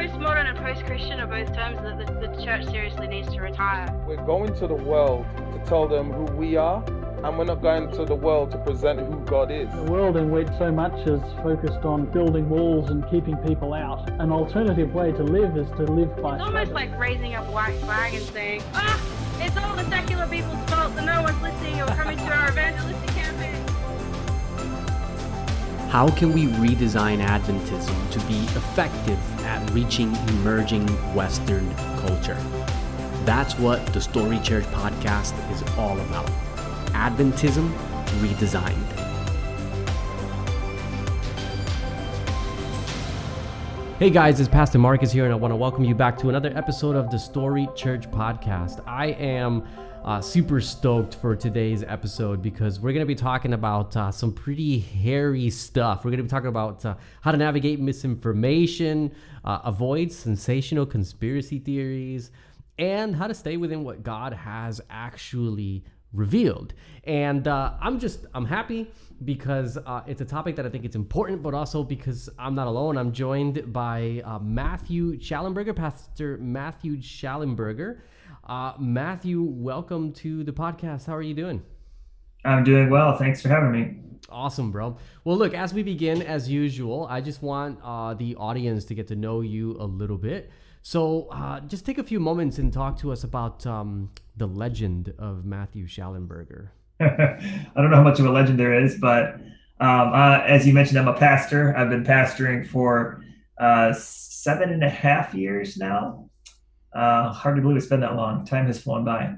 postmodern 0.00 0.48
and 0.48 0.56
post-Christian 0.56 1.20
are 1.20 1.26
both 1.26 1.54
terms 1.54 1.76
that 1.82 1.98
the, 1.98 2.26
the 2.26 2.42
church 2.42 2.64
seriously 2.70 3.06
needs 3.06 3.30
to 3.34 3.40
retire. 3.40 3.86
We're 4.06 4.24
going 4.24 4.54
to 4.54 4.66
the 4.66 4.74
world 4.74 5.26
to 5.52 5.62
tell 5.66 5.86
them 5.86 6.10
who 6.10 6.24
we 6.36 6.56
are, 6.56 6.82
and 7.22 7.36
we're 7.36 7.44
not 7.44 7.60
going 7.60 7.90
to 7.92 8.06
the 8.06 8.14
world 8.14 8.50
to 8.52 8.58
present 8.64 9.00
who 9.00 9.20
God 9.26 9.50
is. 9.50 9.68
A 9.74 9.82
world 9.82 10.16
in 10.16 10.30
which 10.30 10.48
so 10.56 10.72
much 10.72 10.94
is 11.06 11.20
focused 11.42 11.84
on 11.84 12.06
building 12.06 12.48
walls 12.48 12.88
and 12.88 13.06
keeping 13.10 13.36
people 13.36 13.74
out. 13.74 14.08
An 14.20 14.32
alternative 14.32 14.94
way 14.94 15.12
to 15.12 15.22
live 15.22 15.58
is 15.58 15.68
to 15.72 15.82
live 15.82 16.16
by 16.22 16.36
It's 16.36 16.44
almost 16.44 16.72
like 16.72 16.98
raising 16.98 17.34
a 17.34 17.42
white 17.52 17.76
flag 17.80 18.14
and 18.14 18.24
saying, 18.24 18.62
ah, 18.72 18.98
it's 19.38 19.56
all 19.58 19.76
the 19.76 19.84
secular 19.90 20.26
people's 20.28 20.64
fault 20.70 20.94
that 20.94 21.04
no 21.04 21.20
one's 21.20 21.42
listening 21.42 21.78
or 21.82 21.86
coming 21.88 22.16
to 22.16 22.24
our 22.24 22.48
evangelistic 22.48 23.06
campaign. 23.08 23.19
How 25.90 26.08
can 26.08 26.32
we 26.32 26.46
redesign 26.46 27.18
Adventism 27.18 28.10
to 28.12 28.20
be 28.28 28.38
effective 28.56 29.18
at 29.44 29.68
reaching 29.72 30.14
emerging 30.28 30.86
Western 31.16 31.68
culture? 31.98 32.36
That's 33.24 33.58
what 33.58 33.84
the 33.86 34.00
Story 34.00 34.38
Church 34.38 34.62
podcast 34.66 35.34
is 35.50 35.62
all 35.76 35.98
about. 36.02 36.28
Adventism 36.92 37.72
redesigned. 38.20 38.72
Hey 43.98 44.10
guys, 44.10 44.38
it's 44.38 44.48
Pastor 44.48 44.78
Marcus 44.78 45.10
here, 45.10 45.24
and 45.24 45.32
I 45.32 45.36
want 45.36 45.50
to 45.50 45.56
welcome 45.56 45.82
you 45.82 45.96
back 45.96 46.16
to 46.18 46.28
another 46.28 46.52
episode 46.56 46.94
of 46.94 47.10
the 47.10 47.18
Story 47.18 47.68
Church 47.74 48.08
podcast. 48.12 48.80
I 48.86 49.06
am 49.06 49.66
uh, 50.04 50.20
super 50.20 50.60
stoked 50.60 51.14
for 51.16 51.36
today's 51.36 51.82
episode 51.82 52.40
because 52.40 52.80
we're 52.80 52.92
going 52.92 53.04
to 53.04 53.06
be 53.06 53.14
talking 53.14 53.52
about 53.52 53.94
uh, 53.96 54.10
some 54.10 54.32
pretty 54.32 54.78
hairy 54.78 55.50
stuff. 55.50 56.04
We're 56.04 56.10
going 56.10 56.18
to 56.18 56.24
be 56.24 56.28
talking 56.28 56.48
about 56.48 56.84
uh, 56.84 56.94
how 57.20 57.32
to 57.32 57.36
navigate 57.36 57.80
misinformation, 57.80 59.12
uh, 59.44 59.60
avoid 59.64 60.10
sensational 60.10 60.86
conspiracy 60.86 61.58
theories, 61.58 62.30
and 62.78 63.14
how 63.14 63.26
to 63.26 63.34
stay 63.34 63.58
within 63.58 63.84
what 63.84 64.02
God 64.02 64.32
has 64.32 64.80
actually 64.88 65.84
revealed. 66.14 66.72
And 67.04 67.46
uh, 67.46 67.74
I'm 67.80 67.98
just, 67.98 68.24
I'm 68.34 68.46
happy 68.46 68.90
because 69.24 69.76
uh, 69.76 70.02
it's 70.06 70.22
a 70.22 70.24
topic 70.24 70.56
that 70.56 70.64
I 70.64 70.70
think 70.70 70.86
it's 70.86 70.96
important, 70.96 71.42
but 71.42 71.52
also 71.52 71.84
because 71.84 72.30
I'm 72.38 72.54
not 72.54 72.66
alone. 72.66 72.96
I'm 72.96 73.12
joined 73.12 73.70
by 73.70 74.22
Matthew 74.40 75.18
Shallenberger, 75.18 75.76
Pastor 75.76 76.38
Matthew 76.38 76.96
Shallenberger. 76.96 78.00
Uh, 78.50 78.74
Matthew, 78.80 79.44
welcome 79.44 80.12
to 80.12 80.42
the 80.42 80.50
podcast. 80.50 81.06
How 81.06 81.14
are 81.14 81.22
you 81.22 81.34
doing? 81.34 81.62
I'm 82.44 82.64
doing 82.64 82.90
well. 82.90 83.16
Thanks 83.16 83.40
for 83.40 83.48
having 83.48 83.70
me. 83.70 83.94
Awesome, 84.28 84.72
bro. 84.72 84.96
Well, 85.22 85.36
look, 85.36 85.54
as 85.54 85.72
we 85.72 85.84
begin, 85.84 86.20
as 86.20 86.50
usual, 86.50 87.06
I 87.08 87.20
just 87.20 87.44
want 87.44 87.78
uh, 87.84 88.14
the 88.14 88.34
audience 88.34 88.84
to 88.86 88.94
get 88.96 89.06
to 89.06 89.14
know 89.14 89.40
you 89.40 89.76
a 89.78 89.84
little 89.84 90.18
bit. 90.18 90.50
So, 90.82 91.28
uh, 91.30 91.60
just 91.60 91.86
take 91.86 91.98
a 91.98 92.02
few 92.02 92.18
moments 92.18 92.58
and 92.58 92.72
talk 92.72 92.98
to 92.98 93.12
us 93.12 93.22
about 93.22 93.64
um, 93.68 94.10
the 94.36 94.48
legend 94.48 95.14
of 95.16 95.44
Matthew 95.44 95.86
Shallenberger. 95.86 96.70
I 97.00 97.70
don't 97.76 97.90
know 97.92 97.98
how 97.98 98.02
much 98.02 98.18
of 98.18 98.26
a 98.26 98.32
legend 98.32 98.58
there 98.58 98.82
is, 98.82 98.98
but 98.98 99.34
um, 99.78 100.12
uh, 100.12 100.40
as 100.44 100.66
you 100.66 100.74
mentioned, 100.74 100.98
I'm 100.98 101.06
a 101.06 101.14
pastor. 101.14 101.72
I've 101.76 101.88
been 101.88 102.02
pastoring 102.02 102.66
for 102.66 103.22
uh, 103.60 103.92
seven 103.92 104.70
and 104.70 104.82
a 104.82 104.90
half 104.90 105.34
years 105.34 105.76
now. 105.76 106.29
Uh, 106.92 107.32
hard 107.32 107.56
to 107.56 107.62
believe 107.62 107.76
it's 107.76 107.86
been 107.86 108.00
that 108.00 108.16
long. 108.16 108.44
Time 108.44 108.66
has 108.66 108.80
flown 108.82 109.04
by. 109.04 109.34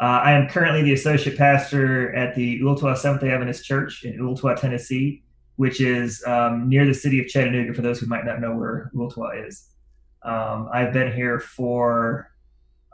Uh, 0.00 0.20
I 0.24 0.32
am 0.32 0.48
currently 0.48 0.82
the 0.82 0.94
associate 0.94 1.36
pastor 1.36 2.14
at 2.14 2.34
the 2.34 2.60
Ooltewah 2.60 2.96
Seventh 2.96 3.20
day 3.20 3.30
Adventist 3.30 3.64
Church 3.64 4.04
in 4.04 4.18
Ooltewah, 4.18 4.58
Tennessee, 4.58 5.22
which 5.56 5.80
is 5.80 6.24
um, 6.26 6.68
near 6.68 6.86
the 6.86 6.94
city 6.94 7.20
of 7.20 7.26
Chattanooga, 7.26 7.74
for 7.74 7.82
those 7.82 8.00
who 8.00 8.06
might 8.06 8.24
not 8.24 8.40
know 8.40 8.56
where 8.56 8.90
Ooltewah 8.94 9.46
is. 9.46 9.68
Um, 10.22 10.68
I've 10.72 10.92
been 10.92 11.12
here 11.12 11.38
for 11.38 12.30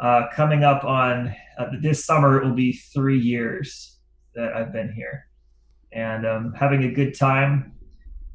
uh, 0.01 0.25
coming 0.33 0.65
up 0.65 0.85
on 0.85 1.35
uh, 1.59 1.67
this 1.81 2.05
summer, 2.05 2.43
it 2.43 2.45
will 2.45 2.55
be 2.55 2.73
three 2.73 3.19
years 3.19 3.99
that 4.35 4.53
I've 4.53 4.73
been 4.73 4.93
here 4.93 5.27
and 5.93 6.27
um, 6.27 6.53
having 6.55 6.85
a 6.85 6.91
good 6.91 7.17
time. 7.19 7.73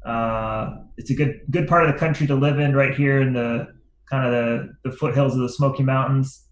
Uh, 0.04 0.78
it's 0.96 1.10
a 1.10 1.14
good 1.14 1.42
good 1.50 1.68
part 1.68 1.84
of 1.84 1.92
the 1.92 1.98
country 1.98 2.26
to 2.26 2.34
live 2.34 2.58
in, 2.58 2.74
right 2.74 2.94
here 2.94 3.20
in 3.20 3.32
the 3.32 3.72
kind 4.12 4.26
of 4.26 4.32
the, 4.32 4.90
the 4.90 4.94
foothills 4.94 5.34
of 5.34 5.40
the 5.40 5.48
Smoky 5.48 5.82
Mountains. 5.82 6.46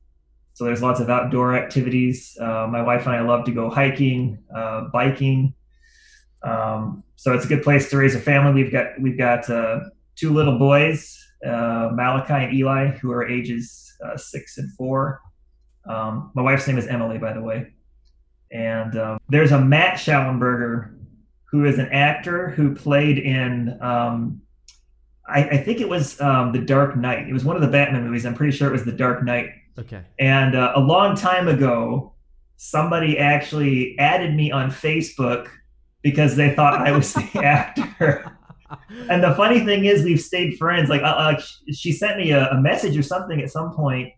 So 0.54 0.64
there's 0.64 0.82
lots 0.82 0.98
of 0.98 1.10
outdoor 1.10 1.54
activities. 1.54 2.36
Uh, 2.40 2.66
my 2.70 2.80
wife 2.80 3.04
and 3.04 3.14
I 3.14 3.20
love 3.20 3.44
to 3.44 3.52
go 3.52 3.68
hiking, 3.68 4.42
uh, 4.54 4.88
biking. 4.90 5.52
Um, 6.42 7.04
so 7.16 7.34
it's 7.34 7.44
a 7.44 7.48
good 7.48 7.62
place 7.62 7.90
to 7.90 7.98
raise 7.98 8.14
a 8.14 8.18
family. 8.18 8.62
We've 8.62 8.72
got 8.72 8.98
we've 8.98 9.18
got 9.18 9.48
uh, 9.50 9.80
two 10.16 10.32
little 10.32 10.58
boys, 10.58 11.18
uh, 11.46 11.90
Malachi 11.92 12.44
and 12.44 12.54
Eli, 12.54 12.92
who 12.92 13.12
are 13.12 13.28
ages 13.28 13.92
uh, 14.04 14.16
six 14.16 14.56
and 14.56 14.72
four. 14.72 15.20
Um, 15.86 16.30
my 16.34 16.40
wife's 16.40 16.66
name 16.66 16.78
is 16.78 16.86
Emily, 16.86 17.18
by 17.18 17.34
the 17.34 17.42
way. 17.42 17.74
And 18.50 18.98
um, 18.98 19.18
there's 19.28 19.52
a 19.52 19.60
Matt 19.60 19.98
Shallenberger 19.98 20.96
who 21.50 21.66
is 21.66 21.78
an 21.78 21.88
actor 21.88 22.48
who 22.48 22.74
played 22.74 23.18
in 23.18 23.78
um, 23.82 24.40
I, 25.30 25.48
I 25.52 25.56
think 25.58 25.80
it 25.80 25.88
was 25.88 26.20
um, 26.20 26.52
The 26.52 26.58
Dark 26.58 26.96
Knight. 26.96 27.28
It 27.28 27.32
was 27.32 27.44
one 27.44 27.56
of 27.56 27.62
the 27.62 27.68
Batman 27.68 28.04
movies. 28.04 28.26
I'm 28.26 28.34
pretty 28.34 28.56
sure 28.56 28.68
it 28.68 28.72
was 28.72 28.84
The 28.84 28.92
Dark 28.92 29.24
Knight. 29.24 29.50
Okay. 29.78 30.02
And 30.18 30.54
uh, 30.54 30.72
a 30.74 30.80
long 30.80 31.16
time 31.16 31.48
ago, 31.48 32.14
somebody 32.56 33.18
actually 33.18 33.98
added 33.98 34.34
me 34.34 34.50
on 34.50 34.70
Facebook 34.70 35.48
because 36.02 36.36
they 36.36 36.54
thought 36.54 36.86
I 36.86 36.92
was 36.92 37.14
the 37.14 37.28
actor. 37.44 38.36
and 39.08 39.22
the 39.22 39.34
funny 39.34 39.60
thing 39.64 39.84
is, 39.86 40.04
we've 40.04 40.20
stayed 40.20 40.58
friends. 40.58 40.90
Like, 40.90 41.02
uh, 41.02 41.06
uh, 41.06 41.42
she 41.72 41.92
sent 41.92 42.18
me 42.18 42.32
a, 42.32 42.48
a, 42.50 42.60
message 42.60 42.96
or 42.96 43.02
something 43.02 43.40
at 43.40 43.50
some 43.50 43.72
point, 43.72 44.12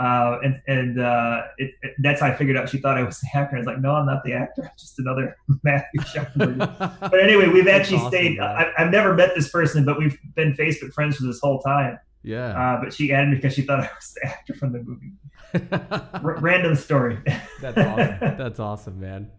uh, 0.00 0.38
and 0.42 0.62
and 0.66 0.98
uh, 0.98 1.42
it, 1.58 1.72
it, 1.82 1.94
that's 1.98 2.22
how 2.22 2.28
I 2.28 2.34
figured 2.34 2.56
out 2.56 2.70
she 2.70 2.78
thought 2.78 2.96
I 2.96 3.02
was 3.02 3.20
the 3.20 3.28
actor. 3.34 3.56
I 3.56 3.58
was 3.58 3.66
like, 3.66 3.80
no, 3.80 3.90
I'm 3.90 4.06
not 4.06 4.24
the 4.24 4.32
actor. 4.32 4.62
I'm 4.62 4.70
just 4.78 4.98
another 4.98 5.36
Matthew 5.62 6.00
Shepard. 6.02 6.58
but 6.78 7.20
anyway, 7.20 7.48
we've 7.48 7.68
actually 7.68 7.98
awesome, 7.98 8.10
stayed. 8.10 8.40
I, 8.40 8.72
have 8.78 8.90
never 8.90 9.14
met 9.14 9.34
this 9.34 9.50
person, 9.50 9.84
but 9.84 9.98
we've 9.98 10.18
been 10.34 10.54
Facebook 10.54 10.94
friends 10.94 11.16
for 11.16 11.24
this 11.24 11.38
whole 11.40 11.60
time. 11.60 11.98
Yeah. 12.22 12.48
Uh, 12.48 12.82
but 12.82 12.94
she 12.94 13.12
added 13.12 13.28
me 13.28 13.36
because 13.36 13.52
she 13.52 13.60
thought 13.60 13.80
I 13.80 13.90
was 13.94 14.14
the 14.14 14.26
actor 14.26 14.54
from 14.54 14.72
the 14.72 14.82
movie. 14.82 15.12
R- 16.24 16.38
random 16.40 16.76
story. 16.76 17.18
that's 17.60 17.76
awesome. 17.76 18.36
That's 18.38 18.60
awesome, 18.60 19.00
man. 19.00 19.30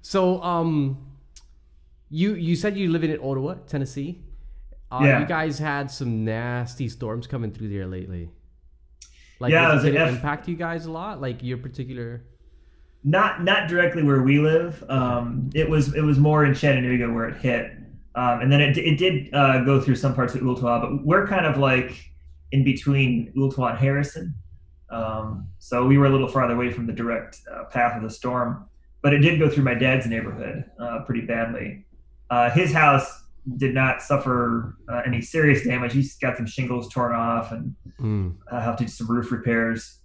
So, 0.00 0.42
um, 0.42 1.12
you 2.08 2.34
you 2.34 2.56
said 2.56 2.78
you 2.78 2.90
live 2.90 3.04
in 3.04 3.10
Ottawa, 3.20 3.56
Tennessee. 3.66 4.22
Uh, 4.90 5.00
yeah. 5.02 5.20
You 5.20 5.26
guys 5.26 5.58
had 5.58 5.90
some 5.90 6.24
nasty 6.24 6.88
storms 6.88 7.26
coming 7.26 7.50
through 7.50 7.68
there 7.68 7.86
lately. 7.86 8.30
Like, 9.38 9.52
yeah, 9.52 9.80
did 9.82 9.94
it 9.94 9.98
F- 9.98 10.14
impact 10.14 10.48
you 10.48 10.56
guys 10.56 10.86
a 10.86 10.90
lot? 10.90 11.20
Like 11.20 11.42
your 11.42 11.58
particular? 11.58 12.22
Not 13.04 13.44
not 13.44 13.68
directly 13.68 14.02
where 14.02 14.22
we 14.22 14.38
live. 14.38 14.82
Um, 14.88 15.50
it 15.54 15.68
was 15.68 15.94
it 15.94 16.02
was 16.02 16.18
more 16.18 16.44
in 16.44 16.54
Chattanooga 16.54 17.12
where 17.12 17.28
it 17.28 17.36
hit, 17.36 17.72
um, 18.14 18.40
and 18.40 18.50
then 18.50 18.60
it 18.60 18.76
it 18.78 18.98
did 18.98 19.32
uh, 19.34 19.62
go 19.64 19.80
through 19.80 19.96
some 19.96 20.14
parts 20.14 20.34
of 20.34 20.40
Ooltewah, 20.40 20.80
but 20.80 21.04
we're 21.04 21.26
kind 21.26 21.46
of 21.46 21.58
like 21.58 22.10
in 22.52 22.64
between 22.64 23.32
Ooltewah 23.36 23.70
and 23.70 23.78
Harrison. 23.78 24.34
Um, 24.88 25.48
so 25.58 25.86
we 25.86 25.98
were 25.98 26.06
a 26.06 26.10
little 26.10 26.28
farther 26.28 26.54
away 26.54 26.70
from 26.70 26.86
the 26.86 26.92
direct 26.92 27.40
uh, 27.52 27.64
path 27.64 27.96
of 27.96 28.02
the 28.02 28.10
storm, 28.10 28.66
but 29.02 29.12
it 29.12 29.18
did 29.18 29.38
go 29.38 29.48
through 29.50 29.64
my 29.64 29.74
dad's 29.74 30.06
neighborhood 30.06 30.64
uh, 30.80 31.00
pretty 31.04 31.22
badly. 31.26 31.84
Uh, 32.30 32.50
his 32.50 32.72
house 32.72 33.24
did 33.56 33.74
not 33.74 34.02
suffer 34.02 34.76
uh, 34.92 35.02
any 35.06 35.20
serious 35.20 35.64
damage. 35.64 35.92
He's 35.92 36.16
got 36.16 36.36
some 36.36 36.46
shingles 36.46 36.92
torn 36.92 37.14
off 37.14 37.52
and 37.52 37.74
mm. 38.00 38.34
uh, 38.50 38.60
have 38.60 38.76
to 38.78 38.84
do 38.84 38.88
some 38.88 39.08
roof 39.08 39.30
repairs. 39.30 40.00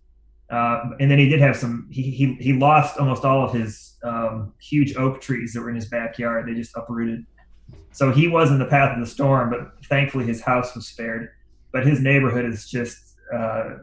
Uh, 0.49 0.91
and 0.99 1.09
then 1.09 1.17
he 1.17 1.29
did 1.29 1.39
have 1.39 1.55
some. 1.55 1.87
He 1.89 2.03
he, 2.11 2.35
he 2.35 2.53
lost 2.53 2.97
almost 2.97 3.23
all 3.23 3.45
of 3.45 3.53
his 3.53 3.97
um, 4.03 4.53
huge 4.59 4.95
oak 4.97 5.21
trees 5.21 5.53
that 5.53 5.61
were 5.61 5.69
in 5.69 5.75
his 5.75 5.87
backyard. 5.87 6.47
They 6.47 6.53
just 6.53 6.75
uprooted. 6.75 7.25
So 7.93 8.11
he 8.11 8.27
was 8.27 8.51
in 8.51 8.59
the 8.59 8.65
path 8.65 8.93
of 8.93 8.99
the 8.99 9.09
storm, 9.09 9.49
but 9.49 9.85
thankfully 9.85 10.25
his 10.25 10.41
house 10.41 10.75
was 10.75 10.87
spared. 10.87 11.29
But 11.71 11.85
his 11.85 12.01
neighborhood 12.01 12.45
is 12.45 12.69
just 12.69 13.15
uh, 13.33 13.77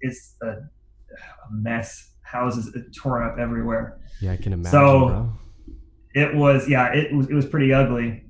it's 0.00 0.36
a, 0.42 0.46
a, 0.46 0.58
mess. 1.50 2.10
Houses 2.22 2.74
torn 2.96 3.28
up 3.28 3.38
everywhere. 3.38 4.00
Yeah, 4.20 4.32
I 4.32 4.36
can 4.36 4.54
imagine. 4.54 4.72
So 4.72 5.08
bro. 5.08 5.32
it 6.14 6.34
was 6.34 6.68
yeah, 6.68 6.92
it 6.92 7.14
was 7.14 7.28
it 7.28 7.34
was 7.34 7.46
pretty 7.46 7.72
ugly. 7.72 8.23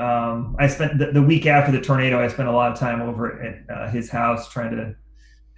Um, 0.00 0.56
I 0.58 0.66
spent 0.66 0.98
the, 0.98 1.12
the, 1.12 1.22
week 1.22 1.44
after 1.44 1.70
the 1.70 1.80
tornado. 1.80 2.22
I 2.22 2.28
spent 2.28 2.48
a 2.48 2.52
lot 2.52 2.72
of 2.72 2.78
time 2.78 3.02
over 3.02 3.42
at 3.42 3.76
uh, 3.76 3.90
his 3.90 4.10
house 4.10 4.48
trying 4.48 4.70
to 4.70 4.94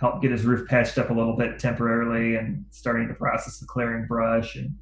help 0.01 0.21
get 0.21 0.33
his 0.33 0.45
roof 0.45 0.69
patched 0.69 0.99
up 0.99 1.11
a 1.11 1.13
little 1.13 1.37
bit 1.37 1.61
temporarily, 1.61 2.35
and 2.35 2.65
starting 2.71 3.07
the 3.07 3.15
process 3.15 3.63
of 3.63 3.69
clearing 3.69 4.05
brush. 4.07 4.57
And 4.57 4.75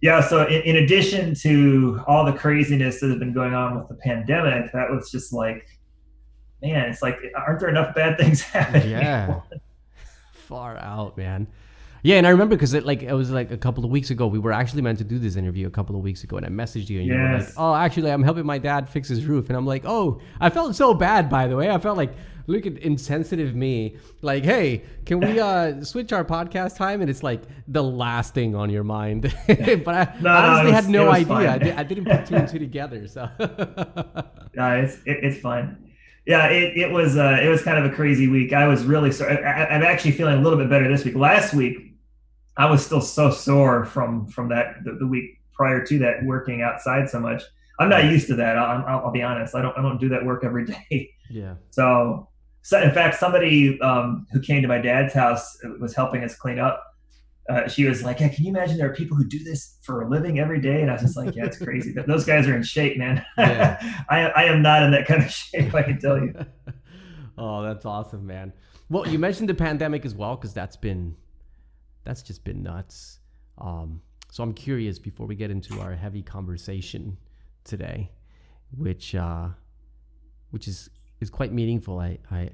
yeah, 0.00 0.22
so 0.22 0.46
in, 0.46 0.62
in 0.62 0.76
addition 0.76 1.34
to 1.42 2.00
all 2.06 2.24
the 2.24 2.32
craziness 2.32 3.00
that 3.00 3.10
has 3.10 3.18
been 3.18 3.34
going 3.34 3.52
on 3.52 3.78
with 3.78 3.88
the 3.88 3.96
pandemic, 3.96 4.72
that 4.72 4.90
was 4.90 5.10
just 5.10 5.30
like, 5.30 5.66
man, 6.62 6.88
it's 6.88 7.02
like, 7.02 7.18
aren't 7.36 7.60
there 7.60 7.68
enough 7.68 7.94
bad 7.94 8.18
things 8.18 8.40
happening? 8.40 8.90
Yeah, 8.90 9.40
far 10.32 10.78
out, 10.78 11.18
man. 11.18 11.46
Yeah, 12.02 12.16
and 12.16 12.26
I 12.26 12.30
remember 12.30 12.56
because 12.56 12.74
it 12.74 12.84
like 12.86 13.02
it 13.02 13.12
was 13.12 13.30
like 13.30 13.50
a 13.50 13.56
couple 13.58 13.84
of 13.84 13.90
weeks 13.90 14.10
ago. 14.10 14.26
We 14.26 14.38
were 14.38 14.52
actually 14.52 14.82
meant 14.82 14.98
to 14.98 15.04
do 15.04 15.18
this 15.18 15.36
interview 15.36 15.66
a 15.66 15.70
couple 15.70 15.96
of 15.96 16.02
weeks 16.02 16.24
ago, 16.24 16.36
and 16.36 16.46
I 16.46 16.48
messaged 16.48 16.88
you, 16.88 16.98
and 17.00 17.08
you 17.08 17.14
were 17.14 17.38
like, 17.38 17.48
"Oh, 17.56 17.74
actually, 17.74 18.10
I'm 18.10 18.22
helping 18.22 18.46
my 18.46 18.58
dad 18.58 18.88
fix 18.88 19.08
his 19.08 19.26
roof," 19.26 19.48
and 19.48 19.56
I'm 19.56 19.66
like, 19.66 19.84
"Oh, 19.84 20.20
I 20.40 20.50
felt 20.50 20.74
so 20.76 20.94
bad." 20.94 21.28
By 21.28 21.46
the 21.46 21.56
way, 21.56 21.70
I 21.70 21.78
felt 21.78 21.96
like 21.96 22.14
look 22.46 22.66
at 22.66 22.78
insensitive 22.78 23.54
me. 23.54 23.96
Like, 24.22 24.44
hey, 24.44 24.82
can 25.06 25.20
we 25.20 25.38
uh 25.40 25.82
switch 25.84 26.12
our 26.12 26.24
podcast 26.24 26.76
time? 26.76 27.00
And 27.00 27.10
it's 27.10 27.22
like 27.22 27.42
the 27.68 27.82
last 27.82 28.34
thing 28.34 28.54
on 28.54 28.70
your 28.70 28.84
mind. 28.84 29.22
but 29.46 29.88
I 29.88 30.14
No, 30.20 30.30
no, 30.30 30.30
honestly 30.30 30.70
it 30.70 30.74
had 30.74 30.88
no 30.88 31.10
idea. 31.10 31.34
I, 31.34 31.46
fine. 31.46 31.60
di- 31.60 31.72
I 31.72 31.82
didn't 31.82 32.04
put 32.06 32.26
two 32.26 32.36
and 32.36 32.48
two 32.48 32.58
together. 32.58 33.06
So 33.06 33.28
Yeah, 34.54 34.74
it's 34.76 34.96
it, 35.06 35.18
it's 35.22 35.40
fine. 35.40 35.86
Yeah, 36.26 36.46
it, 36.48 36.76
it 36.76 36.90
was 36.92 37.16
uh, 37.16 37.38
it 37.42 37.48
was 37.48 37.62
kind 37.62 37.78
of 37.78 37.90
a 37.90 37.94
crazy 37.94 38.28
week. 38.28 38.52
I 38.52 38.66
was 38.66 38.84
really 38.84 39.10
sorry. 39.12 39.42
I, 39.42 39.66
I'm 39.66 39.82
actually 39.82 40.12
feeling 40.12 40.38
a 40.38 40.42
little 40.42 40.58
bit 40.58 40.68
better 40.68 40.88
this 40.88 41.04
week. 41.04 41.14
Last 41.14 41.54
week, 41.54 41.89
I 42.60 42.70
was 42.70 42.84
still 42.84 43.00
so 43.00 43.30
sore 43.30 43.84
from 43.84 44.26
from 44.34 44.48
that 44.50 44.66
the, 44.84 44.92
the 45.00 45.06
week 45.06 45.26
prior 45.52 45.84
to 45.86 45.98
that 46.04 46.16
working 46.24 46.62
outside 46.62 47.08
so 47.08 47.18
much. 47.20 47.42
I'm 47.78 47.88
not 47.88 48.04
used 48.04 48.26
to 48.28 48.36
that. 48.36 48.58
I'll, 48.58 48.84
I'll, 48.86 49.00
I'll 49.06 49.12
be 49.12 49.22
honest. 49.22 49.54
I 49.54 49.62
don't 49.62 49.76
I 49.78 49.82
don't 49.82 49.98
do 49.98 50.08
that 50.10 50.24
work 50.24 50.44
every 50.44 50.64
day. 50.74 51.10
yeah, 51.30 51.54
So, 51.70 52.28
so 52.62 52.80
in 52.82 52.92
fact, 52.92 53.18
somebody 53.18 53.80
um, 53.80 54.26
who 54.32 54.40
came 54.40 54.60
to 54.62 54.68
my 54.68 54.78
dad's 54.78 55.14
house 55.14 55.44
uh, 55.64 55.70
was 55.80 55.94
helping 55.94 56.22
us 56.24 56.34
clean 56.34 56.58
up. 56.58 56.76
Uh, 57.48 57.66
she 57.66 57.84
was 57.86 58.02
like, 58.02 58.20
"Yeah, 58.20 58.28
can 58.28 58.44
you 58.44 58.50
imagine 58.50 58.76
there 58.78 58.90
are 58.90 58.94
people 58.94 59.16
who 59.16 59.24
do 59.26 59.42
this 59.42 59.78
for 59.82 60.02
a 60.02 60.08
living 60.08 60.38
every 60.38 60.60
day?" 60.60 60.82
And 60.82 60.90
I 60.90 60.94
was 60.94 61.02
just 61.02 61.16
like, 61.16 61.34
"Yeah, 61.34 61.46
it's 61.46 61.58
crazy. 61.66 61.92
Th- 61.94 62.06
Those 62.06 62.24
guys 62.26 62.46
are 62.46 62.54
in 62.54 62.62
shape, 62.62 62.96
man. 62.98 63.24
Yeah. 63.38 63.78
I 64.10 64.18
I 64.40 64.44
am 64.52 64.60
not 64.62 64.82
in 64.84 64.90
that 64.92 65.06
kind 65.06 65.22
of 65.24 65.30
shape. 65.30 65.74
I 65.74 65.82
can 65.82 65.98
tell 65.98 66.18
you." 66.18 66.34
oh, 67.38 67.62
that's 67.62 67.84
awesome, 67.86 68.26
man. 68.26 68.52
Well, 68.90 69.06
you 69.08 69.18
mentioned 69.18 69.48
the 69.48 69.54
pandemic 69.54 70.04
as 70.04 70.14
well, 70.14 70.36
because 70.36 70.52
that's 70.52 70.76
been 70.76 71.16
that's 72.04 72.22
just 72.22 72.44
been 72.44 72.62
nuts. 72.62 73.20
Um, 73.58 74.00
so 74.30 74.42
I'm 74.42 74.54
curious 74.54 74.98
before 74.98 75.26
we 75.26 75.34
get 75.34 75.50
into 75.50 75.80
our 75.80 75.94
heavy 75.94 76.22
conversation 76.22 77.16
today, 77.64 78.10
which 78.76 79.14
uh, 79.14 79.48
which 80.50 80.68
is 80.68 80.90
is 81.20 81.30
quite 81.30 81.52
meaningful, 81.52 81.98
I 81.98 82.18
I 82.30 82.50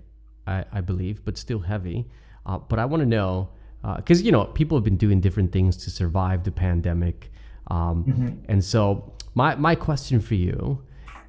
I, 0.46 0.64
I 0.72 0.81
believe, 0.81 1.25
but 1.25 1.37
still 1.37 1.60
heavy. 1.60 2.06
Uh, 2.44 2.58
but 2.58 2.78
I 2.78 2.84
want 2.84 3.00
to 3.00 3.06
know 3.06 3.50
because 3.96 4.22
you 4.22 4.32
know 4.32 4.44
people 4.46 4.76
have 4.76 4.84
been 4.84 4.96
doing 4.96 5.20
different 5.20 5.52
things 5.52 5.76
to 5.76 5.90
survive 5.90 6.44
the 6.44 6.50
pandemic, 6.50 7.31
um, 7.69 8.42
and 8.49 8.64
so 8.64 9.12
my 9.34 9.54
my 9.56 9.75
question 9.75 10.20
for 10.20 10.34
you 10.34 10.82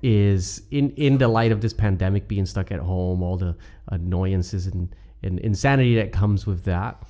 is 0.03 0.61
in 0.71 0.91
in 0.91 1.17
the 1.17 1.27
light 1.27 1.51
of 1.51 1.61
this 1.61 1.73
pandemic 1.73 2.27
being 2.27 2.45
stuck 2.45 2.71
at 2.71 2.79
home 2.79 3.23
all 3.23 3.35
the 3.35 3.55
annoyances 3.89 4.67
and, 4.67 4.95
and 5.23 5.39
insanity 5.39 5.95
that 5.95 6.11
comes 6.11 6.45
with 6.45 6.63
that 6.63 7.03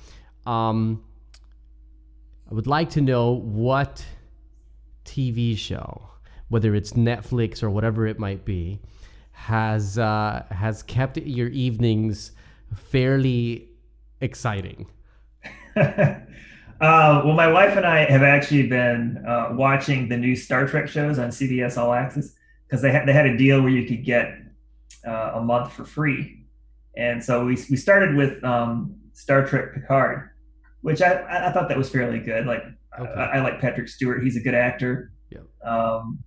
um 0.46 1.02
i 2.50 2.54
would 2.54 2.66
like 2.66 2.90
to 2.90 3.00
know 3.00 3.32
what 3.32 4.04
tv 5.04 5.56
show 5.56 6.08
whether 6.48 6.74
it's 6.74 6.92
netflix 6.92 7.62
or 7.62 7.70
whatever 7.70 8.06
it 8.06 8.18
might 8.18 8.44
be 8.44 8.80
has 9.32 9.98
uh 9.98 10.44
has 10.50 10.82
kept 10.82 11.16
your 11.16 11.48
evenings 11.48 12.32
fairly 12.74 13.68
exciting? 14.20 14.86
Uh, 16.80 17.22
well, 17.24 17.34
my 17.34 17.48
wife 17.50 17.76
and 17.76 17.84
I 17.84 18.08
have 18.08 18.22
actually 18.22 18.68
been 18.68 19.24
uh, 19.26 19.48
watching 19.50 20.08
the 20.08 20.16
new 20.16 20.36
Star 20.36 20.64
Trek 20.64 20.86
shows 20.86 21.18
on 21.18 21.30
CBS 21.30 21.76
All 21.76 21.92
Access 21.92 22.36
because 22.64 22.80
they 22.80 22.92
had 22.92 23.08
they 23.08 23.12
had 23.12 23.26
a 23.26 23.36
deal 23.36 23.60
where 23.60 23.70
you 23.72 23.84
could 23.84 24.04
get 24.04 24.32
uh, 25.04 25.32
a 25.34 25.42
month 25.42 25.72
for 25.72 25.84
free, 25.84 26.46
and 26.96 27.20
so 27.20 27.44
we 27.44 27.58
we 27.68 27.76
started 27.76 28.14
with 28.14 28.44
um, 28.44 28.94
Star 29.18 29.44
Trek 29.46 29.74
Picard, 29.74 30.30
which 30.82 31.02
I 31.02 31.48
I 31.48 31.52
thought 31.52 31.68
that 31.68 31.76
was 31.78 31.90
fairly 31.90 32.20
good. 32.20 32.46
Like 32.46 32.62
Okay. 32.98 33.12
I, 33.12 33.36
I 33.36 33.40
like 33.42 33.60
Patrick 33.60 33.86
Stewart; 33.88 34.22
he's 34.24 34.36
a 34.36 34.40
good 34.40 34.54
actor. 34.54 35.12
Yep. 35.30 35.42
Um, 35.64 36.18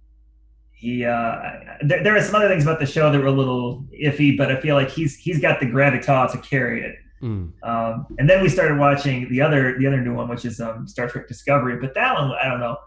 he 0.71 1.03
uh, 1.03 1.41
there, 1.83 2.01
there 2.03 2.15
are 2.15 2.21
some 2.21 2.35
other 2.35 2.47
things 2.47 2.63
about 2.63 2.79
the 2.79 2.85
show 2.85 3.11
that 3.11 3.19
were 3.19 3.27
a 3.27 3.31
little 3.31 3.85
iffy, 4.01 4.38
but 4.38 4.51
I 4.51 4.59
feel 4.61 4.75
like 4.75 4.89
he's 4.89 5.15
he's 5.17 5.39
got 5.41 5.59
the 5.59 5.65
gravitas 5.65 6.31
to 6.31 6.38
carry 6.38 6.83
it. 6.85 6.95
Mm, 7.21 7.51
Um, 7.63 8.07
and 8.19 8.29
then 8.29 8.41
we 8.41 8.47
started 8.49 8.77
watching 8.79 9.27
the 9.29 9.41
other 9.41 9.77
the 9.79 9.85
other 9.88 9.99
new 10.01 10.13
one, 10.13 10.27
which 10.29 10.45
is 10.45 10.59
um, 10.61 10.88
Star 10.88 11.07
Trek 11.09 11.27
Discovery. 11.27 11.77
But 11.77 11.93
that 11.95 12.13
one, 12.15 12.31
I 12.41 12.47
don't 12.47 12.59
know. 12.59 12.77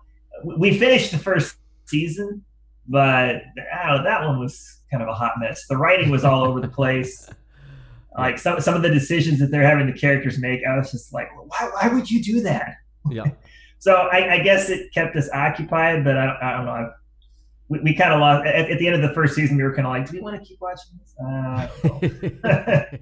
We 0.57 0.79
finished 0.79 1.11
the 1.13 1.19
first 1.19 1.57
season, 1.85 2.43
but 2.89 3.37
I 3.75 3.87
don't 3.89 3.99
know, 3.99 4.05
that 4.05 4.27
one 4.27 4.39
was 4.41 4.81
kind 4.91 5.03
of 5.03 5.09
a 5.09 5.15
hot 5.15 5.33
mess. 5.39 5.67
The 5.69 5.77
writing 5.77 6.11
was 6.11 6.25
all 6.25 6.45
over 6.45 6.61
the 6.61 6.69
place. 6.69 7.29
Like 8.17 8.39
some 8.39 8.61
some 8.61 8.75
of 8.77 8.83
the 8.83 8.91
decisions 8.91 9.39
that 9.41 9.51
they're 9.51 9.67
having 9.67 9.87
the 9.87 9.93
characters 9.99 10.39
make, 10.39 10.61
I 10.69 10.77
was 10.77 10.91
just 10.93 11.13
like, 11.13 11.29
why 11.37 11.71
why 11.75 11.89
would 11.93 12.11
you 12.11 12.23
do 12.23 12.41
that? 12.43 12.77
yeah 13.11 13.25
So 13.81 13.95
I, 13.95 14.35
I 14.35 14.39
guess 14.39 14.71
it 14.71 14.95
kept 14.95 15.15
us 15.15 15.29
occupied, 15.35 16.05
but 16.05 16.17
I, 16.17 16.39
I 16.41 16.57
don't 16.57 16.65
know. 16.65 16.71
I, 16.73 16.89
we, 17.69 17.81
we 17.81 17.95
kind 17.95 18.15
of 18.15 18.21
lost 18.21 18.47
at, 18.47 18.71
at 18.71 18.79
the 18.79 18.87
end 18.87 18.97
of 18.97 19.03
the 19.07 19.15
first 19.15 19.35
season. 19.35 19.59
We 19.59 19.63
were 19.63 19.75
kind 19.75 19.87
of 19.87 19.93
like, 19.93 20.09
do 20.09 20.17
we 20.17 20.21
want 20.23 20.41
to 20.41 20.47
keep 20.47 20.59
watching 20.59 20.99
this? 20.99 21.15
Uh, 21.21 21.27
I 21.27 21.71
don't 21.83 22.45
know. 22.45 22.99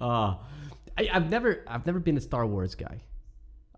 uh, 0.06 0.34
I, 0.98 1.08
I've 1.12 1.28
never 1.30 1.64
I've 1.66 1.84
never 1.84 1.98
been 1.98 2.16
a 2.16 2.20
Star 2.20 2.46
Wars 2.46 2.74
guy, 2.76 3.00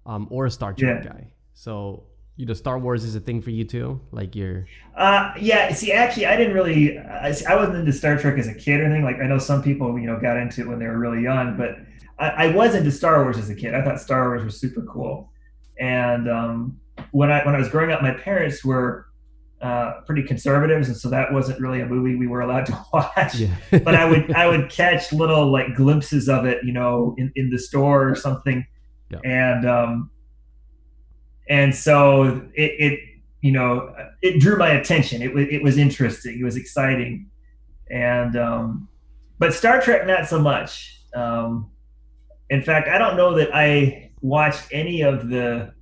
um, 0.04 0.26
or 0.30 0.44
a 0.46 0.50
Star 0.50 0.72
Trek 0.74 1.04
Yeah. 1.04 1.10
guy. 1.10 1.32
So 1.54 2.04
you 2.38 2.46
know, 2.46 2.54
Star 2.54 2.78
Wars 2.78 3.04
is 3.04 3.14
a 3.14 3.20
thing 3.20 3.42
for 3.42 3.50
you 3.50 3.64
too. 3.64 4.00
Like 4.12 4.34
you're 4.34 4.64
Uh, 4.96 5.34
yeah. 5.38 5.72
See, 5.74 5.92
actually, 5.92 6.24
I 6.26 6.36
didn't 6.36 6.54
really. 6.54 6.96
I, 6.98 7.34
I 7.48 7.54
wasn't 7.56 7.76
into 7.78 7.92
Star 7.92 8.16
Trek 8.16 8.38
as 8.38 8.46
a 8.48 8.54
kid 8.54 8.80
or 8.80 8.84
anything. 8.84 9.04
Like 9.04 9.16
I 9.20 9.26
know 9.26 9.38
some 9.38 9.62
people, 9.62 9.98
you 9.98 10.06
know, 10.06 10.18
got 10.20 10.36
into 10.38 10.62
it 10.62 10.68
when 10.68 10.78
they 10.78 10.86
were 10.86 10.98
really 10.98 11.22
young, 11.22 11.56
but 11.56 11.76
I, 12.18 12.46
I 12.46 12.54
was 12.54 12.74
into 12.74 12.90
Star 12.90 13.22
Wars 13.22 13.36
as 13.38 13.50
a 13.50 13.54
kid. 13.54 13.74
I 13.74 13.82
thought 13.84 14.00
Star 14.00 14.28
Wars 14.28 14.44
was 14.44 14.58
super 14.58 14.82
cool. 14.82 15.30
And 15.80 16.28
um, 16.30 16.80
when 17.10 17.30
I 17.30 17.44
when 17.44 17.54
I 17.54 17.58
was 17.58 17.68
growing 17.68 17.90
up, 17.92 18.02
my 18.02 18.12
parents 18.14 18.64
were 18.64 19.06
uh, 19.60 20.00
pretty 20.06 20.22
conservatives, 20.22 20.86
and 20.88 20.96
so 20.96 21.10
that 21.10 21.32
wasn't 21.32 21.60
really 21.60 21.80
a 21.80 21.86
movie 21.86 22.14
we 22.14 22.28
were 22.28 22.40
allowed 22.42 22.66
to 22.70 22.84
watch. 22.92 23.34
yeah. 23.34 23.54
but 23.70 23.94
I 23.96 24.08
would 24.08 24.32
I 24.32 24.46
would 24.46 24.70
catch 24.70 25.12
little 25.12 25.50
like 25.50 25.74
glimpses 25.74 26.28
of 26.28 26.46
it, 26.46 26.58
you 26.64 26.72
know, 26.72 27.14
in, 27.18 27.32
in 27.34 27.50
the 27.50 27.58
store 27.58 28.08
or 28.08 28.14
something, 28.14 28.64
Yeah. 29.10 29.18
and 29.24 29.66
um, 29.68 30.10
and 31.48 31.74
so 31.74 32.42
it, 32.54 32.72
it 32.78 33.00
you 33.40 33.52
know 33.52 33.94
it 34.22 34.40
drew 34.40 34.56
my 34.56 34.70
attention. 34.70 35.22
It 35.22 35.34
was 35.34 35.46
it 35.50 35.62
was 35.62 35.78
interesting. 35.78 36.38
It 36.38 36.44
was 36.44 36.56
exciting, 36.56 37.30
and 37.90 38.36
um, 38.36 38.88
but 39.38 39.54
Star 39.54 39.80
Trek 39.80 40.06
not 40.06 40.26
so 40.26 40.40
much. 40.40 41.02
Um, 41.14 41.70
in 42.50 42.62
fact, 42.62 42.88
I 42.88 42.98
don't 42.98 43.16
know 43.16 43.34
that 43.36 43.54
I 43.54 44.10
watched 44.20 44.68
any 44.72 45.02
of 45.02 45.28
the 45.28 45.72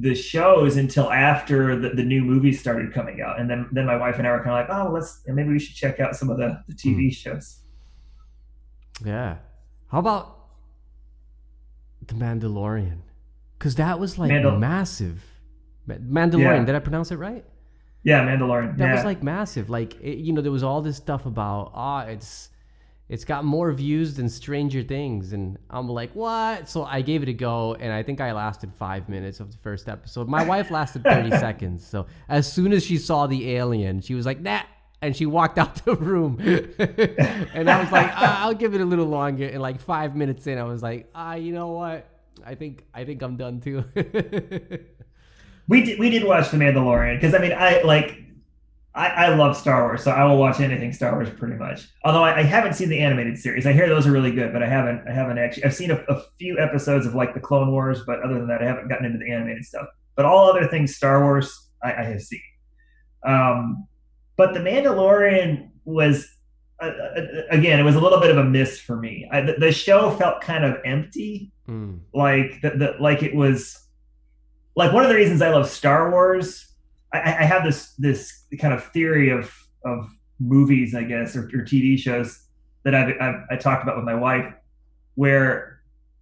the 0.00 0.14
shows 0.14 0.76
until 0.76 1.10
after 1.10 1.76
the, 1.76 1.90
the 1.90 2.04
new 2.04 2.22
movies 2.22 2.60
started 2.60 2.94
coming 2.94 3.20
out, 3.20 3.40
and 3.40 3.50
then 3.50 3.68
then 3.72 3.86
my 3.86 3.96
wife 3.96 4.18
and 4.18 4.26
I 4.26 4.30
were 4.30 4.42
kind 4.44 4.50
of 4.50 4.68
like, 4.68 4.68
oh, 4.70 4.84
well, 4.84 4.94
let's 4.94 5.22
maybe 5.26 5.50
we 5.50 5.58
should 5.58 5.74
check 5.74 6.00
out 6.00 6.16
some 6.16 6.30
of 6.30 6.38
the, 6.38 6.62
the 6.68 6.74
TV 6.74 7.12
shows. 7.12 7.60
yeah. 9.04 9.36
How 9.88 10.00
about 10.00 10.36
the 12.06 12.14
Mandalorian? 12.14 13.00
Because 13.58 13.74
that 13.76 13.98
was 13.98 14.18
like 14.18 14.30
Mandal- 14.30 14.58
massive. 14.58 15.22
Mandalorian. 15.88 16.38
Yeah. 16.60 16.64
Did 16.64 16.74
I 16.74 16.80
pronounce 16.80 17.10
it 17.10 17.16
right? 17.16 17.44
Yeah, 18.04 18.24
Mandalorian. 18.26 18.76
That 18.76 18.84
yeah. 18.86 18.94
was 18.94 19.04
like 19.04 19.22
massive. 19.22 19.68
Like 19.70 20.00
it, 20.00 20.18
you 20.18 20.32
know, 20.32 20.40
there 20.40 20.52
was 20.52 20.62
all 20.62 20.80
this 20.82 20.96
stuff 20.96 21.26
about 21.26 21.72
ah, 21.74 22.04
it's 22.04 22.50
it's 23.08 23.24
got 23.24 23.44
more 23.44 23.72
views 23.72 24.14
than 24.14 24.28
Stranger 24.28 24.82
Things, 24.82 25.32
and 25.32 25.58
I'm 25.70 25.88
like, 25.88 26.12
what? 26.12 26.68
So 26.68 26.84
I 26.84 27.00
gave 27.00 27.22
it 27.22 27.28
a 27.28 27.32
go, 27.32 27.74
and 27.74 27.90
I 27.92 28.02
think 28.02 28.20
I 28.20 28.32
lasted 28.32 28.72
five 28.74 29.08
minutes 29.08 29.40
of 29.40 29.50
the 29.50 29.58
first 29.58 29.88
episode. 29.88 30.28
My 30.28 30.44
wife 30.44 30.70
lasted 30.70 31.04
30 31.04 31.30
seconds. 31.38 31.86
So 31.86 32.06
as 32.28 32.50
soon 32.50 32.72
as 32.72 32.84
she 32.84 32.98
saw 32.98 33.26
the 33.26 33.56
alien, 33.56 34.02
she 34.02 34.14
was 34.14 34.26
like, 34.26 34.40
nah. 34.40 34.62
And 35.00 35.16
she 35.16 35.26
walked 35.26 35.58
out 35.58 35.84
the 35.84 35.94
room, 35.94 36.38
and 36.40 37.70
I 37.70 37.80
was 37.80 37.92
like, 37.92 38.10
"I'll 38.12 38.52
give 38.52 38.74
it 38.74 38.80
a 38.80 38.84
little 38.84 39.06
longer." 39.06 39.46
And 39.46 39.62
like 39.62 39.80
five 39.80 40.16
minutes 40.16 40.48
in, 40.48 40.58
I 40.58 40.64
was 40.64 40.82
like, 40.82 41.08
"Ah, 41.14 41.34
you 41.34 41.52
know 41.52 41.68
what? 41.68 42.17
I 42.44 42.54
think 42.54 42.84
I 42.94 43.04
think 43.04 43.22
I'm 43.22 43.36
done 43.36 43.60
too." 43.60 43.84
we 45.68 45.82
did 45.82 45.98
we 45.98 46.10
did 46.10 46.24
watch 46.24 46.50
The 46.50 46.56
Mandalorian 46.56 47.16
because 47.16 47.34
I 47.34 47.38
mean 47.38 47.52
I 47.52 47.82
like 47.82 48.22
I, 48.94 49.08
I 49.08 49.34
love 49.34 49.56
Star 49.56 49.84
Wars, 49.84 50.02
so 50.02 50.10
I 50.10 50.24
will 50.24 50.38
watch 50.38 50.58
anything 50.58 50.92
Star 50.92 51.12
Wars 51.12 51.30
pretty 51.30 51.54
much. 51.54 51.86
Although 52.04 52.24
I, 52.24 52.38
I 52.38 52.42
haven't 52.42 52.74
seen 52.74 52.88
the 52.88 52.98
animated 52.98 53.38
series, 53.38 53.64
I 53.66 53.72
hear 53.72 53.88
those 53.88 54.06
are 54.06 54.10
really 54.10 54.32
good, 54.32 54.52
but 54.52 54.62
I 54.62 54.66
haven't 54.66 55.06
I 55.08 55.12
haven't 55.12 55.38
actually 55.38 55.64
I've 55.64 55.74
seen 55.74 55.90
a, 55.90 56.02
a 56.08 56.22
few 56.38 56.58
episodes 56.58 57.06
of 57.06 57.14
like 57.14 57.34
the 57.34 57.40
Clone 57.40 57.70
Wars, 57.70 58.02
but 58.06 58.20
other 58.22 58.34
than 58.34 58.48
that, 58.48 58.62
I 58.62 58.66
haven't 58.66 58.88
gotten 58.88 59.06
into 59.06 59.18
the 59.18 59.30
animated 59.30 59.64
stuff. 59.64 59.86
But 60.16 60.24
all 60.24 60.50
other 60.50 60.66
things 60.66 60.96
Star 60.96 61.22
Wars, 61.22 61.68
I, 61.82 61.92
I 61.92 62.02
have 62.04 62.22
seen. 62.22 62.40
Um, 63.24 63.86
but 64.36 64.54
the 64.54 64.60
Mandalorian 64.60 65.70
was 65.84 66.28
uh, 66.80 66.86
uh, 66.86 67.20
again, 67.50 67.80
it 67.80 67.82
was 67.82 67.96
a 67.96 68.00
little 68.00 68.20
bit 68.20 68.30
of 68.30 68.38
a 68.38 68.44
miss 68.44 68.80
for 68.80 68.96
me. 68.96 69.28
I, 69.32 69.40
the, 69.40 69.54
the 69.54 69.72
show 69.72 70.10
felt 70.12 70.40
kind 70.40 70.64
of 70.64 70.76
empty 70.84 71.52
Mm, 71.68 72.00
like 72.14 72.60
the, 72.62 72.70
the 72.70 72.96
like 72.98 73.22
it 73.22 73.34
was 73.34 73.78
like 74.74 74.92
one 74.92 75.02
of 75.02 75.10
the 75.10 75.14
reasons 75.16 75.42
I 75.42 75.50
love 75.50 75.68
Star 75.68 76.10
Wars. 76.10 76.66
I, 77.12 77.18
I 77.18 77.44
have 77.44 77.64
this 77.64 77.94
this 77.94 78.44
kind 78.58 78.72
of 78.72 78.84
theory 78.92 79.30
of 79.30 79.54
of 79.84 80.08
movies, 80.40 80.94
I 80.94 81.02
guess, 81.02 81.36
or, 81.36 81.44
or 81.44 81.64
TV 81.64 81.98
shows 81.98 82.44
that 82.84 82.94
I've, 82.94 83.14
I've 83.20 83.44
I 83.50 83.56
talked 83.56 83.82
about 83.82 83.96
with 83.96 84.04
my 84.04 84.14
wife, 84.14 84.52
where 85.14 85.80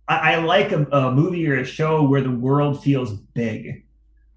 I, 0.08 0.34
I 0.34 0.36
like 0.38 0.72
a, 0.72 0.84
a 0.86 1.12
movie 1.12 1.48
or 1.48 1.58
a 1.58 1.64
show 1.64 2.02
where 2.02 2.22
the 2.22 2.30
world 2.30 2.82
feels 2.82 3.12
big 3.12 3.84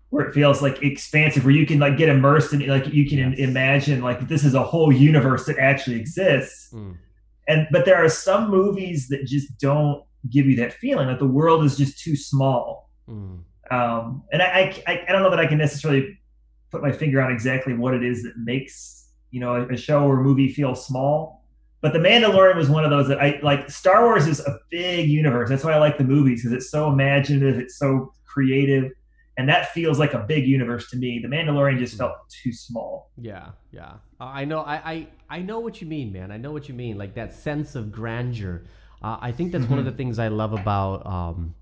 where 0.09 0.25
it 0.25 0.33
feels 0.33 0.61
like 0.61 0.81
expansive, 0.81 1.45
where 1.45 1.53
you 1.53 1.65
can 1.65 1.79
like 1.79 1.97
get 1.97 2.09
immersed 2.09 2.53
in, 2.53 2.65
like 2.67 2.87
you 2.87 3.07
can 3.07 3.19
Yes. 3.19 3.39
imagine 3.39 4.01
like 4.01 4.27
this 4.27 4.43
is 4.43 4.55
a 4.55 4.63
whole 4.63 4.91
universe 4.91 5.45
that 5.45 5.57
actually 5.59 5.99
exists. 5.99 6.73
Mm. 6.73 6.97
And 7.47 7.67
but 7.71 7.85
there 7.85 8.03
are 8.03 8.09
some 8.09 8.49
movies 8.49 9.07
that 9.09 9.25
just 9.25 9.57
don't 9.59 10.03
give 10.29 10.45
you 10.45 10.55
that 10.57 10.73
feeling. 10.73 11.07
that 11.07 11.19
the 11.19 11.27
world 11.27 11.63
is 11.63 11.77
just 11.77 11.99
too 11.99 12.15
small. 12.15 12.89
Mm. 13.07 13.43
Um, 13.71 14.23
and 14.31 14.41
I, 14.41 14.81
I 14.87 15.05
I 15.07 15.11
don't 15.11 15.21
know 15.21 15.29
that 15.29 15.39
I 15.39 15.45
can 15.45 15.57
necessarily 15.57 16.17
put 16.71 16.81
my 16.81 16.91
finger 16.91 17.21
on 17.21 17.31
exactly 17.31 17.73
what 17.73 17.93
it 17.93 18.03
is 18.03 18.23
that 18.23 18.33
makes 18.37 19.09
you 19.31 19.39
know 19.39 19.55
a, 19.55 19.67
a 19.73 19.77
show 19.77 20.03
or 20.03 20.21
movie 20.23 20.51
feel 20.51 20.75
small. 20.75 21.45
But 21.81 21.93
The 21.93 21.99
Mandalorian 21.99 22.57
was 22.57 22.69
one 22.69 22.83
of 22.83 22.89
those 22.89 23.07
that 23.07 23.21
I 23.21 23.39
like. 23.41 23.69
Star 23.69 24.03
Wars 24.03 24.27
is 24.27 24.41
a 24.41 24.59
big 24.69 25.07
universe. 25.07 25.49
That's 25.49 25.63
why 25.63 25.73
I 25.73 25.77
like 25.77 25.97
the 25.97 26.03
movies 26.03 26.41
because 26.41 26.53
it's 26.53 26.69
so 26.69 26.89
imaginative, 26.91 27.57
it's 27.57 27.77
so 27.77 28.11
creative, 28.25 28.91
and 29.37 29.47
that 29.47 29.71
feels 29.71 29.97
like 29.97 30.13
a 30.13 30.19
big 30.19 30.45
universe 30.45 30.89
to 30.89 30.97
me. 30.97 31.19
The 31.19 31.29
Mandalorian 31.29 31.79
just 31.79 31.97
felt 31.97 32.13
too 32.43 32.51
small. 32.51 33.11
Yeah, 33.17 33.51
yeah. 33.71 33.93
I 34.19 34.43
know. 34.43 34.59
I, 34.59 34.75
I 34.75 35.07
I 35.29 35.39
know 35.41 35.59
what 35.59 35.79
you 35.79 35.87
mean, 35.87 36.11
man. 36.11 36.31
I 36.31 36.37
know 36.37 36.51
what 36.51 36.67
you 36.67 36.75
mean. 36.75 36.97
Like 36.97 37.15
that 37.15 37.33
sense 37.33 37.75
of 37.75 37.91
grandeur. 37.91 38.65
Uh, 39.01 39.17
I 39.21 39.31
think 39.31 39.51
that's 39.51 39.65
one 39.65 39.79
of 39.79 39.85
the 39.85 39.91
things 39.91 40.19
I 40.19 40.27
love 40.27 40.53
about 40.53 41.05
um, 41.05 41.55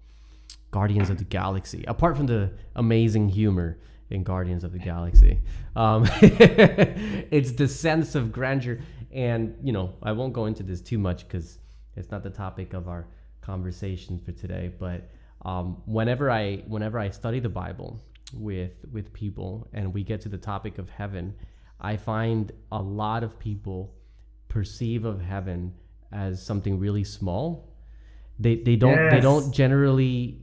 Guardians 0.71 1.09
of 1.09 1.17
the 1.17 1.23
Galaxy. 1.23 1.83
Apart 1.87 2.17
from 2.17 2.25
the 2.25 2.51
amazing 2.75 3.29
humor 3.29 3.77
in 4.09 4.23
Guardians 4.23 4.63
of 4.63 4.71
the 4.71 4.79
Galaxy, 4.79 5.39
um, 5.75 6.07
it's 6.21 7.51
the 7.51 7.67
sense 7.67 8.15
of 8.15 8.31
grandeur. 8.31 8.79
And 9.11 9.55
you 9.63 9.71
know, 9.71 9.93
I 10.01 10.11
won't 10.11 10.33
go 10.33 10.45
into 10.45 10.63
this 10.63 10.81
too 10.81 10.97
much 10.97 11.27
because 11.27 11.59
it's 11.95 12.11
not 12.11 12.23
the 12.23 12.29
topic 12.29 12.73
of 12.73 12.87
our 12.87 13.05
conversation 13.41 14.19
for 14.19 14.31
today. 14.31 14.71
But 14.77 15.09
um, 15.43 15.81
whenever 15.85 16.31
I 16.31 16.57
whenever 16.67 16.99
I 16.99 17.09
study 17.09 17.39
the 17.39 17.49
Bible 17.49 17.99
with 18.33 18.73
with 18.91 19.13
people 19.13 19.67
and 19.73 19.93
we 19.93 20.03
get 20.03 20.21
to 20.21 20.29
the 20.29 20.37
topic 20.37 20.79
of 20.79 20.89
heaven, 20.89 21.35
I 21.79 21.97
find 21.97 22.51
a 22.71 22.81
lot 22.81 23.23
of 23.23 23.37
people 23.37 23.93
perceive 24.47 25.05
of 25.05 25.21
heaven 25.21 25.73
as 26.11 26.43
something 26.43 26.79
really 26.79 27.03
small. 27.03 27.73
They 28.39 28.55
they 28.55 28.75
don't 28.75 29.09
they 29.09 29.19
don't 29.19 29.53
generally 29.53 30.41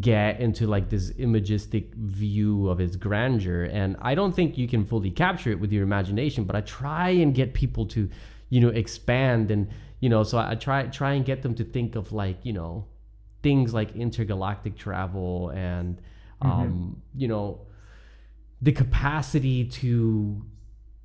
get 0.00 0.40
into 0.40 0.66
like 0.66 0.90
this 0.90 1.10
imagistic 1.10 1.94
view 1.94 2.68
of 2.68 2.80
its 2.80 2.96
grandeur. 2.96 3.64
And 3.64 3.96
I 4.02 4.14
don't 4.14 4.34
think 4.34 4.58
you 4.58 4.68
can 4.68 4.84
fully 4.84 5.10
capture 5.10 5.50
it 5.50 5.58
with 5.58 5.72
your 5.72 5.82
imagination 5.82 6.44
but 6.44 6.54
I 6.54 6.60
try 6.60 7.10
and 7.10 7.34
get 7.34 7.54
people 7.54 7.86
to 7.86 8.08
you 8.50 8.60
know 8.60 8.68
expand 8.68 9.50
and 9.50 9.68
you 10.00 10.08
know 10.08 10.22
so 10.22 10.38
I, 10.38 10.54
try 10.54 10.84
try 10.84 11.14
and 11.14 11.24
get 11.24 11.42
them 11.42 11.54
to 11.56 11.64
think 11.64 11.96
of 11.96 12.12
like 12.12 12.44
you 12.44 12.52
know 12.52 12.86
things 13.42 13.74
like 13.74 13.94
intergalactic 13.96 14.76
travel 14.76 15.50
and 15.50 16.00
um 16.42 17.02
you 17.16 17.28
know 17.28 17.66
the 18.62 18.72
capacity 18.72 19.64
to 19.64 20.42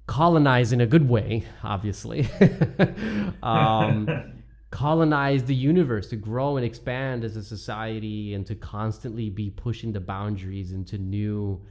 colonize 0.05 0.73
in 0.73 0.81
a 0.81 0.85
good 0.85 1.07
way 1.09 1.43
obviously. 1.63 2.27
Um 3.43 4.33
colonize 4.73 5.43
the 5.43 5.53
universe 5.53 6.07
to 6.09 6.15
grow 6.15 6.57
and 6.57 6.65
expand 6.65 7.23
as 7.23 7.37
a 7.37 7.43
society 7.43 8.33
and 8.33 8.43
to 8.47 8.55
constantly 8.55 9.29
be 9.29 9.51
pushing 9.51 9.91
the 9.91 9.99
boundaries 9.99 10.71
into 10.71 10.97
new 10.97 11.61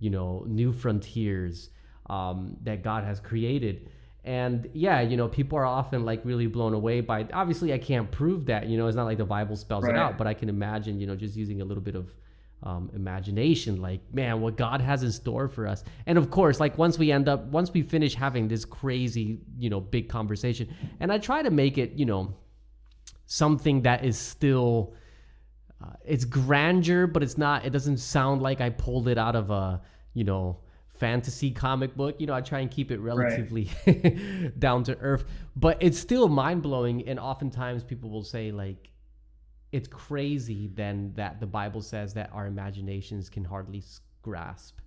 you 0.00 0.10
know 0.10 0.44
new 0.48 0.72
frontiers 0.72 1.70
um, 2.10 2.56
that 2.62 2.82
god 2.82 3.04
has 3.04 3.20
created. 3.20 3.90
And 4.24 4.68
yeah 4.72 5.00
you 5.00 5.16
know 5.16 5.28
people 5.28 5.56
are 5.56 5.64
often 5.64 6.04
like 6.04 6.20
really 6.24 6.48
blown 6.48 6.74
away 6.74 7.00
by 7.00 7.26
obviously 7.32 7.72
i 7.72 7.78
can't 7.78 8.10
prove 8.10 8.44
that 8.46 8.66
you 8.66 8.76
know 8.76 8.88
it's 8.88 8.96
not 8.96 9.04
like 9.04 9.16
the 9.18 9.24
bible 9.24 9.56
spells 9.56 9.86
it 9.86 9.96
out 9.96 10.18
but 10.18 10.26
i 10.26 10.34
can 10.34 10.48
imagine 10.48 11.00
you 11.00 11.06
know 11.06 11.16
just 11.16 11.34
using 11.36 11.62
a 11.62 11.64
little 11.64 11.82
bit 11.82 11.94
of 11.94 12.12
um, 12.62 12.90
imagination 12.94 13.80
like 13.80 14.00
man 14.12 14.40
what 14.40 14.56
god 14.56 14.80
has 14.80 15.02
in 15.02 15.12
store 15.12 15.48
for 15.48 15.66
us. 15.66 15.84
And 16.06 16.18
of 16.18 16.30
course 16.30 16.58
like 16.58 16.76
once 16.76 16.98
we 16.98 17.12
end 17.12 17.28
up 17.28 17.46
once 17.46 17.72
we 17.72 17.82
finish 17.82 18.14
having 18.14 18.48
this 18.48 18.64
crazy 18.64 19.40
you 19.58 19.70
know 19.70 19.80
big 19.80 20.08
conversation 20.08 20.74
and 21.00 21.12
i 21.12 21.18
try 21.18 21.42
to 21.42 21.50
make 21.50 21.78
it 21.78 21.92
you 21.92 22.04
know 22.04 22.34
something 23.26 23.82
that 23.82 24.04
is 24.04 24.18
still 24.18 24.94
uh, 25.82 25.92
it's 26.04 26.24
grandeur 26.24 27.06
but 27.06 27.22
it's 27.22 27.38
not 27.38 27.64
it 27.64 27.70
doesn't 27.70 27.98
sound 27.98 28.42
like 28.42 28.60
i 28.60 28.70
pulled 28.70 29.06
it 29.06 29.18
out 29.18 29.36
of 29.36 29.50
a 29.50 29.80
you 30.14 30.24
know 30.24 30.58
fantasy 30.88 31.52
comic 31.52 31.94
book. 31.94 32.16
You 32.18 32.26
know 32.26 32.34
i 32.34 32.40
try 32.40 32.58
and 32.58 32.68
keep 32.68 32.90
it 32.90 32.98
relatively 32.98 33.70
down 34.58 34.82
to 34.84 34.98
earth 34.98 35.24
but 35.54 35.76
it's 35.80 35.98
still 35.98 36.28
mind-blowing 36.28 37.06
and 37.06 37.20
oftentimes 37.20 37.84
people 37.84 38.10
will 38.10 38.24
say 38.24 38.50
like 38.50 38.90
it's 39.72 39.88
crazy 39.88 40.70
then 40.74 41.12
that 41.14 41.40
the 41.40 41.46
bible 41.46 41.80
says 41.80 42.14
that 42.14 42.30
our 42.32 42.46
imaginations 42.46 43.28
can 43.28 43.44
hardly 43.44 43.82
grasp 44.22 44.78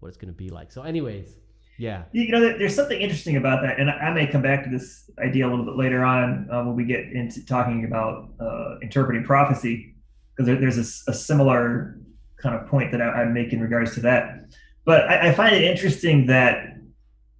what 0.00 0.08
it's 0.08 0.16
going 0.16 0.32
to 0.32 0.36
be 0.36 0.48
like 0.48 0.70
so 0.70 0.82
anyways 0.82 1.36
yeah 1.78 2.04
You 2.12 2.30
know, 2.32 2.40
there's 2.56 2.74
something 2.74 2.98
interesting 2.98 3.36
about 3.36 3.60
that, 3.62 3.78
and 3.78 3.90
I 3.90 4.10
may 4.10 4.26
come 4.26 4.40
back 4.40 4.64
to 4.64 4.70
this 4.70 5.10
idea 5.18 5.46
a 5.46 5.50
little 5.50 5.64
bit 5.64 5.76
later 5.76 6.02
on 6.04 6.48
uh, 6.50 6.64
when 6.64 6.74
we 6.74 6.84
get 6.84 7.04
into 7.12 7.44
talking 7.44 7.84
about 7.84 8.30
uh, 8.40 8.78
interpreting 8.80 9.24
prophecy, 9.24 9.94
because 10.32 10.46
there, 10.46 10.56
there's 10.56 10.78
a 10.78 11.12
similar 11.12 11.98
kind 12.36 12.54
of 12.54 12.66
point 12.66 12.92
that 12.92 13.02
I, 13.02 13.22
I 13.22 13.24
make 13.26 13.52
in 13.52 13.60
regards 13.60 13.94
to 13.94 14.00
that. 14.00 14.46
But 14.84 15.08
I, 15.08 15.28
I 15.28 15.34
find 15.34 15.54
it 15.54 15.62
interesting 15.62 16.26
that 16.26 16.76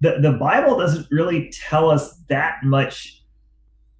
the 0.01 0.19
the 0.21 0.33
Bible 0.33 0.77
doesn't 0.77 1.07
really 1.09 1.51
tell 1.51 1.89
us 1.89 2.17
that 2.29 2.57
much. 2.63 3.16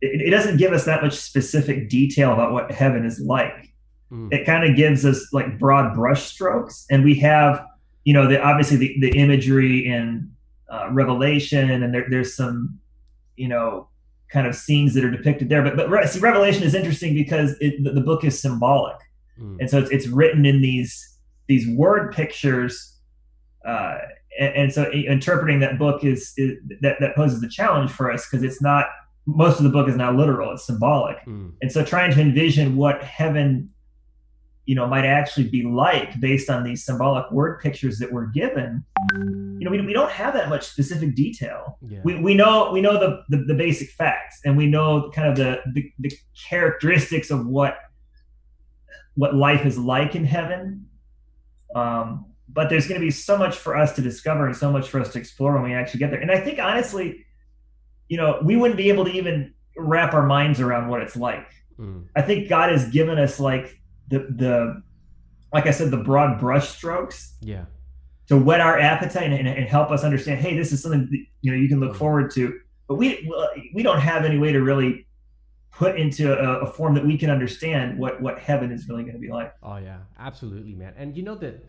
It, 0.01 0.21
it 0.21 0.29
doesn't 0.29 0.57
give 0.57 0.73
us 0.73 0.85
that 0.85 1.01
much 1.03 1.13
specific 1.13 1.89
detail 1.89 2.33
about 2.33 2.51
what 2.51 2.71
heaven 2.71 3.05
is 3.05 3.19
like 3.19 3.73
Mm. 4.09 4.31
it 4.31 4.45
kind 4.45 4.63
of 4.63 4.77
gives 4.77 5.05
us 5.05 5.33
like 5.33 5.59
broad 5.59 5.93
brushstrokes 5.93 6.85
and 6.89 7.03
we 7.03 7.13
have 7.15 7.65
you 8.05 8.13
know 8.13 8.25
the 8.25 8.41
obviously 8.41 8.77
the, 8.77 8.95
the 9.01 9.09
imagery 9.19 9.85
in 9.85 10.31
uh, 10.71 10.87
revelation 10.91 11.69
and 11.69 11.93
there, 11.93 12.05
there's 12.09 12.33
some 12.33 12.79
you 13.35 13.49
know 13.49 13.89
kind 14.31 14.47
of 14.47 14.55
scenes 14.55 14.93
that 14.93 15.03
are 15.03 15.11
depicted 15.11 15.49
there 15.49 15.61
but 15.61 15.75
but 15.75 16.07
see 16.09 16.21
revelation 16.21 16.63
is 16.63 16.73
interesting 16.73 17.13
because 17.13 17.57
it, 17.59 17.83
the, 17.83 17.91
the 17.91 17.99
book 17.99 18.23
is 18.23 18.39
symbolic 18.39 18.95
Mm. 19.41 19.57
and 19.59 19.69
so 19.69 19.77
it's, 19.77 19.91
it's 19.91 20.07
written 20.07 20.45
in 20.45 20.61
these 20.61 21.17
these 21.47 21.67
word 21.67 22.13
pictures 22.13 22.95
uh, 23.67 23.97
and, 24.39 24.55
and 24.55 24.73
so 24.73 24.89
interpreting 24.91 25.59
that 25.59 25.77
book 25.77 26.05
is, 26.05 26.31
is 26.37 26.57
that 26.79 26.95
that 27.01 27.13
poses 27.13 27.43
a 27.43 27.49
challenge 27.49 27.91
for 27.91 28.09
us 28.09 28.25
because 28.25 28.41
it's 28.41 28.61
not 28.61 28.85
most 29.27 29.57
of 29.57 29.63
the 29.63 29.69
book 29.69 29.87
is 29.87 29.95
not 29.95 30.15
literal 30.15 30.51
it's 30.53 30.65
symbolic. 30.65 31.17
Mm. 31.25 31.53
and 31.61 31.71
so 31.71 31.83
trying 31.83 32.11
to 32.13 32.21
envision 32.21 32.75
what 32.75 33.03
heaven 33.03 33.69
you 34.65 34.75
know 34.75 34.87
might 34.87 35.05
actually 35.05 35.47
be 35.47 35.63
like 35.63 36.19
based 36.19 36.49
on 36.49 36.63
these 36.63 36.83
symbolic 36.83 37.29
word 37.31 37.59
pictures 37.59 37.99
that 37.99 38.11
we're 38.11 38.27
given 38.27 38.83
you 39.59 39.65
know 39.65 39.71
we, 39.71 39.81
we 39.81 39.93
don't 39.93 40.11
have 40.11 40.33
that 40.33 40.49
much 40.49 40.67
specific 40.67 41.15
detail. 41.15 41.77
Yeah. 41.87 41.99
We, 42.03 42.19
we 42.19 42.33
know 42.33 42.71
we 42.71 42.81
know 42.81 42.99
the, 42.99 43.23
the 43.29 43.43
the 43.45 43.53
basic 43.53 43.89
facts 43.89 44.41
and 44.45 44.55
we 44.55 44.67
know 44.67 45.11
kind 45.11 45.27
of 45.27 45.35
the, 45.35 45.61
the 45.73 45.91
the 45.99 46.11
characteristics 46.49 47.31
of 47.31 47.45
what 47.47 47.77
what 49.15 49.35
life 49.35 49.65
is 49.65 49.77
like 49.77 50.15
in 50.15 50.25
heaven. 50.25 50.87
Um 51.75 52.25
but 52.49 52.69
there's 52.69 52.87
going 52.87 52.99
to 52.99 53.05
be 53.05 53.11
so 53.11 53.37
much 53.37 53.57
for 53.57 53.75
us 53.75 53.93
to 53.95 54.01
discover 54.01 54.47
and 54.47 54.55
so 54.55 54.71
much 54.71 54.87
for 54.87 55.01
us 55.01 55.11
to 55.11 55.19
explore 55.19 55.53
when 55.53 55.63
we 55.63 55.73
actually 55.73 55.99
get 55.99 56.11
there. 56.11 56.21
And 56.21 56.31
i 56.31 56.39
think 56.39 56.59
honestly 56.59 57.25
you 58.09 58.17
know 58.17 58.39
we 58.43 58.55
wouldn't 58.55 58.77
be 58.77 58.89
able 58.89 59.05
to 59.05 59.11
even 59.11 59.53
wrap 59.77 60.13
our 60.13 60.25
minds 60.25 60.59
around 60.59 60.87
what 60.87 61.01
it's 61.01 61.15
like 61.15 61.47
Mm. 61.79 62.05
I 62.15 62.21
think 62.21 62.49
God 62.49 62.71
has 62.71 62.89
given 62.89 63.19
us 63.19 63.39
like 63.39 63.79
the 64.07 64.19
the 64.19 64.81
like 65.53 65.67
I 65.67 65.71
said 65.71 65.91
the 65.91 65.97
broad 65.97 66.39
brush 66.39 66.69
strokes 66.69 67.35
yeah 67.41 67.65
to 68.27 68.37
whet 68.37 68.59
our 68.59 68.77
appetite 68.77 69.31
and, 69.31 69.47
and 69.47 69.69
help 69.69 69.91
us 69.91 70.03
understand. 70.03 70.41
Hey, 70.41 70.57
this 70.57 70.73
is 70.73 70.81
something 70.81 71.07
that, 71.09 71.25
you 71.41 71.51
know 71.51 71.57
you 71.57 71.69
can 71.69 71.79
look 71.79 71.95
forward 71.95 72.31
to. 72.31 72.59
But 72.87 72.95
we 72.95 73.31
we 73.73 73.83
don't 73.83 73.99
have 73.99 74.25
any 74.25 74.37
way 74.37 74.51
to 74.51 74.61
really 74.61 75.05
put 75.71 75.99
into 75.99 76.33
a, 76.33 76.61
a 76.61 76.71
form 76.71 76.95
that 76.95 77.05
we 77.05 77.17
can 77.17 77.29
understand 77.29 77.99
what 77.99 78.21
what 78.21 78.39
heaven 78.39 78.71
is 78.71 78.87
really 78.89 79.03
going 79.03 79.15
to 79.15 79.19
be 79.19 79.29
like. 79.29 79.53
Oh 79.61 79.77
yeah, 79.77 79.99
absolutely, 80.17 80.73
man. 80.73 80.93
And 80.97 81.15
you 81.15 81.23
know 81.23 81.35
that 81.35 81.63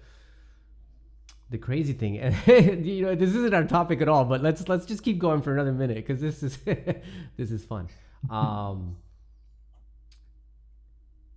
the 1.51 1.59
crazy 1.59 1.93
thing, 1.93 2.19
and 2.47 2.87
you 2.87 3.07
know, 3.07 3.15
this 3.15 3.31
isn't 3.31 3.55
our 3.55 3.65
topic 3.65 4.01
at 4.01 4.09
all, 4.09 4.25
but 4.25 4.43
let's 4.43 4.69
let's 4.69 4.87
just 4.87 5.03
keep 5.03 5.19
going 5.19 5.43
for 5.43 5.53
another 5.53 5.73
minute 5.73 5.97
because 5.97 6.21
this 6.21 6.43
is 6.43 6.59
this 7.37 7.51
is 7.51 7.65
fun. 7.65 7.89
Um, 8.31 8.97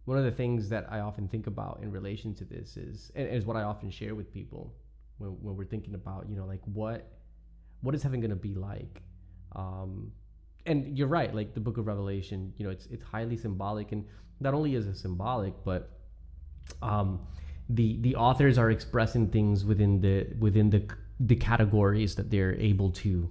one 0.06 0.18
of 0.18 0.24
the 0.24 0.32
things 0.32 0.70
that 0.70 0.88
I 0.90 1.00
often 1.00 1.28
think 1.28 1.48
about 1.48 1.80
in 1.82 1.92
relation 1.92 2.34
to 2.36 2.46
this 2.46 2.76
is, 2.76 3.12
and 3.16 3.28
is 3.30 3.46
what 3.46 3.56
I 3.56 3.64
often 3.64 3.92
share 3.92 4.16
with 4.16 4.34
people 4.34 4.74
when, 5.20 5.30
when 5.42 5.56
we're 5.56 5.66
thinking 5.66 5.94
about, 5.94 6.28
you 6.28 6.36
know, 6.36 6.46
like 6.46 6.62
what 6.66 7.08
what 7.82 7.96
is 7.96 8.04
heaven 8.04 8.20
going 8.20 8.32
to 8.32 8.36
be 8.36 8.54
like? 8.54 9.02
Um, 9.56 10.12
and 10.66 10.98
you're 10.98 11.08
right, 11.08 11.34
like 11.34 11.54
the 11.54 11.60
Book 11.60 11.78
of 11.78 11.88
Revelation, 11.88 12.54
you 12.58 12.66
know, 12.66 12.72
it's 12.72 12.88
it's 12.88 13.04
highly 13.04 13.38
symbolic, 13.38 13.92
and 13.92 14.06
not 14.40 14.54
only 14.54 14.76
is 14.76 14.88
it 14.88 14.98
symbolic, 14.98 15.54
but 15.64 15.92
um, 16.82 17.22
the 17.76 17.98
the 18.02 18.16
authors 18.16 18.58
are 18.58 18.70
expressing 18.72 19.28
things 19.30 19.64
within 19.66 20.02
the 20.02 20.28
within 20.40 20.70
the 20.70 20.84
the 21.20 21.36
categories 21.36 22.16
that 22.16 22.30
they're 22.32 22.56
able 22.56 22.90
to 22.92 23.30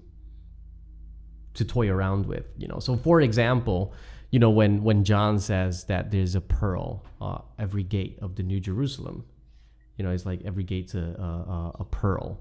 to 1.55 1.65
toy 1.65 1.89
around 1.91 2.27
with. 2.27 2.45
You 2.57 2.69
know, 2.69 2.79
so 2.79 2.97
for 2.97 3.21
example, 3.21 3.93
you 4.31 4.39
know 4.39 4.51
when 4.51 4.83
when 4.83 5.05
John 5.05 5.39
says 5.41 5.85
that 5.85 6.11
there's 6.11 6.35
a 6.35 6.41
pearl 6.41 7.05
uh, 7.21 7.39
every 7.59 7.83
gate 7.83 8.19
of 8.23 8.37
the 8.37 8.43
New 8.43 8.61
Jerusalem, 8.61 9.25
you 9.97 10.05
know, 10.05 10.11
it's 10.13 10.25
like 10.27 10.41
every 10.45 10.65
gate's 10.65 10.95
a 10.95 10.99
a, 10.99 11.73
a 11.81 11.85
pearl. 11.85 12.41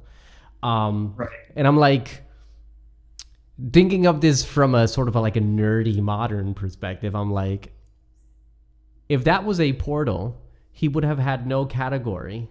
Um, 0.62 1.13
Right. 1.18 1.29
and 1.56 1.65
I'm 1.68 1.77
like 1.77 2.22
thinking 3.74 4.06
of 4.08 4.22
this 4.22 4.44
from 4.46 4.75
a 4.75 4.88
sort 4.88 5.08
of 5.08 5.15
a, 5.15 5.22
like 5.22 5.36
a 5.36 5.41
nerdy 5.41 6.00
modern 6.01 6.53
perspective. 6.53 7.15
I'm 7.15 7.32
like, 7.32 7.74
if 9.10 9.24
that 9.25 9.44
was 9.46 9.60
a 9.60 9.74
portal, 9.74 10.39
he 10.79 10.88
would 10.88 11.03
have 11.03 11.19
had 11.19 11.45
no 11.45 11.65
category 11.65 12.48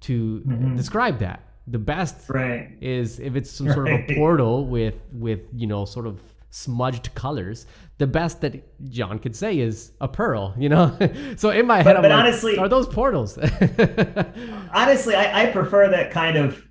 to 0.00 0.42
mm-hmm. 0.46 0.76
describe 0.76 1.18
that. 1.20 1.40
The 1.68 1.78
best 1.78 2.28
Right. 2.28 2.76
is 2.80 3.20
if 3.20 3.36
it's 3.36 3.50
some 3.50 3.70
sort 3.72 3.88
of 3.88 4.00
a 4.00 4.14
portal 4.16 4.66
with 4.66 4.94
with 5.12 5.40
you 5.54 5.66
know 5.68 5.84
sort 5.84 6.06
of 6.06 6.20
smudged 6.50 7.14
colors. 7.14 7.66
The 7.98 8.06
best 8.06 8.40
that 8.40 8.54
John 8.90 9.18
could 9.18 9.36
say 9.36 9.58
is 9.68 9.92
a 10.00 10.08
pearl. 10.08 10.54
You 10.58 10.70
know, 10.70 10.86
so 11.36 11.50
in 11.50 11.66
my 11.66 11.76
head, 11.76 11.84
But- 11.84 11.96
I'm 11.96 12.02
but 12.02 12.10
like, 12.10 12.20
honestly- 12.20 12.58
are 12.58 12.68
those 12.68 12.88
portals? 12.88 13.38
honestly, 14.80 15.14
I, 15.14 15.42
I 15.42 15.46
prefer 15.52 15.88
that 15.90 16.10
kind 16.10 16.36
of, 16.36 16.64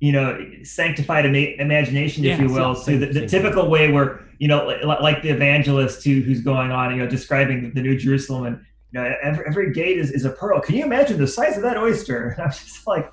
you 0.00 0.12
know, 0.12 0.38
sanctified 0.62 1.26
ima- 1.26 1.54
imagination, 1.58 2.24
if 2.24 2.38
Yeah, 2.38 2.44
you 2.46 2.52
will, 2.52 2.74
same- 2.74 3.00
to 3.00 3.06
the, 3.06 3.20
the 3.20 3.26
typical 3.26 3.68
way 3.68 3.90
where, 3.90 4.20
you 4.38 4.48
know, 4.48 4.66
li- 4.66 4.82
like 5.08 5.22
the 5.22 5.30
evangelist 5.30 6.04
who, 6.04 6.20
who's 6.20 6.40
going 6.42 6.70
on, 6.70 6.92
you 6.92 6.98
know, 7.02 7.08
describing 7.08 7.72
the 7.74 7.82
New 7.82 7.98
Jerusalem 7.98 8.44
and, 8.46 8.56
you 8.94 9.00
know, 9.00 9.14
every, 9.22 9.46
every 9.46 9.72
gate 9.72 9.98
is, 9.98 10.12
is 10.12 10.24
a 10.24 10.30
pearl. 10.30 10.60
Can 10.60 10.76
you 10.76 10.84
imagine 10.84 11.18
the 11.18 11.26
size 11.26 11.56
of 11.56 11.62
that 11.64 11.76
oyster? 11.76 12.28
And 12.28 12.42
I'm 12.44 12.50
just 12.50 12.86
like, 12.86 13.12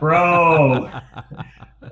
bro, 0.00 0.90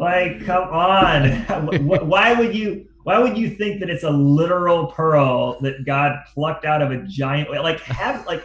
like, 0.00 0.44
come 0.44 0.64
on. 0.68 1.30
Why 2.08 2.32
would 2.34 2.54
you, 2.54 2.88
why 3.04 3.18
would 3.18 3.36
you 3.36 3.50
think 3.50 3.80
that 3.80 3.90
it's 3.90 4.04
a 4.04 4.10
literal 4.10 4.86
pearl 4.88 5.60
that 5.60 5.84
God 5.84 6.16
plucked 6.34 6.64
out 6.64 6.82
of 6.82 6.92
a 6.92 7.02
giant, 7.04 7.50
like 7.50 7.80
have, 7.80 8.26
like, 8.26 8.44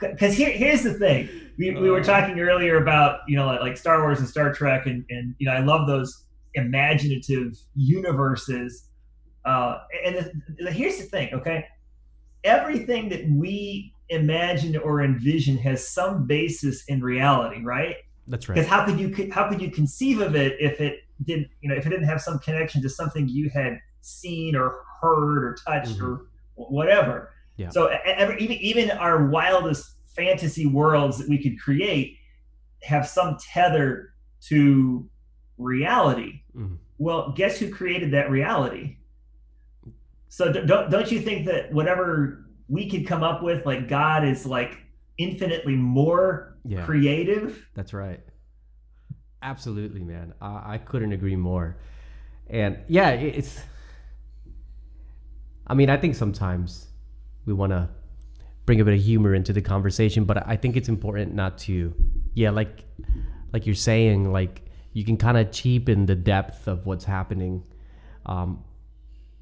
because 0.00 0.34
here, 0.36 0.50
here's 0.50 0.82
the 0.82 0.94
thing 0.94 1.28
we, 1.56 1.70
we 1.70 1.90
were 1.90 2.00
Uh. 2.00 2.04
talking 2.04 2.38
earlier 2.40 2.82
about 2.82 3.20
you 3.28 3.36
know 3.36 3.46
like, 3.46 3.60
like 3.60 3.76
star 3.76 4.00
wars 4.00 4.18
and 4.18 4.28
star 4.28 4.52
trek 4.52 4.86
and, 4.86 5.04
and 5.08 5.34
you 5.38 5.46
know 5.46 5.52
i 5.52 5.60
love 5.60 5.86
those 5.86 6.24
imaginative 6.54 7.56
universes 7.74 8.88
uh, 9.44 9.78
and 10.04 10.16
the, 10.16 10.32
the, 10.58 10.72
here's 10.72 10.96
the 10.98 11.04
thing 11.04 11.32
okay 11.34 11.66
everything 12.44 13.08
that 13.08 13.28
we 13.30 13.92
imagine 14.10 14.76
or 14.76 15.02
envision 15.02 15.56
has 15.58 15.86
some 15.88 16.26
basis 16.26 16.84
in 16.86 17.02
reality 17.02 17.62
right 17.64 17.96
That's 18.28 18.48
right. 18.48 18.54
because 18.54 18.68
how 18.68 18.84
could 18.84 19.00
you 19.00 19.30
how 19.32 19.48
could 19.48 19.60
you 19.62 19.70
conceive 19.70 20.20
of 20.20 20.36
it 20.36 20.56
if 20.60 20.80
it 20.80 21.00
didn't 21.24 21.48
you 21.62 21.68
know 21.68 21.74
if 21.74 21.86
it 21.86 21.88
didn't 21.90 22.06
have 22.06 22.20
some 22.20 22.38
connection 22.40 22.82
to 22.82 22.88
something 22.90 23.28
you 23.28 23.48
had 23.50 23.78
seen 24.02 24.54
or 24.54 24.82
heard 25.00 25.42
or 25.44 25.56
touched 25.66 26.00
or 26.00 26.26
whatever 26.56 27.30
Mm-hmm. 27.56 27.62
Yeah. 27.62 27.68
so 27.70 27.86
every, 28.04 28.36
even 28.42 28.56
even 28.56 28.90
our 28.90 29.26
wildest 29.28 29.92
fantasy 30.16 30.66
worlds 30.66 31.18
that 31.18 31.28
we 31.28 31.40
could 31.40 31.56
create 31.60 32.16
have 32.82 33.06
some 33.06 33.36
tether 33.38 34.12
to 34.48 35.08
reality 35.56 36.42
Mhm. 36.56 36.78
well 36.98 37.32
guess 37.36 37.58
who 37.58 37.70
created 37.70 38.10
that 38.12 38.28
reality 38.30 38.96
so 40.36 40.52
don't 40.52 40.90
don't 40.90 41.10
you 41.12 41.20
think 41.20 41.46
that 41.46 41.72
whatever 41.72 42.44
we 42.68 42.90
could 42.90 43.06
come 43.06 43.22
up 43.22 43.40
with 43.42 43.64
like 43.64 43.86
god 43.88 44.24
is 44.24 44.44
like 44.44 44.72
infinitely 45.16 45.76
more 45.76 46.56
Yeah. 46.64 46.84
creative 46.84 47.68
That's 47.74 47.92
right. 47.92 48.20
Absolutely, 49.42 50.02
man. 50.02 50.32
I, 50.40 50.74
I 50.74 50.78
couldn't 50.78 51.12
agree 51.12 51.36
more. 51.36 51.76
And 52.48 52.78
yeah, 52.88 53.10
it's. 53.10 53.60
I 55.66 55.74
mean, 55.74 55.90
I 55.90 55.96
think 55.98 56.14
sometimes 56.14 56.86
we 57.46 57.52
want 57.52 57.70
to 57.72 57.88
bring 58.66 58.80
a 58.80 58.84
bit 58.84 58.94
of 58.94 59.02
humor 59.04 59.34
into 59.34 59.52
the 59.52 59.60
conversation, 59.60 60.24
but 60.24 60.46
I 60.48 60.56
think 60.56 60.76
it's 60.76 60.88
important 60.88 61.34
not 61.34 61.58
to. 61.66 61.94
Yeah, 62.32 62.50
like, 62.50 62.84
like 63.52 63.66
you're 63.66 63.74
saying, 63.74 64.32
like 64.32 64.62
you 64.94 65.04
can 65.04 65.16
kind 65.18 65.36
of 65.36 65.50
cheapen 65.52 66.06
the 66.06 66.16
depth 66.16 66.66
of 66.66 66.86
what's 66.86 67.04
happening. 67.04 67.62
Um, 68.26 68.64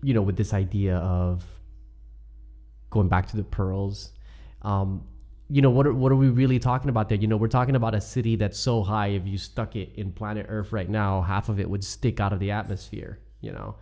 you 0.03 0.15
know, 0.15 0.23
with 0.23 0.37
this 0.37 0.53
idea 0.53 0.97
of 0.97 1.45
going 2.91 3.09
back 3.09 3.27
to 3.29 3.37
the 3.37 3.45
pearls. 3.45 4.13
Um, 4.63 5.07
you 5.49 5.61
know 5.61 5.71
what 5.71 5.87
are, 5.87 5.93
what 5.93 6.11
are 6.13 6.17
we 6.17 6.31
really 6.31 6.59
talking 6.59 6.89
about 6.89 7.09
there? 7.09 7.19
You 7.19 7.27
know 7.27 7.37
we're 7.37 7.49
talking 7.49 7.77
about 7.77 7.95
a 7.95 8.01
city 8.01 8.37
that's 8.37 8.59
so 8.59 8.83
high 8.83 9.09
if 9.09 9.27
you 9.27 9.37
stuck 9.37 9.77
it 9.77 9.93
in 9.97 10.13
planet 10.13 10.47
earth 10.49 10.73
right 10.73 10.89
now 10.89 11.21
half 11.21 11.51
of 11.51 11.61
it 11.61 11.69
would 11.69 11.85
stick 11.85 12.21
out 12.21 12.33
of 12.33 12.41
the 12.41 12.53
atmosphere 12.53 13.19
you 13.43 13.53
know? 13.53 13.75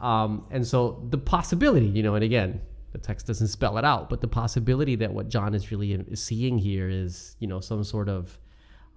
Um, 0.00 0.46
and 0.50 0.66
so 0.66 1.04
the 1.08 1.18
possibility 1.18 1.86
you 1.86 2.02
know 2.02 2.14
and 2.14 2.22
again 2.22 2.60
the 2.92 2.98
text 2.98 3.26
doesn't 3.26 3.48
spell 3.48 3.78
it 3.78 3.84
out 3.84 4.10
but 4.10 4.20
the 4.20 4.28
possibility 4.28 4.96
that 4.96 5.12
what 5.12 5.28
john 5.28 5.54
is 5.54 5.70
really 5.70 6.04
seeing 6.14 6.58
here 6.58 6.88
is 6.90 7.36
you 7.38 7.46
know 7.46 7.58
some 7.60 7.82
sort 7.82 8.08
of 8.08 8.38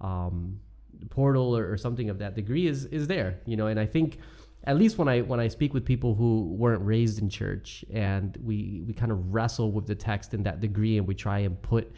um, 0.02 0.60
portal 1.08 1.56
or, 1.56 1.72
or 1.72 1.78
something 1.78 2.10
of 2.10 2.18
that 2.18 2.34
degree 2.34 2.66
is 2.66 2.84
is 2.86 3.06
there 3.06 3.40
you 3.46 3.56
know? 3.56 3.68
And 3.68 3.80
i 3.80 3.86
think 3.86 4.18
at 4.64 4.76
least 4.76 4.98
when 4.98 5.08
I 5.08 5.20
when 5.22 5.40
I 5.40 5.48
speak 5.48 5.74
with 5.74 5.84
people 5.84 6.14
who 6.14 6.54
weren't 6.56 6.84
raised 6.84 7.20
in 7.20 7.28
church 7.28 7.84
and 7.92 8.36
we 8.44 8.82
we 8.86 8.92
kind 8.94 9.10
of 9.12 9.32
wrestle 9.34 9.72
with 9.72 9.86
the 9.86 9.94
text 9.94 10.34
in 10.34 10.42
that 10.44 10.60
degree 10.60 10.98
and 10.98 11.06
we 11.06 11.14
try 11.14 11.40
and 11.40 11.60
put 11.62 11.92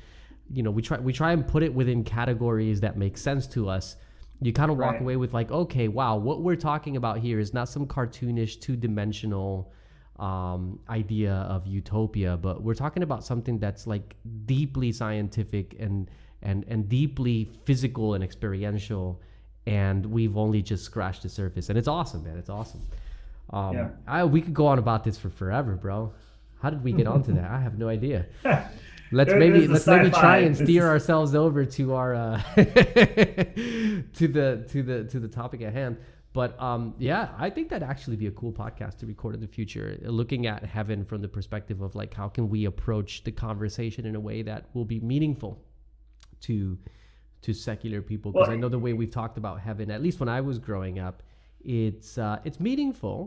you 0.50 0.62
know 0.62 0.70
we 0.70 0.82
try 0.82 0.98
we 0.98 1.12
try 1.12 1.32
and 1.32 1.46
put 1.46 1.62
it 1.62 1.72
within 1.74 2.04
categories 2.04 2.80
that 2.80 2.96
make 2.96 3.16
sense 3.16 3.46
to 3.48 3.68
us 3.68 3.96
you 4.40 4.52
kind 4.52 4.70
of 4.70 4.76
walk 4.76 4.92
Right. 4.92 5.00
away 5.02 5.16
with 5.16 5.32
like 5.34 5.50
okay 5.50 5.88
wow 5.88 6.16
what 6.16 6.42
we're 6.42 6.56
talking 6.56 6.96
about 6.96 7.18
here 7.18 7.38
is 7.38 7.54
not 7.54 7.68
some 7.68 7.86
cartoonish 7.86 8.60
two-dimensional 8.60 9.72
um, 10.18 10.78
idea 10.88 11.32
of 11.32 11.66
utopia 11.66 12.36
but 12.36 12.62
we're 12.62 12.74
talking 12.74 13.02
about 13.02 13.24
something 13.24 13.58
that's 13.58 13.86
like 13.86 14.16
deeply 14.46 14.92
scientific 14.92 15.76
and 15.78 16.10
and 16.42 16.64
and 16.68 16.88
deeply 16.88 17.44
physical 17.64 18.14
and 18.14 18.22
experiential 18.22 19.20
and 19.66 20.04
we've 20.06 20.36
only 20.36 20.60
just 20.62 20.84
scratched 20.84 21.22
the 21.22 21.28
surface 21.28 21.68
and 21.70 21.78
it's 21.78 21.88
awesome 21.88 22.22
man 22.24 22.36
it's 22.36 22.50
awesome. 22.50 22.80
Um, 23.50 23.74
Yeah. 23.74 23.88
I, 24.06 24.24
we 24.24 24.40
could 24.40 24.54
go 24.54 24.66
on 24.66 24.78
about 24.78 25.04
this 25.04 25.18
for 25.18 25.30
forever 25.30 25.74
bro. 25.76 26.12
How 26.60 26.70
did 26.70 26.82
we 26.82 26.92
get 26.92 27.06
onto 27.06 27.34
that? 27.34 27.50
I 27.50 27.60
have 27.60 27.78
no 27.78 27.88
idea. 27.88 28.26
Let's 29.12 29.30
There- 29.30 29.38
maybe 29.38 29.68
let's 29.68 29.86
maybe 29.86 30.10
try 30.10 30.38
and 30.38 30.56
steer 30.56 30.86
ourselves 30.88 31.34
over 31.34 31.64
to 31.66 31.94
our 31.94 32.14
uh 32.14 32.42
to 32.56 34.28
the 34.28 34.64
to 34.70 34.82
the 34.82 35.04
to 35.04 35.20
the 35.20 35.28
topic 35.28 35.62
at 35.62 35.72
hand. 35.72 35.98
But 36.32 36.60
um 36.60 36.94
yeah 36.98 37.28
i 37.38 37.48
think 37.48 37.68
that'd 37.68 37.88
actually 37.88 38.16
be 38.16 38.26
a 38.26 38.32
cool 38.32 38.52
podcast 38.52 38.98
to 38.98 39.06
record 39.06 39.34
in 39.36 39.40
the 39.40 39.46
future 39.46 39.96
looking 40.02 40.46
at 40.48 40.64
heaven 40.64 41.04
from 41.04 41.22
the 41.22 41.28
perspective 41.28 41.80
of 41.80 41.94
like 41.94 42.12
how 42.12 42.28
can 42.28 42.48
we 42.48 42.64
approach 42.64 43.22
the 43.22 43.30
conversation 43.30 44.04
in 44.04 44.16
a 44.16 44.20
way 44.20 44.42
that 44.42 44.64
will 44.74 44.84
be 44.84 44.98
meaningful 44.98 45.62
to 46.40 46.76
to 47.46 47.52
secular 47.52 48.00
people 48.10 48.28
because 48.32 48.48
Well- 48.48 48.56
i 48.56 48.60
know 48.60 48.68
the 48.68 48.78
way 48.86 48.92
we've 49.00 49.10
talked 49.20 49.38
about 49.42 49.56
heaven 49.68 49.90
at 49.96 50.00
least 50.06 50.18
when 50.20 50.28
i 50.38 50.40
was 50.50 50.58
growing 50.68 50.96
up 50.98 51.16
it's 51.64 52.18
uh 52.18 52.38
it's 52.46 52.58
meaningful 52.60 53.18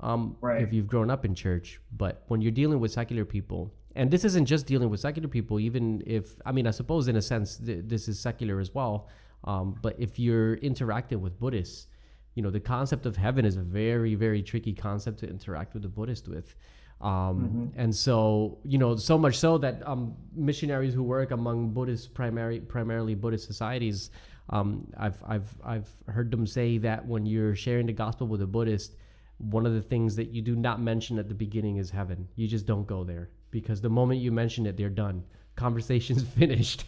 um, 0.00 0.36
Right. 0.40 0.62
if 0.62 0.72
you've 0.72 0.86
grown 0.86 1.10
up 1.10 1.24
in 1.24 1.34
church. 1.34 1.80
But 2.02 2.22
when 2.28 2.40
you're 2.40 2.52
dealing 2.62 2.78
with 2.78 2.92
secular 2.92 3.24
people, 3.24 3.60
and 3.96 4.08
this 4.12 4.24
isn't 4.24 4.46
just 4.46 4.64
dealing 4.64 4.90
with 4.90 5.00
secular 5.00 5.26
people, 5.28 5.58
even 5.58 6.04
if, 6.06 6.36
I 6.46 6.52
mean, 6.52 6.68
I 6.68 6.70
suppose 6.70 7.08
in 7.08 7.16
a 7.16 7.20
sense, 7.32 7.56
th- 7.56 7.82
this 7.92 8.06
is 8.06 8.16
secular 8.20 8.60
as 8.60 8.72
well. 8.72 9.08
Um, 9.42 9.74
but 9.82 9.96
if 9.98 10.16
you're 10.16 10.54
interacting 10.70 11.20
with 11.20 11.34
Buddhists, 11.40 11.88
you 12.36 12.42
know, 12.44 12.50
the 12.58 12.60
concept 12.60 13.06
of 13.06 13.16
heaven 13.16 13.44
is 13.44 13.56
a 13.56 13.62
very, 13.80 14.14
very 14.14 14.40
tricky 14.40 14.72
concept 14.72 15.18
to 15.22 15.26
interact 15.28 15.74
with 15.74 15.82
the 15.82 15.88
Buddhist 15.88 16.28
with. 16.28 16.54
Um, 17.00 17.72
And 17.76 17.94
so, 17.94 18.58
you 18.64 18.78
know, 18.78 18.96
so 18.96 19.16
much 19.16 19.38
so 19.38 19.58
that 19.58 19.86
um, 19.86 20.16
missionaries 20.34 20.94
who 20.94 21.02
work 21.02 21.30
among 21.30 21.70
Buddhist, 21.70 22.12
primary, 22.12 22.60
primarily 22.60 23.14
Buddhist 23.14 23.46
societies, 23.46 24.10
um, 24.50 24.86
I've, 24.96 25.22
I've, 25.26 25.48
I've 25.64 25.88
heard 26.06 26.30
them 26.30 26.46
say 26.46 26.78
that 26.78 27.06
when 27.06 27.26
you're 27.26 27.54
sharing 27.54 27.86
the 27.86 27.92
gospel 27.92 28.26
with 28.26 28.42
a 28.42 28.46
Buddhist, 28.46 28.96
one 29.38 29.66
of 29.66 29.74
the 29.74 29.82
things 29.82 30.16
that 30.16 30.30
you 30.30 30.42
do 30.42 30.56
not 30.56 30.80
mention 30.80 31.18
at 31.18 31.28
the 31.28 31.34
beginning 31.34 31.76
is 31.76 31.90
heaven. 31.90 32.26
You 32.34 32.48
just 32.48 32.66
don't 32.66 32.86
go 32.86 33.04
there 33.04 33.30
because 33.50 33.80
the 33.80 33.90
moment 33.90 34.20
you 34.20 34.32
mention 34.32 34.66
it, 34.66 34.76
they're 34.76 34.88
done. 34.90 35.22
Conversation's 35.58 36.22
finished. 36.40 36.84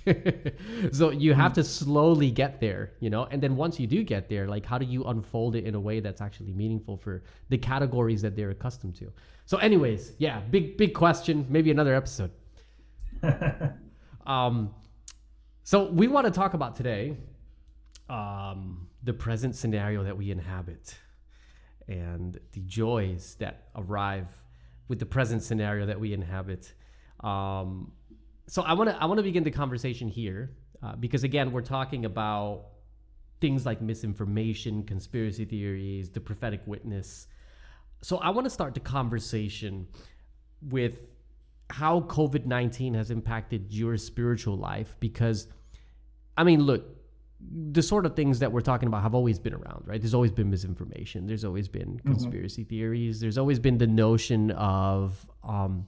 so 0.93 1.11
you 1.11 1.35
have 1.35 1.53
to 1.55 1.63
slowly 1.63 2.31
get 2.31 2.61
there, 2.61 2.93
you 3.01 3.11
know? 3.11 3.25
And 3.31 3.43
then 3.43 3.57
once 3.57 3.79
you 3.79 3.87
do 3.87 4.03
get 4.03 4.29
there, 4.29 4.49
like 4.49 4.65
how 4.65 4.79
do 4.79 4.87
you 4.87 5.05
unfold 5.05 5.57
it 5.57 5.65
in 5.65 5.75
a 5.75 5.81
way 5.81 6.01
that's 6.01 6.23
actually 6.23 6.55
meaningful 6.55 6.97
for 6.97 7.23
the 7.51 7.59
categories 7.59 8.23
that 8.23 8.35
they're 8.37 8.51
accustomed 8.51 8.95
to? 8.97 9.13
So, 9.45 9.59
anyways, 9.59 10.13
yeah, 10.19 10.41
big, 10.51 10.79
big 10.79 10.95
question. 10.95 11.45
Maybe 11.51 11.71
another 11.71 11.95
episode. 11.95 12.31
Um, 14.27 14.75
so 15.65 15.91
we 15.91 16.07
want 16.07 16.27
to 16.27 16.31
talk 16.31 16.55
about 16.55 16.77
today 16.77 17.17
um, 18.09 18.89
the 19.03 19.13
present 19.13 19.57
scenario 19.57 20.05
that 20.05 20.17
we 20.17 20.31
inhabit 20.31 20.95
and 21.89 22.39
the 22.53 22.61
joys 22.61 23.37
that 23.41 23.69
arrive 23.75 24.29
with 24.89 24.99
the 24.99 25.07
present 25.07 25.43
scenario 25.43 25.87
that 25.87 25.99
we 25.99 26.13
inhabit. 26.13 26.73
Um, 27.21 27.93
so 28.55 28.63
I 28.63 28.73
want 28.79 28.91
to 28.91 28.97
I 29.03 29.05
want 29.07 29.19
to 29.19 29.23
begin 29.31 29.45
the 29.45 29.51
conversation 29.63 30.09
here 30.09 30.41
uh, 30.83 30.97
because 31.05 31.23
again 31.31 31.47
we're 31.55 31.69
talking 31.79 32.05
about 32.05 32.67
things 33.41 33.65
like 33.65 33.81
misinformation, 33.81 34.83
conspiracy 34.93 35.45
theories, 35.45 36.11
the 36.11 36.21
prophetic 36.21 36.61
witness, 36.67 37.27
so 38.03 38.15
I 38.19 38.31
want 38.31 38.45
to 38.47 38.51
start 38.51 38.75
the 38.75 38.81
conversation 38.81 39.87
with 40.77 40.97
how 41.71 42.01
COVID 42.01 42.45
19 42.47 42.95
has 42.95 43.11
impacted 43.11 43.63
your 43.81 43.97
spiritual 43.97 44.57
life 44.57 44.97
because, 45.01 45.47
I 46.37 46.43
mean, 46.45 46.61
look, 46.71 46.83
the 47.73 47.83
sort 47.83 48.05
of 48.07 48.17
things 48.17 48.41
that 48.41 48.51
we're 48.53 48.61
talking 48.73 48.89
about 48.89 49.03
have 49.03 49.15
always 49.15 49.39
been 49.39 49.55
around, 49.55 49.85
right? 49.87 50.01
There's 50.01 50.15
always 50.15 50.33
been 50.33 50.51
misinformation. 50.51 51.27
There's 51.27 51.45
always 51.45 51.69
been 51.69 51.91
Mm-hmm. 51.99 52.11
conspiracy 52.11 52.65
theories. 52.65 53.21
There's 53.21 53.39
always 53.39 53.59
been 53.59 53.79
the 53.79 53.87
notion 53.87 54.51
of 54.53 55.25
um, 55.45 55.87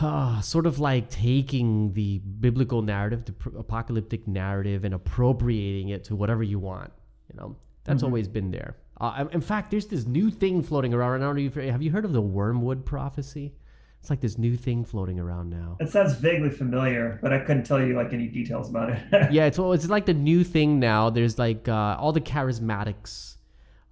uh, 0.00 0.40
sort 0.40 0.66
of 0.66 0.78
like 0.78 1.10
taking 1.10 1.92
the 1.94 2.18
biblical 2.18 2.82
narrative, 2.82 3.24
the 3.24 3.32
pr- 3.32 3.56
apocalyptic 3.58 4.26
narrative, 4.26 4.84
and 4.84 4.94
appropriating 4.94 5.88
it 5.90 6.04
to 6.04 6.16
whatever 6.16 6.42
you 6.42 6.58
want. 6.58 6.92
You 7.32 7.36
know, 7.40 7.56
that's 7.84 7.98
Mm-hmm. 7.98 8.06
always 8.06 8.28
been 8.28 8.50
there. 8.50 8.76
Uh, 9.00 9.24
in 9.32 9.40
fact, 9.40 9.70
there's 9.70 9.86
this 9.86 10.06
new 10.06 10.30
thing 10.30 10.62
floating 10.62 10.92
around. 10.92 11.22
I 11.22 11.24
don't 11.26 11.36
know 11.36 11.42
if 11.42 11.54
have 11.54 11.82
you 11.82 11.90
heard 11.90 12.04
of 12.04 12.12
the 12.12 12.20
wormwood 12.20 12.84
prophecy? 12.84 13.54
It's 14.00 14.08
like 14.10 14.20
this 14.20 14.38
new 14.38 14.56
thing 14.56 14.84
floating 14.84 15.18
around 15.20 15.50
now. 15.50 15.76
It 15.80 15.90
sounds 15.90 16.14
vaguely 16.14 16.48
familiar, 16.50 17.18
but 17.22 17.32
I 17.34 17.38
couldn't 17.38 17.64
tell 17.64 17.80
you 17.84 17.94
like 17.94 18.12
any 18.14 18.28
details 18.28 18.68
about 18.70 18.90
it. 18.90 18.98
yeah, 19.32 19.44
it's 19.46 19.58
well, 19.58 19.72
it's 19.72 19.88
like 19.88 20.06
the 20.06 20.14
new 20.14 20.42
thing 20.44 20.80
now. 20.80 21.10
There's 21.10 21.38
like 21.38 21.68
uh, 21.68 21.96
all 21.98 22.12
the 22.12 22.20
charismatics, 22.20 23.36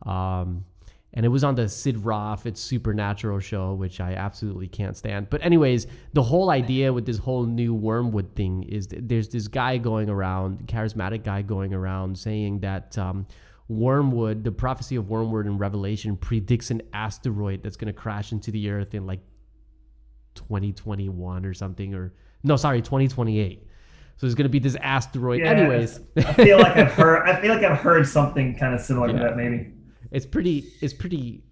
um, 0.07 0.65
and 1.15 1.25
it 1.25 1.29
was 1.31 1.43
on 1.43 1.55
the 1.55 1.69
Sid 1.69 2.05
Roth, 2.05 2.45
it's 2.47 2.61
Supernatural 2.61 3.41
show, 3.41 3.73
which 3.75 4.01
I 4.01 4.13
absolutely 4.15 4.69
can't 4.69 4.97
stand. 4.97 5.31
But 5.31 5.43
anyways, 5.45 5.87
the 6.13 6.23
whole 6.23 6.51
idea 6.51 6.93
with 6.93 7.07
this 7.07 7.17
whole 7.19 7.45
new 7.47 7.73
wormwood 7.75 8.35
thing 8.37 8.63
is 8.65 8.89
th- 8.89 9.03
there's 9.07 9.29
this 9.29 9.49
guy 9.49 9.79
going 9.79 10.11
around, 10.11 10.67
charismatic 10.67 11.25
guy 11.25 11.43
going 11.43 11.73
around, 11.73 12.19
saying 12.19 12.61
that 12.61 12.97
um, 12.99 13.27
wormwood, 13.69 14.45
the 14.45 14.53
prophecy 14.53 14.97
of 14.97 15.09
wormwood 15.09 15.47
in 15.47 15.57
Revelation, 15.57 16.15
predicts 16.17 16.71
an 16.71 16.83
asteroid 16.93 17.63
that's 17.63 17.77
going 17.77 17.93
to 17.93 17.99
crash 17.99 18.33
into 18.33 18.51
the 18.51 18.69
earth 18.71 18.95
in 18.95 19.07
like 19.07 19.21
2021 20.35 21.45
or 21.47 21.55
something, 21.55 21.95
or 21.95 22.13
no, 22.45 22.57
sorry, 22.57 22.83
2028. 22.83 23.65
So 24.17 24.27
there's 24.27 24.35
going 24.35 24.45
to 24.45 24.49
be 24.51 24.59
this 24.59 24.77
asteroid. 24.77 25.41
Yeah. 25.41 25.51
Anyways, 25.53 26.01
I 26.17 26.33
feel 26.35 26.59
like 26.59 26.77
I've 26.77 26.93
heard. 26.93 27.27
I 27.29 27.41
feel 27.41 27.55
like 27.55 27.63
I've 27.65 27.79
heard 27.79 28.07
something 28.07 28.57
kind 28.57 28.75
of 28.75 28.81
similar 28.81 29.07
Yeah. 29.09 29.13
to 29.15 29.19
that. 29.21 29.37
Maybe. 29.37 29.73
It's 30.11 30.27
pretty 30.27 30.67
it's 30.81 30.95
pretty 30.95 31.43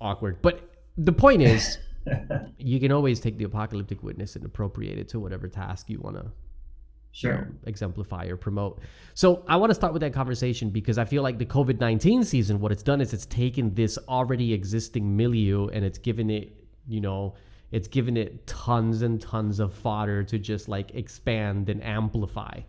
awkward 0.00 0.40
but 0.42 0.74
the 0.96 1.12
point 1.12 1.42
is 1.42 1.78
you 2.58 2.80
can 2.80 2.92
always 2.92 3.20
take 3.20 3.36
the 3.38 3.44
apocalyptic 3.44 4.02
witness 4.02 4.36
and 4.36 4.44
appropriate 4.44 4.98
it 4.98 5.08
to 5.08 5.20
whatever 5.20 5.48
task 5.48 5.88
you 5.88 6.00
want 6.00 6.16
to 6.16 6.26
Sure. 7.10 7.32
you 7.32 7.38
know, 7.38 7.46
exemplify 7.64 8.26
or 8.26 8.36
promote 8.36 8.80
so 9.14 9.42
i 9.48 9.56
want 9.56 9.70
to 9.70 9.74
start 9.74 9.92
with 9.92 10.00
that 10.00 10.12
conversation 10.12 10.68
because 10.70 10.98
i 10.98 11.04
feel 11.04 11.22
like 11.22 11.38
the 11.38 11.46
covid-19 11.46 12.24
season 12.24 12.60
what 12.60 12.70
it's 12.70 12.82
done 12.82 13.00
is 13.00 13.12
it's 13.12 13.26
taken 13.26 13.74
this 13.74 13.98
already 14.08 14.52
existing 14.52 15.16
milieu 15.16 15.68
and 15.68 15.84
it's 15.84 15.98
given 15.98 16.28
it 16.30 16.52
you 16.86 17.00
know 17.00 17.34
it's 17.72 17.88
given 17.88 18.16
it 18.16 18.46
tons 18.46 19.02
and 19.02 19.20
tons 19.20 19.58
of 19.58 19.72
fodder 19.74 20.22
to 20.22 20.38
just 20.38 20.68
like 20.68 20.94
expand 20.94 21.68
and 21.70 21.82
amplify 21.82 22.60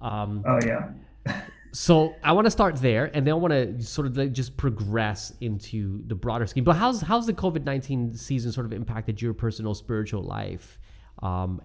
um, 0.00 0.42
Oh 0.46 0.58
yeah. 0.66 0.90
so 1.74 2.14
I 2.22 2.32
want 2.32 2.44
to 2.44 2.52
start 2.52 2.76
there, 2.76 3.10
and 3.14 3.26
then 3.26 3.32
I 3.32 3.36
want 3.36 3.52
to 3.52 3.82
sort 3.82 4.06
of 4.06 4.16
like 4.16 4.30
just 4.30 4.56
progress 4.56 5.32
into 5.40 6.02
the 6.06 6.14
broader 6.14 6.46
scheme. 6.46 6.62
But 6.62 6.76
how's 6.76 7.00
how's 7.00 7.26
the 7.26 7.34
COVID 7.34 7.64
nineteen 7.64 8.14
season 8.14 8.52
sort 8.52 8.64
of 8.64 8.72
impacted 8.72 9.20
your 9.20 9.34
personal 9.34 9.74
spiritual 9.74 10.22
life? 10.22 10.78
Um, 11.20 11.60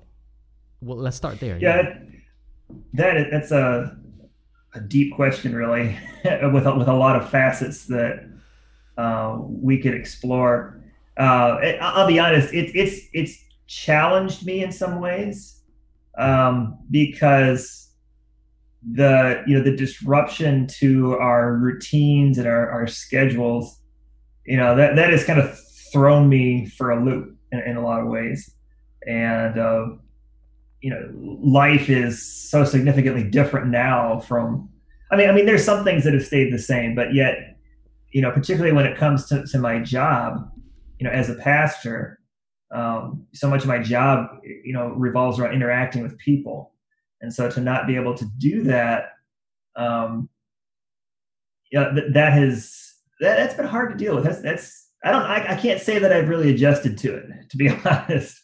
well, 0.82 0.98
let's 0.98 1.16
start 1.16 1.40
there. 1.40 1.60
Yeah. 1.60 1.84
That, 1.84 2.08
that 2.94 3.28
that's 3.32 3.52
a 3.52 3.98
a 4.74 4.80
deep 4.80 5.14
question, 5.14 5.56
really, 5.56 5.96
with 6.24 6.66
a, 6.66 6.76
with 6.76 6.88
a 6.88 6.94
lot 6.94 7.16
of 7.16 7.30
facets 7.30 7.86
that 7.86 8.28
uh, 8.98 9.38
we 9.42 9.78
could 9.78 9.94
explore. 9.94 10.82
Uh, 11.18 11.60
I'll 11.82 12.08
be 12.08 12.18
honest. 12.18 12.52
It's 12.52 12.72
it's 12.74 13.08
it's 13.14 13.44
challenged 13.68 14.44
me 14.44 14.64
in 14.64 14.72
some 14.72 15.00
ways 15.00 15.62
um, 16.18 16.80
because 16.90 17.89
the 18.94 19.44
you 19.46 19.58
know 19.58 19.64
the 19.64 19.76
disruption 19.76 20.66
to 20.68 21.18
our 21.18 21.56
routines 21.56 22.38
and 22.38 22.48
our, 22.48 22.70
our 22.70 22.88
schedules 22.88 23.82
you 24.46 24.56
know 24.56 24.76
that 24.76 24.96
that 24.96 25.12
has 25.12 25.24
kind 25.26 25.40
of 25.40 25.58
thrown 25.92 26.30
me 26.30 26.66
for 26.66 26.92
a 26.92 27.04
loop 27.04 27.36
in, 27.52 27.60
in 27.60 27.78
a 27.78 27.84
lot 27.84 28.00
of 28.00 28.08
ways. 28.08 28.54
And 29.08 29.58
uh, 29.58 29.88
you 30.82 30.90
know 30.90 31.10
life 31.42 31.90
is 31.90 32.26
so 32.50 32.64
significantly 32.64 33.24
different 33.24 33.68
now 33.68 34.20
from 34.20 34.70
i 35.12 35.18
mean 35.18 35.30
i 35.30 35.34
mean 35.34 35.46
there's 35.46 35.64
some 35.64 35.84
things 35.84 36.06
that 36.06 36.14
have 36.14 36.26
stayed 36.26 36.54
the 36.54 36.60
same 36.60 36.96
but 36.96 37.14
yet 37.14 37.58
you 38.12 38.22
know 38.22 38.32
particularly 38.32 38.74
when 38.74 38.86
it 38.86 38.98
comes 38.98 39.26
to, 39.28 39.46
to 39.48 39.58
my 39.58 39.80
job 39.80 40.50
you 40.98 41.06
know 41.06 41.12
as 41.12 41.30
a 41.30 41.36
pastor 41.36 42.18
um, 42.74 43.26
so 43.34 43.50
much 43.50 43.64
of 43.64 43.68
my 43.68 43.80
job 43.80 44.28
you 44.64 44.72
know 44.72 44.90
revolves 44.90 45.38
around 45.38 45.54
interacting 45.54 46.02
with 46.02 46.18
people 46.18 46.72
and 47.22 47.34
so 47.34 47.50
to 47.50 47.62
not 47.62 47.88
be 47.88 47.96
able 47.96 48.16
to 48.16 48.26
do 48.38 48.64
that 48.64 49.12
um 49.76 50.30
yeah 51.72 51.92
th- 51.92 52.14
that 52.14 52.34
has 52.34 52.94
that, 53.20 53.36
that's 53.36 53.54
been 53.54 53.68
hard 53.68 53.92
to 53.92 53.98
deal 53.98 54.16
with. 54.16 54.24
That's 54.24 54.42
that's 54.42 54.90
i 55.04 55.12
don't 55.12 55.24
I, 55.24 55.54
I 55.54 55.56
can't 55.56 55.82
say 55.82 56.00
that 56.00 56.12
i've 56.12 56.30
really 56.30 56.54
adjusted 56.54 56.98
to 57.00 57.16
it 57.16 57.26
to 57.50 57.58
be 57.58 57.70
honest. 57.86 58.42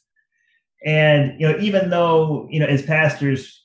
And 0.86 1.40
you 1.40 1.48
know 1.48 1.58
even 1.60 1.90
though 1.90 2.48
you 2.50 2.60
know 2.60 2.68
as 2.68 2.82
pastors 2.82 3.64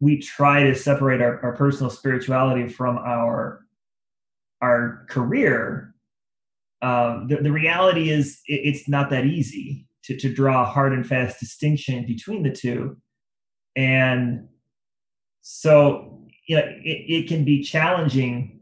we 0.00 0.18
try 0.20 0.62
to 0.62 0.74
separate 0.74 1.22
our, 1.22 1.42
our 1.42 1.56
personal 1.56 1.90
spirituality 1.90 2.68
from 2.68 2.98
our 2.98 3.60
our 4.62 5.06
career 5.08 5.94
um, 6.82 7.28
the, 7.28 7.36
the 7.36 7.52
reality 7.52 8.10
is 8.10 8.40
it, 8.46 8.60
it's 8.64 8.88
not 8.88 9.10
that 9.10 9.24
easy 9.24 9.86
to, 10.04 10.16
to 10.16 10.32
draw 10.32 10.62
a 10.62 10.66
hard 10.66 10.92
and 10.92 11.06
fast 11.06 11.40
distinction 11.40 12.06
between 12.06 12.42
the 12.42 12.50
two 12.50 12.96
and 13.76 14.48
so 15.42 16.20
you 16.46 16.56
know 16.56 16.64
it, 16.64 17.04
it 17.08 17.28
can 17.28 17.44
be 17.44 17.62
challenging 17.62 18.60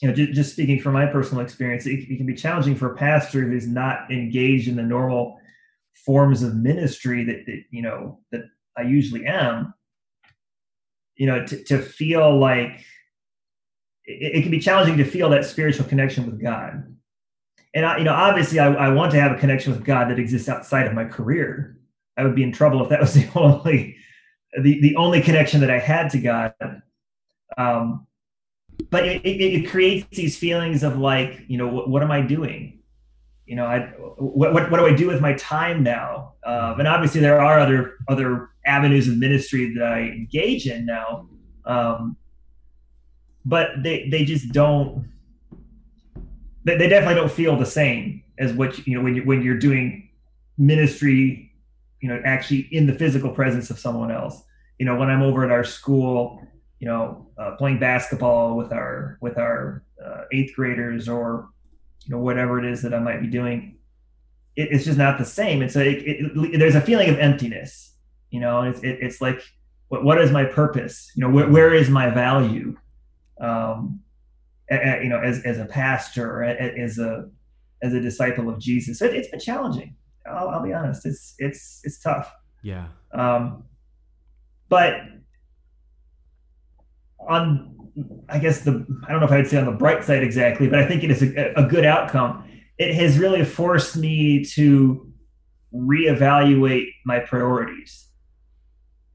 you 0.00 0.08
know 0.08 0.14
just, 0.14 0.32
just 0.32 0.52
speaking 0.52 0.80
from 0.80 0.92
my 0.92 1.06
personal 1.06 1.42
experience 1.42 1.86
it, 1.86 1.98
it 1.98 2.16
can 2.16 2.26
be 2.26 2.34
challenging 2.34 2.76
for 2.76 2.92
a 2.92 2.96
pastor 2.96 3.42
who's 3.42 3.66
not 3.66 4.10
engaged 4.10 4.68
in 4.68 4.76
the 4.76 4.82
normal 4.82 5.38
forms 5.94 6.42
of 6.42 6.54
ministry 6.54 7.24
that, 7.24 7.44
that 7.46 7.62
you 7.70 7.82
know 7.82 8.20
that 8.30 8.42
i 8.76 8.82
usually 8.82 9.26
am 9.26 9.74
you 11.18 11.26
know 11.26 11.44
to, 11.44 11.62
to 11.64 11.78
feel 11.78 12.38
like 12.38 12.84
it, 14.04 14.36
it 14.36 14.42
can 14.42 14.50
be 14.50 14.60
challenging 14.60 14.96
to 14.96 15.04
feel 15.04 15.28
that 15.30 15.44
spiritual 15.44 15.84
connection 15.84 16.24
with 16.24 16.40
god. 16.40 16.96
And 17.74 17.84
I, 17.84 17.98
you 17.98 18.04
know 18.04 18.14
obviously 18.14 18.58
I, 18.58 18.72
I 18.72 18.88
want 18.90 19.12
to 19.12 19.20
have 19.20 19.32
a 19.32 19.38
connection 19.38 19.72
with 19.72 19.84
god 19.84 20.08
that 20.10 20.18
exists 20.18 20.48
outside 20.48 20.86
of 20.86 20.94
my 20.94 21.04
career. 21.04 21.78
I 22.16 22.24
would 22.24 22.34
be 22.34 22.42
in 22.42 22.52
trouble 22.52 22.82
if 22.82 22.88
that 22.88 23.00
was 23.00 23.14
the 23.14 23.28
only 23.34 23.96
the, 24.62 24.80
the 24.80 24.96
only 24.96 25.20
connection 25.20 25.60
that 25.60 25.70
i 25.70 25.78
had 25.78 26.10
to 26.10 26.18
god 26.18 26.54
um, 27.56 28.06
but 28.90 29.06
it, 29.06 29.24
it, 29.24 29.40
it 29.40 29.68
creates 29.68 30.06
these 30.16 30.36
feelings 30.36 30.82
of 30.82 30.98
like 30.98 31.40
you 31.48 31.58
know 31.58 31.68
what, 31.68 31.88
what 31.88 32.02
am 32.02 32.10
i 32.10 32.20
doing? 32.20 32.80
You 33.46 33.56
know 33.56 33.64
i 33.66 33.80
what, 34.18 34.52
what, 34.52 34.70
what 34.70 34.78
do 34.78 34.86
i 34.86 34.94
do 34.94 35.06
with 35.06 35.20
my 35.20 35.34
time 35.34 35.82
now? 35.82 36.34
Um, 36.44 36.78
and 36.78 36.88
obviously 36.88 37.20
there 37.20 37.40
are 37.40 37.58
other 37.58 37.94
other 38.08 38.50
avenues 38.66 39.08
of 39.08 39.16
ministry 39.16 39.74
that 39.74 39.82
i 39.82 40.00
engage 40.00 40.66
in 40.66 40.84
now 40.84 41.26
um, 41.64 42.16
but 43.44 43.70
they 43.82 44.08
they 44.10 44.24
just 44.24 44.52
don't 44.52 45.08
they, 46.64 46.76
they 46.76 46.88
definitely 46.88 47.14
don't 47.14 47.32
feel 47.32 47.56
the 47.56 47.66
same 47.66 48.22
as 48.38 48.52
what 48.52 48.86
you 48.86 48.94
know 48.94 49.02
when 49.02 49.14
you 49.14 49.22
when 49.22 49.42
you're 49.42 49.58
doing 49.58 50.10
ministry 50.58 51.47
you 52.00 52.08
know 52.08 52.20
actually 52.24 52.68
in 52.72 52.86
the 52.86 52.94
physical 52.94 53.30
presence 53.30 53.70
of 53.70 53.78
someone 53.78 54.10
else. 54.10 54.42
You 54.78 54.86
know 54.86 54.96
when 54.96 55.10
i'm 55.10 55.22
over 55.22 55.44
at 55.44 55.50
our 55.50 55.64
school 55.64 56.40
you 56.78 56.86
know 56.86 57.26
uh, 57.36 57.56
playing 57.56 57.80
basketball 57.80 58.56
with 58.56 58.72
our 58.72 59.18
with 59.20 59.36
our 59.38 59.82
uh, 60.04 60.22
eighth 60.32 60.54
graders 60.54 61.08
or 61.08 61.48
you 62.04 62.14
know 62.14 62.22
whatever 62.22 62.60
it 62.60 62.64
is 62.64 62.82
that 62.82 62.94
i 62.94 63.00
might 63.00 63.20
be 63.20 63.26
doing 63.26 63.76
it, 64.54 64.68
it's 64.72 64.84
just 64.84 64.98
not 64.98 65.18
the 65.18 65.24
same. 65.24 65.62
And 65.62 65.70
so 65.70 65.80
it, 65.80 66.02
it, 66.04 66.58
there's 66.58 66.74
a 66.74 66.80
feeling 66.80 67.08
of 67.10 67.18
emptiness 67.18 67.88
you 68.30 68.40
know 68.40 68.62
it's, 68.62 68.80
it, 68.80 68.98
it's 69.00 69.20
like 69.20 69.42
what, 69.88 70.04
what 70.04 70.20
is 70.20 70.30
my 70.30 70.44
purpose? 70.44 71.10
You 71.14 71.22
know 71.22 71.30
where, 71.30 71.48
where 71.48 71.74
is 71.74 71.88
my 71.88 72.10
value? 72.10 72.76
Um, 73.40 74.00
you 74.70 75.08
know 75.08 75.20
as, 75.20 75.42
as 75.44 75.58
a 75.58 75.64
pastor 75.64 76.42
as 76.42 76.98
a 76.98 77.28
as 77.82 77.94
a 77.94 78.00
disciple 78.00 78.48
of 78.48 78.58
jesus. 78.58 79.00
It, 79.00 79.14
it's 79.14 79.28
been 79.28 79.40
challenging 79.40 79.94
I'll, 80.26 80.48
I'll 80.48 80.62
be 80.62 80.72
honest 80.72 81.06
it's 81.06 81.34
it's 81.38 81.80
it's 81.84 82.00
tough 82.00 82.32
Yeah. 82.62 82.88
um, 83.12 83.64
but 84.68 85.00
on 87.20 87.74
i 88.28 88.38
guess 88.38 88.60
the 88.60 88.86
i 89.06 89.10
don't 89.10 89.20
know 89.20 89.26
if 89.26 89.32
i'd 89.32 89.46
say 89.48 89.56
on 89.58 89.66
the 89.66 89.72
bright 89.72 90.04
side 90.04 90.22
exactly 90.22 90.68
but 90.68 90.78
i 90.78 90.86
think 90.86 91.02
it 91.02 91.10
is 91.10 91.22
a, 91.22 91.52
a 91.56 91.64
good 91.66 91.84
outcome 91.84 92.48
it 92.78 92.94
has 92.94 93.18
really 93.18 93.44
forced 93.44 93.96
me 93.96 94.44
to 94.44 95.12
reevaluate 95.74 96.86
my 97.04 97.18
priorities 97.18 98.06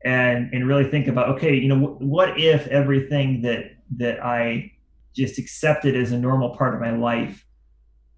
and 0.03 0.53
and 0.53 0.67
really 0.67 0.83
think 0.83 1.07
about 1.07 1.29
okay 1.29 1.55
you 1.55 1.69
know 1.69 1.95
what 1.99 2.37
if 2.39 2.67
everything 2.67 3.41
that 3.41 3.71
that 3.95 4.23
i 4.23 4.69
just 5.15 5.37
accepted 5.39 5.95
as 5.95 6.11
a 6.11 6.17
normal 6.17 6.49
part 6.55 6.73
of 6.75 6.81
my 6.81 6.91
life 6.91 7.45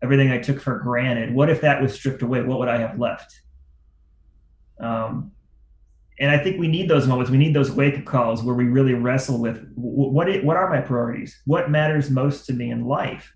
everything 0.03 0.31
I 0.31 0.39
took 0.39 0.61
for 0.61 0.79
granted. 0.79 1.33
What 1.33 1.49
if 1.49 1.61
that 1.61 1.81
was 1.81 1.93
stripped 1.93 2.21
away? 2.21 2.41
What 2.41 2.59
would 2.59 2.67
I 2.67 2.77
have 2.77 2.99
left? 2.99 3.41
Um, 4.79 5.31
and 6.19 6.31
I 6.31 6.37
think 6.37 6.59
we 6.59 6.67
need 6.67 6.89
those 6.89 7.07
moments. 7.07 7.29
We 7.29 7.37
need 7.37 7.53
those 7.53 7.71
wake 7.71 7.97
up 7.97 8.05
calls 8.05 8.43
where 8.43 8.55
we 8.55 8.65
really 8.65 8.93
wrestle 8.93 9.41
with 9.41 9.69
what 9.75 10.29
it, 10.29 10.43
what 10.43 10.57
are 10.57 10.69
my 10.69 10.81
priorities? 10.81 11.41
What 11.45 11.69
matters 11.69 12.09
most 12.09 12.45
to 12.45 12.53
me 12.53 12.71
in 12.71 12.85
life? 12.85 13.33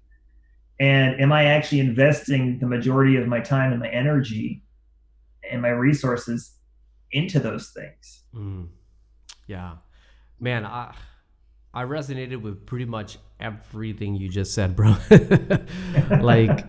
And 0.80 1.20
am 1.20 1.34
I 1.34 1.46
actually 1.46 1.82
investing 1.82 2.60
the 2.60 2.68
majority 2.68 3.18
of 3.18 3.28
my 3.28 3.42
time 3.42 3.72
and 3.72 3.82
my 3.82 3.90
energy 3.90 4.64
and 5.50 5.62
my 5.62 5.70
resources 5.70 6.56
into 7.12 7.40
those 7.40 7.72
things? 7.72 8.24
Mm. 8.34 8.70
Yeah, 9.48 9.78
man, 10.40 10.66
I 10.66 10.94
I 11.74 11.84
resonated 11.84 12.42
with 12.42 12.66
pretty 12.66 12.86
much 12.86 13.18
everything 13.40 14.16
you 14.16 14.30
just 14.30 14.54
said, 14.54 14.76
bro. 14.76 14.96
like, 16.22 16.66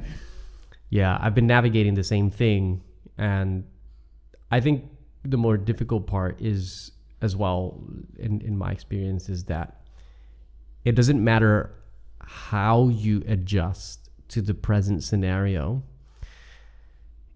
yeah, 0.88 1.18
I've 1.20 1.34
been 1.34 1.46
navigating 1.46 1.94
the 1.94 2.04
same 2.04 2.30
thing, 2.30 2.82
and 3.18 3.64
I 4.50 4.60
think 4.60 4.84
the 5.24 5.36
more 5.36 5.56
difficult 5.56 6.06
part 6.06 6.40
is 6.40 6.92
as 7.22 7.36
well 7.36 7.82
in, 8.18 8.40
in 8.40 8.56
my 8.56 8.72
experience 8.72 9.28
is 9.28 9.44
that 9.44 9.82
it 10.84 10.94
doesn't 10.94 11.22
matter 11.22 11.70
how 12.22 12.88
you 12.88 13.22
adjust 13.26 14.08
to 14.28 14.40
the 14.40 14.54
present 14.54 15.02
scenario 15.02 15.82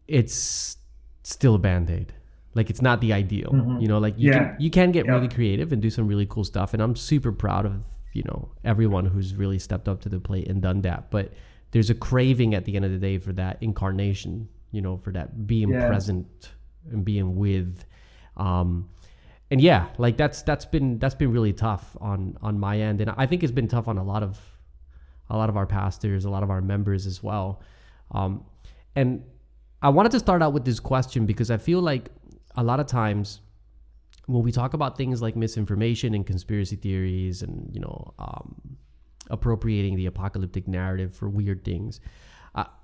it's 0.08 0.76
still 1.22 1.54
a 1.54 1.58
band-aid 1.58 2.14
like 2.54 2.70
it's 2.70 2.80
not 2.80 3.00
the 3.00 3.12
ideal 3.12 3.50
mm-hmm. 3.50 3.80
you 3.80 3.88
know 3.88 3.98
like 3.98 4.14
you 4.16 4.30
yeah. 4.30 4.38
can 4.38 4.56
you 4.58 4.70
can 4.70 4.92
get 4.92 5.04
yeah. 5.06 5.12
really 5.12 5.28
creative 5.28 5.72
and 5.72 5.82
do 5.82 5.90
some 5.90 6.06
really 6.06 6.26
cool 6.26 6.44
stuff 6.44 6.72
and 6.72 6.82
i'm 6.82 6.94
super 6.96 7.32
proud 7.32 7.66
of 7.66 7.84
you 8.14 8.22
know 8.24 8.48
everyone 8.64 9.04
who's 9.04 9.34
really 9.34 9.58
stepped 9.58 9.88
up 9.88 10.00
to 10.00 10.08
the 10.08 10.18
plate 10.18 10.48
and 10.48 10.62
done 10.62 10.80
that. 10.82 11.10
But 11.10 11.32
there's 11.72 11.90
a 11.90 11.94
craving 11.94 12.54
at 12.54 12.64
the 12.64 12.76
end 12.76 12.84
of 12.84 12.92
the 12.92 12.98
day 12.98 13.18
for 13.18 13.32
that 13.34 13.58
incarnation 13.60 14.48
you 14.74 14.82
know 14.82 14.96
for 14.96 15.12
that 15.12 15.46
being 15.46 15.70
yeah. 15.70 15.86
present 15.86 16.52
and 16.90 17.04
being 17.04 17.36
with 17.36 17.84
um 18.36 18.88
and 19.50 19.60
yeah 19.60 19.86
like 19.98 20.16
that's 20.16 20.42
that's 20.42 20.64
been 20.64 20.98
that's 20.98 21.14
been 21.14 21.32
really 21.32 21.52
tough 21.52 21.96
on 22.00 22.36
on 22.42 22.58
my 22.58 22.78
end. 22.80 23.00
And 23.00 23.10
i 23.16 23.24
think 23.24 23.42
it's 23.44 23.52
been 23.52 23.68
tough 23.68 23.86
on 23.86 23.98
a 23.98 24.04
lot 24.04 24.22
of 24.24 24.38
a 25.30 25.36
lot 25.36 25.48
of 25.48 25.56
our 25.56 25.66
pastors 25.66 26.24
a 26.24 26.30
lot 26.30 26.42
of 26.42 26.50
our 26.50 26.60
members 26.60 27.06
as 27.06 27.22
well. 27.22 27.62
Um 28.10 28.44
and 28.96 29.22
i 29.80 29.88
wanted 29.88 30.12
to 30.12 30.18
start 30.18 30.42
out 30.42 30.52
with 30.52 30.64
this 30.64 30.80
question 30.80 31.24
because 31.24 31.50
i 31.52 31.56
feel 31.56 31.80
like 31.80 32.10
a 32.56 32.62
lot 32.62 32.80
of 32.80 32.86
times 32.86 33.40
when 34.26 34.42
we 34.42 34.52
talk 34.52 34.74
about 34.74 34.96
things 34.96 35.20
like 35.20 35.36
misinformation 35.36 36.14
and 36.14 36.26
conspiracy 36.26 36.76
theories 36.76 37.42
and 37.42 37.70
you 37.72 37.80
know 37.80 38.14
um, 38.18 38.76
appropriating 39.30 39.96
the 39.96 40.06
apocalyptic 40.06 40.68
narrative 40.68 41.14
for 41.14 41.28
weird 41.28 41.64
things 41.64 42.00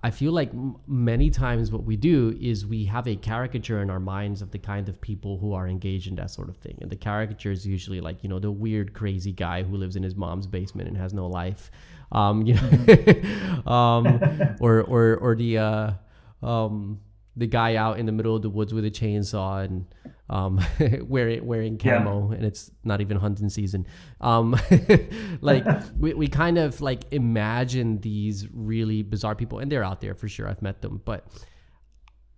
I 0.02 0.10
feel 0.10 0.32
like 0.32 0.50
many 0.88 1.30
times 1.30 1.70
what 1.70 1.84
we 1.84 1.96
do 1.96 2.36
is 2.40 2.66
we 2.66 2.86
have 2.86 3.06
a 3.06 3.14
caricature 3.14 3.80
in 3.80 3.88
our 3.88 4.00
minds 4.00 4.42
of 4.42 4.50
the 4.50 4.58
kind 4.58 4.88
of 4.88 5.00
people 5.00 5.38
who 5.38 5.52
are 5.52 5.68
engaged 5.68 6.08
in 6.08 6.16
that 6.16 6.32
sort 6.32 6.48
of 6.48 6.56
thing. 6.56 6.76
And 6.80 6.90
the 6.90 6.96
caricature 6.96 7.52
is 7.52 7.64
usually 7.64 8.00
like, 8.00 8.24
you 8.24 8.28
know, 8.28 8.40
the 8.40 8.50
weird, 8.50 8.94
crazy 8.94 9.30
guy 9.30 9.62
who 9.62 9.76
lives 9.76 9.94
in 9.94 10.02
his 10.02 10.16
mom's 10.16 10.48
basement 10.48 10.88
and 10.88 10.96
has 10.96 11.14
no 11.14 11.28
life. 11.28 11.70
Um, 12.10 12.44
you 12.44 12.54
know, 12.54 13.62
um, 13.72 14.20
or, 14.60 14.82
or, 14.82 15.16
or 15.18 15.36
the, 15.36 15.58
uh, 15.58 15.92
um, 16.42 16.98
the 17.36 17.46
guy 17.46 17.76
out 17.76 18.00
in 18.00 18.06
the 18.06 18.12
middle 18.12 18.34
of 18.34 18.42
the 18.42 18.50
woods 18.50 18.74
with 18.74 18.84
a 18.84 18.90
chainsaw 18.90 19.64
and 19.64 19.86
um, 20.30 20.64
wearing 21.02 21.44
wearing 21.44 21.76
camo, 21.76 22.30
yeah. 22.30 22.36
and 22.36 22.46
it's 22.46 22.70
not 22.84 23.00
even 23.00 23.18
hunting 23.18 23.50
season. 23.50 23.86
Um, 24.20 24.58
like 25.40 25.66
we, 25.98 26.14
we 26.14 26.28
kind 26.28 26.56
of 26.56 26.80
like 26.80 27.12
imagine 27.12 28.00
these 28.00 28.48
really 28.52 29.02
bizarre 29.02 29.34
people, 29.34 29.58
and 29.58 29.70
they're 29.70 29.84
out 29.84 30.00
there 30.00 30.14
for 30.14 30.28
sure. 30.28 30.48
I've 30.48 30.62
met 30.62 30.80
them, 30.80 31.02
but 31.04 31.26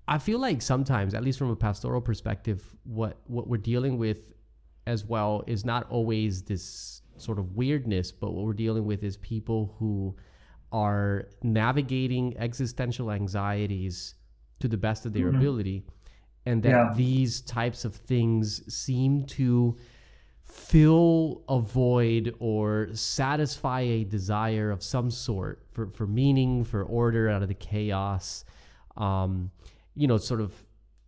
I 0.08 0.18
feel 0.18 0.38
like 0.38 0.62
sometimes, 0.62 1.14
at 1.14 1.22
least 1.22 1.38
from 1.38 1.50
a 1.50 1.56
pastoral 1.56 2.00
perspective, 2.00 2.64
what 2.84 3.18
what 3.26 3.46
we're 3.46 3.58
dealing 3.58 3.98
with 3.98 4.32
as 4.86 5.04
well 5.04 5.44
is 5.46 5.64
not 5.64 5.88
always 5.90 6.42
this 6.42 7.02
sort 7.18 7.38
of 7.38 7.54
weirdness, 7.54 8.10
but 8.10 8.32
what 8.32 8.46
we're 8.46 8.54
dealing 8.54 8.86
with 8.86 9.04
is 9.04 9.18
people 9.18 9.76
who 9.78 10.16
are 10.72 11.28
navigating 11.42 12.34
existential 12.38 13.12
anxieties 13.12 14.14
to 14.60 14.66
the 14.66 14.78
best 14.78 15.04
of 15.04 15.12
their 15.12 15.26
mm-hmm. 15.26 15.36
ability 15.36 15.84
and 16.46 16.62
that 16.62 16.70
yeah. 16.70 16.92
these 16.96 17.40
types 17.42 17.84
of 17.84 17.94
things 17.94 18.62
seem 18.72 19.24
to 19.24 19.76
fill 20.44 21.42
a 21.48 21.58
void 21.58 22.34
or 22.38 22.88
satisfy 22.92 23.80
a 23.80 24.04
desire 24.04 24.70
of 24.70 24.82
some 24.82 25.10
sort 25.10 25.64
for, 25.70 25.86
for 25.86 26.06
meaning 26.06 26.64
for 26.64 26.82
order 26.82 27.28
out 27.28 27.42
of 27.42 27.48
the 27.48 27.54
chaos 27.54 28.44
um, 28.96 29.50
you 29.94 30.06
know 30.06 30.18
sort 30.18 30.40
of 30.40 30.52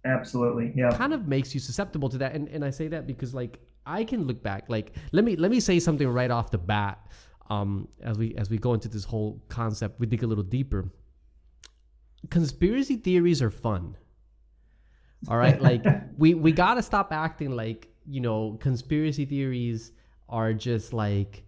absolutely 0.05 0.73
yeah 0.75 0.91
kind 0.91 1.13
of 1.13 1.27
makes 1.27 1.53
you 1.55 1.61
susceptible 1.61 2.09
to 2.09 2.19
that 2.19 2.35
and, 2.35 2.49
and 2.49 2.63
i 2.63 2.69
say 2.69 2.89
that 2.89 3.07
because 3.07 3.33
like 3.33 3.59
i 3.87 4.05
can 4.05 4.27
look 4.27 4.43
back 4.43 4.65
like 4.69 4.93
let 5.13 5.25
me 5.25 5.35
let 5.37 5.51
me 5.51 5.59
say 5.61 5.79
something 5.79 6.07
right 6.09 6.31
off 6.31 6.51
the 6.51 6.59
bat 6.59 7.07
um, 7.51 7.89
as 8.03 8.17
we 8.17 8.35
as 8.37 8.49
we 8.49 8.59
go 8.59 8.73
into 8.75 8.89
this 8.89 9.05
whole 9.05 9.43
concept 9.49 9.99
we 10.01 10.07
dig 10.07 10.23
a 10.23 10.27
little 10.27 10.45
deeper 10.45 10.91
conspiracy 12.31 12.97
theories 12.97 13.43
are 13.43 13.51
fun. 13.51 13.97
All 15.29 15.37
right, 15.37 15.61
like 15.61 15.85
we 16.19 16.35
we 16.35 16.53
got 16.53 16.75
to 16.75 16.83
stop 16.83 17.13
acting 17.13 17.51
like, 17.57 17.89
you 18.07 18.21
know, 18.21 18.59
conspiracy 18.61 19.25
theories 19.25 19.93
are 20.29 20.53
just 20.53 20.93
like 20.93 21.45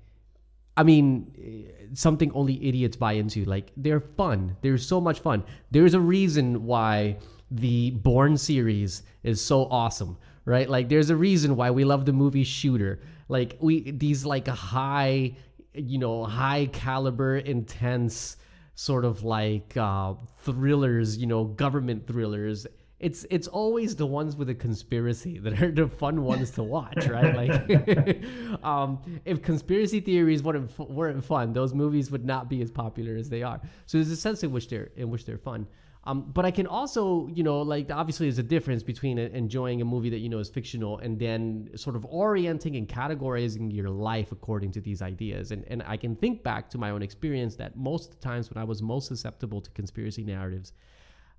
I 0.76 0.82
mean, 0.82 1.72
something 1.94 2.30
only 2.32 2.62
idiots 2.66 2.96
buy 2.96 3.12
into. 3.12 3.44
Like 3.44 3.72
they're 3.76 4.00
fun. 4.00 4.56
They're 4.60 4.78
so 4.78 5.00
much 5.00 5.20
fun. 5.20 5.42
There's 5.70 5.94
a 5.94 6.00
reason 6.00 6.66
why 6.66 7.18
the 7.50 7.92
Bourne 7.92 8.36
series 8.36 9.02
is 9.22 9.40
so 9.40 9.66
awesome, 9.66 10.18
right? 10.44 10.68
Like 10.68 10.88
there's 10.88 11.10
a 11.10 11.16
reason 11.16 11.56
why 11.56 11.70
we 11.70 11.84
love 11.84 12.04
the 12.04 12.12
movie 12.12 12.44
Shooter. 12.44 13.00
Like 13.28 13.56
we 13.60 13.90
these 13.90 14.26
like 14.26 14.48
high, 14.48 15.36
you 15.72 15.98
know, 15.98 16.24
high 16.24 16.66
caliber, 16.66 17.38
intense 17.38 18.36
sort 18.74 19.06
of 19.06 19.24
like 19.24 19.74
uh, 19.78 20.12
thrillers, 20.40 21.16
you 21.16 21.26
know, 21.26 21.44
government 21.44 22.06
thrillers. 22.06 22.66
It's 22.98 23.26
it's 23.28 23.46
always 23.46 23.94
the 23.94 24.06
ones 24.06 24.36
with 24.36 24.48
a 24.48 24.54
conspiracy 24.54 25.38
that 25.40 25.60
are 25.62 25.70
the 25.70 25.86
fun 25.86 26.22
ones 26.22 26.50
to 26.52 26.62
watch, 26.62 27.06
right? 27.06 27.34
Like, 27.36 28.24
um, 28.64 29.02
if 29.24 29.42
conspiracy 29.42 30.00
theories 30.00 30.42
weren't 30.42 30.78
weren't 30.78 31.22
fun, 31.22 31.52
those 31.52 31.74
movies 31.74 32.10
would 32.10 32.24
not 32.24 32.48
be 32.48 32.62
as 32.62 32.70
popular 32.70 33.16
as 33.16 33.28
they 33.28 33.42
are. 33.42 33.60
So 33.84 33.98
there's 33.98 34.10
a 34.10 34.16
sense 34.16 34.42
in 34.42 34.50
which 34.50 34.68
they're 34.68 34.90
in 34.96 35.10
which 35.10 35.26
they're 35.26 35.36
fun. 35.38 35.66
Um, 36.04 36.30
but 36.32 36.44
I 36.44 36.52
can 36.52 36.68
also, 36.68 37.26
you 37.34 37.42
know, 37.42 37.62
like 37.62 37.90
obviously 37.90 38.26
there's 38.28 38.38
a 38.38 38.42
difference 38.44 38.84
between 38.84 39.18
enjoying 39.18 39.82
a 39.82 39.84
movie 39.84 40.08
that 40.10 40.18
you 40.20 40.28
know 40.28 40.38
is 40.38 40.48
fictional 40.48 40.98
and 40.98 41.18
then 41.18 41.68
sort 41.74 41.96
of 41.96 42.06
orienting 42.06 42.76
and 42.76 42.88
categorizing 42.88 43.74
your 43.74 43.90
life 43.90 44.30
according 44.30 44.70
to 44.72 44.80
these 44.80 45.02
ideas. 45.02 45.50
And 45.50 45.64
and 45.66 45.82
I 45.84 45.96
can 45.96 46.14
think 46.14 46.42
back 46.42 46.70
to 46.70 46.78
my 46.78 46.90
own 46.90 47.02
experience 47.02 47.56
that 47.56 47.76
most 47.76 48.20
times 48.20 48.48
when 48.50 48.62
I 48.62 48.64
was 48.64 48.80
most 48.82 49.08
susceptible 49.08 49.60
to 49.60 49.70
conspiracy 49.72 50.22
narratives, 50.22 50.72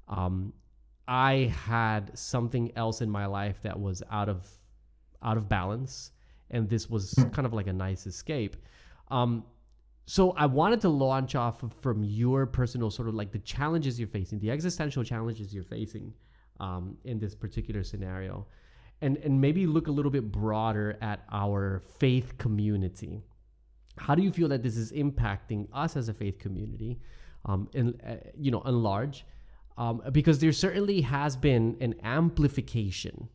um, 0.10 0.54
I 1.08 1.54
had 1.66 2.18
something 2.18 2.72
else 2.76 3.02
in 3.02 3.10
my 3.10 3.26
life 3.26 3.62
that 3.62 3.80
was 3.80 4.04
out 4.12 4.30
of 4.30 4.46
out 5.24 5.38
of 5.38 5.48
balance, 5.50 6.12
and 6.52 6.70
this 6.70 6.90
was 6.90 7.14
hmm. 7.14 7.30
kind 7.30 7.46
of 7.46 7.54
like 7.54 7.68
a 7.68 7.74
nice 7.74 8.06
escape. 8.06 8.56
Um, 9.10 9.46
so 10.06 10.32
I 10.32 10.46
wanted 10.46 10.80
to 10.82 10.90
launch 10.90 11.36
off 11.36 11.64
of, 11.64 11.74
from 11.74 12.04
your 12.04 12.46
personal 12.46 12.90
sort 12.90 13.08
of 13.10 13.16
like 13.16 13.32
the 13.32 13.40
challenges 13.40 14.00
you're 14.00 14.08
facing, 14.08 14.40
the 14.40 14.52
existential 14.52 15.04
challenges 15.04 15.54
you're 15.54 15.64
facing 15.64 16.14
um, 16.60 16.98
in 17.04 17.20
this 17.20 17.36
particular 17.36 17.84
scenario, 17.84 18.46
and 19.02 19.18
and 19.18 19.40
maybe 19.40 19.66
look 19.66 19.88
a 19.88 19.92
little 19.92 20.12
bit 20.12 20.32
broader 20.32 20.98
at 21.02 21.24
our 21.32 21.82
faith 22.00 22.38
community. 22.38 23.22
How 23.98 24.14
do 24.14 24.22
you 24.22 24.32
feel 24.32 24.48
that 24.50 24.62
this 24.62 24.78
is 24.78 24.92
impacting 24.92 25.68
us 25.74 25.96
as 25.96 26.10
a 26.10 26.14
faith 26.14 26.38
community, 26.38 27.00
um, 27.46 27.70
in 27.74 28.00
uh, 28.02 28.18
you 28.38 28.52
know, 28.52 28.62
in 28.62 28.84
large? 28.84 29.26
Um, 29.78 30.02
because 30.12 30.40
there 30.40 30.52
certainly 30.52 31.02
has 31.02 31.36
been 31.36 31.78
an 31.82 31.96
amplification 32.04 33.30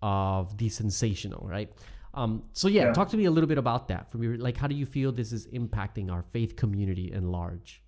of 0.00 0.56
the 0.56 0.68
sensational, 0.68 1.46
right? 1.46 1.70
Um, 2.14 2.44
so 2.52 2.68
yeah, 2.68 2.86
yeah, 2.86 2.92
talk 2.92 3.08
to 3.10 3.16
me 3.16 3.26
a 3.26 3.30
little 3.30 3.48
bit 3.48 3.58
about 3.58 3.88
that. 3.88 4.10
From 4.10 4.22
your 4.22 4.36
like, 4.36 4.56
how 4.56 4.66
do 4.66 4.74
you 4.74 4.86
feel 4.86 5.12
this 5.12 5.32
is 5.32 5.46
impacting 5.48 6.10
our 6.10 6.22
faith 6.32 6.56
community 6.56 7.12
in 7.12 7.30
large? 7.30 7.82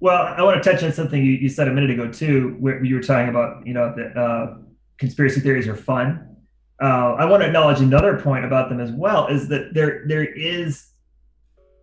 Well, 0.00 0.34
I 0.36 0.42
want 0.42 0.62
to 0.62 0.70
touch 0.70 0.82
on 0.82 0.92
something 0.92 1.24
you, 1.24 1.32
you 1.32 1.48
said 1.48 1.68
a 1.68 1.72
minute 1.72 1.90
ago 1.90 2.10
too, 2.10 2.56
where 2.60 2.84
you 2.84 2.96
were 2.96 3.00
talking 3.00 3.28
about, 3.28 3.66
you 3.66 3.74
know, 3.74 3.94
that 3.96 4.16
uh, 4.16 4.56
conspiracy 4.98 5.40
theories 5.40 5.66
are 5.66 5.76
fun. 5.76 6.36
Uh, 6.82 7.14
I 7.14 7.24
want 7.24 7.42
to 7.42 7.46
acknowledge 7.46 7.80
another 7.80 8.20
point 8.20 8.44
about 8.44 8.68
them 8.68 8.80
as 8.80 8.90
well 8.90 9.28
is 9.28 9.48
that 9.48 9.72
there 9.74 10.04
there 10.06 10.24
is 10.24 10.90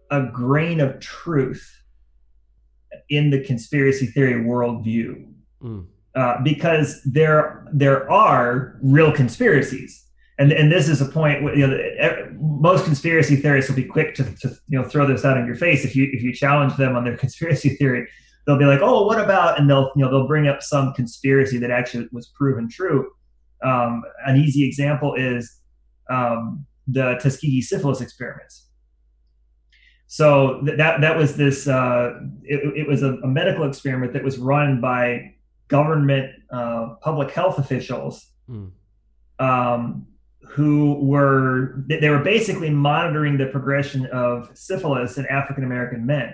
a 0.09 0.23
grain 0.23 0.81
of 0.81 0.99
truth 0.99 1.80
in 3.11 3.29
the 3.29 3.43
conspiracy 3.43 4.07
theory 4.07 4.43
worldview, 4.43 5.27
mm. 5.61 5.85
uh, 6.15 6.41
because 6.43 7.01
there 7.03 7.67
there 7.71 8.09
are 8.11 8.79
real 8.81 9.11
conspiracies 9.11 10.07
and 10.39 10.51
and 10.51 10.71
this 10.71 10.89
is 10.89 11.01
a 11.01 11.05
point 11.05 11.43
where 11.43 11.55
you 11.55 11.67
know 11.67 11.77
most 12.39 12.85
conspiracy 12.85 13.35
theorists 13.35 13.69
will 13.69 13.75
be 13.75 13.83
quick 13.85 14.15
to, 14.15 14.23
to 14.35 14.49
you 14.67 14.79
know 14.79 14.83
throw 14.83 15.05
this 15.05 15.23
out 15.23 15.37
in 15.37 15.45
your 15.45 15.55
face 15.55 15.85
if 15.85 15.95
you 15.95 16.09
if 16.13 16.23
you 16.23 16.33
challenge 16.33 16.75
them 16.77 16.95
on 16.95 17.03
their 17.03 17.17
conspiracy 17.23 17.69
theory 17.75 18.07
they'll 18.45 18.57
be 18.57 18.65
like, 18.65 18.81
oh, 18.81 19.05
what 19.05 19.19
about? 19.19 19.59
And 19.59 19.69
they'll 19.69 19.91
you 19.95 20.03
know 20.03 20.09
they'll 20.09 20.27
bring 20.27 20.47
up 20.47 20.61
some 20.61 20.93
conspiracy 20.93 21.57
that 21.59 21.71
actually 21.71 22.07
was 22.11 22.27
proven 22.27 22.69
true. 22.69 23.11
Um, 23.63 24.03
an 24.25 24.37
easy 24.37 24.65
example 24.65 25.13
is 25.15 25.59
um, 26.09 26.65
the 26.87 27.19
Tuskegee 27.21 27.61
syphilis 27.61 28.01
experiments. 28.01 28.67
So 30.11 30.59
th- 30.65 30.77
that 30.77 30.99
that 30.99 31.15
was 31.15 31.37
this. 31.37 31.69
Uh, 31.69 32.19
it, 32.43 32.59
it, 32.75 32.85
was 32.85 33.01
a, 33.01 33.13
a, 33.19 33.27
medical 33.27 33.63
experiment 33.63 34.11
that 34.11 34.21
was 34.21 34.37
run 34.37 34.81
by 34.81 35.35
government 35.69 36.33
uh, 36.51 36.95
public 36.99 37.31
health 37.31 37.59
officials, 37.59 38.27
mm. 38.49 38.71
um, 39.39 40.05
who 40.49 40.95
were 40.95 41.85
they 41.87 42.09
were 42.09 42.19
basically 42.19 42.69
monitoring 42.69 43.37
the 43.37 43.45
progression 43.45 44.05
of 44.07 44.51
syphilis 44.53 45.17
in 45.17 45.25
African 45.27 45.63
American 45.63 46.05
men. 46.05 46.33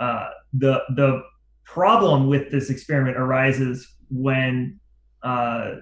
Uh, 0.00 0.30
the 0.54 0.82
the 0.94 1.22
problem 1.64 2.26
with 2.26 2.50
this 2.50 2.70
experiment 2.70 3.18
arises 3.18 3.86
when 4.08 4.80
uh, 5.22 5.74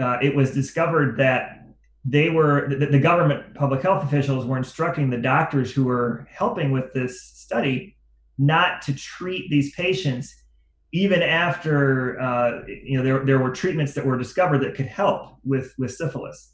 uh, 0.00 0.18
it 0.20 0.34
was 0.34 0.52
discovered 0.52 1.16
that 1.18 1.61
they 2.04 2.30
were 2.30 2.68
the, 2.68 2.86
the, 2.86 2.98
government 2.98 3.54
public 3.54 3.82
health 3.82 4.02
officials 4.02 4.44
were 4.44 4.58
instructing 4.58 5.08
the 5.08 5.18
doctors 5.18 5.70
who 5.70 5.84
were 5.84 6.26
helping 6.30 6.72
with 6.72 6.92
this 6.92 7.22
study 7.22 7.96
not 8.38 8.82
to 8.82 8.94
treat 8.94 9.48
these 9.50 9.72
patients 9.74 10.34
even 10.92 11.22
after 11.22 12.20
uh, 12.20 12.62
you 12.66 12.98
know 12.98 13.04
there, 13.04 13.24
there 13.24 13.38
were 13.38 13.50
treatments 13.50 13.94
that 13.94 14.04
were 14.04 14.18
discovered 14.18 14.58
that 14.58 14.74
could 14.74 14.86
help 14.86 15.36
with 15.44 15.74
with 15.78 15.94
syphilis. 15.94 16.52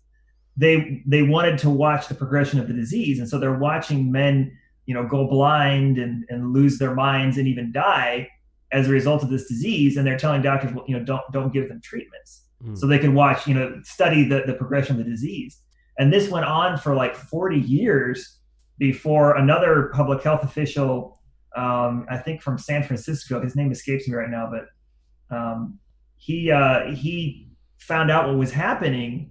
They 0.56 1.02
they 1.06 1.22
wanted 1.22 1.58
to 1.58 1.70
watch 1.70 2.08
the 2.08 2.14
progression 2.14 2.60
of 2.60 2.68
the 2.68 2.74
disease 2.74 3.18
and 3.18 3.28
so 3.28 3.38
they're 3.38 3.58
watching 3.58 4.12
men 4.12 4.56
you 4.86 4.94
know 4.94 5.06
go 5.06 5.26
blind 5.28 5.98
and, 5.98 6.24
and 6.28 6.52
lose 6.52 6.78
their 6.78 6.94
minds 6.94 7.38
and 7.38 7.48
even 7.48 7.72
die 7.72 8.28
as 8.70 8.86
a 8.86 8.90
result 8.90 9.22
of 9.22 9.30
this 9.30 9.48
disease 9.48 9.96
and 9.96 10.06
they're 10.06 10.18
telling 10.18 10.42
doctors 10.42 10.72
well, 10.72 10.84
you 10.86 10.98
know 10.98 11.04
don't 11.04 11.22
don't 11.32 11.52
give 11.52 11.68
them 11.68 11.80
treatments 11.82 12.47
mm. 12.64 12.76
so 12.76 12.86
they 12.86 12.98
can 12.98 13.14
watch, 13.14 13.46
you 13.46 13.54
know, 13.54 13.80
study 13.82 14.28
the, 14.28 14.42
the 14.46 14.54
progression 14.54 14.98
of 14.98 15.04
the 15.04 15.10
disease. 15.10 15.60
And 15.98 16.12
this 16.12 16.30
went 16.30 16.46
on 16.46 16.78
for 16.78 16.94
like 16.94 17.16
40 17.16 17.58
years 17.58 18.38
before 18.78 19.36
another 19.36 19.90
public 19.92 20.22
health 20.22 20.44
official, 20.44 21.20
um, 21.56 22.06
I 22.08 22.18
think 22.18 22.40
from 22.42 22.58
San 22.58 22.84
Francisco, 22.84 23.42
his 23.42 23.56
name 23.56 23.72
escapes 23.72 24.06
me 24.06 24.14
right 24.14 24.30
now, 24.30 24.50
but 24.50 25.36
um, 25.36 25.78
he 26.16 26.50
uh, 26.50 26.92
he 26.92 27.50
found 27.78 28.10
out 28.10 28.28
what 28.28 28.36
was 28.36 28.52
happening 28.52 29.30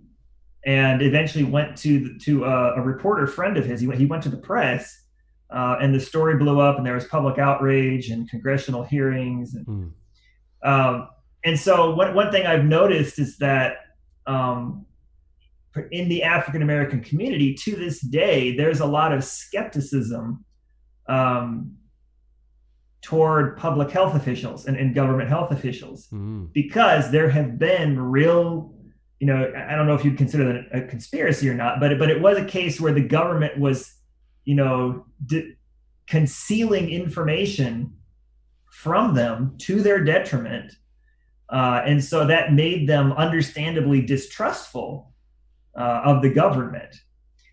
and 0.65 1.01
eventually 1.01 1.43
went 1.43 1.77
to 1.77 1.99
the, 1.99 2.19
to 2.19 2.43
a, 2.43 2.75
a 2.75 2.81
reporter 2.81 3.27
friend 3.27 3.57
of 3.57 3.65
his. 3.65 3.79
He 3.79 3.87
went, 3.87 3.99
he 3.99 4.05
went 4.05 4.23
to 4.23 4.29
the 4.29 4.37
press, 4.37 5.03
uh, 5.49 5.77
and 5.81 5.95
the 5.95 5.99
story 5.99 6.37
blew 6.37 6.59
up, 6.59 6.77
and 6.77 6.85
there 6.85 6.93
was 6.93 7.05
public 7.05 7.37
outrage 7.37 8.09
and 8.09 8.29
congressional 8.29 8.83
hearings. 8.83 9.55
And, 9.55 9.65
mm. 9.65 9.91
um, 10.63 11.07
and 11.47 11.59
so 11.59 11.95
one, 11.95 12.13
one 12.13 12.31
thing 12.31 12.45
I've 12.45 12.65
noticed 12.65 13.19
is 13.19 13.37
that 13.37 13.77
um, 14.25 14.85
in 15.91 16.09
the 16.09 16.23
African 16.23 16.61
American 16.61 17.01
community 17.01 17.53
to 17.63 17.75
this 17.75 18.01
day, 18.01 18.55
there's 18.57 18.81
a 18.81 18.85
lot 18.85 19.13
of 19.13 19.23
skepticism 19.23 20.43
um, 21.07 21.77
toward 23.01 23.55
public 23.55 23.89
health 23.91 24.15
officials 24.15 24.65
and, 24.65 24.75
and 24.75 24.93
government 24.93 25.29
health 25.29 25.51
officials 25.51 26.07
mm. 26.11 26.51
because 26.51 27.11
there 27.11 27.29
have 27.29 27.57
been 27.57 27.97
real, 27.97 28.73
you 29.21 29.27
know, 29.27 29.53
I 29.55 29.75
don't 29.75 29.87
know 29.87 29.95
if 29.95 30.03
you'd 30.03 30.17
consider 30.17 30.45
that 30.51 30.83
a 30.83 30.85
conspiracy 30.85 31.49
or 31.49 31.53
not, 31.53 31.79
but 31.79 31.97
but 31.97 32.09
it 32.09 32.21
was 32.21 32.37
a 32.37 32.45
case 32.45 32.81
where 32.81 32.91
the 32.91 33.07
government 33.07 33.57
was, 33.57 33.93
you 34.43 34.55
know, 34.55 35.05
d- 35.25 35.53
concealing 36.07 36.89
information 36.89 37.93
from 38.69 39.15
them 39.15 39.55
to 39.59 39.81
their 39.81 40.03
detriment 40.03 40.73
uh, 41.49 41.81
and 41.85 42.03
so 42.03 42.25
that 42.27 42.53
made 42.53 42.87
them 42.87 43.13
understandably 43.13 44.01
distrustful 44.01 45.13
uh, 45.77 46.01
of 46.03 46.21
the 46.21 46.29
government. 46.29 46.93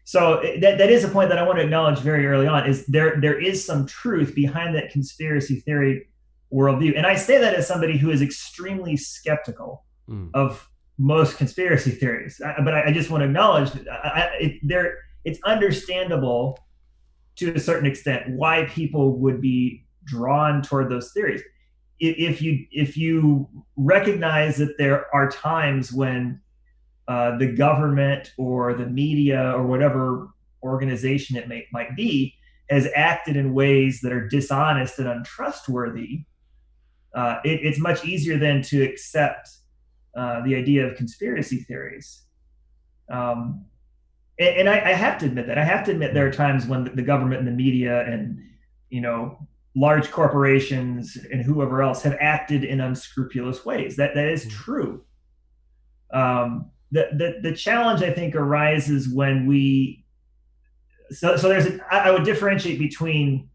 So 0.05 0.43
that, 0.61 0.79
that 0.79 0.91
is 0.91 1.05
a 1.05 1.09
point 1.09 1.31
that 1.31 1.39
I 1.39 1.43
want 1.45 1.59
to 1.59 1.65
acknowledge 1.65 2.01
very 2.01 2.27
early 2.27 2.47
on 2.47 2.69
is 2.69 2.85
there 2.87 3.19
there 3.21 3.41
is 3.41 3.65
some 3.65 3.87
truth 3.87 4.35
behind 4.35 4.75
that 4.77 4.91
conspiracy 4.91 5.61
theory 5.61 6.09
worldview. 6.53 6.97
And 6.97 7.07
I 7.07 7.17
say 7.17 7.39
that 7.39 7.55
as 7.55 7.67
somebody 7.67 7.97
who 7.97 8.11
is 8.11 8.21
extremely 8.21 8.97
skeptical 8.97 9.85
mm. 10.09 10.31
of 10.35 10.69
most 10.99 11.39
conspiracy 11.39 11.91
theories. 11.91 12.41
I, 12.45 12.61
but 12.63 12.75
I, 12.75 12.87
I, 12.87 12.93
just 12.93 13.11
want 13.11 13.23
to 13.23 13.27
acknowledge 13.27 13.73
that 13.73 13.89
I, 13.91 14.31
it, 14.41 14.61
there 14.63 14.99
it's 15.25 15.41
understandable 15.45 16.59
to 17.37 17.55
a 17.55 17.59
certain 17.59 17.87
extent 17.87 18.29
why 18.29 18.67
people 18.67 19.19
would 19.19 19.41
be 19.41 19.87
drawn 20.05 20.63
toward 20.63 20.91
those 20.91 21.13
theories 21.13 21.43
if 22.01 22.43
you 22.43 22.67
if 22.71 22.97
you 22.97 23.49
recognize 23.77 24.57
that 24.57 24.77
there 24.79 25.07
are 25.15 25.31
times 25.31 25.93
when 25.93 26.41
uh, 27.09 27.37
the 27.39 27.53
government 27.53 28.33
or 28.39 28.75
the 28.75 28.87
media 28.87 29.53
or 29.53 29.67
whatever 29.67 30.29
organization 30.63 31.37
it 31.37 31.49
may, 31.49 31.67
might 31.73 31.95
be 31.95 32.35
has 32.71 32.89
acted 32.95 33.37
in 33.37 33.53
ways 33.53 34.01
that 34.01 34.13
are 34.13 34.27
dishonest 34.27 34.99
and 34.99 35.07
untrustworthy, 35.07 36.25
uh, 37.15 37.37
it, 37.45 37.61
it's 37.63 37.79
much 37.79 38.05
easier 38.05 38.39
then 38.39 38.63
to 38.63 38.83
accept 38.83 39.51
uh, 40.17 40.43
the 40.45 40.55
idea 40.55 40.87
of 40.87 40.97
conspiracy 40.97 41.59
theories. 41.59 42.23
Um, 43.11 43.67
and, 44.39 44.57
and 44.57 44.69
I, 44.69 44.77
I, 44.77 44.93
have 44.93 45.19
to 45.19 45.27
admit 45.27 45.47
that 45.49 45.59
I 45.59 45.65
have 45.65 45.85
to 45.85 45.91
admit 45.91 46.15
there 46.15 46.27
are 46.27 46.33
times 46.33 46.67
when 46.67 46.85
the, 46.85 46.91
the 46.91 47.03
government 47.03 47.41
and 47.41 47.47
the 47.47 47.53
media 47.53 48.07
and 48.07 48.39
you 48.89 49.03
know 49.03 49.47
large 49.77 50.11
corporations 50.11 51.19
and 51.33 51.43
whoever 51.43 51.83
else 51.83 52.03
have 52.03 52.17
acted 52.21 52.65
in 52.65 52.81
unscrupulous 52.81 53.65
ways. 53.65 53.97
That 53.97 54.15
that 54.15 54.29
is 54.29 54.45
hmm. 54.45 54.51
true. 54.51 55.05
Um, 56.13 56.71
the, 56.93 57.09
the 57.13 57.51
the 57.51 57.57
challenge 57.57 58.03
I 58.03 58.13
think 58.13 58.37
arises 58.37 59.09
when 59.09 59.47
we 59.47 60.05
so 61.11 61.37
so 61.37 61.49
there's 61.49 61.67
a, 61.67 61.81
I 61.91 62.11
would 62.11 62.25
differentiate 62.25 62.79
between 62.79 63.49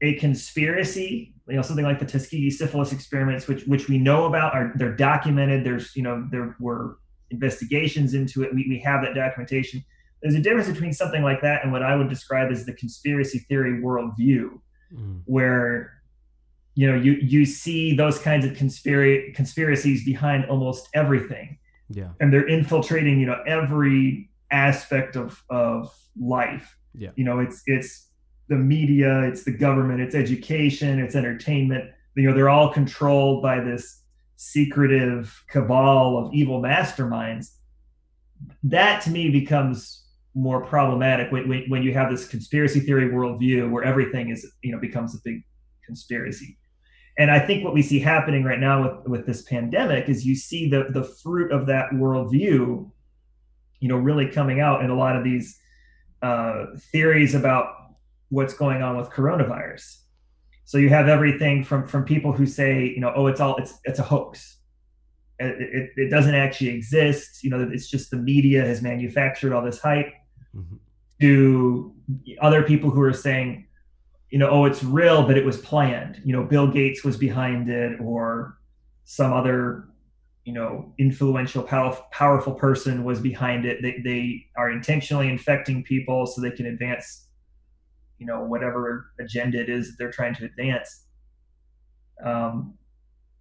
a 0.00 0.14
conspiracy, 0.14 1.34
you 1.48 1.56
know, 1.56 1.62
something 1.62 1.84
like 1.84 1.98
the 1.98 2.06
Tuskegee 2.06 2.50
syphilis 2.50 2.92
experiments, 2.92 3.46
which 3.46 3.64
which 3.64 3.88
we 3.88 3.98
know 3.98 4.26
about, 4.26 4.54
are 4.54 4.72
they're 4.74 4.96
documented. 4.96 5.64
There's 5.64 5.94
you 5.94 6.02
know 6.02 6.26
there 6.30 6.56
were 6.58 6.98
investigations 7.30 8.14
into 8.14 8.42
it. 8.42 8.52
We 8.54 8.66
we 8.68 8.80
have 8.80 9.02
that 9.02 9.14
documentation. 9.14 9.84
There's 10.20 10.34
a 10.34 10.40
difference 10.40 10.68
between 10.68 10.92
something 10.92 11.22
like 11.22 11.40
that 11.42 11.62
and 11.62 11.70
what 11.70 11.84
I 11.84 11.94
would 11.94 12.08
describe 12.08 12.50
as 12.50 12.66
the 12.66 12.72
conspiracy 12.72 13.38
theory 13.48 13.80
worldview 13.80 14.58
mm. 14.92 15.20
where 15.24 15.92
you 16.74 16.90
know 16.90 16.96
you 16.96 17.12
you 17.14 17.44
see 17.44 17.96
those 17.96 18.18
kinds 18.18 18.44
of 18.44 18.54
conspiracy 18.54 19.32
conspiracies 19.32 20.04
behind 20.04 20.44
almost 20.46 20.88
everything. 20.94 21.58
Yeah. 21.90 22.10
And 22.20 22.32
they're 22.32 22.46
infiltrating 22.46 23.18
you 23.18 23.26
know 23.26 23.42
every 23.46 24.30
aspect 24.50 25.16
of 25.16 25.42
of 25.50 25.92
life. 26.18 26.76
Yeah. 26.94 27.10
You 27.16 27.24
know 27.24 27.40
it's 27.40 27.62
it's 27.66 28.08
the 28.48 28.56
media 28.56 29.22
it's 29.22 29.44
the 29.44 29.50
government 29.52 30.00
it's 30.00 30.14
education 30.14 30.98
it's 31.00 31.16
entertainment. 31.16 31.90
You 32.14 32.28
know 32.28 32.34
they're 32.34 32.48
all 32.48 32.72
controlled 32.72 33.42
by 33.42 33.60
this 33.60 34.02
secretive 34.36 35.44
cabal 35.48 36.16
of 36.16 36.32
evil 36.32 36.62
masterminds. 36.62 37.54
That 38.62 39.02
to 39.02 39.10
me 39.10 39.30
becomes 39.30 40.04
more 40.38 40.64
problematic 40.64 41.32
when, 41.32 41.48
when, 41.48 41.64
when 41.68 41.82
you 41.82 41.92
have 41.92 42.10
this 42.10 42.28
conspiracy 42.28 42.78
theory 42.78 43.10
worldview 43.10 43.68
where 43.70 43.82
everything 43.82 44.30
is 44.30 44.46
you 44.62 44.70
know 44.70 44.78
becomes 44.78 45.14
a 45.14 45.18
big 45.24 45.42
conspiracy. 45.84 46.56
And 47.18 47.32
i 47.32 47.40
think 47.40 47.64
what 47.64 47.74
we 47.74 47.82
see 47.82 47.98
happening 47.98 48.44
right 48.44 48.60
now 48.60 48.76
with 48.84 49.08
with 49.08 49.26
this 49.26 49.42
pandemic 49.42 50.08
is 50.08 50.24
you 50.24 50.36
see 50.36 50.68
the 50.68 50.86
the 50.90 51.02
fruit 51.02 51.50
of 51.50 51.66
that 51.66 51.90
worldview 51.90 52.88
you 53.80 53.88
know 53.88 53.96
really 53.96 54.28
coming 54.28 54.60
out 54.60 54.84
in 54.84 54.90
a 54.90 54.94
lot 54.94 55.16
of 55.16 55.24
these 55.24 55.58
uh, 56.22 56.66
theories 56.92 57.34
about 57.34 57.66
what's 58.28 58.54
going 58.54 58.82
on 58.82 58.96
with 58.96 59.08
coronavirus. 59.10 59.98
So 60.64 60.78
you 60.78 60.88
have 60.90 61.08
everything 61.08 61.64
from 61.64 61.88
from 61.88 62.04
people 62.04 62.32
who 62.32 62.46
say 62.46 62.84
you 62.94 63.00
know 63.00 63.12
oh 63.16 63.26
it's 63.26 63.40
all 63.40 63.56
it's 63.56 63.74
it's 63.84 63.98
a 63.98 64.04
hoax. 64.04 64.56
It, 65.40 65.56
it, 65.60 65.90
it 65.96 66.08
doesn't 66.10 66.34
actually 66.34 66.70
exist. 66.70 67.42
You 67.42 67.50
know 67.50 67.68
it's 67.72 67.88
just 67.88 68.10
the 68.10 68.18
media 68.18 68.64
has 68.64 68.82
manufactured 68.82 69.52
all 69.52 69.64
this 69.64 69.80
hype 69.80 70.12
mm-hmm. 70.54 70.76
to 71.20 71.94
other 72.40 72.62
people 72.62 72.90
who 72.90 73.02
are 73.02 73.12
saying, 73.12 73.66
you 74.30 74.38
know, 74.38 74.50
oh, 74.50 74.64
it's 74.66 74.84
real, 74.84 75.26
but 75.26 75.38
it 75.38 75.44
was 75.44 75.58
planned. 75.58 76.20
You 76.24 76.32
know, 76.34 76.44
Bill 76.44 76.66
Gates 76.66 77.02
was 77.04 77.16
behind 77.16 77.70
it, 77.70 77.98
or 78.00 78.58
some 79.04 79.32
other, 79.32 79.88
you 80.44 80.52
know, 80.52 80.92
influential, 80.98 81.62
pow- 81.62 82.06
powerful 82.12 82.54
person 82.54 83.04
was 83.04 83.20
behind 83.20 83.64
it. 83.64 83.80
They, 83.80 84.00
they 84.04 84.46
are 84.56 84.70
intentionally 84.70 85.28
infecting 85.28 85.82
people 85.82 86.26
so 86.26 86.42
they 86.42 86.50
can 86.50 86.66
advance, 86.66 87.28
you 88.18 88.26
know, 88.26 88.42
whatever 88.42 89.12
agenda 89.18 89.60
it 89.60 89.70
is 89.70 89.88
that 89.88 89.96
they're 89.98 90.12
trying 90.12 90.34
to 90.36 90.44
advance. 90.44 91.04
Um, 92.22 92.74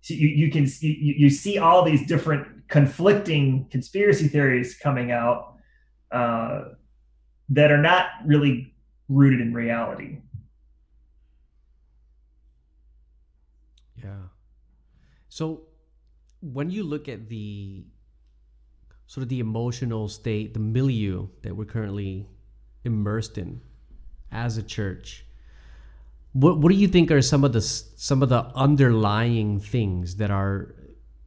so 0.01 0.13
you, 0.13 0.27
you 0.29 0.51
can 0.51 0.65
you, 0.79 1.15
you 1.17 1.29
see 1.29 1.57
all 1.57 1.83
these 1.83 2.07
different 2.07 2.69
conflicting 2.69 3.67
conspiracy 3.69 4.27
theories 4.29 4.77
coming 4.77 5.11
out 5.11 5.55
uh, 6.11 6.61
that 7.49 7.71
are 7.71 7.81
not 7.81 8.09
really 8.25 8.73
rooted 9.09 9.41
in 9.41 9.53
reality. 9.53 10.17
Yeah. 14.03 14.27
So 15.29 15.61
when 16.41 16.69
you 16.69 16.83
look 16.83 17.07
at 17.07 17.29
the 17.29 17.85
sort 19.07 19.23
of 19.23 19.29
the 19.29 19.39
emotional 19.39 20.07
state, 20.07 20.53
the 20.53 20.59
milieu 20.59 21.27
that 21.41 21.55
we're 21.55 21.65
currently 21.65 22.27
immersed 22.83 23.37
in 23.37 23.61
as 24.31 24.57
a 24.57 24.63
church, 24.63 25.25
what 26.33 26.59
what 26.59 26.71
do 26.71 26.75
you 26.75 26.87
think 26.87 27.09
are 27.11 27.21
some 27.21 27.43
of 27.43 27.53
the 27.53 27.61
some 27.61 28.21
of 28.21 28.29
the 28.29 28.43
underlying 28.55 29.59
things 29.59 30.17
that 30.17 30.29
are 30.29 30.75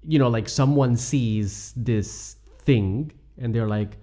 you 0.07 0.19
know 0.19 0.29
like 0.29 0.49
someone 0.49 0.97
sees 0.97 1.73
this 1.77 2.37
thing 2.61 3.11
and 3.39 3.55
they're 3.55 3.67
like 3.67 3.97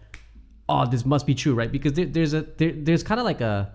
oh 0.69 0.85
this 0.85 1.05
must 1.05 1.25
be 1.25 1.35
true 1.35 1.53
right? 1.53 1.71
Because 1.71 1.93
there, 1.93 2.05
there's 2.05 2.33
a 2.33 2.41
there, 2.57 2.73
there's 2.75 3.03
kind 3.03 3.19
of 3.19 3.25
like 3.25 3.41
a 3.41 3.73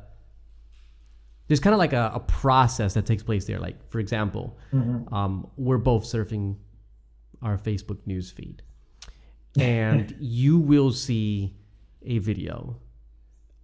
there's 1.49 1.61
kind 1.61 1.75
of 1.75 1.79
like 1.79 1.93
a, 1.93 2.13
a 2.15 2.21
process 2.21 2.95
that 2.95 3.05
takes 3.05 3.23
place 3.23 3.45
there. 3.45 3.59
Like 3.59 3.91
for 3.91 3.99
example 3.99 4.59
um, 5.13 5.49
we're 5.57 5.79
both 5.79 6.05
surfing 6.05 6.57
our 7.43 7.59
facebook 7.59 7.99
news 8.07 8.31
feed. 8.31 8.63
And 9.59 10.15
you 10.21 10.59
will 10.59 10.93
see 10.93 11.55
a 12.05 12.19
video 12.19 12.79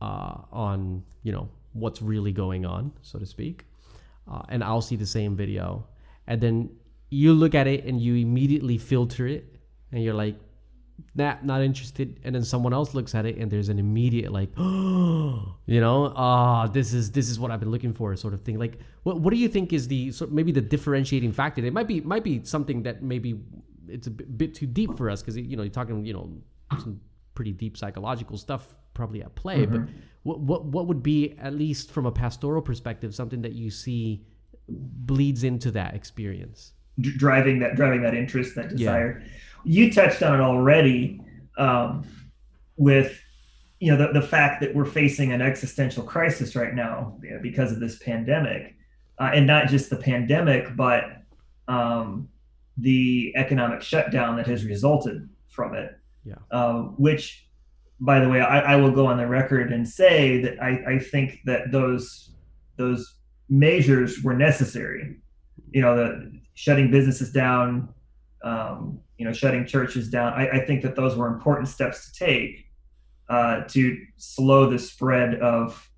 uh, 0.00 0.42
on 0.52 1.02
you 1.22 1.32
know 1.32 1.48
what's 1.72 2.00
really 2.02 2.32
going 2.32 2.66
on 2.66 2.92
so 3.02 3.18
to 3.18 3.26
speak. 3.26 3.64
Uh, 4.30 4.42
and 4.50 4.62
i'll 4.62 4.82
see 4.82 4.96
the 4.96 5.06
same 5.06 5.36
video. 5.36 5.86
And 6.26 6.40
then 6.40 6.70
you 7.10 7.32
look 7.32 7.54
at 7.54 7.66
it 7.66 7.84
and 7.84 8.00
you 8.00 8.16
immediately 8.16 8.76
filter 8.76 9.26
it 9.26 9.56
and 9.92 10.02
you're 10.02 10.14
like 10.14 10.36
nah 11.14 11.36
not 11.42 11.62
interested 11.62 12.20
and 12.24 12.34
then 12.34 12.44
someone 12.44 12.72
else 12.72 12.94
looks 12.94 13.14
at 13.14 13.24
it 13.24 13.36
and 13.36 13.50
there's 13.50 13.68
an 13.68 13.78
immediate 13.78 14.32
like 14.32 14.50
you 14.58 15.80
know 15.80 16.12
ah 16.16 16.66
this 16.66 16.92
is 16.92 17.10
this 17.12 17.28
is 17.28 17.38
what 17.38 17.50
i've 17.50 17.60
been 17.60 17.70
looking 17.70 17.92
for 17.92 18.14
sort 18.16 18.34
of 18.34 18.42
thing. 18.42 18.58
Like 18.58 18.78
what, 19.02 19.20
what 19.20 19.32
do 19.32 19.38
you 19.38 19.48
think 19.48 19.72
is 19.72 19.88
the 19.88 20.12
sort 20.12 20.32
maybe 20.32 20.52
the 20.52 20.60
differentiating 20.60 21.32
factor? 21.32 21.64
It 21.64 21.72
might 21.72 21.88
be 21.88 22.00
might 22.00 22.24
be 22.24 22.44
something 22.44 22.82
that 22.82 23.02
maybe 23.02 23.40
it's 23.88 24.06
a 24.06 24.10
bit, 24.10 24.54
too 24.54 24.66
deep 24.66 24.96
for 24.96 25.08
us 25.08 25.22
because 25.22 25.36
you 25.36 25.56
know 25.56 25.62
you're 25.62 25.72
talking 25.72 26.04
you 26.04 26.12
know 26.12 26.30
some 26.78 27.00
pretty 27.34 27.52
deep 27.52 27.76
psychological 27.76 28.36
stuff 28.36 28.74
probably 28.92 29.22
at 29.22 29.34
play 29.34 29.64
but 29.64 29.80
what, 30.24 30.40
what 30.40 30.64
what 30.64 30.86
would 30.88 31.02
be 31.02 31.36
at 31.38 31.54
least 31.54 31.90
from 31.90 32.04
a 32.04 32.12
pastoral 32.12 32.60
perspective 32.60 33.14
something 33.14 33.42
that 33.42 33.52
you 33.52 33.70
see 33.70 34.26
bleeds 34.68 35.44
into 35.44 35.70
that 35.70 35.94
experience? 35.94 36.72
D- 37.00 37.16
driving 37.16 37.60
that 37.60 37.76
driving 37.76 38.02
that 38.02 38.14
interest 38.14 38.56
that 38.56 38.70
desire 38.70 39.22
you 39.64 39.92
touched 39.92 40.22
on 40.22 40.38
it 40.38 40.42
already 40.42 41.20
um, 41.56 42.04
with 42.76 43.20
you 43.80 43.90
know 43.90 43.96
the, 43.96 44.20
the 44.20 44.26
fact 44.26 44.60
that 44.60 44.74
we're 44.74 44.84
facing 44.84 45.32
an 45.32 45.40
existential 45.40 46.02
crisis 46.02 46.56
right 46.56 46.74
now 46.74 47.16
you 47.22 47.30
know, 47.30 47.40
because 47.42 47.72
of 47.72 47.80
this 47.80 47.98
pandemic. 47.98 48.74
Uh, 49.20 49.32
and 49.34 49.48
not 49.48 49.66
just 49.66 49.90
the 49.90 49.96
pandemic 49.96 50.76
but 50.76 51.22
um, 51.66 52.28
the 52.76 53.32
economic 53.36 53.82
shutdown 53.82 54.36
that 54.36 54.46
has 54.46 54.64
resulted 54.64 55.28
from 55.48 55.74
it. 55.74 55.98
Yeah. 56.24 56.34
uh, 56.50 56.82
which 56.98 57.48
by 58.00 58.20
the 58.20 58.28
way 58.28 58.40
I, 58.40 58.74
I 58.74 58.76
will 58.76 58.90
go 58.90 59.06
on 59.06 59.16
the 59.16 59.26
record 59.26 59.72
and 59.72 59.88
say 59.88 60.40
that 60.42 60.62
I, 60.62 60.94
I 60.94 60.98
think 60.98 61.40
that 61.46 61.72
those 61.72 62.30
those 62.76 63.14
measures 63.48 64.22
were 64.22 64.34
necessary. 64.34 65.16
You 65.72 65.82
know 65.82 65.96
the 65.96 66.40
shutting 66.54 66.90
businesses 66.90 67.32
down 67.32 67.88
um, 68.42 69.00
you 69.18 69.24
know 69.24 69.32
shutting 69.32 69.66
churches 69.66 70.08
down. 70.08 70.32
I, 70.32 70.48
I 70.48 70.64
think 70.64 70.82
that 70.82 70.96
those 70.96 71.16
were 71.16 71.28
important 71.28 71.68
steps 71.68 72.10
to 72.10 72.24
take 72.24 72.66
uh, 73.28 73.62
to 73.68 73.96
slow 74.16 74.70
the 74.70 74.78
spread 74.78 75.36
of 75.40 75.90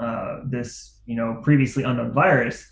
uh, 0.00 0.40
this 0.46 1.00
you 1.06 1.16
know 1.16 1.40
previously 1.42 1.82
unknown 1.82 2.12
virus. 2.12 2.66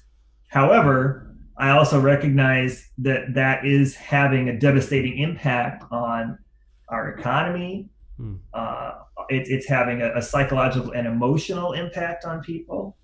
However 0.49 1.31
i 1.61 1.71
also 1.71 2.01
recognize 2.01 2.89
that 2.97 3.35
that 3.35 3.67
is 3.67 3.95
having 3.95 4.49
a 4.49 4.59
devastating 4.59 5.19
impact 5.19 5.85
on 5.93 6.39
our 6.89 7.11
economy. 7.11 7.89
Hmm. 8.17 8.37
uh, 8.53 8.93
it, 9.29 9.49
it's 9.49 9.67
having 9.67 10.03
a, 10.03 10.17
a 10.17 10.23
psychological 10.23 10.93
and 10.93 11.07
emotional 11.07 11.73
impact 11.73 12.25
on 12.25 12.43
people. 12.43 12.97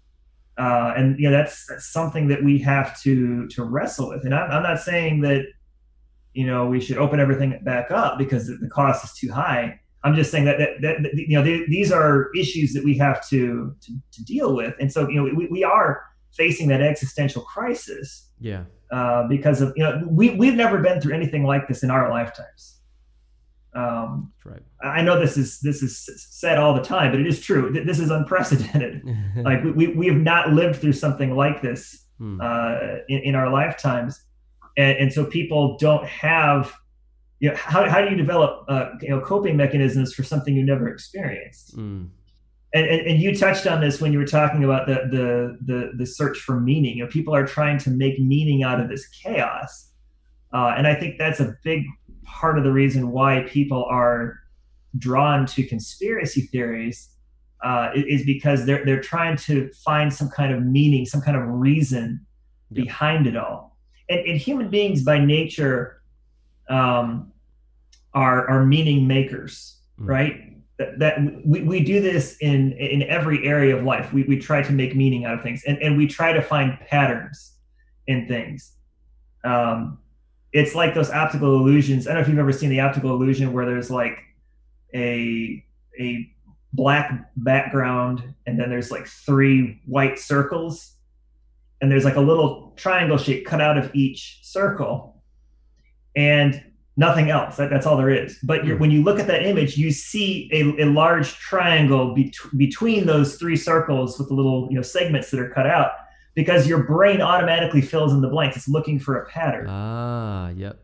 Uh, 0.59 0.93
and 0.97 1.19
you 1.19 1.31
know 1.31 1.37
that's, 1.37 1.67
that's 1.67 1.87
something 1.87 2.29
that 2.29 2.43
we 2.43 2.59
have 2.59 3.01
to 3.03 3.47
to 3.49 3.63
wrestle 3.63 4.09
with. 4.09 4.25
And 4.25 4.35
I'm, 4.35 4.51
I'm 4.51 4.63
not 4.63 4.81
saying 4.81 5.21
that 5.21 5.45
you 6.37 6.47
know 6.47 6.67
we 6.67 6.81
should 6.81 6.99
open 6.99 7.19
everything 7.21 7.59
back 7.65 7.91
up 7.91 8.19
because 8.19 8.47
the, 8.47 8.69
cost 8.79 9.05
is 9.05 9.13
too 9.21 9.31
high 9.33 9.79
i'm 10.05 10.15
just 10.15 10.31
saying 10.31 10.45
that 10.45 10.59
that, 10.59 10.71
that, 10.83 10.97
that 11.03 11.13
you 11.15 11.37
know 11.37 11.43
they, 11.43 11.65
these 11.67 11.91
are 11.91 12.31
issues 12.43 12.73
that 12.75 12.85
we 12.85 12.95
have 12.97 13.19
to, 13.29 13.75
to 13.81 13.91
to 14.13 14.25
deal 14.25 14.55
with 14.55 14.75
and 14.81 14.93
so 14.95 15.09
you 15.09 15.17
know 15.17 15.25
we, 15.35 15.47
we 15.49 15.65
are 15.65 16.03
facing 16.33 16.69
that 16.69 16.81
existential 16.83 17.43
crisis 17.43 18.31
yeah 18.41 18.65
uh, 18.93 19.27
because 19.29 19.61
of 19.61 19.73
you 19.77 19.83
know 19.85 19.93
we, 20.09 20.31
we've 20.41 20.55
never 20.65 20.79
been 20.87 21.01
through 21.01 21.15
anything 21.15 21.45
like 21.45 21.67
this 21.69 21.83
in 21.83 21.91
our 21.91 22.11
lifetimes 22.11 22.63
um, 23.75 24.33
right 24.45 24.63
I 24.83 25.03
know 25.03 25.19
this 25.21 25.37
is 25.37 25.61
this 25.61 25.83
is 25.83 26.07
said 26.31 26.59
all 26.59 26.73
the 26.75 26.83
time, 26.83 27.11
but 27.11 27.21
it 27.21 27.27
is 27.27 27.41
true. 27.41 27.73
Th- 27.73 27.87
This 27.87 27.99
is 27.99 28.11
unprecedented. 28.11 29.03
like 29.37 29.63
we, 29.65 29.71
we, 29.73 29.87
we 29.89 30.07
have 30.07 30.17
not 30.33 30.53
lived 30.53 30.77
through 30.81 30.93
something 30.95 31.35
like 31.35 31.61
this 31.63 32.03
Hmm. 32.19 32.41
uh, 32.41 32.79
in, 33.11 33.19
in 33.19 33.35
our 33.35 33.51
lifetimes, 33.51 34.23
and, 34.77 34.99
and 34.99 35.13
so 35.13 35.25
people 35.25 35.77
don't 35.79 36.07
have. 36.07 36.73
You 37.39 37.51
know, 37.51 37.57
how, 37.57 37.87
how 37.87 38.01
do 38.01 38.11
you 38.11 38.17
develop 38.17 38.65
uh, 38.69 38.91
you 39.03 39.11
know 39.11 39.21
coping 39.21 39.57
mechanisms 39.57 40.15
for 40.15 40.23
something 40.23 40.55
you 40.55 40.65
never 40.65 40.89
experienced? 40.89 41.77
Mm. 41.77 42.09
And, 42.75 42.87
and, 42.87 43.07
and 43.07 43.21
you 43.21 43.37
touched 43.37 43.67
on 43.67 43.81
this 43.81 44.01
when 44.01 44.13
you 44.13 44.19
were 44.19 44.27
talking 44.27 44.65
about 44.65 44.87
the, 44.87 44.95
the 45.11 45.59
the 45.65 45.93
the 45.97 46.07
search 46.07 46.39
for 46.39 46.59
meaning. 46.59 46.97
You 46.99 47.05
know, 47.05 47.11
people 47.11 47.35
are 47.35 47.47
trying 47.47 47.79
to 47.81 47.91
make 47.91 48.19
meaning 48.19 48.63
out 48.63 48.81
of 48.81 48.89
this 48.89 49.07
chaos, 49.09 49.91
uh, 50.53 50.75
and 50.77 50.87
I 50.87 50.95
think 50.95 51.19
that's 51.19 51.41
a 51.41 51.55
big 51.63 51.85
part 52.25 52.57
of 52.59 52.65
the 52.65 52.73
reason 52.73 53.11
why 53.11 53.45
people 53.49 53.85
are 53.85 54.39
drawn 54.99 55.45
to 55.47 55.63
conspiracy 55.63 56.43
theories 56.43 57.11
uh, 57.63 57.91
is 57.95 58.25
because 58.25 58.65
they're 58.65 58.85
they're 58.85 59.03
trying 59.03 59.37
to 59.37 59.71
find 59.85 60.13
some 60.13 60.31
kind 60.31 60.55
of 60.55 60.63
meaning, 60.65 61.05
some 61.05 61.21
kind 61.21 61.37
of 61.37 61.43
reason 61.47 62.27
Yep. 62.71 62.85
behind 62.85 63.27
it 63.27 63.37
all. 63.37 63.76
And, 64.09 64.21
and 64.21 64.39
human 64.39 64.69
beings 64.71 65.03
by 65.03 65.19
nature 65.19 66.03
um, 66.69 67.33
are 68.15 68.49
are 68.49 68.65
meaning 68.65 69.07
makers, 69.07 69.73
Mm. 69.99 70.09
right? 70.09 70.43
That, 70.79 70.99
that 70.99 71.47
we, 71.47 71.63
we 71.63 71.81
do 71.81 72.03
this 72.03 72.37
in 72.41 72.73
in 72.73 73.03
every 73.05 73.47
area 73.47 73.75
of 73.75 73.83
life. 73.85 74.13
We, 74.13 74.25
we 74.25 74.39
try 74.39 74.61
to 74.63 74.73
make 74.73 74.95
meaning 74.95 75.25
out 75.25 75.35
of 75.35 75.43
things, 75.43 75.65
and, 75.67 75.79
and 75.79 75.97
we 75.97 76.07
try 76.07 76.35
to 76.35 76.43
find 76.43 76.79
patterns 76.81 77.55
in 78.07 78.29
things. 78.29 78.73
Um, 79.43 79.99
it's 80.53 80.75
like 80.75 80.93
those 80.95 81.11
optical 81.11 81.57
illusions. 81.57 82.07
I 82.07 82.11
don't 82.11 82.17
know 82.17 82.23
if 82.23 82.29
you've 82.29 82.39
ever 82.39 82.53
seen 82.53 82.69
the 82.69 82.81
optical 82.81 83.11
illusion 83.11 83.53
where 83.55 83.65
there's 83.65 83.91
like 83.91 84.19
a 84.95 85.65
a 85.99 86.31
black 86.75 87.31
background 87.37 88.35
and 88.47 88.61
then 88.61 88.69
there's 88.69 88.91
like 88.91 89.07
three 89.07 89.81
white 89.87 90.19
circles 90.19 90.96
and 91.81 91.91
there's 91.91 92.05
like 92.05 92.17
a 92.17 92.21
little 92.21 92.73
triangle 92.77 93.19
shape 93.19 93.47
cut 93.47 93.61
out 93.61 93.77
of 93.79 93.95
each 93.95 94.41
circle 94.43 95.23
and 96.15 96.63
nothing 96.97 97.31
else. 97.31 97.57
That, 97.57 97.69
that's 97.71 97.87
all 97.87 97.97
there 97.97 98.11
is. 98.11 98.39
But 98.43 98.65
you're, 98.65 98.77
Hmm. 98.77 98.81
when 98.83 98.91
you 98.91 99.03
look 99.03 99.19
at 99.19 99.27
that 99.27 99.45
image 99.45 99.77
you 99.77 99.91
see 99.91 100.49
a, 100.53 100.85
a 100.85 100.87
large 100.87 101.35
triangle 101.35 102.15
bet- 102.15 102.35
between 102.57 103.07
those 103.07 103.37
three 103.37 103.57
circles 103.57 104.19
with 104.19 104.29
the 104.29 104.35
little 104.35 104.69
you 104.71 104.77
know 104.77 104.83
segments 104.83 105.31
that 105.31 105.41
are 105.41 105.51
cut 105.51 105.67
out 105.67 105.91
because 106.35 106.67
your 106.67 106.83
brain 106.85 107.21
automatically 107.23 107.81
fills 107.81 108.13
in 108.13 108.21
the 108.21 108.29
blanks. 108.29 108.57
It's 108.57 108.69
looking 108.69 108.99
for 108.99 109.21
a 109.23 109.27
pattern. 109.27 109.67
Ah 109.69 110.51
yep. 110.51 110.83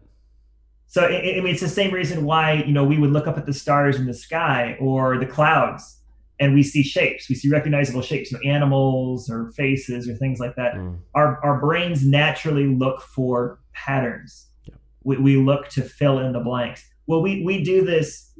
So 0.87 1.07
I 1.07 1.41
mean, 1.41 1.47
it's 1.47 1.63
the 1.63 1.69
same 1.71 1.93
reason 1.95 2.25
why 2.27 2.53
you 2.67 2.73
know 2.73 2.85
we 2.85 2.99
would 2.99 3.11
look 3.13 3.27
up 3.27 3.39
at 3.39 3.47
the 3.47 3.55
stars 3.55 3.97
in 3.97 4.05
the 4.07 4.13
sky 4.15 4.77
or 4.79 5.17
the 5.17 5.25
clouds, 5.27 6.02
and 6.43 6.55
we 6.55 6.63
see 6.65 6.83
shapes. 6.83 7.29
We 7.29 7.37
see 7.37 7.49
recognizable 7.49 8.03
shapes, 8.03 8.33
you 8.33 8.39
know, 8.39 8.51
animals 8.51 9.31
or 9.31 9.53
faces 9.53 10.09
or 10.09 10.17
things 10.17 10.41
like 10.41 10.57
that. 10.57 10.75
Mm. 10.75 10.99
Our 11.15 11.39
our 11.45 11.61
brains 11.61 12.05
naturally 12.05 12.67
look 12.67 13.01
for 13.01 13.61
patterns. 13.73 14.49
Yeah. 14.65 14.75
We, 15.05 15.19
we 15.19 15.37
look 15.37 15.69
to 15.69 15.83
fill 15.83 16.19
in 16.19 16.33
the 16.33 16.41
blanks. 16.41 16.85
Well, 17.07 17.23
we 17.23 17.45
we 17.45 17.63
do 17.63 17.85
this 17.85 18.37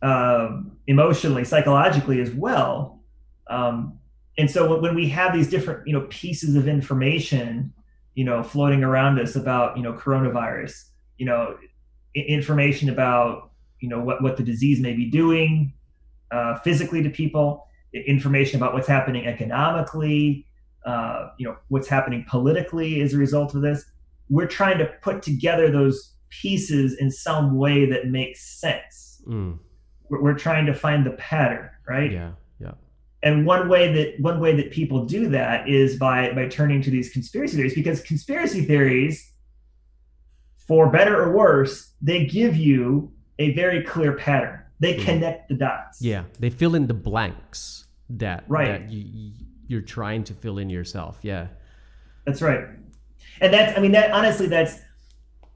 um, 0.00 0.78
emotionally, 0.86 1.44
psychologically 1.44 2.20
as 2.20 2.30
well. 2.30 3.00
Um, 3.48 3.98
and 4.38 4.48
so 4.48 4.70
when, 4.70 4.80
when 4.80 4.94
we 4.94 5.08
have 5.08 5.32
these 5.32 5.50
different 5.50 5.88
you 5.88 5.92
know 5.92 6.06
pieces 6.08 6.54
of 6.54 6.68
information, 6.68 7.72
you 8.14 8.24
know, 8.24 8.44
floating 8.44 8.84
around 8.84 9.18
us 9.18 9.34
about 9.34 9.76
you 9.76 9.82
know 9.82 9.94
coronavirus, 9.94 10.84
you 11.18 11.26
know 11.26 11.56
information 12.14 12.90
about 12.90 13.50
you 13.80 13.88
know 13.88 13.98
what, 13.98 14.22
what 14.22 14.36
the 14.36 14.44
disease 14.44 14.78
may 14.78 14.92
be 14.92 15.10
doing 15.10 15.72
uh, 16.32 16.58
physically 16.60 17.02
to 17.02 17.10
people 17.10 17.66
information 17.92 18.56
about 18.56 18.72
what's 18.72 18.86
happening 18.86 19.26
economically 19.26 20.46
uh, 20.86 21.30
you 21.38 21.46
know 21.46 21.56
what's 21.68 21.88
happening 21.88 22.24
politically 22.28 23.00
as 23.02 23.14
a 23.14 23.18
result 23.18 23.54
of 23.54 23.62
this. 23.62 23.84
We're 24.28 24.46
trying 24.46 24.78
to 24.78 24.86
put 25.02 25.22
together 25.22 25.70
those 25.70 26.14
pieces 26.30 26.96
in 26.98 27.10
some 27.10 27.56
way 27.56 27.90
that 27.90 28.06
makes 28.06 28.60
sense. 28.60 29.22
Mm. 29.26 29.58
we're, 30.08 30.22
we're 30.22 30.38
trying 30.38 30.64
to 30.66 30.74
find 30.74 31.04
the 31.04 31.10
pattern 31.12 31.68
right? 31.86 32.10
Yeah 32.10 32.32
yeah. 32.60 32.72
And 33.22 33.44
one 33.44 33.68
way 33.68 33.92
that 33.92 34.20
one 34.20 34.40
way 34.40 34.54
that 34.56 34.70
people 34.70 35.04
do 35.04 35.28
that 35.28 35.68
is 35.68 35.96
by 35.96 36.32
by 36.32 36.48
turning 36.48 36.80
to 36.82 36.90
these 36.90 37.10
conspiracy 37.10 37.56
theories 37.56 37.74
because 37.74 38.00
conspiracy 38.00 38.64
theories 38.64 39.32
for 40.56 40.90
better 40.90 41.20
or 41.20 41.32
worse 41.36 41.92
they 42.00 42.24
give 42.24 42.56
you 42.56 43.12
a 43.38 43.52
very 43.54 43.82
clear 43.82 44.12
pattern 44.14 44.59
they 44.80 44.94
Mhm. 44.94 45.04
connect 45.04 45.48
the 45.48 45.54
dots 45.54 46.00
Yeah, 46.02 46.24
they 46.38 46.50
fill 46.50 46.74
in 46.74 46.86
the 46.86 46.94
blanks 46.94 47.86
that 48.08 48.44
Right. 48.48 48.66
that 48.66 48.90
you, 48.90 49.04
you 49.06 49.32
you're 49.68 49.80
trying 49.82 50.24
to 50.24 50.34
fill 50.34 50.58
in 50.58 50.68
yourself. 50.68 51.18
Yeah. 51.22 51.46
That's 52.26 52.42
right. 52.42 52.64
And 53.40 53.52
that's, 53.54 53.78
I 53.78 53.80
mean, 53.80 53.92
that 53.92 54.10
honestly, 54.10 54.48
that's, 54.48 54.74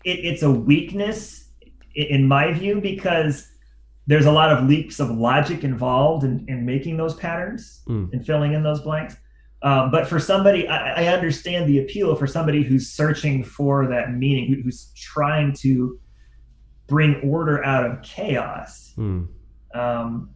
it, 0.04 0.20
it's 0.24 0.42
a 0.44 0.50
weakness 0.50 1.48
in 1.96 2.28
my 2.28 2.52
view 2.52 2.80
because 2.80 3.50
there's 4.06 4.26
a 4.26 4.30
lot 4.30 4.52
of 4.52 4.68
leaps 4.68 5.00
of 5.00 5.10
logic 5.10 5.64
involved 5.64 6.22
in, 6.22 6.44
in 6.46 6.64
making 6.64 6.96
those 6.96 7.14
patterns 7.14 7.82
Mm. 7.88 8.12
and 8.12 8.24
filling 8.24 8.52
in 8.52 8.62
those 8.62 8.80
blanks. 8.82 9.16
Um, 9.62 9.90
but 9.90 10.06
for 10.06 10.20
somebody, 10.20 10.68
I, 10.68 11.04
I 11.04 11.06
understand 11.12 11.68
the 11.68 11.78
appeal 11.80 12.14
for 12.14 12.26
somebody 12.28 12.62
who's 12.62 12.88
searching 12.88 13.42
for 13.42 13.88
that 13.88 14.12
meaning, 14.12 14.46
who, 14.54 14.62
who's 14.62 14.92
trying 14.94 15.54
to 15.54 15.98
bring 16.86 17.20
order 17.22 17.64
out 17.64 17.84
of 17.84 18.02
chaos. 18.02 18.92
Mm. 18.96 19.28
Um, 19.74 20.30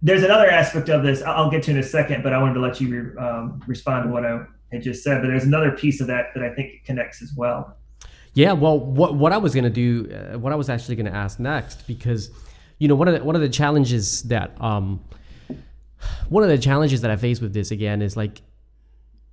there's 0.00 0.22
another 0.22 0.48
aspect 0.48 0.88
of 0.88 1.02
this 1.02 1.22
I'll 1.22 1.50
get 1.50 1.64
to 1.64 1.72
in 1.72 1.78
a 1.78 1.82
second, 1.82 2.22
but 2.22 2.32
I 2.32 2.38
wanted 2.38 2.54
to 2.54 2.60
let 2.60 2.80
you 2.80 2.88
re- 2.88 3.16
um, 3.16 3.62
respond 3.66 4.04
to 4.04 4.10
what 4.10 4.24
I 4.24 4.40
had 4.72 4.82
just 4.82 5.02
said. 5.02 5.20
But 5.20 5.28
there's 5.28 5.44
another 5.44 5.72
piece 5.72 6.00
of 6.00 6.06
that 6.06 6.26
that 6.34 6.44
I 6.44 6.54
think 6.54 6.84
connects 6.84 7.20
as 7.22 7.32
well. 7.36 7.76
Yeah, 8.34 8.52
well, 8.52 8.78
what 8.78 9.16
what 9.16 9.32
I 9.32 9.38
was 9.38 9.54
gonna 9.54 9.70
do, 9.70 10.08
uh, 10.12 10.38
what 10.38 10.52
I 10.52 10.56
was 10.56 10.68
actually 10.68 10.96
gonna 10.96 11.10
ask 11.10 11.40
next, 11.40 11.86
because 11.86 12.30
you 12.78 12.86
know 12.86 12.94
one 12.94 13.08
of 13.08 13.14
the 13.14 13.24
one 13.24 13.34
of 13.34 13.42
the 13.42 13.48
challenges 13.48 14.22
that 14.24 14.60
um 14.60 15.00
one 16.28 16.44
of 16.44 16.48
the 16.48 16.58
challenges 16.58 17.00
that 17.00 17.10
I 17.10 17.16
face 17.16 17.40
with 17.40 17.52
this 17.52 17.72
again 17.72 18.02
is 18.02 18.16
like 18.16 18.42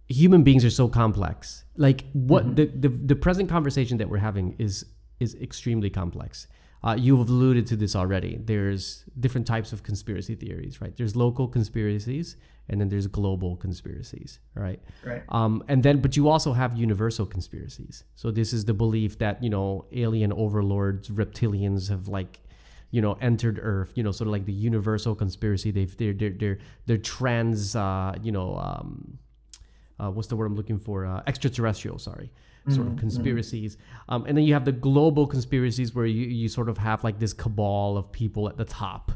human 0.07 0.43
beings 0.43 0.65
are 0.65 0.71
so 0.71 0.87
complex. 0.87 1.63
Like 1.77 2.05
what 2.13 2.55
the, 2.55 2.65
the 2.65 2.89
the 2.89 3.15
present 3.15 3.49
conversation 3.49 3.97
that 3.97 4.09
we're 4.09 4.17
having 4.17 4.55
is 4.57 4.85
is 5.19 5.35
extremely 5.35 5.89
complex. 5.89 6.47
Uh, 6.83 6.95
you've 6.95 7.29
alluded 7.29 7.65
to 7.65 7.75
this 7.75 7.95
already. 7.95 8.37
There's 8.43 9.05
different 9.19 9.47
types 9.47 9.73
of 9.73 9.81
conspiracy 9.81 10.35
theories, 10.35 10.81
right? 10.81 10.95
There's 10.95 11.15
local 11.15 11.47
conspiracies, 11.47 12.35
and 12.69 12.79
then 12.79 12.89
there's 12.89 13.07
global 13.07 13.55
conspiracies, 13.55 14.39
right? 14.53 14.79
Right. 15.03 15.23
Um, 15.29 15.63
and 15.67 15.81
then, 15.81 15.99
but 15.99 16.15
you 16.15 16.29
also 16.29 16.53
have 16.53 16.77
universal 16.77 17.25
conspiracies. 17.25 18.03
So 18.15 18.29
this 18.29 18.53
is 18.53 18.65
the 18.65 18.73
belief 18.73 19.17
that 19.17 19.43
you 19.43 19.49
know 19.49 19.85
alien 19.93 20.31
overlords, 20.31 21.09
reptilians 21.09 21.89
have 21.89 22.07
like, 22.07 22.39
you 22.91 23.01
know, 23.01 23.13
entered 23.19 23.59
Earth. 23.61 23.91
You 23.95 24.03
know, 24.03 24.11
sort 24.11 24.27
of 24.27 24.33
like 24.33 24.45
the 24.45 24.53
universal 24.53 25.15
conspiracy. 25.15 25.71
They've 25.71 25.95
they're 25.97 26.13
they're 26.13 26.29
they're, 26.37 26.59
they're 26.85 26.97
trans. 26.97 27.75
Uh, 27.75 28.13
you 28.21 28.31
know, 28.31 28.57
um, 28.57 29.17
uh, 29.99 30.11
what's 30.11 30.27
the 30.27 30.35
word 30.35 30.45
I'm 30.45 30.55
looking 30.55 30.77
for? 30.77 31.07
Uh, 31.07 31.23
extraterrestrial. 31.25 31.97
Sorry. 31.97 32.31
Sort 32.67 32.87
of 32.87 32.97
conspiracies, 32.97 33.77
um, 34.09 34.25
and 34.25 34.35
then 34.35 34.43
you 34.43 34.53
have 34.53 34.65
the 34.65 34.71
global 34.71 35.27
conspiracies 35.27 35.93
where 35.93 36.07
you, 36.07 36.25
you 36.25 36.49
sort 36.49 36.67
of 36.67 36.79
have 36.79 37.03
like 37.03 37.19
this 37.19 37.31
cabal 37.31 37.95
of 37.95 38.11
people 38.11 38.49
at 38.49 38.57
the 38.57 38.65
top, 38.65 39.11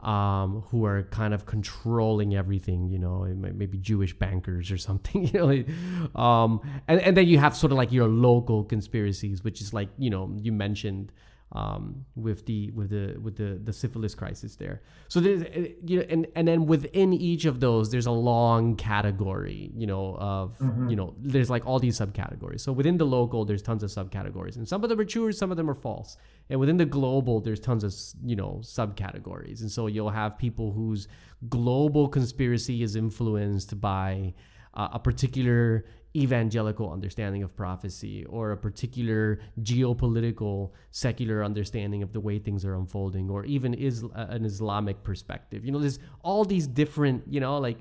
um, 0.00 0.62
who 0.70 0.84
are 0.84 1.04
kind 1.04 1.34
of 1.34 1.46
controlling 1.46 2.34
everything, 2.34 2.88
you 2.88 2.98
know, 2.98 3.24
maybe 3.24 3.78
Jewish 3.78 4.14
bankers 4.18 4.70
or 4.70 4.78
something, 4.88 5.26
you 5.26 5.38
know, 5.38 5.46
like, 5.46 5.68
um, 6.14 6.60
and, 6.88 7.00
and 7.00 7.16
then 7.16 7.26
you 7.26 7.38
have 7.38 7.56
sort 7.56 7.72
of 7.72 7.78
like 7.78 7.92
your 7.92 8.08
local 8.08 8.64
conspiracies, 8.64 9.44
which 9.44 9.60
is 9.60 9.72
like, 9.72 9.88
you 9.98 10.10
know, 10.10 10.34
you 10.36 10.52
mentioned, 10.52 11.12
um, 11.52 12.04
with 12.14 12.46
the, 12.46 12.70
with 12.70 12.90
the, 12.90 13.18
with 13.20 13.36
the, 13.36 13.58
the 13.64 13.72
syphilis 13.72 14.14
crisis 14.14 14.56
there. 14.56 14.82
So 15.08 15.18
there's, 15.18 15.42
uh, 15.42 15.68
you 15.84 15.98
know, 15.98 16.06
and, 16.08 16.26
and 16.36 16.46
then 16.46 16.66
within 16.66 17.12
each 17.12 17.44
of 17.44 17.58
those, 17.58 17.90
there's 17.90 18.06
a 18.06 18.12
long 18.12 18.76
category, 18.76 19.72
you 19.76 19.86
know, 19.86 20.16
of, 20.16 20.56
you 20.88 20.96
know, 20.96 21.14
there's 21.18 21.50
like 21.50 21.66
all 21.66 21.78
these 21.78 21.98
subcategories. 21.98 22.60
So 22.60 22.72
within 22.72 22.96
the 22.98 23.06
local, 23.06 23.44
there's 23.44 23.62
tons 23.62 23.82
of 23.82 23.90
subcategories 23.90 24.56
and 24.56 24.68
some 24.68 24.84
of 24.84 24.88
them 24.90 25.00
are 25.00 25.04
true, 25.04 25.32
some 25.32 25.50
of 25.50 25.56
them 25.56 25.68
are 25.68 25.74
false. 25.74 26.16
And 26.50 26.60
within 26.60 26.76
the 26.76 26.86
global, 26.86 27.40
there's 27.40 27.60
tons 27.60 27.82
of, 27.84 27.94
you 28.24 28.36
know, 28.36 28.60
subcategories. 28.62 29.60
And 29.60 29.70
so 29.70 29.88
you'll 29.88 30.10
have 30.10 30.38
people 30.38 30.72
whose 30.72 31.08
global 31.48 32.08
conspiracy 32.08 32.82
is 32.82 32.96
influenced 32.96 33.80
by 33.80 34.34
uh, 34.74 34.88
a 34.92 34.98
particular 34.98 35.84
evangelical 36.16 36.92
understanding 36.92 37.42
of 37.42 37.54
prophecy 37.56 38.24
or 38.26 38.50
a 38.50 38.56
particular 38.56 39.38
geopolitical 39.62 40.70
secular 40.90 41.44
understanding 41.44 42.02
of 42.02 42.12
the 42.12 42.18
way 42.18 42.38
things 42.38 42.64
are 42.64 42.74
unfolding 42.74 43.30
or 43.30 43.44
even 43.44 43.74
is 43.74 44.02
uh, 44.02 44.26
an 44.28 44.44
islamic 44.44 45.02
perspective. 45.04 45.64
You 45.64 45.70
know 45.70 45.78
there's 45.78 46.00
all 46.22 46.44
these 46.44 46.66
different 46.66 47.24
you 47.28 47.38
know 47.38 47.58
like 47.58 47.78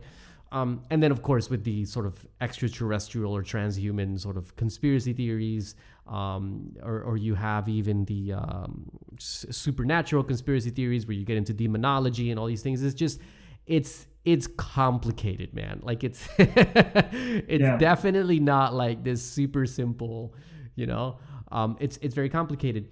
um, 0.52 0.84
and 0.90 1.02
then 1.02 1.12
of 1.12 1.22
course 1.22 1.50
with 1.50 1.64
the 1.64 1.86
sort 1.86 2.06
of 2.06 2.26
extraterrestrial 2.42 3.36
or 3.36 3.44
transhuman 3.44 4.20
sort 4.20 4.38
of 4.38 4.56
conspiracy 4.56 5.14
theories 5.14 5.76
um, 6.08 6.76
or, 6.82 7.02
or 7.02 7.18
you 7.18 7.36
have 7.36 7.70
even 7.70 8.06
the 8.06 8.34
um, 8.34 8.90
supernatural 9.20 10.24
conspiracy 10.24 10.72
theories 10.72 11.08
where 11.08 11.16
you 11.16 11.24
get 11.24 11.38
into 11.38 11.54
demonology 11.54 12.32
and 12.32 12.40
all 12.40 12.48
these 12.48 12.64
things. 12.64 12.84
It's 12.84 12.96
just 12.96 13.20
it's 13.68 14.08
it's 14.34 14.48
complicated 14.48 15.54
man. 15.54 15.80
Like 15.84 16.04
it's 16.04 16.28
it's 16.38 17.62
Yeah. 17.62 17.78
definitely 17.78 18.40
not 18.40 18.74
like 18.74 19.04
this 19.04 19.22
super 19.24 19.66
simple 19.66 20.34
you 20.76 20.86
know? 20.86 21.18
Um, 21.52 21.76
it's 21.80 21.98
it's 22.02 22.16
very 22.16 22.30
complicated. 22.30 22.88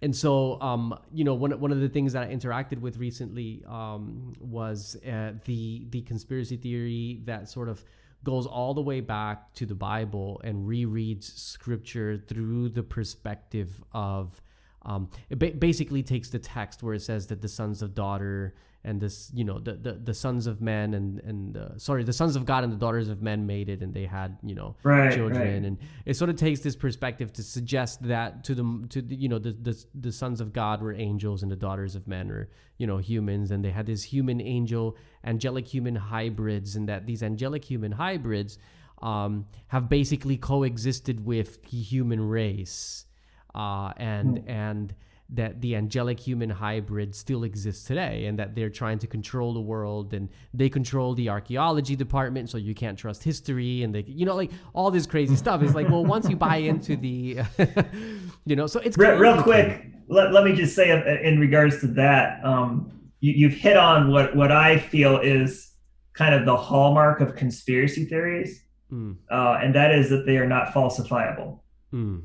And 0.00 0.14
so 0.16 0.60
um, 0.60 0.98
you 1.12 1.24
know 1.24 1.34
one, 1.34 1.52
one 1.60 1.72
of 1.72 1.80
the 1.80 1.88
things 1.88 2.12
that 2.14 2.22
i 2.24 2.34
interacted 2.34 2.80
with 2.80 2.96
recently 2.98 3.62
um, 3.68 4.32
was 4.40 4.96
uh, 5.06 5.32
the 5.44 5.86
the 5.90 6.02
conspiracy 6.02 6.56
theory 6.56 7.20
that 7.24 7.48
sort 7.48 7.68
of 7.68 7.84
goes 8.24 8.46
all 8.46 8.72
the 8.74 8.80
way 8.82 9.00
back 9.00 9.52
to 9.54 9.66
the 9.66 9.74
bible 9.74 10.40
and 10.44 10.68
rereads 10.68 11.24
scripture 11.36 12.16
through 12.28 12.68
the 12.68 12.82
perspective 12.82 13.70
of 13.92 14.40
um, 14.84 15.08
it 15.28 15.38
ba- 15.40 15.56
basically 15.58 16.02
takes 16.04 16.28
the 16.30 16.38
text 16.38 16.82
where 16.84 16.94
it 16.94 17.02
says 17.02 17.26
that 17.28 17.40
the 17.42 17.48
sons 17.48 17.82
of 17.82 17.94
daughter 17.94 18.54
and 18.84 19.00
this 19.00 19.30
you 19.32 19.44
know 19.44 19.58
the, 19.60 19.74
the, 19.74 19.92
the 19.92 20.14
sons 20.14 20.46
of 20.46 20.60
men 20.60 20.94
and 20.94 21.20
and 21.20 21.56
uh, 21.56 21.78
sorry 21.78 22.02
the 22.02 22.12
sons 22.12 22.34
of 22.34 22.44
god 22.44 22.64
and 22.64 22.72
the 22.72 22.76
daughters 22.76 23.08
of 23.08 23.22
men 23.22 23.46
made 23.46 23.68
it 23.68 23.80
and 23.80 23.94
they 23.94 24.04
had 24.06 24.36
you 24.42 24.54
know 24.54 24.74
Right, 24.82 25.14
children. 25.14 25.40
Right. 25.40 25.62
and 25.68 25.78
it 26.04 26.14
sort 26.14 26.30
of 26.30 26.36
takes 26.36 26.60
this 26.60 26.74
perspective 26.74 27.32
to 27.34 27.42
suggest 27.42 28.02
that 28.08 28.42
to 28.44 28.54
the 28.54 28.86
to 28.90 29.02
the, 29.02 29.14
you 29.14 29.28
know 29.28 29.38
the, 29.38 29.52
the 29.52 29.84
the 29.94 30.10
sons 30.12 30.40
of 30.40 30.52
god 30.52 30.82
were 30.82 30.92
angels 30.94 31.42
and 31.42 31.52
the 31.52 31.56
daughters 31.56 31.94
of 31.94 32.08
men 32.08 32.28
were 32.28 32.48
you 32.78 32.86
know 32.86 32.98
humans. 32.98 33.52
And 33.52 33.64
they 33.64 33.70
had 33.70 33.86
this 33.86 34.02
human 34.02 34.40
angel 34.40 34.96
angelic 35.24 35.68
human 35.68 35.94
hybrids 35.94 36.74
and 36.74 36.88
that 36.88 37.06
these 37.06 37.22
angelic 37.22 37.64
human 37.64 37.92
hybrids 37.92 38.58
um, 39.00 39.46
have 39.68 39.88
basically 39.88 40.36
coexisted 40.36 41.24
with 41.24 41.62
the 41.70 41.80
human 41.80 42.20
race. 42.28 43.06
Uh, 43.54 43.92
and 43.96 44.42
and 44.48 44.94
that 45.34 45.60
the 45.62 45.74
angelic 45.76 46.20
human 46.20 46.50
hybrid 46.50 47.14
still 47.14 47.42
exists 47.44 47.84
today 47.84 48.26
and 48.26 48.38
that 48.38 48.54
they're 48.54 48.70
trying 48.70 48.98
to 48.98 49.06
control 49.06 49.54
the 49.54 49.60
world 49.60 50.12
and 50.12 50.28
they 50.52 50.68
control 50.68 51.14
the 51.14 51.28
archaeology 51.28 51.96
department 51.96 52.50
so 52.50 52.58
you 52.58 52.74
can't 52.74 52.98
trust 52.98 53.24
history 53.24 53.82
and 53.82 53.94
they 53.94 54.04
you 54.06 54.26
know 54.26 54.36
like 54.36 54.50
all 54.74 54.90
this 54.90 55.06
crazy 55.06 55.34
stuff. 55.36 55.62
It's 55.62 55.74
like 55.74 55.88
well 55.88 56.04
once 56.04 56.28
you 56.28 56.36
buy 56.36 56.56
into 56.56 56.96
the 56.96 57.40
you 58.44 58.56
know 58.56 58.66
so 58.66 58.80
it's 58.80 58.96
Real, 58.98 59.16
real 59.16 59.42
quick, 59.42 59.86
let, 60.08 60.32
let 60.32 60.44
me 60.44 60.52
just 60.54 60.74
say 60.76 60.90
uh, 60.90 61.02
in 61.28 61.38
regards 61.38 61.80
to 61.80 61.86
that, 61.88 62.44
um, 62.44 62.92
you, 63.20 63.32
you've 63.32 63.54
hit 63.54 63.76
on 63.76 64.10
what, 64.12 64.36
what 64.36 64.52
I 64.52 64.78
feel 64.78 65.18
is 65.18 65.72
kind 66.12 66.34
of 66.34 66.44
the 66.44 66.56
hallmark 66.56 67.20
of 67.20 67.34
conspiracy 67.36 68.04
theories, 68.04 68.58
Mm, 68.92 69.16
uh, 69.30 69.58
and 69.62 69.74
that 69.74 69.90
is 69.94 70.10
that 70.10 70.26
they 70.26 70.36
are 70.36 70.46
not 70.46 70.74
falsifiable. 70.74 71.60
mm, 71.94 72.20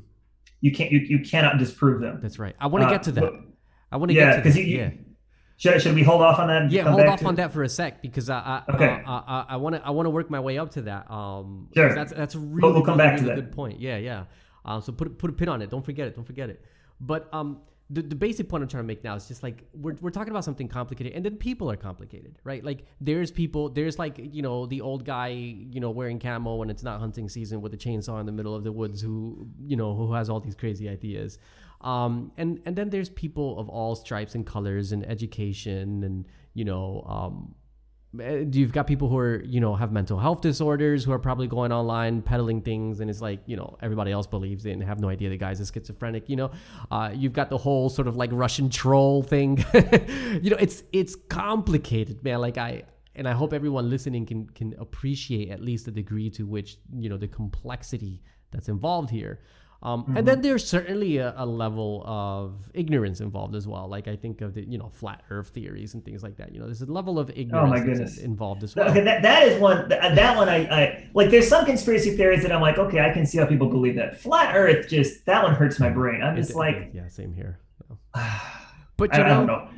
You 0.60 0.72
can't 0.72 0.90
you, 0.92 0.98
you 1.00 1.18
cannot 1.20 1.58
disprove 1.58 2.00
them. 2.00 2.18
that's 2.22 2.38
right 2.38 2.54
i 2.60 2.66
want 2.66 2.82
to 2.82 2.86
Uh, 2.88 2.90
get 2.90 3.02
to 3.04 3.12
that 3.12 3.20
but- 3.20 3.34
i 3.92 3.96
want 3.96 4.10
to 4.10 4.14
yeah, 4.16 4.30
get 4.30 4.36
to 4.36 4.42
'cause 4.42 4.54
that 4.54 4.64
you- 4.64 4.78
yeah 4.78 4.90
Should, 5.56 5.82
should 5.82 5.94
we 5.94 6.02
hold 6.04 6.22
off 6.22 6.38
on 6.38 6.48
that? 6.48 6.70
yeah 6.70 6.82
hold 6.82 7.00
off 7.06 7.24
on 7.24 7.34
it? 7.34 7.36
that 7.38 7.52
for 7.52 7.62
a 7.62 7.68
sec 7.68 8.02
because 8.02 8.28
i 8.30 8.38
i 8.68 8.72
Okay. 8.74 9.02
i 9.06 9.44
i 9.50 9.56
want 9.56 9.76
to 9.76 9.86
i 9.86 9.90
want 9.90 10.06
to 10.06 10.10
work 10.10 10.30
my 10.30 10.40
way 10.40 10.58
up 10.58 10.70
to 10.72 10.82
that 10.82 11.10
um 11.10 11.68
Sure. 11.74 11.94
that's 11.94 12.12
that's 12.12 12.34
a 12.34 12.38
really, 12.38 12.72
we'll 12.72 12.82
come 12.82 12.98
really, 12.98 13.08
back 13.10 13.16
to 13.18 13.22
really 13.24 13.34
that. 13.36 13.42
good 13.46 13.52
point 13.52 13.80
yeah 13.80 13.96
yeah 13.98 14.24
um 14.64 14.80
so 14.82 14.92
put 14.92 15.18
put 15.18 15.30
a 15.30 15.32
pin 15.32 15.48
on 15.48 15.62
it 15.62 15.70
don't 15.70 15.84
forget 15.84 16.06
it 16.08 16.14
don't 16.16 16.24
forget 16.26 16.48
it 16.50 16.64
but 17.00 17.28
um 17.32 17.58
the, 17.90 18.02
the 18.02 18.14
basic 18.14 18.48
point 18.48 18.62
I'm 18.62 18.68
trying 18.68 18.82
to 18.82 18.86
make 18.86 19.02
now 19.02 19.14
is 19.14 19.26
just 19.26 19.42
like 19.42 19.64
we're, 19.72 19.94
we're 20.00 20.10
talking 20.10 20.30
about 20.30 20.44
something 20.44 20.68
complicated 20.68 21.14
and 21.14 21.24
then 21.24 21.36
people 21.36 21.70
are 21.70 21.76
complicated 21.76 22.38
right? 22.44 22.62
Like 22.62 22.84
there's 23.00 23.30
people 23.30 23.70
there's 23.70 23.98
like 23.98 24.18
you 24.18 24.42
know 24.42 24.66
the 24.66 24.80
old 24.80 25.04
guy 25.04 25.28
you 25.28 25.80
know 25.80 25.90
wearing 25.90 26.18
camo 26.18 26.56
when 26.56 26.70
it's 26.70 26.82
not 26.82 27.00
hunting 27.00 27.28
season 27.28 27.60
with 27.62 27.72
a 27.72 27.78
chainsaw 27.78 28.20
in 28.20 28.26
the 28.26 28.32
middle 28.32 28.54
of 28.54 28.64
the 28.64 28.72
woods 28.72 29.00
who 29.00 29.48
you 29.60 29.76
know 29.76 29.94
who 29.94 30.12
has 30.12 30.28
all 30.28 30.40
these 30.40 30.54
crazy 30.54 30.88
ideas. 30.88 31.38
Um, 31.80 32.32
and 32.36 32.60
and 32.66 32.74
then 32.74 32.90
there's 32.90 33.08
people 33.08 33.58
of 33.58 33.68
all 33.68 33.94
stripes 33.94 34.34
and 34.34 34.44
colors 34.44 34.92
and 34.92 35.06
education 35.06 36.02
and 36.02 36.26
you 36.54 36.64
know 36.64 37.04
um, 37.08 37.54
you've 38.14 38.72
got 38.72 38.86
people 38.86 39.08
who 39.08 39.18
are 39.18 39.42
you 39.44 39.60
know 39.60 39.74
have 39.74 39.92
mental 39.92 40.18
health 40.18 40.40
disorders 40.40 41.04
who 41.04 41.12
are 41.12 41.18
probably 41.18 41.46
going 41.46 41.70
online 41.70 42.22
peddling 42.22 42.62
things 42.62 43.00
and 43.00 43.10
it's 43.10 43.20
like 43.20 43.40
you 43.44 43.54
know 43.54 43.76
everybody 43.82 44.10
else 44.10 44.26
believes 44.26 44.64
it 44.64 44.70
and 44.70 44.82
have 44.82 44.98
no 44.98 45.10
idea 45.10 45.28
the 45.28 45.36
guy's 45.36 45.60
a 45.60 45.66
schizophrenic 45.66 46.28
you 46.28 46.36
know? 46.36 46.50
Uh, 46.90 47.10
you've 47.14 47.34
got 47.34 47.50
the 47.50 47.58
whole 47.58 47.90
sort 47.90 48.08
of 48.08 48.16
like 48.16 48.30
russian 48.32 48.70
troll 48.70 49.22
thing. 49.22 49.64
You 50.42 50.50
know 50.50 50.56
it's 50.60 50.84
it's 50.92 51.16
complicated 51.28 52.22
man. 52.22 52.40
Like 52.40 52.58
i 52.58 52.84
and 53.18 53.28
I 53.28 53.32
hope 53.32 53.52
everyone 53.52 53.90
listening 53.90 54.24
can 54.24 54.46
can 54.50 54.74
appreciate 54.78 55.50
at 55.50 55.60
least 55.60 55.86
the 55.86 55.90
degree 55.90 56.30
to 56.30 56.46
which 56.46 56.78
you 56.94 57.08
know 57.08 57.16
the 57.16 57.28
complexity 57.28 58.22
that's 58.50 58.68
involved 58.68 59.10
here. 59.10 59.40
Um, 59.80 60.02
Mm-hmm. 60.02 60.16
And 60.16 60.26
then 60.26 60.40
there's 60.40 60.66
certainly 60.66 61.18
a, 61.18 61.32
a 61.36 61.46
level 61.46 62.02
of 62.04 62.68
ignorance 62.74 63.20
involved 63.20 63.54
as 63.54 63.68
well. 63.68 63.86
Like 63.88 64.08
I 64.08 64.16
think 64.16 64.40
of 64.40 64.54
the 64.54 64.62
you 64.68 64.76
know 64.76 64.88
flat 64.88 65.22
Earth 65.30 65.50
theories 65.50 65.94
and 65.94 66.04
things 66.04 66.22
like 66.24 66.36
that. 66.38 66.52
You 66.52 66.58
know, 66.58 66.66
there's 66.66 66.82
a 66.82 66.86
level 66.90 67.16
of 67.18 67.30
ignorance 67.30 67.98
that's 67.98 68.18
Oh 68.18 68.24
involved 68.24 68.64
as 68.64 68.74
well. 68.74 68.88
Okay, 68.90 69.02
that, 69.02 69.22
that 69.22 69.44
is 69.46 69.60
one. 69.60 69.88
That, 69.88 70.16
that 70.16 70.36
one, 70.36 70.48
I, 70.48 70.56
I 70.66 71.08
like. 71.14 71.30
There's 71.30 71.46
some 71.48 71.64
conspiracy 71.64 72.16
theories 72.16 72.42
that 72.42 72.50
I'm 72.50 72.60
like, 72.60 72.76
okay, 72.78 73.00
I 73.00 73.12
can 73.12 73.24
see 73.24 73.38
how 73.38 73.46
people 73.46 73.68
believe 73.68 73.94
that. 73.94 74.20
Flat 74.20 74.56
Earth, 74.56 74.88
just 74.88 75.24
that 75.26 75.44
one 75.44 75.54
hurts 75.54 75.78
my 75.78 75.90
brain. 75.90 76.22
I'm 76.22 76.34
just 76.34 76.50
it- 76.50 76.56
like, 76.56 76.90
yeah, 76.92 77.06
same 77.08 77.32
here. 77.32 77.60
But 78.96 79.14
you 79.14 79.22
I 79.22 79.28
know, 79.28 79.34
don't 79.36 79.46
know. 79.46 79.68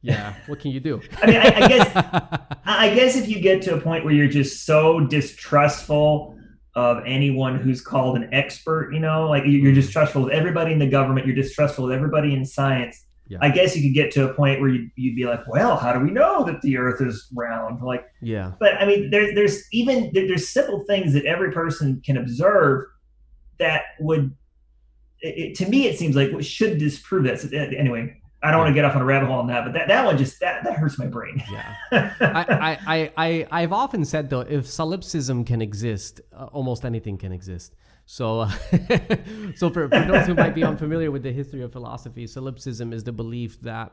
yeah, 0.00 0.34
what 0.46 0.58
can 0.58 0.70
you 0.70 0.80
do? 0.80 1.02
I 1.22 1.26
mean, 1.26 1.36
I, 1.36 1.48
I 1.64 1.68
guess, 1.68 1.90
I 2.64 2.88
I 2.88 2.94
guess 2.94 3.14
if 3.14 3.28
you 3.28 3.40
get 3.40 3.60
to 3.62 3.74
a 3.74 3.80
point 3.80 4.06
where 4.06 4.14
you're 4.14 4.26
just 4.26 4.64
so 4.64 5.00
distrustful 5.00 6.34
of 6.74 7.02
anyone 7.04 7.56
who's 7.58 7.80
called 7.80 8.16
an 8.16 8.28
expert, 8.32 8.92
you 8.92 9.00
know, 9.00 9.28
like 9.28 9.44
you- 9.44 9.58
you're 9.58 9.72
mm. 9.72 9.74
distrustful 9.74 10.24
of 10.26 10.30
everybody 10.30 10.72
in 10.72 10.78
the 10.78 10.86
government, 10.86 11.26
you're 11.26 11.34
distrustful 11.34 11.84
of 11.86 11.90
everybody 11.90 12.32
in 12.34 12.44
science. 12.44 13.04
Yeah. 13.26 13.38
I 13.40 13.50
guess 13.50 13.76
you 13.76 13.82
could 13.82 13.94
get 13.94 14.10
to 14.12 14.28
a 14.28 14.34
point 14.34 14.60
where 14.60 14.70
you'd, 14.70 14.90
you'd 14.96 15.14
be 15.16 15.24
like, 15.24 15.46
well, 15.48 15.76
how 15.76 15.92
do 15.92 16.00
we 16.00 16.10
know 16.10 16.44
that 16.44 16.62
the 16.62 16.76
Earth 16.78 17.00
is 17.00 17.28
round? 17.34 17.80
Like. 17.82 18.04
yeah, 18.20 18.52
but 18.58 18.74
I 18.80 18.86
mean, 18.86 19.10
there's 19.10 19.34
there's 19.34 19.62
even 19.72 20.10
there- 20.12 20.26
there's 20.26 20.48
simple 20.48 20.84
things 20.88 21.12
that 21.12 21.24
every 21.24 21.52
person 21.52 22.00
can 22.04 22.16
observe 22.16 22.86
that 23.58 23.82
would, 24.00 24.34
it, 25.22 25.38
it- 25.50 25.54
to 25.56 25.68
me, 25.68 25.86
it 25.86 25.98
seems 25.98 26.16
like 26.16 26.30
should 26.42 26.78
disprove 26.78 27.24
that. 27.24 27.40
So, 27.40 27.48
anyway, 27.56 28.16
I 28.42 28.50
don't 28.50 28.60
want 28.60 28.70
to 28.70 28.74
get 28.74 28.86
off 28.86 28.96
on 28.96 29.02
a 29.02 29.04
rabbit 29.04 29.26
hole 29.26 29.38
on 29.38 29.46
that, 29.48 29.64
but 29.64 29.74
that, 29.74 29.88
that 29.88 30.04
one 30.04 30.16
just 30.16 30.40
that 30.40 30.64
that 30.64 30.74
hurts 30.74 30.98
my 30.98 31.06
brain. 31.06 31.42
yeah. 31.50 31.74
I, 32.20 32.78
I, 32.86 33.12
I, 33.16 33.46
I've 33.50 33.72
often 33.72 34.04
said 34.04 34.30
though, 34.30 34.40
if 34.40 34.66
solipsism 34.66 35.44
can 35.44 35.60
exist, 35.60 36.22
uh, 36.32 36.46
almost 36.46 36.84
anything 36.84 37.18
can 37.18 37.32
exist. 37.32 37.74
So, 38.06 38.40
uh, 38.40 38.50
so 39.56 39.70
for, 39.70 39.88
for 39.88 40.04
those 40.04 40.26
who 40.26 40.34
might 40.34 40.54
be 40.54 40.64
unfamiliar 40.64 41.10
with 41.10 41.22
the 41.22 41.32
history 41.32 41.62
of 41.62 41.72
philosophy, 41.72 42.26
solipsism 42.26 42.92
is 42.92 43.04
the 43.04 43.12
belief 43.12 43.60
that 43.60 43.92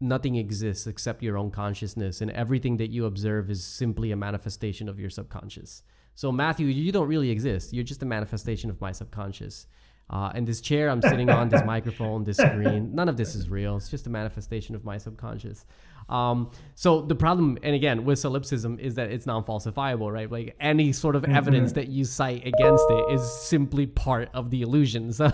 nothing 0.00 0.36
exists 0.36 0.86
except 0.86 1.22
your 1.22 1.38
own 1.38 1.50
consciousness, 1.50 2.20
and 2.20 2.30
everything 2.32 2.76
that 2.78 2.90
you 2.90 3.06
observe 3.06 3.50
is 3.50 3.64
simply 3.64 4.10
a 4.10 4.16
manifestation 4.16 4.88
of 4.88 4.98
your 4.98 5.10
subconscious. 5.10 5.82
So, 6.14 6.32
Matthew, 6.32 6.66
you 6.66 6.92
don't 6.92 7.08
really 7.08 7.30
exist. 7.30 7.72
You're 7.72 7.84
just 7.84 8.02
a 8.02 8.06
manifestation 8.06 8.70
of 8.70 8.80
my 8.80 8.92
subconscious. 8.92 9.66
Uh, 10.10 10.30
and 10.34 10.46
this 10.46 10.60
chair 10.60 10.90
I'm 10.90 11.00
sitting 11.00 11.30
on, 11.30 11.48
this 11.48 11.64
microphone, 11.64 12.24
this 12.24 12.36
screen, 12.36 12.94
none 12.94 13.08
of 13.08 13.16
this 13.16 13.34
is 13.34 13.48
real. 13.48 13.76
It's 13.76 13.88
just 13.88 14.06
a 14.06 14.10
manifestation 14.10 14.74
of 14.74 14.84
my 14.84 14.98
subconscious. 14.98 15.64
Um, 16.08 16.50
so 16.74 17.00
the 17.00 17.14
problem, 17.14 17.58
and 17.62 17.74
again, 17.74 18.04
with 18.04 18.18
solipsism 18.18 18.78
is 18.78 18.94
that 18.96 19.10
it's 19.10 19.24
non-falsifiable, 19.24 20.12
right? 20.12 20.30
Like 20.30 20.56
any 20.60 20.92
sort 20.92 21.16
of 21.16 21.24
evidence 21.24 21.72
that 21.72 21.88
you 21.88 22.04
cite 22.04 22.46
against 22.46 22.84
it 22.90 23.14
is 23.14 23.32
simply 23.40 23.86
part 23.86 24.28
of 24.34 24.50
the 24.50 24.62
illusions. 24.62 25.20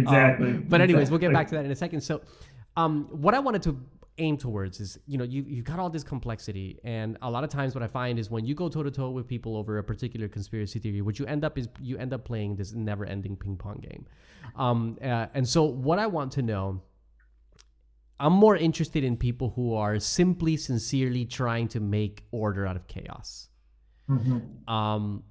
Exactly. 0.00 0.48
Um, 0.48 0.66
but 0.68 0.80
anyways, 0.80 1.10
we'll 1.10 1.20
get 1.20 1.32
back 1.32 1.48
to 1.48 1.54
that 1.54 1.64
in 1.64 1.70
a 1.70 1.76
second. 1.76 2.00
So, 2.00 2.22
um, 2.76 3.08
what 3.10 3.34
I 3.34 3.38
wanted 3.38 3.62
to 3.62 3.78
aim 4.20 4.36
towards 4.36 4.80
is, 4.80 4.98
you 5.06 5.18
know, 5.18 5.24
you 5.24 5.42
you 5.48 5.62
got 5.62 5.78
all 5.80 5.90
this 5.90 6.04
complexity, 6.04 6.78
and 6.84 7.16
a 7.22 7.30
lot 7.30 7.42
of 7.42 7.50
times 7.50 7.74
what 7.74 7.82
I 7.82 7.88
find 7.88 8.18
is 8.18 8.30
when 8.30 8.44
you 8.44 8.54
go 8.54 8.68
toe 8.68 8.84
to 8.84 8.90
toe 8.90 9.10
with 9.10 9.26
people 9.26 9.56
over 9.56 9.78
a 9.78 9.84
particular 9.84 10.28
conspiracy 10.28 10.78
theory, 10.78 11.00
what 11.00 11.18
you 11.18 11.26
end 11.26 11.44
up 11.44 11.58
is 11.58 11.68
you 11.80 11.98
end 11.98 12.12
up 12.12 12.24
playing 12.24 12.56
this 12.56 12.72
never-ending 12.72 13.36
ping 13.36 13.56
pong 13.56 13.78
game. 13.88 14.06
Um, 14.56 14.98
uh, 15.02 15.26
and 15.34 15.48
so, 15.48 15.64
what 15.64 15.98
I 15.98 16.06
want 16.06 16.32
to 16.32 16.42
know. 16.42 16.82
I'm 18.22 18.34
more 18.34 18.54
interested 18.54 19.02
in 19.02 19.16
people 19.16 19.48
who 19.56 19.72
are 19.74 19.98
simply, 19.98 20.58
sincerely 20.58 21.24
trying 21.24 21.68
to 21.68 21.80
make 21.80 22.24
order 22.32 22.66
out 22.66 22.76
of 22.76 22.86
chaos. 22.86 23.48
Mhm. 24.10 24.68
Um, 24.68 25.24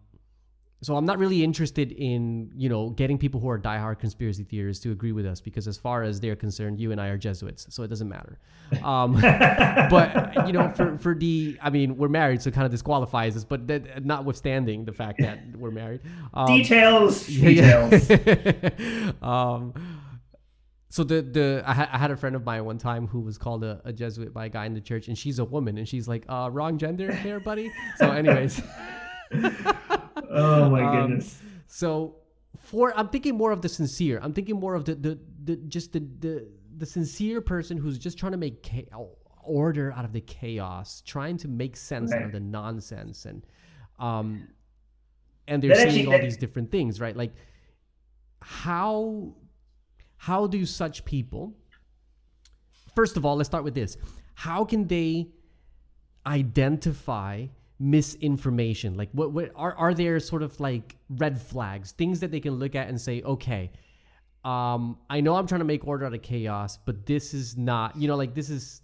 so 0.82 0.96
I'm 0.96 1.06
not 1.06 1.20
really 1.20 1.44
interested 1.44 1.92
in 1.92 2.52
you 2.56 2.70
know 2.70 2.92
getting 2.92 3.18
people 3.18 3.42
who 3.42 3.50
are 3.50 3.60
diehard 3.60 4.00
conspiracy 4.00 4.44
theorists 4.44 4.82
to 4.84 4.92
agree 4.92 5.12
with 5.12 5.26
us 5.26 5.42
because 5.42 5.68
as 5.68 5.78
far 5.78 6.04
as 6.04 6.20
they're 6.20 6.38
concerned, 6.38 6.80
you 6.80 6.92
and 6.92 7.02
I 7.02 7.08
are 7.08 7.18
Jesuits, 7.18 7.68
so 7.70 7.84
it 7.84 7.90
doesn't 7.90 8.08
matter. 8.08 8.40
Um, 8.84 9.14
but 9.22 10.48
you 10.48 10.54
know, 10.54 10.70
for 10.70 10.98
for 10.98 11.16
the, 11.16 11.58
I 11.62 11.70
mean, 11.70 11.98
we're 11.98 12.08
married, 12.08 12.42
so 12.42 12.48
it 12.48 12.54
kind 12.54 12.66
of 12.66 12.72
disqualifies 12.72 13.36
us. 13.36 13.44
But 13.44 13.68
that, 13.68 14.06
notwithstanding 14.06 14.86
the 14.86 14.94
fact 14.94 15.20
that 15.20 15.40
we're 15.58 15.72
married, 15.72 16.00
um, 16.34 16.48
details, 16.48 17.28
yeah, 17.30 17.90
details. 17.90 19.14
um, 19.22 19.74
so 20.90 21.04
the 21.04 21.22
the 21.22 21.64
I, 21.66 21.74
ha- 21.74 21.90
I 21.92 21.98
had 21.98 22.12
a 22.12 22.16
friend 22.16 22.38
of 22.38 22.46
mine 22.46 22.64
one 22.64 22.78
time 22.78 23.06
who 23.06 23.20
was 23.20 23.38
called 23.38 23.66
a, 23.66 23.82
a 23.84 23.92
Jesuit 23.92 24.34
by 24.34 24.46
a 24.46 24.50
guy 24.50 24.66
in 24.66 24.74
the 24.74 24.82
church, 24.82 25.10
and 25.10 25.18
she's 25.18 25.40
a 25.40 25.46
woman, 25.46 25.78
and 25.78 25.90
she's 25.90 26.08
like, 26.08 26.24
uh, 26.30 26.50
wrong 26.50 26.78
gender 26.78 27.12
there, 27.22 27.42
buddy. 27.42 27.70
So, 27.98 28.12
anyways. 28.12 28.62
Oh 30.30 30.70
my 30.70 30.84
Um, 30.84 31.08
goodness. 31.08 31.42
So 31.68 32.16
for 32.58 32.94
I'm 32.98 33.10
thinking 33.10 33.36
more 33.38 33.52
of 33.52 33.62
the 33.62 33.70
sincere. 33.70 34.20
I'm 34.22 34.34
thinking 34.34 34.60
more 34.60 34.76
of 34.76 34.86
the 34.86 34.96
the, 34.96 35.20
the 35.44 35.56
just 35.58 35.94
the, 35.94 36.00
the 36.20 36.48
the 36.78 36.86
sincere 36.86 37.42
person 37.42 37.78
who's 37.78 37.98
just 37.98 38.18
trying 38.18 38.32
to 38.34 38.38
make 38.38 38.68
order 39.44 39.92
out 39.94 40.06
of 40.06 40.14
the 40.14 40.22
chaos, 40.22 41.02
trying 41.06 41.38
to 41.38 41.48
make 41.48 41.76
sense 41.76 42.12
out 42.14 42.22
of 42.24 42.32
the 42.32 42.40
nonsense, 42.40 43.26
and 43.26 43.46
um, 44.00 44.48
and 45.48 45.62
they're 45.64 45.70
That 45.70 45.78
seeing 45.78 45.88
actually- 45.90 46.06
all 46.08 46.12
that- 46.14 46.24
these 46.24 46.38
different 46.38 46.72
things, 46.72 47.00
right? 47.02 47.16
Like 47.16 47.34
how 48.42 49.34
how 50.18 50.48
do 50.48 50.66
such 50.66 51.06
people? 51.06 51.54
First 52.96 53.18
of 53.18 53.26
all, 53.26 53.36
let's 53.38 53.48
start 53.48 53.64
with 53.64 53.76
this. 53.76 53.98
How 54.34 54.66
can 54.66 54.88
they 54.88 55.30
identify 56.26 57.48
misinformation? 57.80 58.96
Like 58.96 59.10
what, 59.14 59.32
what 59.32 59.52
are, 59.56 59.76
are 59.76 59.94
there 59.94 60.20
sort 60.20 60.44
of 60.44 60.60
like 60.60 60.96
red 61.10 61.42
flags 61.42 61.92
things 61.94 62.20
that 62.20 62.32
they 62.32 62.40
can 62.40 62.56
look 62.56 62.76
at 62.76 62.88
and 62.88 63.00
say 63.00 63.22
okay 63.24 63.72
um 64.46 64.98
i 65.10 65.20
know 65.20 65.36
i'm 65.36 65.46
trying 65.48 65.60
to 65.60 65.66
make 65.66 65.86
order 65.86 66.06
out 66.06 66.14
of 66.14 66.22
chaos 66.22 66.78
but 66.86 67.06
this 67.06 67.34
is 67.34 67.58
not 67.58 67.98
you 67.98 68.08
know 68.08 68.16
like 68.16 68.34
this 68.34 68.50
is 68.50 68.82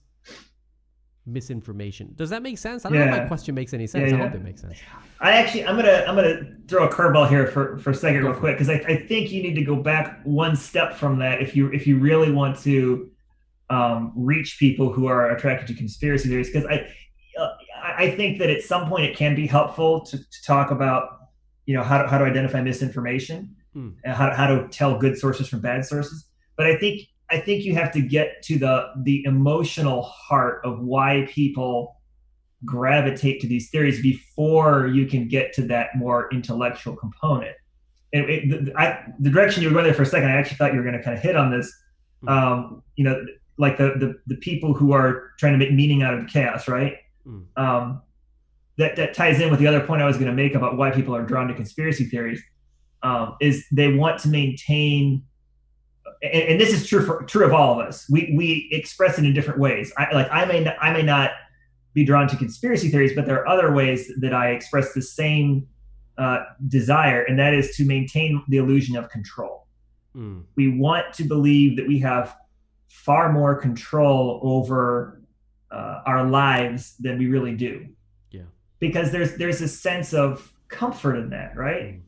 misinformation. 1.26 2.14
Does 2.16 2.30
that 2.30 2.43
make 2.43 2.58
sense? 2.58 2.86
I 2.86 2.89
don't 2.89 3.00
know 3.00 3.06
if 3.06 3.22
my 3.24 3.28
question 3.28 3.56
makes 3.56 3.74
any 3.74 3.88
sense. 3.88 4.12
Yeah, 4.12 4.18
i 4.18 4.22
hope 4.22 4.36
it 4.36 4.43
makes 4.43 4.62
sense. 4.62 4.78
I 5.20 5.32
actually, 5.32 5.66
I'm 5.66 5.76
gonna, 5.76 6.06
I'm 6.08 6.16
gonna 6.16 6.41
throw 6.68 6.88
a 6.88 6.91
curveball 6.91 7.30
here 7.30 7.48
for 7.48 7.78
for 7.80 7.91
a 7.91 7.96
second, 7.96 8.22
Go 8.22 8.30
real 8.30 8.39
quick, 8.39 8.58
because 8.58 8.70
I, 8.70 8.76
I 8.88 9.06
think 9.08 9.32
you 9.32 9.41
need 9.41 9.56
to 9.56 9.64
go 9.64 9.76
back 9.76 10.22
one 10.24 10.56
step 10.56 10.96
from 10.96 11.20
that 11.20 11.41
if 11.41 11.56
you 11.56 11.72
if 11.72 11.88
you 11.88 11.98
really 11.98 12.32
want 12.32 12.60
to 12.60 13.10
um, 13.70 14.14
reach 14.16 14.58
people 14.60 14.91
who 14.91 15.08
are 15.08 15.32
attracted 15.36 15.68
to 15.68 15.74
conspiracy 15.74 16.30
theories. 16.30 16.52
Because 16.52 16.66
I, 16.68 16.88
I 17.98 18.04
I 18.04 18.16
think 18.16 18.39
that 18.39 18.50
at 18.50 18.62
some 18.62 18.88
point 18.89 19.06
it 19.06 19.16
can 19.16 19.36
be 19.36 19.48
helpful 19.48 20.02
to, 20.06 20.18
to 20.18 20.43
talk 20.46 20.72
about, 20.72 21.10
you 21.66 21.76
know, 21.76 21.84
how 21.84 22.02
to, 22.02 22.08
how 22.08 22.18
to 22.18 22.26
identify 22.26 22.62
misinformation 22.62 23.56
Hmm. 23.76 23.89
and 24.06 24.14
how 24.16 24.30
to, 24.30 24.36
how 24.36 24.48
to 24.48 24.70
tell 24.70 24.98
good 24.98 25.18
sources 25.18 25.50
from 25.50 25.60
bad 25.60 25.86
sources. 25.86 26.26
But 26.56 26.68
I 26.68 26.78
think 26.78 27.02
I 27.30 27.39
think 27.39 27.66
you 27.66 27.74
have 27.74 27.91
to 27.91 28.02
get 28.02 28.41
to 28.43 28.58
the 28.58 28.86
the 29.04 29.26
emotional 29.26 30.02
heart 30.04 30.62
of 30.64 30.80
why 30.80 31.28
people 31.30 31.98
gravitate 32.64 33.41
to 33.41 33.48
these 33.48 33.70
theories 33.70 34.02
before 34.02 34.88
you 34.88 35.08
can 35.08 35.28
get 35.28 35.52
to 35.54 35.64
that 35.64 35.89
more 35.98 36.30
intellectual 36.32 36.96
component. 36.96 37.56
And 38.14 38.30
it, 38.30 38.50
the, 38.50 38.74
I, 38.80 39.04
the 39.20 39.30
direction 39.30 39.62
you 39.62 39.68
were 39.68 39.74
going 39.74 39.84
there 39.84 39.93
for 39.93 40.04
a 40.04 40.06
second, 40.06 40.30
I 40.30 40.38
actually 40.38 40.56
thought 40.56 40.72
you 40.72 40.78
were 40.78 40.86
going 40.86 40.98
to 40.98 41.04
kind 41.04 41.18
of 41.18 41.22
hit 41.22 41.36
on 41.36 41.52
this. 41.52 41.70
Hmm. 42.22 42.30
Um, 42.30 42.84
you 42.96 43.04
know, 43.04 43.26
like 43.58 43.78
the, 43.78 43.96
the 44.00 44.16
the 44.26 44.38
people 44.38 44.74
who 44.74 44.93
are 44.93 45.32
trying 45.38 45.52
to 45.52 45.60
make 45.60 45.74
meaning 45.74 46.02
out 46.02 46.14
of 46.14 46.28
chaos, 46.28 46.70
right? 46.70 46.96
Hmm. 47.26 47.41
Um, 47.57 48.01
that 48.78 48.95
that 48.97 49.13
ties 49.13 49.39
in 49.39 49.49
with 49.49 49.59
the 49.59 49.67
other 49.67 49.82
point 49.82 50.01
I 50.01 50.05
was 50.05 50.17
going 50.17 50.28
to 50.28 50.34
make 50.34 50.53
about 50.53 50.78
why 50.78 50.91
people 50.91 51.15
are 51.15 51.23
drawn 51.23 51.47
to 51.47 51.53
conspiracy 51.53 52.05
theories. 52.05 52.41
Um, 53.03 53.36
is 53.39 53.65
they 53.71 53.93
want 53.93 54.19
to 54.21 54.30
maintain 54.30 55.23
and, 56.21 56.43
and 56.49 56.61
this 56.61 56.73
is 56.73 56.88
true 56.88 57.05
for 57.05 57.23
true 57.23 57.45
of 57.45 57.53
all 57.53 57.80
of 57.80 57.88
us. 57.88 58.09
We 58.09 58.34
we 58.36 58.69
express 58.71 59.17
it 59.17 59.26
in 59.26 59.34
different 59.34 59.59
ways. 59.59 59.91
I 59.97 60.13
like 60.13 60.28
I 60.32 60.45
may 60.45 60.63
not, 60.63 60.76
I 60.82 60.91
may 60.91 61.03
not 61.03 61.32
be 61.93 62.03
drawn 62.03 62.28
to 62.28 62.36
conspiracy 62.36 62.89
theories, 62.89 63.13
but 63.15 63.26
there 63.26 63.39
are 63.39 63.47
other 63.47 63.71
ways 63.71 64.11
that 64.19 64.34
I 64.34 64.49
express 64.49 64.93
the 64.93 65.01
same 65.01 65.67
uh, 66.17 66.39
desire, 66.67 67.23
and 67.23 67.39
that 67.39 67.53
is 67.53 67.76
to 67.78 67.86
maintain 67.86 68.43
the 68.49 68.57
illusion 68.57 68.95
of 68.95 69.09
control. 69.09 69.67
Mm, 70.15 70.43
We 70.55 70.78
want 70.78 71.13
to 71.13 71.23
believe 71.23 71.78
that 71.78 71.88
we 71.88 71.99
have 71.99 72.36
far 72.89 73.32
more 73.32 73.55
control 73.55 74.39
over 74.43 75.21
uh, 75.76 76.01
our 76.05 76.23
lives 76.23 76.95
than 76.99 77.17
we 77.17 77.28
really 77.28 77.55
do. 77.55 77.86
Yeah. 78.32 78.47
Because 78.80 79.11
there's 79.11 79.36
there's 79.36 79.61
a 79.61 79.67
sense 79.67 80.13
of 80.13 80.53
comfort 80.69 81.15
in 81.15 81.30
that, 81.32 81.55
right? 81.55 81.95
Mm. 81.95 82.01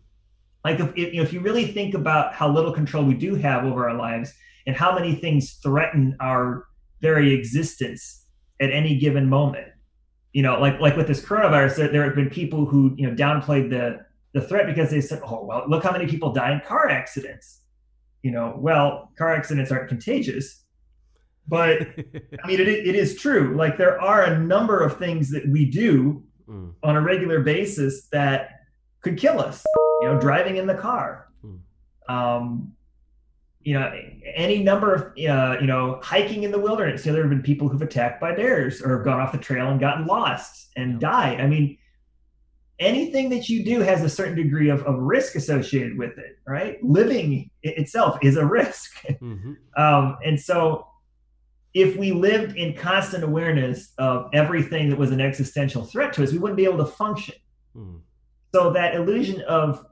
Like 0.63 0.79
if, 0.79 0.89
if 0.95 1.13
you 1.13 1.17
know 1.17 1.23
if 1.23 1.33
you 1.33 1.41
really 1.41 1.67
think 1.67 1.93
about 1.93 2.33
how 2.33 2.49
little 2.49 2.71
control 2.71 3.03
we 3.03 3.13
do 3.13 3.35
have 3.35 3.65
over 3.65 3.89
our 3.89 3.95
lives 3.95 4.33
and 4.65 4.75
how 4.75 4.93
many 4.93 5.15
things 5.15 5.53
threaten 5.63 6.15
our 6.19 6.65
very 7.01 7.33
existence 7.33 8.25
at 8.61 8.71
any 8.71 8.97
given 8.97 9.27
moment. 9.29 9.67
You 10.33 10.43
know, 10.43 10.59
like 10.59 10.79
like 10.79 10.95
with 10.95 11.07
this 11.07 11.21
coronavirus, 11.21 11.75
there, 11.77 11.87
there 11.89 12.03
have 12.03 12.15
been 12.15 12.29
people 12.29 12.65
who 12.65 12.93
you 12.97 13.07
know 13.07 13.15
downplayed 13.15 13.69
the 13.69 14.05
the 14.33 14.41
threat 14.41 14.67
because 14.67 14.89
they 14.89 15.01
said, 15.01 15.21
"Oh 15.25 15.43
well, 15.45 15.65
look 15.67 15.83
how 15.83 15.91
many 15.91 16.07
people 16.07 16.31
die 16.31 16.53
in 16.53 16.61
car 16.61 16.89
accidents." 16.89 17.61
You 18.23 18.31
know, 18.31 18.55
well, 18.57 19.11
car 19.17 19.33
accidents 19.33 19.71
aren't 19.71 19.89
contagious, 19.89 20.63
but 21.47 21.81
I 22.43 22.47
mean, 22.47 22.59
it, 22.59 22.67
it 22.67 22.95
is 22.95 23.15
true. 23.17 23.55
Like 23.55 23.77
there 23.77 23.99
are 24.01 24.23
a 24.23 24.37
number 24.39 24.81
of 24.81 24.97
things 24.97 25.29
that 25.31 25.47
we 25.47 25.65
do 25.65 26.23
Mm. 26.49 26.71
on 26.81 26.95
a 26.95 27.01
regular 27.01 27.41
basis 27.41 28.07
that 28.13 28.51
could 29.01 29.17
kill 29.17 29.41
us. 29.41 29.65
You 30.01 30.07
know, 30.07 30.17
driving 30.17 30.55
in 30.55 30.65
the 30.65 30.75
car. 30.75 31.27
Mm. 31.43 31.59
Um, 32.07 32.71
you 33.59 33.73
know, 33.77 33.91
any 34.33 34.63
number 34.63 34.93
of 34.93 35.01
uh, 35.17 35.57
you 35.59 35.67
know, 35.67 35.99
hiking 36.01 36.43
in 36.43 36.51
the 36.51 36.57
wilderness. 36.59 37.05
You 37.05 37.11
know, 37.11 37.15
there 37.17 37.23
have 37.23 37.29
been 37.31 37.41
people 37.41 37.67
who've 37.67 37.81
attacked 37.81 38.21
by 38.21 38.33
bears 38.33 38.81
or 38.81 38.95
have 38.95 39.03
gone 39.03 39.19
off 39.19 39.33
the 39.33 39.37
trail 39.37 39.67
and 39.69 39.77
gotten 39.77 40.05
lost 40.05 40.69
and 40.77 41.01
Yeah. 41.01 41.09
died. 41.11 41.41
I 41.41 41.47
mean, 41.47 41.77
anything 42.79 43.29
that 43.31 43.49
you 43.49 43.65
do 43.65 43.81
has 43.81 44.01
a 44.03 44.09
certain 44.09 44.35
degree 44.35 44.69
of, 44.69 44.83
of 44.83 44.99
risk 44.99 45.35
associated 45.35 45.97
with 45.97 46.17
it, 46.17 46.37
right? 46.47 46.81
Living 46.81 47.49
itself 47.63 48.17
is 48.21 48.37
a 48.37 48.45
risk. 48.45 48.95
hmm 49.19 49.53
Um, 49.75 50.17
and 50.25 50.39
so, 50.39 50.87
if 51.73 51.95
we 51.95 52.11
lived 52.11 52.55
in 52.55 52.73
constant 52.73 53.23
awareness 53.23 53.93
of 53.97 54.29
everything 54.33 54.89
that 54.89 54.97
was 54.97 55.11
an 55.11 55.21
existential 55.21 55.83
threat 55.83 56.13
to 56.13 56.23
us, 56.23 56.31
we 56.31 56.37
wouldn't 56.37 56.57
be 56.57 56.65
able 56.65 56.77
to 56.77 56.85
function. 56.85 57.35
Mm. 57.75 57.99
So 58.53 58.71
that 58.71 58.95
illusion 58.95 59.41
of, 59.41 59.85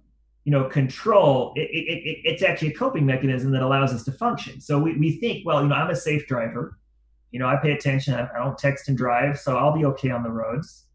you 0.45 0.51
know, 0.51 0.65
control, 0.65 1.53
it, 1.55 1.61
it, 1.61 2.07
it, 2.07 2.17
it's 2.23 2.43
actually 2.43 2.69
a 2.69 2.73
coping 2.73 3.05
mechanism 3.05 3.51
that 3.51 3.61
allows 3.61 3.93
us 3.93 4.03
to 4.05 4.11
function. 4.11 4.61
So 4.61 4.79
we, 4.79 4.97
we 4.97 5.17
think, 5.17 5.45
well, 5.45 5.61
you 5.61 5.67
know, 5.67 5.75
I'm 5.75 5.89
a 5.89 5.95
safe 5.95 6.25
driver. 6.27 6.79
You 7.31 7.39
know, 7.39 7.47
I 7.47 7.57
pay 7.57 7.73
attention. 7.73 8.13
I, 8.13 8.29
I 8.33 8.43
don't 8.43 8.57
text 8.57 8.87
and 8.87 8.97
drive, 8.97 9.39
so 9.39 9.57
I'll 9.57 9.75
be 9.75 9.85
okay 9.85 10.09
on 10.09 10.23
the 10.23 10.29
roads. 10.29 10.85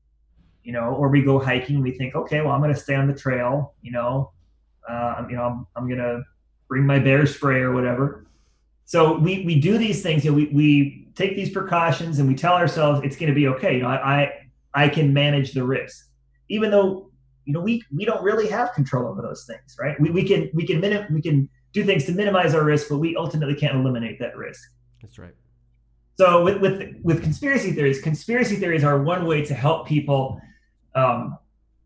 You 0.63 0.73
know, 0.73 0.95
or 0.95 1.09
we 1.09 1.23
go 1.23 1.39
hiking. 1.39 1.81
We 1.81 1.93
think, 1.93 2.15
okay, 2.15 2.41
well, 2.41 2.53
I'm 2.53 2.61
going 2.61 2.73
to 2.73 2.81
stay 2.81 2.95
on 2.95 3.07
the 3.07 3.15
trail. 3.15 3.75
You 3.83 3.93
know, 3.93 4.33
uh, 4.89 5.25
you 5.29 5.37
know, 5.37 5.43
I'm, 5.43 5.67
I'm 5.77 5.87
going 5.87 5.99
to 5.99 6.23
bring 6.69 6.87
my 6.87 6.99
bear 6.99 7.27
spray 7.27 7.61
or 7.61 7.73
whatever. 7.73 8.27
So 8.91 9.17
we 9.17 9.45
we 9.45 9.61
do 9.61 9.79
these 9.79 10.03
things. 10.03 10.25
You 10.25 10.33
know, 10.33 10.37
we 10.37 10.47
we 10.47 11.09
take 11.15 11.37
these 11.37 11.51
precautions 11.51 12.19
and 12.19 12.27
we 12.27 12.35
tell 12.35 12.55
ourselves 12.55 13.03
it's 13.05 13.15
going 13.15 13.29
to 13.29 13.35
be 13.37 13.47
okay. 13.47 13.77
You 13.77 13.83
know, 13.83 13.89
I 13.89 14.33
I, 14.75 14.85
I 14.87 14.89
can 14.89 15.15
manage 15.15 15.53
the 15.53 15.63
risk, 15.63 16.09
even 16.49 16.73
though 16.73 17.09
you 17.45 17.53
know 17.53 17.61
we 17.61 17.85
we 17.97 18.05
don't 18.05 18.21
really 18.25 18.49
have 18.49 18.73
control 18.73 19.07
over 19.07 19.23
those 19.23 19.45
things, 19.45 19.77
right? 19.79 19.95
We 20.01 20.11
we 20.11 20.25
can 20.25 20.51
we 20.55 20.67
can 20.67 20.81
minim- 20.81 21.07
we 21.15 21.23
can 21.23 21.49
do 21.73 21.85
things 21.85 22.05
to 22.07 22.13
minimize 22.13 22.53
our 22.53 22.65
risk, 22.65 22.89
but 22.89 22.99
we 22.99 23.15
ultimately 23.15 23.55
can't 23.55 23.77
eliminate 23.77 24.19
that 24.19 24.37
risk. 24.37 24.61
That's 25.01 25.21
right. 25.21 25.37
So 26.19 26.43
with 26.43 26.61
with 26.61 26.97
with 27.05 27.23
conspiracy 27.23 27.71
theories, 27.71 28.01
conspiracy 28.01 28.57
theories 28.57 28.83
are 28.83 29.01
one 29.05 29.25
way 29.25 29.45
to 29.45 29.55
help 29.55 29.87
people 29.87 30.41
um, 30.97 31.39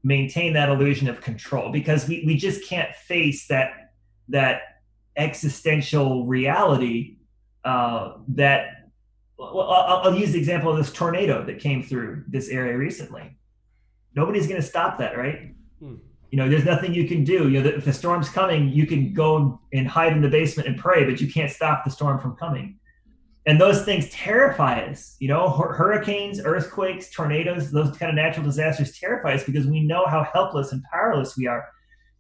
maintain 0.05 0.55
that 0.55 0.71
illusion 0.71 1.11
of 1.11 1.21
control 1.21 1.71
because 1.71 2.09
we, 2.09 2.25
we 2.25 2.35
just 2.39 2.67
can't 2.67 2.97
face 2.97 3.47
that 3.49 3.93
that 4.31 4.74
existential 5.17 6.27
reality 6.27 7.17
uh, 7.65 8.15
that 8.29 8.91
well, 9.39 9.63
I'll, 9.63 9.97
I'll 10.05 10.15
use 10.15 10.33
the 10.33 10.39
example 10.39 10.71
of 10.71 10.77
this 10.77 10.93
tornado 10.93 11.45
that 11.45 11.59
came 11.59 11.83
through 11.83 12.25
this 12.29 12.49
area 12.49 12.77
recently. 12.79 13.37
Nobody's 14.15 14.47
going 14.47 14.61
to 14.61 14.67
stop 14.67 14.99
that, 14.99 15.19
right? 15.19 15.55
Hmm. 15.81 15.97
You 16.31 16.39
know, 16.39 16.49
there's 16.49 16.65
nothing 16.65 16.95
you 16.95 17.09
can 17.09 17.25
do. 17.25 17.49
You 17.49 17.63
know, 17.63 17.69
if 17.69 17.85
the 17.85 17.93
storm's 17.93 18.29
coming, 18.29 18.69
you 18.69 18.87
can 18.87 19.13
go 19.13 19.61
and 19.73 19.89
hide 19.89 20.13
in 20.13 20.23
the 20.23 20.29
basement 20.29 20.69
and 20.69 20.79
pray, 20.79 21.05
but 21.05 21.21
you 21.21 21.33
can't 21.33 21.51
stop 21.51 21.85
the 21.85 21.91
storm 21.91 22.21
from 22.21 22.37
coming 22.37 22.79
and 23.47 23.61
those 23.61 23.85
things 23.85 24.09
terrify 24.11 24.81
us 24.81 25.17
you 25.21 25.29
know 25.29 25.49
hurricanes 25.49 26.41
earthquakes 26.45 27.11
tornadoes 27.11 27.71
those 27.71 27.97
kind 27.97 28.11
of 28.11 28.17
natural 28.17 28.45
disasters 28.45 28.99
terrify 28.99 29.35
us 29.35 29.45
because 29.45 29.67
we 29.67 29.81
know 29.81 30.07
how 30.07 30.25
helpless 30.25 30.73
and 30.73 30.83
powerless 30.93 31.37
we 31.37 31.47
are 31.47 31.69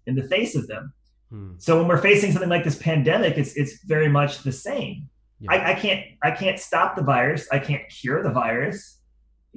in 0.06 0.14
the 0.14 0.22
face 0.24 0.54
of 0.54 0.66
them 0.66 0.92
Mm. 1.34 1.60
so 1.60 1.70
when 1.78 1.88
we're 1.88 2.00
facing 2.10 2.30
something 2.32 2.50
like 2.56 2.64
this 2.64 2.78
pandemic 2.90 3.36
it's 3.36 3.54
it's 3.60 3.82
very 3.84 4.08
much 4.08 4.32
the 4.44 4.52
same 4.52 5.08
Yeah. 5.40 5.52
I, 5.52 5.56
I 5.72 5.74
can't 5.74 6.02
i 6.22 6.30
can't 6.30 6.58
stop 6.68 6.94
the 6.96 7.02
virus 7.02 7.42
i 7.50 7.58
can't 7.58 7.84
cure 7.88 8.22
the 8.22 8.30
virus 8.44 8.78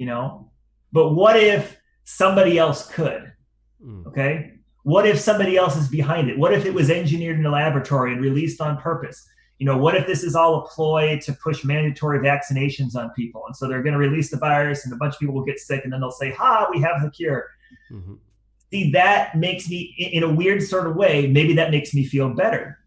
you 0.00 0.06
know 0.06 0.50
but 0.96 1.06
what 1.20 1.36
if 1.36 1.62
somebody 2.04 2.58
else 2.58 2.80
could 2.96 3.24
Mm. 3.84 4.06
Okay. 4.06 4.52
What 4.82 5.06
if 5.06 5.18
somebody 5.20 5.56
else 5.56 5.76
is 5.76 5.88
behind 5.88 6.28
it? 6.30 6.38
What 6.38 6.52
if 6.52 6.64
it 6.64 6.74
was 6.74 6.90
engineered 6.90 7.38
in 7.38 7.46
a 7.46 7.50
laboratory 7.50 8.12
and 8.12 8.20
released 8.20 8.60
on 8.60 8.76
purpose? 8.78 9.18
You 9.58 9.66
know, 9.66 9.76
what 9.76 9.94
if 9.96 10.06
this 10.06 10.22
is 10.24 10.34
all 10.34 10.52
a 10.60 10.68
ploy 10.68 11.18
to 11.24 11.32
push 11.34 11.64
mandatory 11.64 12.20
vaccinations 12.20 12.96
on 12.96 13.10
people? 13.10 13.42
And 13.46 13.54
so 13.54 13.68
they're 13.68 13.82
going 13.82 13.92
to 13.92 13.98
release 13.98 14.30
the 14.30 14.36
virus 14.36 14.84
and 14.84 14.92
a 14.92 14.96
bunch 14.96 15.14
of 15.14 15.20
people 15.20 15.34
will 15.34 15.44
get 15.44 15.58
sick 15.58 15.82
and 15.84 15.92
then 15.92 16.00
they'll 16.00 16.10
say, 16.10 16.30
ha, 16.32 16.66
we 16.72 16.80
have 16.80 17.02
the 17.02 17.10
cure. 17.10 17.50
Mhm. 17.92 18.18
See, 18.70 18.90
that 18.92 19.36
makes 19.36 19.68
me, 19.68 19.94
in 19.98 20.22
a 20.22 20.32
weird 20.32 20.62
sort 20.62 20.86
of 20.86 20.96
way, 20.96 21.26
maybe 21.26 21.54
that 21.54 21.70
makes 21.70 21.94
me 21.94 22.04
feel 22.04 22.28
better. 22.34 22.78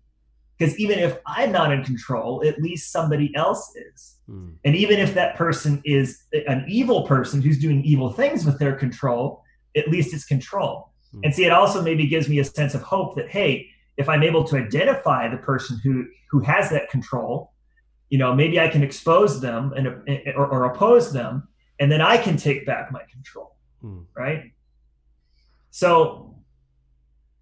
Because 0.57 0.77
even 0.77 0.99
if 0.99 1.17
I'm 1.25 1.51
not 1.51 1.71
in 1.71 1.84
control, 1.84 2.43
at 2.45 2.61
least 2.61 2.91
somebody 2.91 3.36
else 3.36 3.75
is. 3.75 4.17
Mm. 4.29 4.53
And 4.63 4.75
even 4.75 4.99
if 4.99 5.15
that 5.15 5.36
person 5.36 5.82
is 5.84 6.23
an 6.47 6.65
evil 6.67 7.07
person 7.07 7.41
who's 7.41 7.57
doing 7.57 7.84
evil 7.84 8.11
things 8.11 8.45
with 8.45 8.59
their 8.59 8.75
control, 8.75 9.43
at 9.75 9.88
least 9.88 10.13
it's 10.13 10.25
control. 10.25 10.91
Hmm. 11.11 11.21
And 11.23 11.34
see, 11.34 11.45
it 11.45 11.51
also 11.51 11.82
maybe 11.82 12.05
gives 12.07 12.29
me 12.29 12.39
a 12.39 12.43
sense 12.43 12.73
of 12.75 12.82
hope 12.82 13.15
that, 13.15 13.29
hey, 13.29 13.69
if 13.97 14.07
I'm 14.07 14.23
able 14.23 14.43
to 14.45 14.57
identify 14.57 15.27
the 15.29 15.38
person 15.38 15.79
who 15.84 16.05
who 16.29 16.39
has 16.41 16.69
that 16.69 16.89
control, 16.89 17.51
you 18.09 18.17
know, 18.17 18.34
maybe 18.34 18.59
I 18.59 18.67
can 18.67 18.84
expose 18.84 19.41
them 19.41 19.73
and 19.75 19.88
or, 20.36 20.47
or 20.47 20.65
oppose 20.65 21.11
them, 21.11 21.47
and 21.79 21.91
then 21.91 22.01
I 22.01 22.17
can 22.17 22.38
take 22.38 22.65
back 22.65 22.91
my 22.91 23.01
control, 23.11 23.55
Mm. 23.84 24.05
right? 24.15 24.51
So 25.72 26.36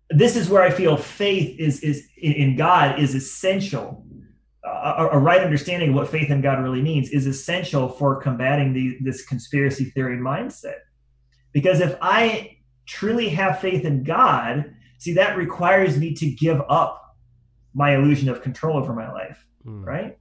this 0.10 0.36
is 0.36 0.50
where 0.50 0.64
I 0.64 0.70
feel 0.70 0.98
faith 0.98 1.60
is 1.60 1.82
is 1.82 2.08
in 2.18 2.56
God 2.56 3.00
is 3.00 3.14
essential. 3.14 4.06
A, 4.64 5.10
a 5.14 5.18
right 5.18 5.42
understanding 5.42 5.90
of 5.90 5.96
what 5.96 6.10
faith 6.10 6.30
in 6.30 6.42
God 6.42 6.62
really 6.64 6.82
means 6.82 7.10
is 7.10 7.26
essential 7.28 7.90
for 7.90 8.22
combating 8.22 8.74
the, 8.74 8.98
this 9.02 9.26
conspiracy 9.26 9.86
theory 9.86 10.18
mindset. 10.18 10.80
Because 11.54 11.80
if 11.80 11.98
I 12.02 12.58
truly 12.86 13.30
have 13.30 13.60
faith 13.60 13.84
in 13.86 14.04
God, 14.04 14.74
see, 15.00 15.14
that 15.14 15.38
requires 15.38 15.98
me 15.98 16.14
to 16.16 16.30
give 16.32 16.62
up 16.70 17.16
my 17.74 17.96
illusion 17.96 18.30
of 18.30 18.42
control 18.42 18.78
over 18.78 18.94
my 18.94 19.12
life, 19.12 19.46
Mm. 19.66 19.86
right? 19.86 20.18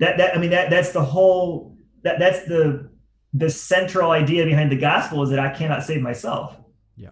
That 0.00 0.18
that 0.18 0.36
I 0.36 0.38
mean 0.38 0.50
that 0.50 0.70
that's 0.70 0.92
the 0.92 1.02
whole 1.02 1.76
that 2.02 2.18
that's 2.18 2.44
the 2.44 2.90
the 3.32 3.50
central 3.50 4.10
idea 4.10 4.44
behind 4.44 4.72
the 4.72 4.76
gospel 4.76 5.22
is 5.22 5.30
that 5.30 5.38
I 5.38 5.50
cannot 5.54 5.82
save 5.82 6.00
myself. 6.00 6.56
Yeah. 6.96 7.10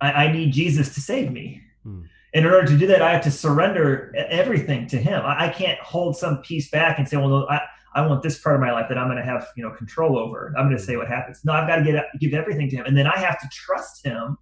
I, 0.00 0.12
I 0.12 0.32
need 0.32 0.52
Jesus 0.52 0.94
to 0.94 1.00
save 1.00 1.30
me. 1.30 1.62
Hmm. 1.84 2.02
And 2.32 2.44
in 2.44 2.52
order 2.52 2.66
to 2.68 2.78
do 2.78 2.86
that, 2.88 3.02
I 3.02 3.12
have 3.12 3.24
to 3.24 3.30
surrender 3.30 4.14
everything 4.16 4.86
to 4.88 4.96
Him. 4.96 5.22
I, 5.24 5.46
I 5.46 5.48
can't 5.48 5.78
hold 5.80 6.16
some 6.16 6.38
piece 6.42 6.70
back 6.70 6.98
and 6.98 7.08
say, 7.08 7.16
"Well, 7.16 7.28
no, 7.28 7.48
I, 7.48 7.60
I 7.94 8.06
want 8.06 8.22
this 8.22 8.38
part 8.40 8.54
of 8.54 8.60
my 8.60 8.70
life 8.70 8.86
that 8.88 8.98
I'm 8.98 9.08
going 9.08 9.18
to 9.18 9.24
have, 9.24 9.48
you 9.56 9.64
know, 9.64 9.70
control 9.70 10.16
over. 10.16 10.54
I'm 10.56 10.66
going 10.66 10.76
to 10.76 10.82
say 10.82 10.96
what 10.96 11.08
happens." 11.08 11.40
No, 11.44 11.52
I've 11.52 11.66
got 11.66 11.76
to 11.76 11.84
get 11.84 12.04
give 12.20 12.34
everything 12.34 12.68
to 12.70 12.76
Him, 12.76 12.86
and 12.86 12.96
then 12.96 13.06
I 13.06 13.18
have 13.18 13.40
to 13.40 13.48
trust 13.52 14.04
Him 14.04 14.38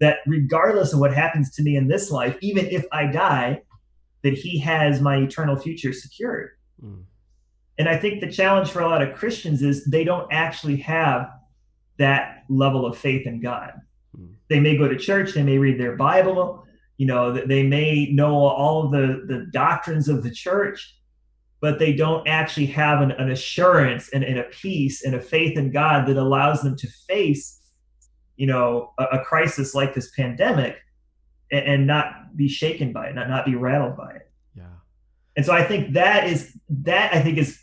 that 0.00 0.18
regardless 0.26 0.92
of 0.92 1.00
what 1.00 1.12
happens 1.12 1.50
to 1.56 1.62
me 1.62 1.76
in 1.76 1.88
this 1.88 2.10
life, 2.10 2.36
even 2.40 2.66
if 2.66 2.86
I 2.92 3.06
die, 3.06 3.60
that 4.22 4.32
He 4.32 4.58
has 4.60 5.00
my 5.02 5.16
eternal 5.16 5.56
future 5.56 5.92
secured. 5.92 6.52
Mm. 6.82 7.02
And 7.78 7.88
I 7.88 7.96
think 7.96 8.20
the 8.20 8.30
challenge 8.30 8.70
for 8.70 8.80
a 8.80 8.88
lot 8.88 9.02
of 9.02 9.14
Christians 9.14 9.62
is 9.62 9.84
they 9.84 10.04
don't 10.04 10.30
actually 10.32 10.76
have 10.78 11.30
that 11.98 12.44
level 12.48 12.84
of 12.86 12.98
faith 12.98 13.26
in 13.26 13.40
God. 13.40 13.72
Hmm. 14.16 14.32
They 14.48 14.60
may 14.60 14.76
go 14.76 14.88
to 14.88 14.96
church, 14.96 15.32
they 15.32 15.42
may 15.42 15.58
read 15.58 15.78
their 15.78 15.96
Bible, 15.96 16.64
you 16.96 17.06
know, 17.06 17.32
they 17.32 17.62
may 17.62 18.08
know 18.10 18.34
all 18.34 18.84
of 18.84 18.90
the, 18.90 19.24
the 19.26 19.46
doctrines 19.52 20.08
of 20.08 20.24
the 20.24 20.30
church, 20.30 20.96
but 21.60 21.78
they 21.78 21.92
don't 21.92 22.26
actually 22.26 22.66
have 22.66 23.00
an, 23.00 23.12
an 23.12 23.30
assurance 23.30 24.10
and, 24.12 24.24
and 24.24 24.38
a 24.38 24.44
peace 24.44 25.04
and 25.04 25.14
a 25.14 25.20
faith 25.20 25.56
in 25.56 25.70
God 25.70 26.06
that 26.08 26.16
allows 26.16 26.62
them 26.62 26.76
to 26.76 26.88
face, 27.08 27.60
you 28.36 28.46
know, 28.46 28.92
a, 28.98 29.04
a 29.04 29.24
crisis 29.24 29.74
like 29.74 29.94
this 29.94 30.10
pandemic 30.10 30.76
and, 31.52 31.64
and 31.66 31.86
not 31.86 32.36
be 32.36 32.48
shaken 32.48 32.92
by 32.92 33.08
it, 33.08 33.14
not, 33.14 33.28
not 33.28 33.46
be 33.46 33.54
rattled 33.54 33.96
by 33.96 34.10
it. 34.14 34.30
Yeah. 34.56 34.64
And 35.36 35.46
so 35.46 35.52
I 35.52 35.62
think 35.64 35.94
that 35.94 36.26
is 36.26 36.56
that 36.68 37.14
I 37.14 37.22
think 37.22 37.38
is 37.38 37.60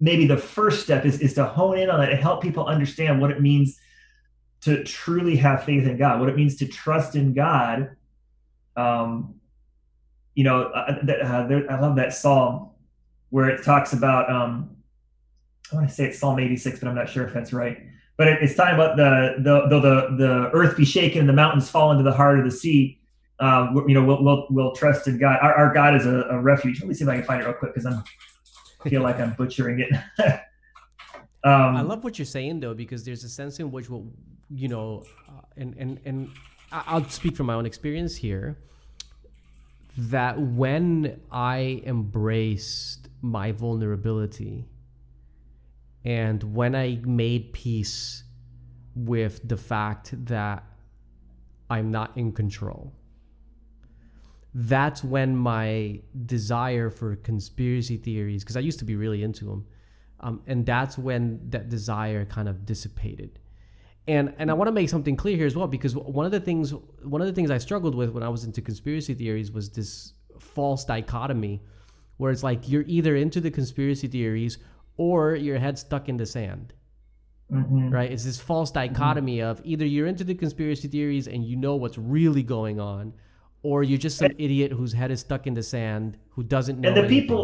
maybe 0.00 0.26
the 0.26 0.36
first 0.36 0.82
step 0.82 1.04
is, 1.04 1.20
is 1.20 1.34
to 1.34 1.44
hone 1.44 1.78
in 1.78 1.90
on 1.90 2.00
that 2.00 2.10
and 2.10 2.20
help 2.20 2.42
people 2.42 2.66
understand 2.66 3.20
what 3.20 3.30
it 3.30 3.40
means 3.40 3.78
to 4.62 4.82
truly 4.84 5.36
have 5.36 5.64
faith 5.64 5.86
in 5.86 5.96
God, 5.96 6.20
what 6.20 6.28
it 6.28 6.36
means 6.36 6.56
to 6.56 6.66
trust 6.66 7.14
in 7.14 7.34
God. 7.34 7.96
Um, 8.76 9.36
you 10.34 10.44
know, 10.44 10.64
uh, 10.64 10.98
uh, 11.02 11.46
there, 11.46 11.70
I 11.70 11.80
love 11.80 11.96
that 11.96 12.12
psalm 12.12 12.70
where 13.30 13.48
it 13.48 13.64
talks 13.64 13.92
about. 13.92 14.30
Um, 14.30 14.76
I 15.72 15.76
want 15.76 15.88
to 15.88 15.94
say 15.94 16.06
it's 16.06 16.18
Psalm 16.18 16.38
86, 16.38 16.78
but 16.78 16.88
I'm 16.88 16.94
not 16.94 17.08
sure 17.08 17.26
if 17.26 17.32
that's 17.32 17.52
right. 17.52 17.78
But 18.16 18.28
it, 18.28 18.42
it's 18.42 18.54
talking 18.54 18.74
about 18.74 18.96
the 18.96 19.36
the 19.38 19.66
though 19.68 19.80
the 19.80 20.16
the 20.16 20.50
earth 20.52 20.76
be 20.76 20.84
shaken 20.84 21.20
and 21.20 21.28
the 21.28 21.34
mountains 21.34 21.68
fall 21.68 21.90
into 21.90 22.02
the 22.02 22.12
heart 22.12 22.38
of 22.38 22.44
the 22.44 22.50
sea. 22.50 23.00
Um, 23.38 23.84
you 23.86 23.94
know, 23.94 24.04
we'll, 24.04 24.22
we'll 24.22 24.46
we'll 24.50 24.72
trust 24.74 25.08
in 25.08 25.18
God. 25.18 25.38
Our, 25.42 25.54
our 25.54 25.74
God 25.74 25.94
is 25.96 26.06
a, 26.06 26.22
a 26.30 26.40
refuge. 26.40 26.80
Let 26.80 26.88
me 26.88 26.94
see 26.94 27.04
if 27.04 27.10
I 27.10 27.16
can 27.16 27.24
find 27.24 27.42
it 27.42 27.44
real 27.44 27.54
quick 27.54 27.74
because 27.74 27.86
I'm 27.86 28.02
feel 28.84 29.02
like 29.02 29.18
I'm 29.20 29.34
butchering 29.34 29.80
it. 29.80 29.92
um, 31.44 31.76
I 31.76 31.82
love 31.82 32.04
what 32.04 32.18
you're 32.18 32.26
saying 32.26 32.60
though, 32.60 32.74
because 32.74 33.04
there's 33.04 33.24
a 33.24 33.28
sense 33.28 33.60
in 33.60 33.70
which, 33.70 33.88
well, 33.90 34.06
you 34.50 34.68
know, 34.68 35.04
uh, 35.28 35.42
and 35.56 35.74
and 35.78 36.00
and 36.04 36.30
I'll 36.72 37.08
speak 37.08 37.36
from 37.36 37.46
my 37.46 37.54
own 37.54 37.66
experience 37.66 38.16
here. 38.16 38.58
That 39.98 40.38
when 40.38 41.22
I 41.32 41.82
embraced 41.86 43.06
my 43.26 43.52
vulnerability. 43.52 44.64
And 46.04 46.54
when 46.54 46.74
I 46.74 47.00
made 47.04 47.52
peace 47.52 48.22
with 48.94 49.46
the 49.46 49.56
fact 49.56 50.14
that 50.26 50.64
I'm 51.68 51.90
not 51.90 52.16
in 52.16 52.32
control, 52.32 52.92
that's 54.58 55.04
when 55.04 55.36
my 55.36 56.00
desire 56.24 56.88
for 56.88 57.14
conspiracy 57.16 57.98
theories, 57.98 58.42
because 58.42 58.56
I 58.56 58.60
used 58.60 58.78
to 58.78 58.86
be 58.86 58.96
really 58.96 59.22
into 59.22 59.44
them, 59.44 59.66
um, 60.20 60.40
and 60.46 60.64
that's 60.64 60.96
when 60.96 61.50
that 61.50 61.68
desire 61.68 62.24
kind 62.24 62.48
of 62.48 62.64
dissipated. 62.64 63.38
And 64.08 64.34
and 64.38 64.50
I 64.50 64.54
want 64.54 64.68
to 64.68 64.72
make 64.72 64.88
something 64.88 65.14
clear 65.14 65.36
here 65.36 65.46
as 65.46 65.54
well, 65.54 65.66
because 65.66 65.94
one 65.94 66.24
of 66.24 66.32
the 66.32 66.40
things 66.40 66.72
one 67.02 67.20
of 67.20 67.26
the 67.26 67.34
things 67.34 67.50
I 67.50 67.58
struggled 67.58 67.94
with 67.94 68.10
when 68.10 68.22
I 68.22 68.30
was 68.30 68.44
into 68.44 68.62
conspiracy 68.62 69.12
theories 69.12 69.52
was 69.52 69.68
this 69.68 70.14
false 70.40 70.86
dichotomy, 70.86 71.62
where 72.16 72.32
it's 72.32 72.42
like 72.42 72.66
you're 72.66 72.84
either 72.86 73.14
into 73.14 73.42
the 73.42 73.50
conspiracy 73.50 74.08
theories 74.08 74.56
or 74.96 75.34
your 75.34 75.58
head 75.58 75.78
stuck 75.78 76.08
in 76.08 76.16
the 76.16 76.24
sand. 76.24 76.72
Mhm. 77.52 77.92
Right? 77.92 78.10
It's 78.10 78.24
this 78.24 78.40
false 78.40 78.70
dichotomy 78.70 79.42
of 79.42 79.60
either 79.64 79.84
you're 79.84 80.06
into 80.06 80.24
the 80.24 80.34
conspiracy 80.34 80.88
theories 80.88 81.28
and 81.28 81.44
you 81.44 81.56
know 81.56 81.76
what's 81.76 81.98
really 81.98 82.42
going 82.42 82.80
on, 82.80 83.12
or 83.66 83.82
you're 83.82 83.98
just 84.08 84.16
some 84.22 84.32
idiot 84.46 84.70
whose 84.78 84.92
head 85.00 85.10
is 85.10 85.20
stuck 85.20 85.42
in 85.50 85.54
the 85.60 85.62
sand 85.74 86.08
who 86.34 86.42
doesn't 86.56 86.76
know. 86.80 86.88
and 86.88 86.96
the 86.96 87.02
anything. 87.04 87.20
people 87.20 87.40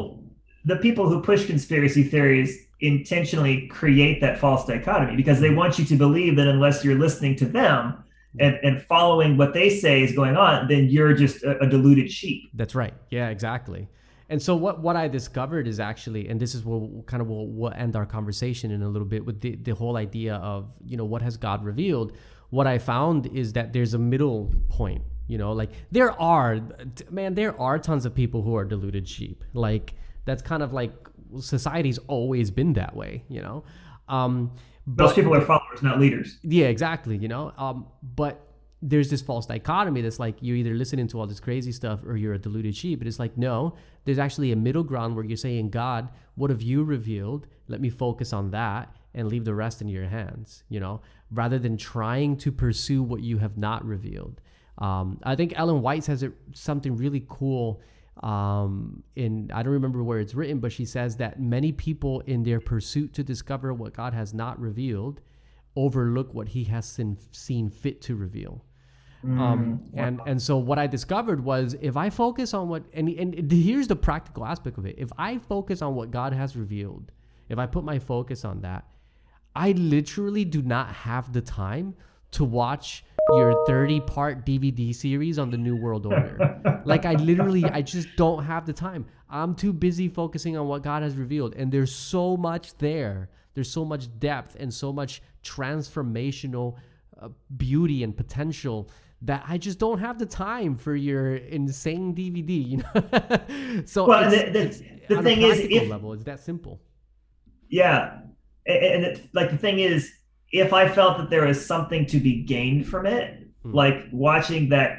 the 0.65 0.77
people 0.87 1.09
who 1.11 1.19
push 1.31 1.43
conspiracy 1.53 2.05
theories 2.15 2.51
intentionally 2.81 3.57
create 3.79 4.21
that 4.25 4.39
false 4.45 4.63
dichotomy 4.67 5.15
because 5.23 5.39
they 5.41 5.53
want 5.61 5.79
you 5.79 5.85
to 5.93 5.97
believe 5.97 6.33
that 6.37 6.47
unless 6.57 6.85
you're 6.85 7.01
listening 7.07 7.35
to 7.43 7.47
them 7.59 7.81
and, 8.39 8.55
and 8.63 8.75
following 8.95 9.37
what 9.37 9.53
they 9.59 9.69
say 9.85 9.95
is 10.07 10.11
going 10.21 10.37
on 10.37 10.69
then 10.73 10.83
you're 10.95 11.15
just 11.25 11.37
a, 11.43 11.53
a 11.65 11.67
deluded 11.75 12.09
sheep 12.19 12.41
That's 12.55 12.75
right. 12.83 12.95
Yeah, 13.11 13.29
exactly. 13.37 13.83
And 14.33 14.41
so 14.47 14.53
what 14.65 14.75
what 14.87 14.97
I 14.97 15.09
discovered 15.09 15.65
is 15.73 15.79
actually, 15.91 16.23
and 16.31 16.37
this 16.45 16.53
is 16.57 16.61
what 16.65 16.79
we'll- 16.81 17.03
kind 17.13 17.21
of 17.25 17.27
will 17.33 17.49
we'll 17.59 17.77
end 17.85 17.95
our 18.01 18.07
conversation 18.07 18.71
in 18.77 18.81
a 18.89 18.89
little 18.95 19.11
bit 19.15 19.23
with 19.29 19.39
the 19.45 19.53
the 19.69 19.75
whole 19.81 19.97
idea 20.07 20.35
of 20.55 20.61
you 20.91 20.97
know 20.99 21.05
what 21.13 21.21
has 21.29 21.35
God 21.49 21.59
revealed. 21.73 22.09
What 22.59 22.67
I 22.75 22.79
found 22.79 23.21
is 23.43 23.47
that 23.57 23.67
there's 23.75 23.93
a 24.01 24.03
middle 24.15 24.41
point. 24.79 25.03
You 25.29 25.39
know, 25.39 25.53
like 25.53 25.71
there 25.91 26.11
are, 26.21 26.61
man, 27.11 27.35
there 27.35 27.59
are 27.61 27.79
tons 27.79 28.05
of 28.05 28.15
people 28.15 28.43
who 28.43 28.57
are 28.57 28.65
deluded 28.65 29.09
sheep. 29.09 29.45
Like 29.55 29.95
that's 30.25 30.43
kind 30.43 30.63
of 30.63 30.73
like 30.73 30.93
society's 31.41 31.99
always 32.07 32.51
been 32.51 32.75
that 32.75 32.95
way. 32.95 33.25
You 33.29 33.43
know, 33.43 33.65
um, 34.09 34.53
but, 34.87 35.07
those 35.07 35.15
people 35.15 35.35
are 35.35 35.41
followers 35.41 35.83
not 35.83 36.01
leaders 36.01 36.39
yeah, 36.43 36.67
exactly. 36.67 37.17
You 37.17 37.29
know, 37.29 37.53
um, 37.57 37.87
but 38.03 38.49
there's 38.85 39.09
this 39.09 39.23
false 39.23 39.47
dichotomy 39.47 40.01
that's 40.01 40.19
like 40.19 40.37
you're 40.41 40.57
either 40.57 40.75
listening 40.75 41.07
to 41.07 41.21
all 41.21 41.27
this 41.27 41.39
crazy 41.39 41.71
stuff 41.71 42.01
or 42.05 42.17
you're 42.17 42.35
a 42.35 42.39
deluded 42.39 42.77
sheep. 42.77 42.99
But 42.99 43.09
it's 43.09 43.19
like 43.19 43.39
no, 43.39 43.77
there's 44.05 44.19
actually 44.19 44.53
a 44.53 44.57
middle 44.57 44.83
ground 44.83 45.15
where 45.15 45.25
you're 45.25 45.37
saying, 45.37 45.71
God, 45.71 46.11
what 46.35 46.51
have 46.51 46.63
you 46.63 46.83
revealed? 46.83 47.47
Let 47.69 47.81
me 47.81 47.91
focus 47.91 48.33
on 48.33 48.51
that 48.51 48.95
and 49.15 49.29
leave 49.29 49.45
the 49.45 49.55
rest 49.55 49.81
in 49.81 49.89
your 49.89 50.07
hands. 50.07 50.65
You 50.69 50.81
know, 50.81 51.01
rather 51.31 51.59
than 51.59 51.77
trying 51.77 52.37
to 52.39 52.53
pursue 52.53 53.03
what 53.03 53.23
you 53.23 53.39
have 53.39 53.57
not 53.57 53.85
revealed. 53.85 54.41
Um, 54.79 55.21
I 55.23 55.37
think 55.37 55.53
Ellen 55.57 55.83
White 55.83 56.05
says 56.05 56.23
it 56.23 56.33
something 56.55 56.97
really 56.97 57.25
cool. 57.29 57.81
Um, 58.23 59.03
in 59.17 59.51
I 59.53 59.63
don't 59.63 59.73
remember 59.73 60.03
where 60.03 60.21
it's 60.21 60.35
written, 60.35 60.61
but 60.61 60.73
she 60.73 60.85
says 60.85 61.17
that 61.17 61.41
many 61.41 61.73
people 61.73 62.21
in 62.21 62.43
their 62.43 62.61
pursuit 62.61 63.15
to 63.15 63.25
discover 63.25 63.73
what 63.73 63.95
God 63.95 64.13
has 64.15 64.35
not 64.35 64.61
revealed 64.61 65.21
overlook 65.77 66.35
what 66.35 66.49
he 66.49 66.65
has 66.65 66.87
seen, 66.87 67.17
seen 67.31 67.71
fit 67.71 68.03
to 68.03 68.15
reveal. 68.15 68.65
Um, 69.25 69.85
and 69.95 70.21
and 70.27 70.43
so 70.43 70.57
what 70.57 70.81
I 70.81 70.89
discovered 70.89 71.45
was 71.45 71.77
if 71.81 71.97
I 71.97 72.11
focus 72.11 72.55
on 72.55 72.69
what 72.69 72.83
and 72.93 73.09
and 73.09 73.53
here's 73.53 73.87
the 73.87 73.95
practical 73.95 74.45
aspect 74.45 74.79
of 74.79 74.85
it. 74.85 74.97
If 74.99 75.11
I 75.17 75.39
focus 75.39 75.81
on 75.81 75.95
what 75.95 76.11
God 76.11 76.33
has 76.33 76.57
revealed, 76.57 77.13
if 77.49 77.57
I 77.57 77.67
put 77.67 77.85
my 77.85 78.01
focus 78.01 78.45
on 78.45 78.63
that, 78.63 78.85
I 79.55 79.73
literally 79.73 80.45
do 80.45 80.61
not 80.61 80.89
have 80.93 81.33
the 81.33 81.41
time 81.41 81.95
to 82.33 82.45
watch 82.45 83.05
your 83.31 83.65
30 83.67 84.01
part 84.01 84.45
DVD 84.45 84.95
series 84.95 85.39
on 85.39 85.51
the 85.51 85.57
New 85.57 85.77
World 85.77 86.07
Order. 86.07 86.83
like 86.85 87.05
I 87.05 87.13
literally 87.15 87.65
I 87.65 87.83
just 87.83 88.09
don't 88.17 88.45
have 88.45 88.67
the 88.67 88.73
time. 88.73 89.07
I'm 89.31 89.55
too 89.55 89.73
busy 89.73 90.09
focusing 90.09 90.57
on 90.57 90.67
what 90.69 90.83
God 90.83 91.03
has 91.03 91.17
revealed 91.17 91.55
and 91.55 91.71
there's 91.73 91.95
so 91.95 92.37
much 92.37 92.77
there. 92.79 93.31
There's 93.55 93.71
so 93.71 93.85
much 93.85 94.09
depth 94.19 94.57
and 94.59 94.73
so 94.73 94.93
much 94.93 95.23
transformational 95.45 96.77
uh, 97.21 97.29
beauty 97.57 98.03
and 98.03 98.17
potential 98.17 98.91
that 99.23 99.45
I 99.47 99.57
just 99.57 99.79
don't 99.79 99.99
have 100.01 100.19
the 100.19 100.27
time 100.27 100.75
for 100.75 100.97
your 100.97 101.37
insane 101.37 102.15
DVD, 102.15 102.69
you 102.71 102.77
know. 102.79 103.85
so 103.87 104.07
Well, 104.07 104.33
it's, 104.33 104.53
the- 104.53 104.83
the- 105.09 105.17
the 105.17 105.23
thing 105.23 105.43
is, 105.43 105.61
if- 105.61 105.89
level, 105.89 106.13
it's 106.13 106.25
that 106.25 106.41
simple. 106.41 106.81
Yeah, 107.69 108.21
A- 108.67 108.95
and 108.95 109.05
it, 109.05 109.29
like 109.33 109.51
the 109.51 109.59
thing 109.59 109.79
is, 109.79 110.11
if 110.53 110.73
I 110.73 110.89
felt 110.89 111.19
that 111.19 111.31
there 111.31 111.47
was 111.47 111.65
something 111.65 112.07
to 112.07 112.19
be 112.21 112.43
gained 112.45 112.87
from 112.87 113.07
it, 113.07 113.39
Hmm. 113.65 113.73
like 113.75 113.97
watching 114.13 114.69
that 114.71 114.99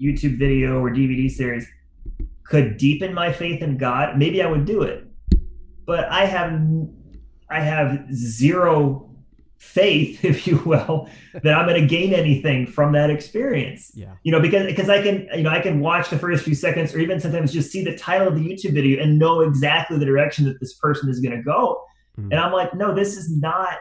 YouTube 0.00 0.38
video 0.38 0.80
or 0.80 0.90
DVD 0.90 1.30
series 1.30 1.66
could 2.44 2.76
deepen 2.76 3.14
my 3.14 3.32
faith 3.32 3.62
in 3.62 3.78
God, 3.78 4.18
maybe 4.18 4.42
I 4.42 4.46
would 4.50 4.64
do 4.66 4.82
it. 4.82 5.06
But 5.86 6.04
I 6.10 6.26
have, 6.26 6.60
I 7.50 7.60
have 7.60 8.06
zero 8.14 9.08
faith, 9.58 10.24
if 10.32 10.46
you 10.46 10.58
will, 10.66 11.08
that 11.42 11.54
I'm 11.58 11.66
going 11.66 11.80
to 11.80 11.86
gain 11.86 12.12
anything 12.12 12.66
from 12.66 12.92
that 12.92 13.08
experience 13.10 13.92
Yeah. 13.94 14.12
you 14.24 14.30
know 14.32 14.40
because 14.40 14.66
because 14.66 14.88
i 14.90 15.00
can 15.00 15.28
you 15.34 15.42
know 15.44 15.50
i 15.50 15.60
can 15.60 15.80
watch 15.80 16.10
the 16.10 16.18
first 16.18 16.44
few 16.44 16.54
seconds 16.54 16.92
or 16.94 16.98
even 16.98 17.18
sometimes 17.20 17.52
just 17.52 17.70
see 17.72 17.82
the 17.84 17.96
title 17.96 18.28
of 18.28 18.34
the 18.34 18.40
youtube 18.46 18.74
video 18.74 19.00
and 19.02 19.18
know 19.18 19.40
exactly 19.40 19.98
the 19.98 20.04
direction 20.04 20.44
that 20.46 20.58
this 20.60 20.74
person 20.74 21.08
is 21.08 21.20
going 21.20 21.34
to 21.36 21.42
go 21.42 21.80
Mhm. 22.18 22.28
and 22.32 22.34
i'm 22.34 22.52
like 22.52 22.74
no 22.74 22.92
this 22.94 23.16
is 23.16 23.34
not 23.40 23.78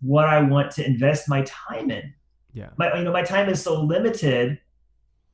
what 0.00 0.26
i 0.28 0.40
want 0.40 0.70
to 0.70 0.84
invest 0.86 1.28
my 1.28 1.42
time 1.42 1.90
in 1.90 2.12
Yeah. 2.52 2.70
my 2.76 2.96
you 2.98 3.04
know 3.04 3.12
my 3.12 3.22
time 3.22 3.48
is 3.48 3.62
so 3.62 3.80
limited 3.82 4.58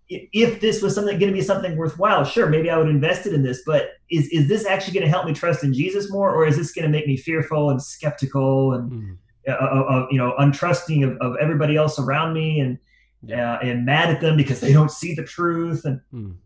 if 0.08 0.60
this 0.60 0.82
was 0.82 0.94
something 0.94 1.18
going 1.18 1.32
to 1.32 1.36
be 1.36 1.42
something 1.42 1.76
worthwhile 1.76 2.24
sure 2.24 2.46
maybe 2.48 2.68
i 2.70 2.76
would 2.76 2.88
invest 2.88 3.26
it 3.26 3.32
in 3.32 3.42
this 3.42 3.62
but 3.64 3.90
is 4.10 4.28
is 4.28 4.48
this 4.48 4.66
actually 4.66 4.92
going 4.92 5.04
to 5.04 5.10
help 5.10 5.24
me 5.26 5.32
trust 5.32 5.64
in 5.64 5.72
jesus 5.72 6.10
more 6.10 6.34
or 6.34 6.46
is 6.46 6.56
this 6.56 6.72
going 6.72 6.84
to 6.84 6.90
make 6.90 7.06
me 7.06 7.16
fearful 7.16 7.70
and 7.70 7.82
skeptical 7.82 8.72
and 8.74 8.92
Mm. 8.92 9.16
uh, 9.48 9.84
of 9.88 10.08
you 10.10 10.18
know 10.18 10.34
untrusting 10.38 11.02
of, 11.08 11.16
of 11.18 11.36
everybody 11.40 11.76
else 11.76 11.98
around 11.98 12.32
me 12.34 12.60
and 12.60 12.78
Yeah. 13.22 13.54
uh, 13.54 13.58
and 13.62 13.84
mad 13.86 14.10
at 14.10 14.20
them 14.20 14.36
because 14.36 14.60
they 14.60 14.72
don't 14.72 14.90
see 14.90 15.14
the 15.14 15.24
truth 15.24 15.84
and 15.84 16.00
Mm. 16.12 16.36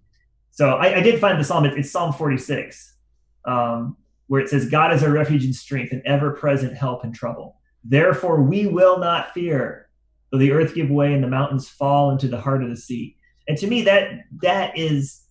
so 0.51 0.71
I, 0.77 0.97
I 0.99 1.01
did 1.01 1.21
find 1.21 1.39
the 1.41 1.45
psalm 1.45 1.65
it's 1.67 1.91
psalm 1.91 2.13
46 2.13 2.95
um, 3.47 3.97
where 4.29 4.41
it 4.41 4.49
says 4.49 4.69
god 4.71 4.93
is 4.93 5.03
our 5.03 5.11
refuge 5.11 5.45
and 5.45 5.55
strength 5.55 5.93
and 5.93 6.03
ever-present 6.07 6.75
help 6.77 7.05
in 7.05 7.13
trouble 7.13 7.56
therefore 7.89 8.43
we 8.43 8.67
will 8.67 8.99
not 8.99 9.33
fear 9.33 9.89
though 10.31 10.39
the 10.39 10.53
earth 10.53 10.75
give 10.75 10.91
way 10.91 11.13
and 11.13 11.23
the 11.23 11.29
mountains 11.29 11.69
fall 11.69 12.11
into 12.11 12.29
the 12.29 12.41
heart 12.41 12.63
of 12.63 12.69
the 12.69 12.77
sea. 12.77 13.17
And 13.49 13.57
to 13.59 13.67
me 13.67 13.83
that 13.83 14.25
that 14.43 14.77
is 14.77 15.23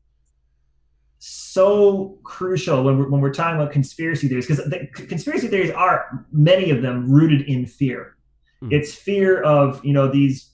so 1.19 2.17
crucial 2.23 2.83
when 2.83 2.97
we're, 2.97 3.09
when 3.09 3.21
we're 3.21 3.33
talking 3.33 3.59
about 3.59 3.71
conspiracy 3.73 4.27
theories 4.27 4.47
because 4.47 4.63
the 4.65 4.87
conspiracy 5.07 5.47
theories 5.47 5.71
are 5.71 6.25
many 6.31 6.69
of 6.69 6.81
them 6.81 7.11
rooted 7.11 7.41
in 7.41 7.65
fear. 7.65 8.15
Mhm. 8.63 8.71
it's 8.71 8.93
fear 8.93 9.41
of 9.43 9.83
you 9.83 9.91
know 9.91 10.09
these 10.09 10.49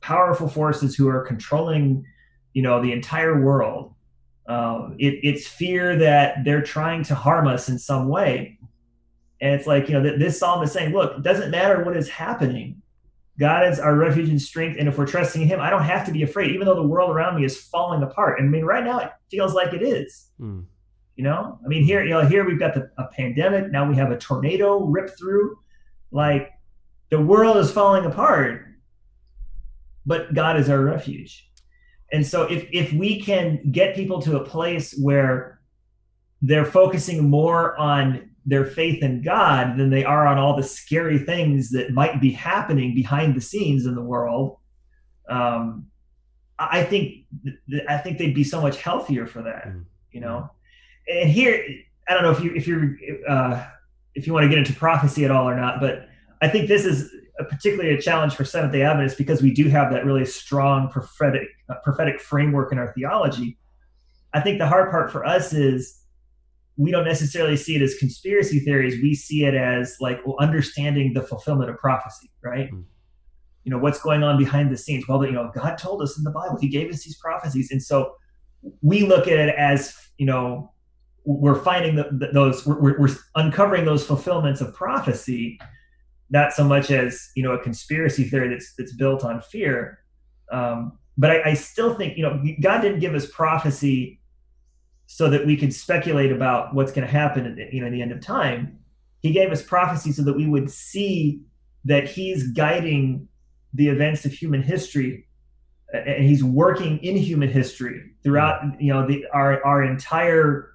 powerful 0.00 0.48
forces 0.48 0.94
who 0.94 1.08
are 1.08 1.22
controlling 1.26 2.04
you 2.52 2.62
know 2.62 2.80
the 2.80 2.92
entire 2.92 3.44
world. 3.44 3.94
Um, 4.48 4.96
it, 4.98 5.20
it's 5.22 5.46
fear 5.46 5.96
that 5.96 6.44
they're 6.44 6.62
trying 6.62 7.02
to 7.04 7.14
harm 7.14 7.46
us 7.46 7.68
in 7.68 7.78
some 7.78 8.08
way 8.08 8.58
and 9.40 9.54
it's 9.54 9.66
like 9.66 9.88
you 9.88 9.94
know 9.94 10.02
th- 10.02 10.18
this 10.18 10.38
psalm 10.38 10.62
is 10.62 10.72
saying 10.72 10.92
look 10.92 11.16
it 11.18 11.22
doesn't 11.22 11.50
matter 11.50 11.84
what 11.84 11.96
is 11.96 12.08
happening. 12.08 12.82
God 13.38 13.66
is 13.66 13.78
our 13.80 13.94
refuge 13.94 14.28
and 14.28 14.40
strength. 14.40 14.76
And 14.78 14.86
if 14.86 14.98
we're 14.98 15.06
trusting 15.06 15.42
in 15.42 15.48
him 15.48 15.60
i 15.60 15.70
don't 15.70 15.84
have 15.84 16.04
to 16.06 16.12
be 16.12 16.22
afraid 16.22 16.52
even 16.52 16.66
though 16.66 16.74
the 16.74 16.86
world 16.86 17.10
around 17.10 17.36
me 17.36 17.44
is 17.44 17.60
falling 17.60 18.02
apart. 18.02 18.38
And 18.38 18.48
i 18.48 18.50
mean 18.50 18.64
right 18.64 18.84
now 18.84 18.98
it 18.98 19.10
feels 19.30 19.54
like 19.54 19.72
it 19.72 19.82
is. 19.82 20.28
Mm. 20.40 20.64
you 21.16 21.24
know? 21.24 21.58
I 21.64 21.68
mean 21.68 21.84
here 21.84 22.02
you 22.04 22.10
know 22.10 22.24
here 22.26 22.44
we've 22.44 22.58
got 22.58 22.74
the, 22.74 22.90
a 22.98 23.04
pandemic. 23.08 23.70
Now 23.70 23.88
we 23.88 23.96
have 23.96 24.10
a 24.10 24.18
tornado 24.18 24.84
rip 24.84 25.16
through. 25.18 25.58
Like 26.10 26.50
the 27.10 27.20
world 27.20 27.56
is 27.56 27.70
falling 27.70 28.04
apart 28.04 28.66
but 30.06 30.34
god 30.34 30.58
is 30.58 30.68
our 30.68 30.80
refuge. 30.80 31.50
And 32.12 32.26
so 32.26 32.42
if 32.44 32.68
if 32.72 32.92
we 32.92 33.20
can 33.20 33.70
get 33.70 33.94
people 33.94 34.20
to 34.22 34.36
a 34.36 34.44
place 34.44 34.98
where 34.98 35.60
they're 36.42 36.64
focusing 36.64 37.28
more 37.28 37.76
on 37.76 38.29
their 38.50 38.66
faith 38.66 39.02
in 39.02 39.22
god 39.22 39.76
than 39.78 39.88
they 39.90 40.04
are 40.04 40.26
on 40.26 40.36
all 40.38 40.54
the 40.56 40.62
scary 40.62 41.18
things 41.18 41.70
that 41.70 41.92
might 41.92 42.20
be 42.20 42.30
happening 42.30 42.94
behind 42.94 43.34
the 43.34 43.40
scenes 43.40 43.86
in 43.86 43.94
the 43.94 44.02
world. 44.02 44.58
Um, 45.28 45.86
i 46.58 46.82
think 46.82 47.24
th- 47.44 47.56
th- 47.70 47.84
i 47.88 47.96
think 47.96 48.18
they'd 48.18 48.34
be 48.34 48.44
so 48.44 48.60
much 48.60 48.76
healthier 48.82 49.26
for 49.26 49.42
that 49.42 49.66
Mm. 49.68 49.84
you 50.12 50.20
know? 50.20 50.50
And 51.08 51.30
here 51.30 51.64
i 52.08 52.14
don't 52.14 52.22
know 52.22 52.30
if 52.32 52.40
you 52.44 52.52
if 52.54 52.66
you're 52.66 52.96
uh, 53.28 53.64
if 54.14 54.26
you 54.26 54.32
want 54.34 54.44
to 54.44 54.48
get 54.48 54.58
into 54.58 54.74
prophecy 54.74 55.24
at 55.24 55.30
all 55.30 55.48
or 55.48 55.56
not 55.56 55.80
but 55.80 56.08
i 56.42 56.48
think 56.48 56.68
this 56.68 56.84
is 56.84 57.10
a, 57.38 57.44
particularly 57.44 57.94
a 57.94 58.00
challenge 58.00 58.34
for 58.34 58.44
seventh 58.44 58.72
day 58.72 58.82
adventists 58.82 59.16
because 59.16 59.40
we 59.42 59.50
do 59.52 59.68
have 59.68 59.90
that 59.92 60.04
really 60.04 60.24
strong 60.26 60.88
prophetic 60.88 61.48
uh, 61.70 61.74
prophetic 61.84 62.20
framework 62.20 62.72
in 62.72 62.78
our 62.78 62.92
theology. 62.92 63.56
I 64.34 64.40
think 64.40 64.58
the 64.58 64.66
hard 64.66 64.90
part 64.90 65.10
for 65.10 65.24
us 65.24 65.52
is 65.52 65.99
we 66.76 66.90
don't 66.90 67.04
necessarily 67.04 67.56
see 67.56 67.76
it 67.76 67.82
as 67.82 67.94
conspiracy 67.96 68.60
theories. 68.60 69.02
We 69.02 69.14
see 69.14 69.44
it 69.44 69.54
as 69.54 69.96
like 70.00 70.24
well, 70.24 70.36
understanding 70.40 71.12
the 71.12 71.22
fulfillment 71.22 71.70
of 71.70 71.76
prophecy, 71.76 72.30
right? 72.42 72.72
Mm. 72.72 72.84
You 73.64 73.70
know, 73.70 73.78
what's 73.78 74.00
going 74.00 74.22
on 74.22 74.38
behind 74.38 74.70
the 74.72 74.76
scenes. 74.76 75.06
Well, 75.06 75.24
you 75.24 75.32
know, 75.32 75.50
God 75.54 75.76
told 75.76 76.02
us 76.02 76.16
in 76.16 76.24
the 76.24 76.30
Bible, 76.30 76.58
He 76.58 76.68
gave 76.68 76.90
us 76.90 77.04
these 77.04 77.16
prophecies. 77.18 77.70
And 77.70 77.82
so 77.82 78.14
we 78.82 79.02
look 79.02 79.26
at 79.26 79.38
it 79.38 79.54
as, 79.56 79.94
you 80.18 80.26
know, 80.26 80.72
we're 81.24 81.62
finding 81.62 81.96
the, 81.96 82.08
the, 82.12 82.28
those, 82.32 82.66
we're, 82.66 82.98
we're 82.98 83.14
uncovering 83.34 83.84
those 83.84 84.06
fulfillments 84.06 84.60
of 84.60 84.74
prophecy, 84.74 85.58
not 86.30 86.52
so 86.52 86.64
much 86.64 86.90
as, 86.90 87.30
you 87.36 87.42
know, 87.42 87.52
a 87.52 87.58
conspiracy 87.58 88.24
theory 88.24 88.48
that's, 88.48 88.74
that's 88.76 88.94
built 88.94 89.24
on 89.24 89.42
fear. 89.42 89.98
Um, 90.50 90.98
but 91.18 91.30
I, 91.30 91.50
I 91.50 91.54
still 91.54 91.94
think, 91.94 92.16
you 92.16 92.22
know, 92.22 92.42
God 92.62 92.80
didn't 92.80 93.00
give 93.00 93.14
us 93.14 93.26
prophecy 93.30 94.19
so 95.12 95.28
that 95.28 95.44
we 95.44 95.56
could 95.56 95.74
speculate 95.74 96.30
about 96.30 96.72
what's 96.72 96.92
going 96.92 97.04
to 97.04 97.12
happen 97.12 97.44
at 97.44 97.56
the, 97.56 97.68
you 97.72 97.80
know 97.80 97.86
in 97.88 97.92
the 97.92 98.00
end 98.00 98.12
of 98.12 98.20
time 98.20 98.78
he 99.20 99.32
gave 99.32 99.50
us 99.50 99.60
prophecy 99.60 100.12
so 100.12 100.22
that 100.22 100.34
we 100.34 100.46
would 100.46 100.70
see 100.70 101.40
that 101.84 102.08
he's 102.08 102.52
guiding 102.52 103.26
the 103.74 103.88
events 103.88 104.24
of 104.24 104.32
human 104.32 104.62
history 104.62 105.26
and 105.92 106.24
he's 106.24 106.44
working 106.44 106.98
in 106.98 107.16
human 107.16 107.48
history 107.48 108.12
throughout 108.22 108.62
you 108.80 108.92
know 108.92 109.04
the 109.04 109.26
our 109.32 109.64
our 109.64 109.82
entire 109.82 110.70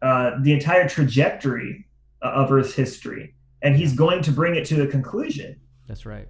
uh, 0.00 0.32
the 0.42 0.52
entire 0.52 0.88
trajectory 0.88 1.86
of 2.22 2.52
earth's 2.52 2.74
history. 2.74 3.34
And 3.62 3.74
he's 3.74 3.94
going 3.94 4.22
to 4.22 4.30
bring 4.30 4.54
it 4.54 4.64
to 4.66 4.82
a 4.82 4.86
conclusion. 4.86 5.58
That's 5.88 6.06
right 6.06 6.28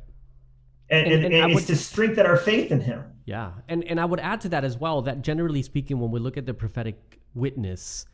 and, 0.89 1.07
and, 1.07 1.25
and, 1.25 1.35
and 1.35 1.53
it's 1.53 1.55
would, 1.55 1.67
to 1.67 1.77
strengthen 1.77 2.27
our 2.27 2.37
faith 2.37 2.71
in 2.71 2.81
him 2.81 3.05
yeah 3.25 3.53
and 3.69 3.85
and 3.85 4.01
i 4.01 4.05
would 4.05 4.21
add 4.21 4.41
to 4.41 4.49
that 4.49 4.65
as 4.65 4.79
well 4.79 5.03
that 5.03 5.23
generally 5.23 5.63
speaking 5.63 6.01
when 6.01 6.11
we 6.11 6.21
look 6.21 6.37
at 6.37 6.47
the 6.47 6.55
prophetic 6.55 7.21
witness 7.35 8.07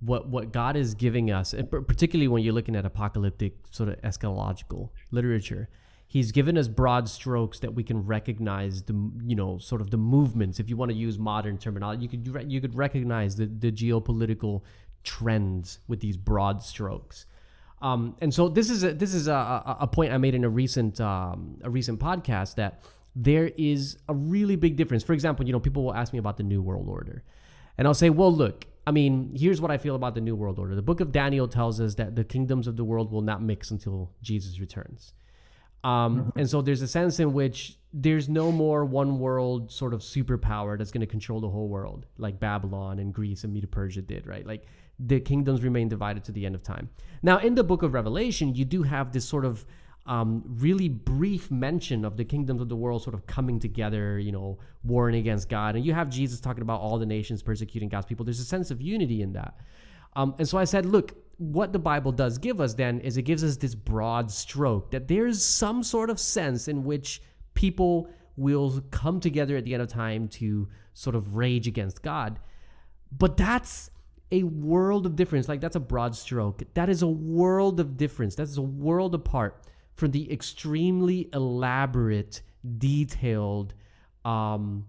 what 0.00 0.28
what 0.28 0.52
God 0.52 0.76
is 0.76 0.94
giving 0.94 1.30
us, 1.30 1.52
and 1.52 1.68
particularly 1.68 2.28
when 2.28 2.44
you're 2.44 2.54
looking 2.54 2.76
at 2.76 2.86
apocalyptic 2.86 3.54
sort 3.70 3.88
of 3.88 4.00
eschatological 4.02 4.90
literature, 5.10 5.68
He's 6.10 6.32
given 6.32 6.56
us 6.56 6.68
broad 6.68 7.06
strokes 7.06 7.58
that 7.58 7.74
we 7.74 7.82
can 7.84 8.06
recognize 8.06 8.82
the 8.84 8.94
you 9.22 9.36
know 9.36 9.58
sort 9.58 9.82
of 9.82 9.90
the 9.90 9.98
movements. 9.98 10.58
If 10.58 10.70
you 10.70 10.76
want 10.76 10.90
to 10.90 10.96
use 10.96 11.18
modern 11.18 11.58
terminology, 11.58 12.02
you 12.02 12.08
could 12.08 12.50
you 12.50 12.60
could 12.62 12.74
recognize 12.74 13.36
the 13.36 13.44
the 13.44 13.70
geopolitical 13.70 14.62
trends 15.04 15.80
with 15.86 16.00
these 16.00 16.16
broad 16.16 16.62
strokes. 16.62 17.26
Um, 17.80 18.16
and 18.20 18.32
so 18.32 18.48
this 18.48 18.70
is 18.70 18.82
a, 18.82 18.92
this 18.92 19.14
is 19.14 19.28
a, 19.28 19.76
a 19.80 19.86
point 19.86 20.12
I 20.12 20.18
made 20.18 20.34
in 20.34 20.44
a 20.44 20.48
recent 20.48 21.00
um, 21.00 21.58
a 21.62 21.70
recent 21.70 22.00
podcast 22.00 22.56
that 22.56 22.82
there 23.14 23.50
is 23.56 23.98
a 24.08 24.14
really 24.14 24.56
big 24.56 24.76
difference. 24.76 25.02
For 25.02 25.12
example, 25.12 25.46
you 25.46 25.52
know, 25.52 25.60
people 25.60 25.84
will 25.84 25.94
ask 25.94 26.12
me 26.12 26.18
about 26.18 26.36
the 26.36 26.42
New 26.42 26.62
World 26.62 26.88
Order. 26.88 27.24
And 27.76 27.86
I'll 27.86 27.94
say, 27.94 28.10
well, 28.10 28.32
look, 28.32 28.66
I 28.86 28.90
mean, 28.90 29.34
here's 29.36 29.60
what 29.60 29.70
I 29.70 29.78
feel 29.78 29.94
about 29.94 30.14
the 30.14 30.20
New 30.20 30.34
World 30.34 30.58
Order. 30.58 30.74
The 30.74 30.82
book 30.82 31.00
of 31.00 31.12
Daniel 31.12 31.46
tells 31.46 31.80
us 31.80 31.94
that 31.96 32.16
the 32.16 32.24
kingdoms 32.24 32.66
of 32.66 32.76
the 32.76 32.84
world 32.84 33.12
will 33.12 33.22
not 33.22 33.42
mix 33.42 33.70
until 33.70 34.10
Jesus 34.22 34.58
returns. 34.60 35.12
Um, 35.84 36.20
mm-hmm. 36.20 36.38
and 36.40 36.50
so 36.50 36.60
there's 36.60 36.82
a 36.82 36.88
sense 36.88 37.20
in 37.20 37.32
which 37.32 37.78
there's 37.92 38.28
no 38.28 38.50
more 38.50 38.84
one 38.84 39.20
world 39.20 39.70
sort 39.70 39.94
of 39.94 40.00
superpower 40.00 40.76
that's 40.76 40.90
going 40.90 41.02
to 41.02 41.06
control 41.06 41.40
the 41.40 41.48
whole 41.48 41.68
world, 41.68 42.06
like 42.18 42.40
Babylon 42.40 42.98
and 42.98 43.14
Greece 43.14 43.44
and 43.44 43.52
Medo 43.52 43.68
Persia 43.68 44.02
did, 44.02 44.26
right? 44.26 44.44
Like 44.44 44.66
the 44.98 45.20
kingdoms 45.20 45.62
remain 45.62 45.88
divided 45.88 46.24
to 46.24 46.32
the 46.32 46.44
end 46.44 46.54
of 46.54 46.62
time. 46.62 46.88
Now, 47.22 47.38
in 47.38 47.54
the 47.54 47.64
book 47.64 47.82
of 47.82 47.94
Revelation, 47.94 48.54
you 48.54 48.64
do 48.64 48.82
have 48.82 49.12
this 49.12 49.24
sort 49.24 49.44
of 49.44 49.64
um, 50.06 50.42
really 50.46 50.88
brief 50.88 51.50
mention 51.50 52.04
of 52.04 52.16
the 52.16 52.24
kingdoms 52.24 52.62
of 52.62 52.68
the 52.68 52.76
world 52.76 53.02
sort 53.02 53.14
of 53.14 53.26
coming 53.26 53.60
together, 53.60 54.18
you 54.18 54.32
know, 54.32 54.58
warring 54.82 55.16
against 55.16 55.48
God. 55.48 55.76
And 55.76 55.84
you 55.84 55.92
have 55.92 56.08
Jesus 56.08 56.40
talking 56.40 56.62
about 56.62 56.80
all 56.80 56.98
the 56.98 57.06
nations 57.06 57.42
persecuting 57.42 57.90
God's 57.90 58.06
people. 58.06 58.24
There's 58.24 58.40
a 58.40 58.44
sense 58.44 58.70
of 58.70 58.80
unity 58.80 59.20
in 59.20 59.34
that. 59.34 59.58
Um, 60.16 60.34
and 60.38 60.48
so 60.48 60.56
I 60.56 60.64
said, 60.64 60.86
look, 60.86 61.12
what 61.36 61.72
the 61.72 61.78
Bible 61.78 62.10
does 62.10 62.38
give 62.38 62.60
us 62.60 62.74
then 62.74 63.00
is 63.00 63.16
it 63.16 63.22
gives 63.22 63.44
us 63.44 63.58
this 63.58 63.74
broad 63.74 64.30
stroke 64.30 64.90
that 64.90 65.06
there's 65.06 65.44
some 65.44 65.82
sort 65.82 66.10
of 66.10 66.18
sense 66.18 66.68
in 66.68 66.84
which 66.84 67.22
people 67.54 68.08
will 68.36 68.82
come 68.90 69.20
together 69.20 69.56
at 69.56 69.64
the 69.64 69.74
end 69.74 69.82
of 69.82 69.88
time 69.88 70.26
to 70.28 70.68
sort 70.94 71.14
of 71.14 71.36
rage 71.36 71.68
against 71.68 72.02
God. 72.02 72.40
But 73.12 73.36
that's 73.36 73.90
a 74.30 74.42
world 74.42 75.06
of 75.06 75.16
difference. 75.16 75.48
Like 75.48 75.60
that's 75.60 75.76
a 75.76 75.80
broad 75.80 76.14
stroke. 76.14 76.62
That 76.74 76.88
is 76.88 77.02
a 77.02 77.08
world 77.08 77.80
of 77.80 77.96
difference. 77.96 78.34
That 78.36 78.44
is 78.44 78.58
a 78.58 78.62
world 78.62 79.14
apart 79.14 79.62
from 79.94 80.10
the 80.10 80.30
extremely 80.32 81.28
elaborate, 81.32 82.42
detailed, 82.78 83.74
um, 84.24 84.86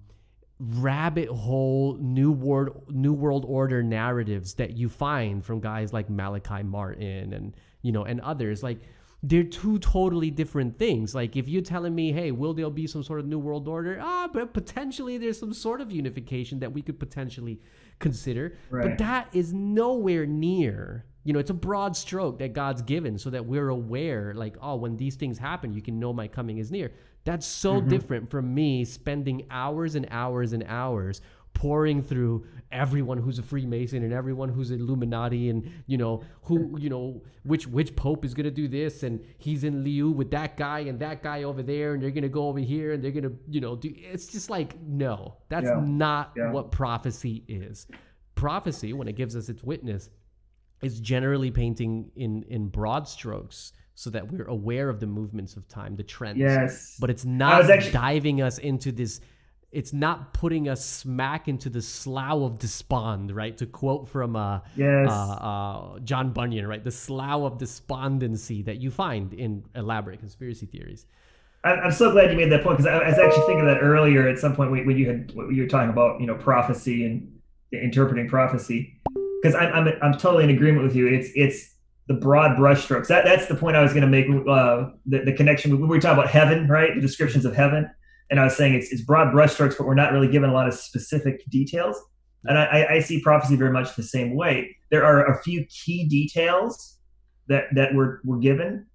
rabbit 0.60 1.30
hole 1.30 1.98
new 2.02 2.34
world 2.34 2.84
new 2.90 3.14
world 3.14 3.46
order 3.48 3.82
narratives 3.82 4.56
that 4.56 4.72
you 4.72 4.90
find 4.90 5.46
from 5.46 5.62
guys 5.62 5.94
like 5.94 6.10
Malachi 6.10 6.64
Martin 6.64 7.32
and 7.32 7.56
you 7.82 7.94
know 7.94 8.04
and 8.04 8.20
others 8.20 8.62
like 8.62 8.82
they're 9.22 9.44
two 9.44 9.78
totally 9.80 10.32
different 10.32 10.78
things 10.80 11.14
like 11.14 11.36
if 11.36 11.48
you're 11.48 11.62
telling 11.62 11.94
me 11.94 12.12
hey 12.12 12.32
will 12.32 12.54
there 12.54 12.70
be 12.70 12.88
some 12.88 13.04
sort 13.04 13.20
of 13.20 13.26
new 13.26 13.40
world 13.40 13.68
order 13.68 14.00
ah 14.02 14.30
but 14.32 14.54
potentially 14.54 15.18
there's 15.18 15.38
some 15.38 15.54
sort 15.54 15.82
of 15.82 15.92
unification 15.92 16.60
that 16.60 16.72
we 16.72 16.82
could 16.82 16.98
potentially 17.00 17.60
consider 18.00 18.58
right. 18.70 18.88
but 18.88 18.98
that 18.98 19.28
is 19.34 19.52
nowhere 19.52 20.26
near 20.26 21.06
you 21.30 21.34
know, 21.34 21.40
it's 21.40 21.50
a 21.50 21.54
broad 21.54 21.96
stroke 21.96 22.40
that 22.40 22.54
God's 22.54 22.82
given 22.82 23.18
so 23.18 23.30
that 23.30 23.46
we're 23.46 23.70
aware, 23.70 24.34
like, 24.34 24.56
oh, 24.62 24.76
when 24.78 24.96
these 24.98 25.16
things 25.16 25.38
happen, 25.38 25.74
you 25.74 25.82
can 25.82 26.00
know 26.00 26.14
my 26.14 26.28
coming 26.28 26.58
is 26.58 26.72
near. 26.72 26.92
That's 27.26 27.46
so 27.46 27.76
mm-hmm. 27.76 27.90
different 27.90 28.32
from 28.32 28.54
me 28.54 28.86
spending 28.86 29.46
hours 29.52 29.96
and 29.96 30.08
hours 30.10 30.54
and 30.54 30.64
hours 30.68 31.22
pouring 31.54 32.02
through 32.02 32.46
everyone 32.72 33.18
who's 33.18 33.40
a 33.40 33.44
Freemason 33.44 34.04
and 34.04 34.14
everyone 34.14 34.50
who's 34.50 34.72
Illuminati 34.72 35.50
and 35.50 35.70
you 35.88 35.98
know 35.98 36.24
who 36.44 36.78
you 36.80 36.90
know 36.90 37.22
which 37.44 37.68
which 37.68 37.96
pope 37.96 38.24
is 38.24 38.34
gonna 38.34 38.52
do 38.52 38.68
this 38.68 39.04
and 39.04 39.20
he's 39.40 39.64
in 39.64 39.84
Liu 39.84 40.12
with 40.12 40.32
that 40.32 40.56
guy 40.56 40.80
and 40.80 41.00
that 41.00 41.24
guy 41.24 41.44
over 41.44 41.64
there 41.64 41.94
and 41.94 42.04
they're 42.04 42.12
gonna 42.12 42.30
go 42.30 42.48
over 42.48 42.60
here 42.60 42.94
and 42.94 43.04
they're 43.04 43.12
gonna 43.12 43.32
you 43.50 43.60
know 43.60 43.76
do 43.76 43.92
it's 43.96 44.28
just 44.28 44.50
like 44.50 44.80
no 44.82 45.38
that's 45.50 45.66
yeah. 45.66 45.82
not 45.84 46.32
yeah. 46.38 46.52
what 46.52 46.72
prophecy 46.72 47.44
is 47.48 47.88
prophecy 48.36 48.94
when 48.94 49.08
it 49.08 49.16
gives 49.16 49.36
us 49.36 49.50
its 49.50 49.64
witness 49.64 50.10
is 50.84 51.00
generally 51.00 51.52
painting 51.52 52.12
in 52.16 52.44
in 52.44 52.68
broad 52.68 53.08
strokes 53.08 53.74
so 54.00 54.10
that 54.10 54.32
we're 54.32 54.46
aware 54.46 54.88
of 54.88 55.02
the 55.02 55.06
movements 55.06 55.58
of 55.58 55.68
time, 55.68 55.98
the 55.98 56.04
trends. 56.04 56.40
Yes. 56.40 56.96
But 57.02 57.10
it's 57.10 57.26
not 57.26 57.70
actually... 57.70 57.92
diving 57.92 58.42
us 58.42 58.58
into 58.58 58.94
this 58.94 59.20
it's 59.72 59.94
not 59.94 60.34
putting 60.34 60.68
us 60.68 60.84
smack 60.84 61.48
into 61.48 61.70
the 61.70 61.82
slough 61.82 62.42
of 62.42 62.60
despond, 62.60 63.36
right? 63.36 63.56
To 63.58 63.66
quote 63.66 64.08
from 64.08 64.36
uh, 64.36 64.62
yes. 64.76 65.10
uh, 65.10 65.14
uh, 65.14 66.00
John 66.00 66.32
Bunyan, 66.32 66.66
right? 66.68 66.84
The 66.84 66.92
slough 66.92 67.42
of 67.42 67.58
despondency 67.58 68.64
that 68.64 68.78
you 68.78 68.90
find 68.90 69.34
in 69.34 69.64
elaborate 69.76 70.20
conspiracy 70.20 70.66
theories. 70.66 71.06
I'm 71.64 71.92
so 71.92 72.12
glad 72.12 72.32
you 72.32 72.38
made 72.38 72.52
that 72.54 72.64
point 72.64 72.78
because 72.78 72.90
I 72.90 73.10
was 73.10 73.20
actually 73.20 73.46
thinking 73.46 73.66
that 73.66 73.80
earlier 73.82 74.28
at 74.28 74.40
some 74.40 74.56
point 74.56 74.72
when 74.72 74.98
you 74.98 75.08
had 75.08 75.36
when 75.36 75.54
you 75.54 75.64
were 75.64 75.68
talking 75.68 75.90
about 75.90 76.22
you 76.22 76.26
know 76.26 76.36
prophecy 76.36 77.06
and 77.06 77.38
interpreting 77.74 78.30
prophecy 78.30 78.98
because 79.42 79.56
I'm, 79.56 79.74
I'm 79.74 79.94
I'm 80.02 80.14
totally 80.14 80.46
in 80.46 80.52
agreement 80.52 80.86
with 80.86 80.96
you. 80.96 81.08
It's 81.08 81.30
it's 81.36 81.76
the 82.08 82.14
broad 82.14 82.58
brushstrokes. 82.58 83.08
That 83.08 83.26
that's 83.26 83.48
the 83.48 83.56
point 83.56 83.76
I 83.76 83.84
was 83.84 83.92
going 83.92 84.04
to 84.04 84.08
make. 84.08 84.28
Uh, 84.48 84.92
the 85.06 85.20
the 85.26 85.34
connection 85.34 85.80
we 85.80 85.86
were 85.86 86.00
talking 86.00 86.18
about 86.18 86.32
heaven, 86.32 86.68
right? 86.70 86.96
The 86.96 87.02
descriptions 87.02 87.44
of 87.44 87.54
heaven, 87.54 87.90
and 88.30 88.40
I 88.40 88.44
was 88.44 88.56
saying 88.56 88.74
it's 88.76 88.92
it's 88.92 89.02
broad 89.02 89.34
brushstrokes, 89.34 89.78
but 89.78 89.88
we're 89.88 89.96
not 89.96 90.12
really 90.12 90.28
given 90.28 90.50
a 90.50 90.54
lot 90.54 90.68
of 90.68 90.74
specific 90.74 91.44
details. 91.50 92.00
And 92.46 92.58
I, 92.58 92.86
I 92.90 93.00
see 93.00 93.22
prophecy 93.22 93.58
very 93.58 93.72
much 93.72 93.96
the 93.98 94.04
same 94.04 94.34
way. 94.34 94.78
There 94.92 95.04
are 95.04 95.26
a 95.26 95.42
few 95.44 95.66
key 95.66 96.08
details 96.08 96.98
that 97.48 97.66
that 97.76 97.94
were 97.94 98.22
were 98.24 98.38
given, 98.38 98.86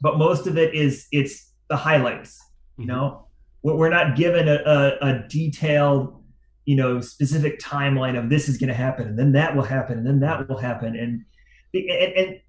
but 0.00 0.18
most 0.18 0.46
of 0.46 0.56
it 0.56 0.74
is 0.74 1.06
it's 1.12 1.52
the 1.68 1.76
highlights. 1.76 2.40
You 2.78 2.86
mm-hmm. 2.86 2.92
know, 2.92 3.26
we're 3.62 3.90
not 3.90 4.16
given 4.16 4.48
a, 4.48 4.62
a, 4.64 5.06
a 5.06 5.28
detailed 5.28 6.16
you 6.64 6.76
know 6.76 7.00
specific 7.00 7.58
timeline 7.58 8.18
of 8.18 8.30
this 8.30 8.48
is 8.48 8.56
going 8.56 8.68
to 8.68 8.74
happen 8.74 9.08
and 9.08 9.18
then 9.18 9.32
that 9.32 9.56
will 9.56 9.64
happen 9.64 9.98
and 9.98 10.06
then 10.06 10.20
that 10.20 10.48
will 10.48 10.58
happen 10.58 10.94
and 10.94 11.24
and, 11.72 12.12
and 12.14 12.40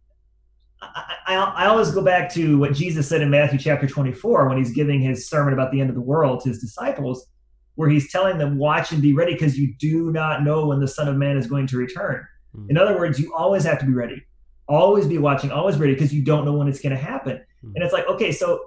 I, 0.82 1.36
I, 1.36 1.66
always 1.68 1.92
go 1.92 2.02
back 2.02 2.34
to 2.34 2.58
what 2.58 2.74
Jesus 2.74 3.08
said 3.08 3.22
in 3.22 3.30
Matthew 3.30 3.60
chapter 3.60 3.88
24 3.88 4.50
when 4.50 4.58
he's 4.58 4.72
giving 4.72 5.00
his 5.00 5.30
sermon 5.30 5.54
about 5.54 5.72
the 5.72 5.80
end 5.80 5.90
of 5.90 5.96
the 5.96 6.02
world 6.02 6.42
to 6.42 6.50
his 6.50 6.60
disciples, 6.60 7.28
where 7.76 7.90
he's 7.90 8.12
telling 8.12 8.38
them, 8.38 8.58
Watch 8.58 8.92
and 8.92 9.02
be 9.02 9.14
ready 9.14 9.34
because 9.34 9.58
you 9.58 9.74
do 9.80 10.12
not 10.12 10.44
know 10.44 10.68
when 10.68 10.80
the 10.80 10.88
Son 10.88 11.08
of 11.08 11.16
Man 11.16 11.38
is 11.38 11.48
going 11.48 11.68
to 11.68 11.78
return. 11.78 12.26
Mm. 12.58 12.72
In 12.72 12.78
other 12.78 12.98
words, 12.98 13.20
you 13.20 13.34
always 13.36 13.64
have 13.64 13.80
to 13.80 13.86
be 13.86 13.94
ready, 13.94 14.26
always 14.68 15.06
be 15.06 15.18
watching, 15.18 15.52
always 15.52 15.78
ready 15.78 15.94
because 15.94 16.14
you 16.14 16.24
don't 16.24 16.46
know 16.46 16.54
when 16.54 16.68
it's 16.68 16.82
going 16.82 16.96
to 16.96 17.02
happen. 17.02 17.38
Mm. 17.64 17.74
And 17.76 17.84
it's 17.84 17.94
like, 17.94 18.08
okay, 18.08 18.32
so 18.32 18.60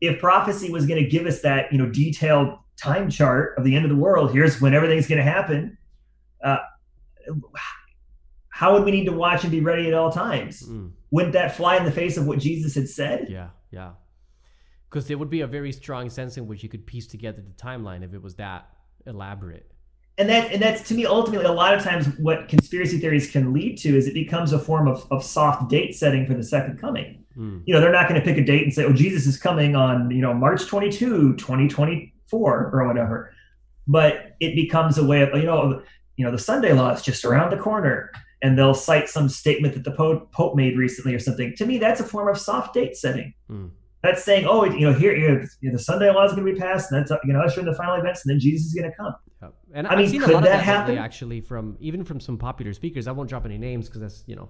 if 0.00 0.18
prophecy 0.18 0.70
was 0.70 0.86
going 0.86 1.02
to 1.02 1.08
give 1.08 1.26
us 1.26 1.40
that, 1.42 1.72
you 1.72 1.78
know, 1.78 1.86
detailed 1.86 2.58
time 2.76 3.10
chart 3.10 3.56
of 3.56 3.64
the 3.64 3.74
end 3.74 3.84
of 3.84 3.90
the 3.90 3.96
world. 3.96 4.32
Here's 4.32 4.60
when 4.60 4.74
everything's 4.74 5.08
going 5.08 5.18
to 5.18 5.30
happen. 5.30 5.78
Uh, 6.42 6.58
how 8.50 8.72
would 8.74 8.84
we 8.84 8.90
need 8.90 9.06
to 9.06 9.12
watch 9.12 9.42
and 9.42 9.50
be 9.50 9.60
ready 9.60 9.88
at 9.88 9.94
all 9.94 10.10
times? 10.10 10.62
Mm. 10.62 10.92
Wouldn't 11.16 11.32
that 11.32 11.56
fly 11.56 11.76
in 11.76 11.84
the 11.84 11.92
face 12.02 12.16
of 12.16 12.26
what 12.28 12.38
Jesus 12.38 12.74
had 12.74 12.88
said? 12.88 13.28
Yeah, 13.28 13.48
yeah. 13.70 13.90
Because 14.88 15.06
there 15.08 15.18
would 15.18 15.30
be 15.30 15.40
a 15.42 15.46
very 15.58 15.72
strong 15.72 16.08
sense 16.10 16.36
in 16.36 16.46
which 16.46 16.62
you 16.62 16.68
could 16.68 16.86
piece 16.86 17.06
together 17.06 17.42
the 17.42 17.52
timeline 17.68 18.02
if 18.04 18.14
it 18.14 18.22
was 18.22 18.34
that 18.36 18.68
elaborate. 19.06 19.66
and 20.18 20.28
that 20.30 20.50
and 20.52 20.60
that's 20.62 20.82
to 20.88 20.94
me 20.94 21.04
ultimately 21.06 21.46
a 21.46 21.52
lot 21.52 21.72
of 21.76 21.80
times 21.82 22.04
what 22.26 22.48
conspiracy 22.48 22.98
theories 23.02 23.30
can 23.30 23.52
lead 23.52 23.76
to 23.84 23.88
is 23.98 24.06
it 24.06 24.14
becomes 24.14 24.52
a 24.52 24.58
form 24.68 24.86
of, 24.88 24.98
of 25.14 25.22
soft 25.22 25.68
date 25.74 25.92
setting 26.02 26.24
for 26.26 26.34
the 26.34 26.42
second 26.54 26.78
coming 26.86 27.10
Mm. 27.36 27.60
you 27.66 27.74
know 27.74 27.80
they're 27.82 27.92
not 28.00 28.08
going 28.08 28.18
to 28.18 28.24
pick 28.28 28.38
a 28.38 28.46
date 28.52 28.62
and 28.66 28.72
say 28.72 28.82
oh 28.88 28.94
jesus 28.94 29.26
is 29.26 29.36
coming 29.48 29.76
on 29.76 30.10
you 30.10 30.22
know 30.24 30.32
march 30.32 30.62
22 30.66 31.34
2024 31.36 32.70
or 32.72 32.86
whatever 32.88 33.30
but 33.86 34.36
it 34.40 34.54
becomes 34.54 34.96
a 34.96 35.04
way 35.04 35.20
of 35.20 35.28
you 35.38 35.44
know 35.44 35.82
you 36.16 36.24
know 36.24 36.30
the 36.30 36.38
sunday 36.38 36.72
law 36.72 36.90
is 36.96 37.02
just 37.02 37.26
around 37.26 37.50
the 37.50 37.56
corner 37.68 38.10
and 38.42 38.58
they'll 38.58 38.74
cite 38.74 39.08
some 39.08 39.28
statement 39.28 39.74
that 39.74 39.84
the 39.84 39.90
pope, 39.92 40.30
pope 40.32 40.54
made 40.56 40.76
recently 40.76 41.14
or 41.14 41.18
something 41.18 41.54
to 41.56 41.64
me 41.66 41.78
that's 41.78 42.00
a 42.00 42.04
form 42.04 42.28
of 42.28 42.38
soft 42.38 42.74
date 42.74 42.96
setting 42.96 43.32
Mm. 43.50 43.70
that's 44.02 44.22
saying 44.24 44.44
oh 44.46 44.64
you 44.64 44.80
know 44.86 44.92
here 44.92 45.14
you 45.16 45.28
know, 45.68 45.72
the 45.72 45.78
sunday 45.78 46.10
law 46.10 46.24
is 46.24 46.32
going 46.32 46.44
to 46.46 46.52
be 46.52 46.58
passed 46.58 46.90
and 46.92 46.98
that's 47.00 47.12
you 47.24 47.32
know 47.32 47.40
usher 47.40 47.60
in 47.60 47.66
the 47.66 47.74
final 47.74 47.94
events 47.94 48.24
and 48.24 48.30
then 48.32 48.40
jesus 48.40 48.66
is 48.68 48.74
going 48.74 48.90
to 48.90 48.96
come 48.96 49.14
Yep. 49.42 49.54
And 49.74 49.86
I 49.86 49.92
I've 49.92 49.98
mean, 49.98 50.08
seen 50.08 50.22
a 50.22 50.24
could 50.24 50.34
that 50.36 50.42
that 50.44 50.50
lately, 50.52 50.64
happen? 50.64 50.98
actually 50.98 51.40
from 51.42 51.76
even 51.78 52.04
from 52.04 52.20
some 52.20 52.38
popular 52.38 52.72
speakers. 52.72 53.06
I 53.06 53.12
won't 53.12 53.28
drop 53.28 53.44
any 53.44 53.58
names 53.58 53.86
because 53.86 54.00
that's 54.00 54.24
you 54.26 54.34
know 54.34 54.48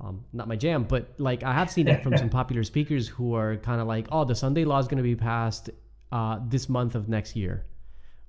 um, 0.00 0.24
not 0.32 0.48
my 0.48 0.56
jam. 0.56 0.82
But 0.82 1.14
like 1.18 1.44
I 1.44 1.52
have 1.52 1.70
seen 1.70 1.86
that 1.86 2.02
from 2.02 2.16
some 2.16 2.28
popular 2.40 2.64
speakers 2.64 3.06
who 3.06 3.34
are 3.36 3.56
kind 3.58 3.80
of 3.80 3.86
like, 3.86 4.08
oh, 4.10 4.24
the 4.24 4.34
Sunday 4.34 4.64
law 4.64 4.80
is 4.80 4.88
going 4.88 4.96
to 4.96 5.04
be 5.04 5.14
passed 5.14 5.70
uh, 6.10 6.40
this 6.48 6.68
month 6.68 6.96
of 6.96 7.08
next 7.08 7.36
year. 7.36 7.64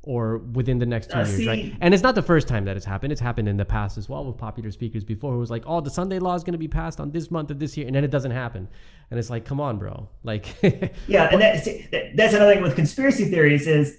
Or 0.07 0.37
within 0.37 0.77
the 0.79 0.85
next 0.85 1.09
two 1.09 1.17
Uh, 1.17 1.25
years, 1.25 1.47
right? 1.47 1.73
And 1.81 1.93
it's 1.93 2.03
not 2.03 2.13
the 2.15 2.21
first 2.21 2.47
time 2.47 2.63
that 2.65 2.77
it's 2.77 2.85
happened. 2.85 3.11
It's 3.11 3.21
happened 3.21 3.49
in 3.49 3.57
the 3.57 3.65
past 3.65 3.97
as 3.97 4.07
well 4.07 4.23
with 4.25 4.37
popular 4.37 4.69
speakers 4.71 5.03
before 5.03 5.33
who 5.33 5.39
was 5.39 5.49
like, 5.49 5.63
oh, 5.65 5.81
the 5.81 5.89
Sunday 5.89 6.19
law 6.19 6.35
is 6.35 6.43
going 6.43 6.53
to 6.53 6.59
be 6.59 6.67
passed 6.67 6.99
on 6.99 7.11
this 7.11 7.31
month 7.31 7.49
of 7.49 7.57
this 7.59 7.75
year. 7.75 7.87
And 7.87 7.95
then 7.95 8.03
it 8.03 8.11
doesn't 8.11 8.31
happen. 8.31 8.67
And 9.09 9.19
it's 9.19 9.29
like, 9.31 9.45
come 9.45 9.59
on, 9.59 9.79
bro. 9.79 10.07
Like, 10.23 10.45
Yeah, 11.07 11.29
and 11.31 11.41
that's 11.41 11.67
that's 12.15 12.33
another 12.35 12.53
thing 12.53 12.61
with 12.63 12.75
conspiracy 12.75 13.25
theories 13.25 13.65
is 13.67 13.97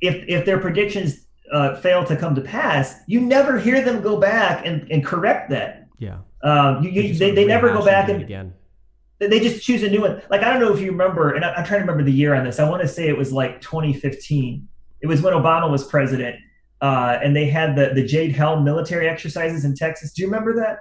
if 0.00 0.24
if 0.28 0.44
their 0.46 0.58
predictions 0.58 1.26
uh, 1.52 1.74
fail 1.80 2.04
to 2.04 2.14
come 2.16 2.34
to 2.36 2.40
pass, 2.40 2.94
you 3.08 3.20
never 3.20 3.58
hear 3.58 3.82
them 3.82 4.00
go 4.00 4.18
back 4.20 4.64
and, 4.66 4.86
and 4.92 5.04
correct 5.04 5.50
that. 5.50 5.88
yeah. 5.98 6.18
Um, 6.44 6.84
you, 6.84 6.92
They 6.92 7.06
you, 7.08 7.14
they, 7.14 7.30
they 7.32 7.44
never 7.46 7.72
go 7.72 7.84
back 7.84 8.08
and 8.08 8.22
again. 8.22 8.52
they 9.18 9.40
just 9.40 9.64
choose 9.64 9.82
a 9.82 9.90
new 9.90 10.02
one. 10.02 10.22
Like 10.30 10.42
I 10.44 10.50
don't 10.50 10.60
know 10.60 10.72
if 10.72 10.78
you 10.80 10.92
remember, 10.92 11.32
and 11.34 11.44
I, 11.44 11.48
I'm 11.54 11.64
trying 11.64 11.80
to 11.80 11.86
remember 11.86 12.04
the 12.04 12.12
year 12.12 12.32
on 12.36 12.44
this. 12.44 12.60
I 12.60 12.68
want 12.70 12.82
to 12.82 12.86
say 12.88 13.08
it 13.08 13.16
was 13.18 13.32
like 13.32 13.60
2015. 13.60 14.68
It 15.00 15.06
was 15.06 15.22
when 15.22 15.34
Obama 15.34 15.70
was 15.70 15.86
president, 15.86 16.36
uh, 16.80 17.18
and 17.22 17.34
they 17.34 17.46
had 17.46 17.76
the 17.76 17.92
the 17.94 18.04
Jade 18.04 18.32
Helm 18.32 18.64
military 18.64 19.08
exercises 19.08 19.64
in 19.64 19.74
Texas. 19.74 20.12
Do 20.12 20.22
you 20.22 20.28
remember 20.28 20.54
that? 20.56 20.78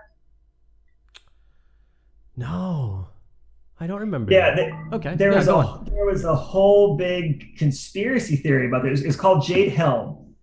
No, 2.35 3.07
I 3.79 3.87
don't 3.87 3.99
remember. 3.99 4.31
Yeah, 4.31 4.55
they, 4.55 4.71
okay. 4.93 5.15
there 5.15 5.31
yeah, 5.31 5.37
was 5.37 5.47
a 5.47 5.55
on. 5.55 5.89
there 5.93 6.05
was 6.05 6.23
a 6.23 6.35
whole 6.35 6.97
big 6.97 7.57
conspiracy 7.57 8.35
theory 8.35 8.67
about 8.67 8.83
this. 8.83 9.01
It's 9.01 9.15
called 9.15 9.43
Jade 9.45 9.71
Helm, 9.71 10.35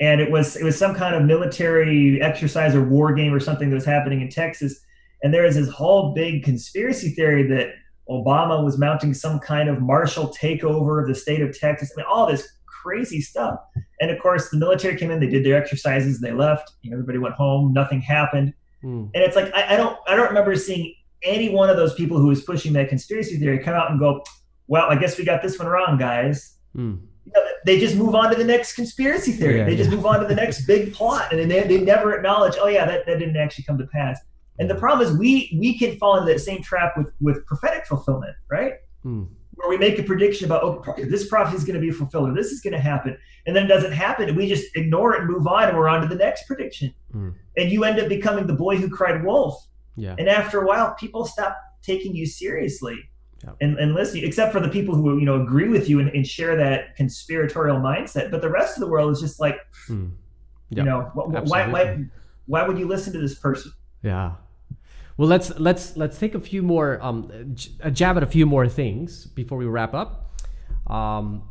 and 0.00 0.20
it 0.20 0.30
was 0.30 0.56
it 0.56 0.64
was 0.64 0.78
some 0.78 0.94
kind 0.94 1.14
of 1.14 1.24
military 1.24 2.20
exercise 2.22 2.74
or 2.74 2.84
war 2.84 3.12
game 3.12 3.34
or 3.34 3.40
something 3.40 3.70
that 3.70 3.74
was 3.74 3.84
happening 3.84 4.20
in 4.20 4.28
Texas. 4.28 4.80
And 5.22 5.32
there 5.34 5.42
was 5.42 5.56
this 5.56 5.68
whole 5.68 6.14
big 6.14 6.44
conspiracy 6.44 7.10
theory 7.10 7.48
that 7.48 7.70
Obama 8.08 8.62
was 8.62 8.78
mounting 8.78 9.14
some 9.14 9.40
kind 9.40 9.68
of 9.68 9.80
martial 9.80 10.28
takeover 10.28 11.00
of 11.00 11.08
the 11.08 11.14
state 11.14 11.40
of 11.40 11.58
Texas. 11.58 11.90
I 11.96 12.00
mean, 12.00 12.06
all 12.08 12.26
this 12.26 12.46
crazy 12.86 13.20
stuff. 13.20 13.58
And 14.00 14.10
of 14.10 14.18
course, 14.20 14.50
the 14.50 14.58
military 14.58 14.96
came 14.96 15.10
in, 15.10 15.20
they 15.20 15.26
did 15.26 15.44
their 15.44 15.56
exercises, 15.60 16.20
they 16.20 16.32
left. 16.32 16.70
You 16.82 16.90
know, 16.90 16.96
everybody 16.96 17.18
went 17.18 17.34
home, 17.34 17.72
nothing 17.72 18.00
happened. 18.00 18.54
Mm, 18.84 19.10
And 19.14 19.24
it's 19.24 19.36
like 19.36 19.52
I, 19.54 19.74
I 19.74 19.76
don't 19.76 19.96
I 20.06 20.14
don't 20.14 20.28
remember 20.28 20.54
seeing 20.54 20.94
any 21.22 21.48
one 21.48 21.68
of 21.70 21.76
those 21.76 21.94
people 21.94 22.18
who 22.18 22.28
was 22.28 22.42
pushing 22.42 22.72
that 22.74 22.88
conspiracy 22.88 23.38
theory 23.38 23.58
come 23.58 23.74
out 23.74 23.90
and 23.90 23.98
go, 23.98 24.22
"Well, 24.68 24.86
I 24.88 24.96
guess 24.96 25.18
we 25.18 25.24
got 25.24 25.42
this 25.42 25.58
one 25.58 25.68
wrong, 25.68 25.98
guys." 25.98 26.56
mm. 26.76 27.00
You 27.24 27.32
know, 27.34 27.42
they 27.64 27.80
just 27.80 27.96
move 27.96 28.14
on 28.14 28.30
to 28.30 28.36
the 28.36 28.44
next 28.44 28.74
conspiracy 28.74 29.32
theory. 29.32 29.58
Yeah, 29.58 29.64
they 29.64 29.76
just 29.76 29.90
yeah. 29.90 29.96
move 29.96 30.06
on 30.06 30.20
to 30.20 30.26
the 30.26 30.34
next 30.34 30.64
big 30.66 30.94
plot, 30.94 31.32
and 31.32 31.40
then 31.40 31.48
they, 31.48 31.62
they 31.66 31.80
never 31.84 32.14
acknowledge, 32.14 32.54
"Oh 32.60 32.68
yeah, 32.68 32.84
that, 32.86 33.06
that 33.06 33.18
didn't 33.18 33.36
actually 33.36 33.64
come 33.64 33.78
to 33.78 33.86
pass." 33.86 34.20
And 34.58 34.70
the 34.70 34.76
problem 34.76 35.06
is 35.06 35.18
we 35.18 35.56
we 35.58 35.76
can 35.76 35.96
fall 35.98 36.16
into 36.18 36.32
that 36.32 36.40
same 36.40 36.62
trap 36.62 36.96
with 36.96 37.08
with 37.20 37.44
prophetic 37.46 37.86
fulfillment, 37.86 38.36
right? 38.48 38.74
Mm. 39.04 39.28
Where 39.56 39.68
we 39.70 39.78
make 39.78 39.98
a 39.98 40.02
prediction 40.02 40.44
about, 40.44 40.62
oh, 40.62 40.84
this 40.98 41.26
prophecy 41.28 41.56
is 41.56 41.64
going 41.64 41.74
to 41.74 41.80
be 41.80 41.90
fulfilled, 41.90 42.28
or 42.28 42.34
this 42.34 42.48
is 42.52 42.60
going 42.60 42.74
to 42.74 42.80
happen, 42.80 43.16
and 43.46 43.56
then 43.56 43.64
it 43.64 43.68
doesn't 43.68 43.92
happen, 43.92 44.28
and 44.28 44.36
we 44.36 44.46
just 44.48 44.64
ignore 44.76 45.14
it 45.14 45.20
and 45.22 45.30
move 45.30 45.46
on, 45.46 45.68
and 45.68 45.76
we're 45.78 45.88
on 45.88 46.02
to 46.02 46.06
the 46.08 46.14
next 46.14 46.46
prediction. 46.46 46.94
Mm. 47.14 47.34
And 47.56 47.70
you 47.72 47.84
end 47.84 47.98
up 47.98 48.08
becoming 48.08 48.46
the 48.46 48.52
boy 48.54 48.76
who 48.76 48.88
cried 48.90 49.24
wolf. 49.24 49.66
Yeah. 49.96 50.14
And 50.18 50.28
after 50.28 50.60
a 50.60 50.66
while, 50.66 50.94
people 50.94 51.24
stop 51.24 51.56
taking 51.82 52.14
you 52.14 52.26
seriously 52.26 52.98
Yeah. 53.44 53.52
and, 53.62 53.78
and 53.78 53.94
listening, 53.94 54.24
except 54.24 54.52
for 54.52 54.60
the 54.60 54.68
people 54.68 54.94
who 54.94 55.18
you 55.18 55.24
know 55.24 55.40
agree 55.40 55.68
with 55.68 55.88
you 55.88 56.00
and, 56.00 56.10
and 56.10 56.26
share 56.26 56.54
that 56.56 56.94
conspiratorial 56.96 57.78
mindset. 57.78 58.30
But 58.30 58.42
the 58.42 58.50
rest 58.50 58.76
of 58.76 58.80
the 58.80 58.88
world 58.88 59.10
is 59.12 59.20
just 59.20 59.40
like, 59.40 59.56
Mm. 59.88 60.10
you 60.68 60.82
know, 60.82 61.10
wh- 61.14 61.30
wh- 61.30 61.46
why, 61.50 61.66
why, 61.68 62.04
why 62.46 62.66
would 62.68 62.78
you 62.78 62.86
listen 62.86 63.12
to 63.14 63.18
this 63.20 63.36
person? 63.38 63.72
Yeah. 64.02 64.32
Well, 65.16 65.28
let's 65.28 65.58
let's 65.58 65.96
let's 65.96 66.18
take 66.18 66.34
a 66.34 66.40
few 66.40 66.62
more 66.62 66.98
um 67.02 67.54
jab 67.92 68.16
at 68.18 68.22
a 68.22 68.26
few 68.26 68.44
more 68.44 68.68
things 68.68 69.26
before 69.26 69.58
we 69.58 69.66
wrap 69.66 69.94
up. 69.94 70.38
Um. 70.86 71.42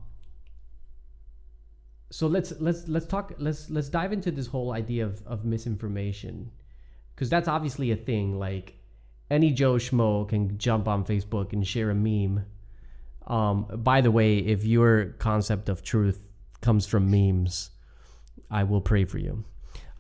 So 2.12 2.28
let's 2.28 2.54
let's 2.60 2.88
let's 2.88 3.08
talk 3.08 3.34
let's 3.40 3.70
let's 3.70 3.90
dive 3.90 4.14
into 4.14 4.32
this 4.32 4.48
whole 4.48 4.72
idea 4.72 5.06
of 5.06 5.26
of 5.26 5.44
misinformation, 5.46 6.52
because 7.14 7.30
that's 7.30 7.48
obviously 7.48 7.92
a 7.92 7.96
thing. 7.96 8.38
Like 8.38 8.76
any 9.32 9.52
Joe 9.52 9.76
schmo 9.76 10.30
can 10.30 10.58
jump 10.60 10.88
on 10.88 11.04
Facebook 11.04 11.52
and 11.52 11.68
share 11.68 11.90
a 11.90 11.96
meme. 11.96 12.46
Um. 13.26 13.66
By 13.84 14.02
the 14.02 14.12
way, 14.12 14.38
if 14.38 14.64
your 14.64 15.16
concept 15.18 15.70
of 15.70 15.82
truth 15.82 16.30
comes 16.62 16.86
from 16.86 17.10
memes, 17.10 17.72
I 18.52 18.64
will 18.64 18.82
pray 18.82 19.06
for 19.06 19.18
you. 19.18 19.44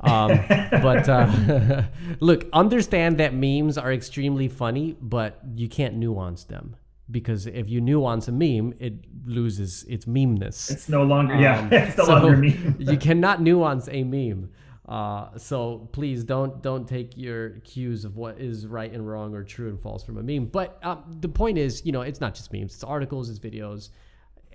Um, 0.02 0.40
but 0.72 1.08
uh, 1.10 1.84
look, 2.20 2.48
understand 2.54 3.18
that 3.20 3.34
memes 3.34 3.78
are 3.78 3.92
extremely 3.94 4.48
funny, 4.48 4.96
but 5.02 5.40
you 5.56 5.68
can't 5.70 5.96
nuance 5.96 6.44
them 6.44 6.76
because 7.10 7.48
if 7.48 7.70
you 7.70 7.82
nuance 7.82 8.28
a 8.28 8.32
meme, 8.32 8.74
it 8.80 8.94
loses 9.26 9.84
its 9.84 10.08
memeness. 10.08 10.70
It's 10.72 10.90
no 10.90 11.04
longer, 11.04 11.36
yeah, 11.36 11.60
Um, 11.60 11.70
it's 11.72 11.98
no 11.98 12.06
so 12.06 12.14
longer 12.14 12.38
me. 12.38 12.58
you 12.80 12.98
cannot 12.98 13.42
nuance 13.42 13.88
a 13.90 14.04
meme. 14.04 14.50
Uh, 14.88 15.36
so 15.38 15.90
please 15.94 16.24
don't 16.24 16.62
don't 16.62 16.88
take 16.88 17.18
your 17.18 17.52
cues 17.62 18.06
of 18.06 18.18
what 18.18 18.40
is 18.40 18.68
right 18.68 18.92
and 18.94 19.08
wrong 19.08 19.34
or 19.34 19.44
true 19.44 19.70
and 19.70 19.80
false 19.80 20.04
from 20.04 20.18
a 20.18 20.24
meme. 20.24 20.46
But 20.46 20.78
um, 20.84 21.04
the 21.22 21.30
point 21.30 21.58
is, 21.58 21.84
you 21.86 21.92
know, 21.92 22.02
it's 22.02 22.22
not 22.22 22.36
just 22.36 22.54
memes; 22.54 22.74
it's 22.76 22.84
articles, 22.84 23.30
it's 23.30 23.40
videos. 23.40 23.90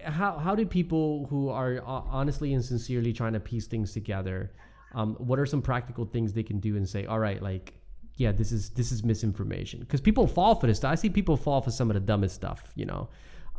How 0.05 0.39
how 0.39 0.55
do 0.55 0.65
people 0.65 1.27
who 1.31 1.49
are 1.49 1.79
uh, 1.79 2.03
honestly 2.09 2.55
and 2.55 2.65
sincerely 2.65 3.13
trying 3.13 3.33
to 3.33 3.41
piece 3.41 3.67
things 3.67 3.93
together? 3.93 4.53
Um, 4.95 5.15
what 5.15 5.39
are 5.39 5.47
some 5.47 5.63
practical 5.63 6.05
things 6.05 6.33
they 6.33 6.43
can 6.43 6.59
do 6.59 6.77
and 6.77 6.89
say, 6.89 7.07
all 7.07 7.19
right, 7.19 7.41
like, 7.43 7.75
yeah, 8.17 8.33
this 8.33 8.53
is 8.53 8.71
this 8.71 8.93
is 8.93 9.03
misinformation 9.03 9.81
because 9.81 10.01
people 10.01 10.27
fall 10.27 10.55
for 10.55 10.67
this. 10.67 10.79
stuff. 10.79 10.93
I 10.93 10.95
see 10.95 11.09
people 11.09 11.37
fall 11.37 11.61
for 11.63 11.71
some 11.71 11.91
of 11.91 11.95
the 11.95 12.01
dumbest 12.01 12.35
stuff, 12.35 12.73
you 12.75 12.87
know. 12.87 13.09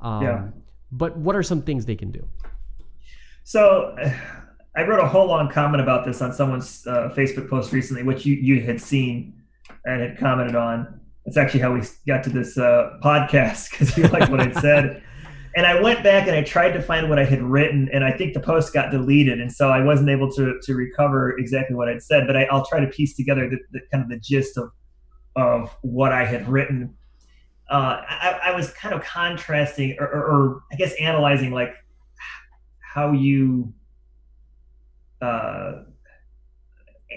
Um, 0.01 0.23
Yeah. 0.23 0.47
But 0.91 1.17
what 1.17 1.35
are 1.35 1.43
some 1.43 1.61
things 1.61 1.85
they 1.85 1.95
can 1.95 2.11
do? 2.11 2.27
So 3.43 3.95
I 4.75 4.83
wrote 4.83 4.99
a 5.03 5.07
whole 5.07 5.27
long 5.27 5.49
comment 5.49 5.81
about 5.81 6.05
this 6.05 6.21
on 6.21 6.31
someone's 6.33 6.85
uh, 6.87 7.13
Facebook 7.15 7.49
post 7.49 7.73
recently, 7.73 8.03
which 8.03 8.25
you, 8.25 8.35
you 8.35 8.61
had 8.61 8.79
seen 8.79 9.41
and 9.85 10.01
had 10.01 10.17
commented 10.17 10.55
on. 10.55 10.99
That's 11.25 11.37
actually 11.37 11.59
how 11.59 11.73
we 11.73 11.81
got 12.07 12.23
to 12.23 12.29
this 12.29 12.57
uh, 12.57 12.97
podcast 13.03 13.71
because 13.71 13.97
you 13.97 14.07
liked 14.07 14.31
what 14.31 14.39
I'd 14.39 14.55
said. 14.55 15.03
And 15.55 15.65
I 15.65 15.81
went 15.81 16.01
back 16.03 16.27
and 16.27 16.35
I 16.35 16.43
tried 16.43 16.71
to 16.71 16.81
find 16.81 17.09
what 17.09 17.19
I 17.19 17.25
had 17.25 17.41
written, 17.41 17.89
and 17.91 18.03
I 18.05 18.11
think 18.11 18.33
the 18.33 18.39
post 18.39 18.73
got 18.73 18.89
deleted, 18.89 19.41
and 19.41 19.51
so 19.51 19.69
I 19.69 19.83
wasn't 19.83 20.09
able 20.09 20.31
to 20.33 20.59
to 20.61 20.75
recover 20.75 21.37
exactly 21.37 21.75
what 21.75 21.89
I'd 21.89 22.01
said. 22.01 22.25
But 22.25 22.37
I, 22.37 22.43
I'll 22.45 22.65
try 22.65 22.79
to 22.79 22.87
piece 22.87 23.15
together 23.15 23.49
the, 23.49 23.57
the 23.71 23.81
kind 23.91 24.03
of 24.03 24.09
the 24.09 24.19
gist 24.19 24.57
of 24.57 24.71
of 25.35 25.75
what 25.81 26.11
I 26.13 26.25
had 26.25 26.47
written. 26.47 26.95
Uh, 27.69 28.01
I, 28.07 28.39
I 28.45 28.55
was 28.55 28.71
kind 28.71 28.93
of 28.93 29.01
contrasting, 29.01 29.95
or, 29.99 30.07
or, 30.07 30.25
or 30.25 30.63
I 30.71 30.75
guess 30.75 30.93
analyzing, 30.99 31.51
like 31.51 31.73
how 32.79 33.11
you 33.11 33.73
uh, 35.21 35.83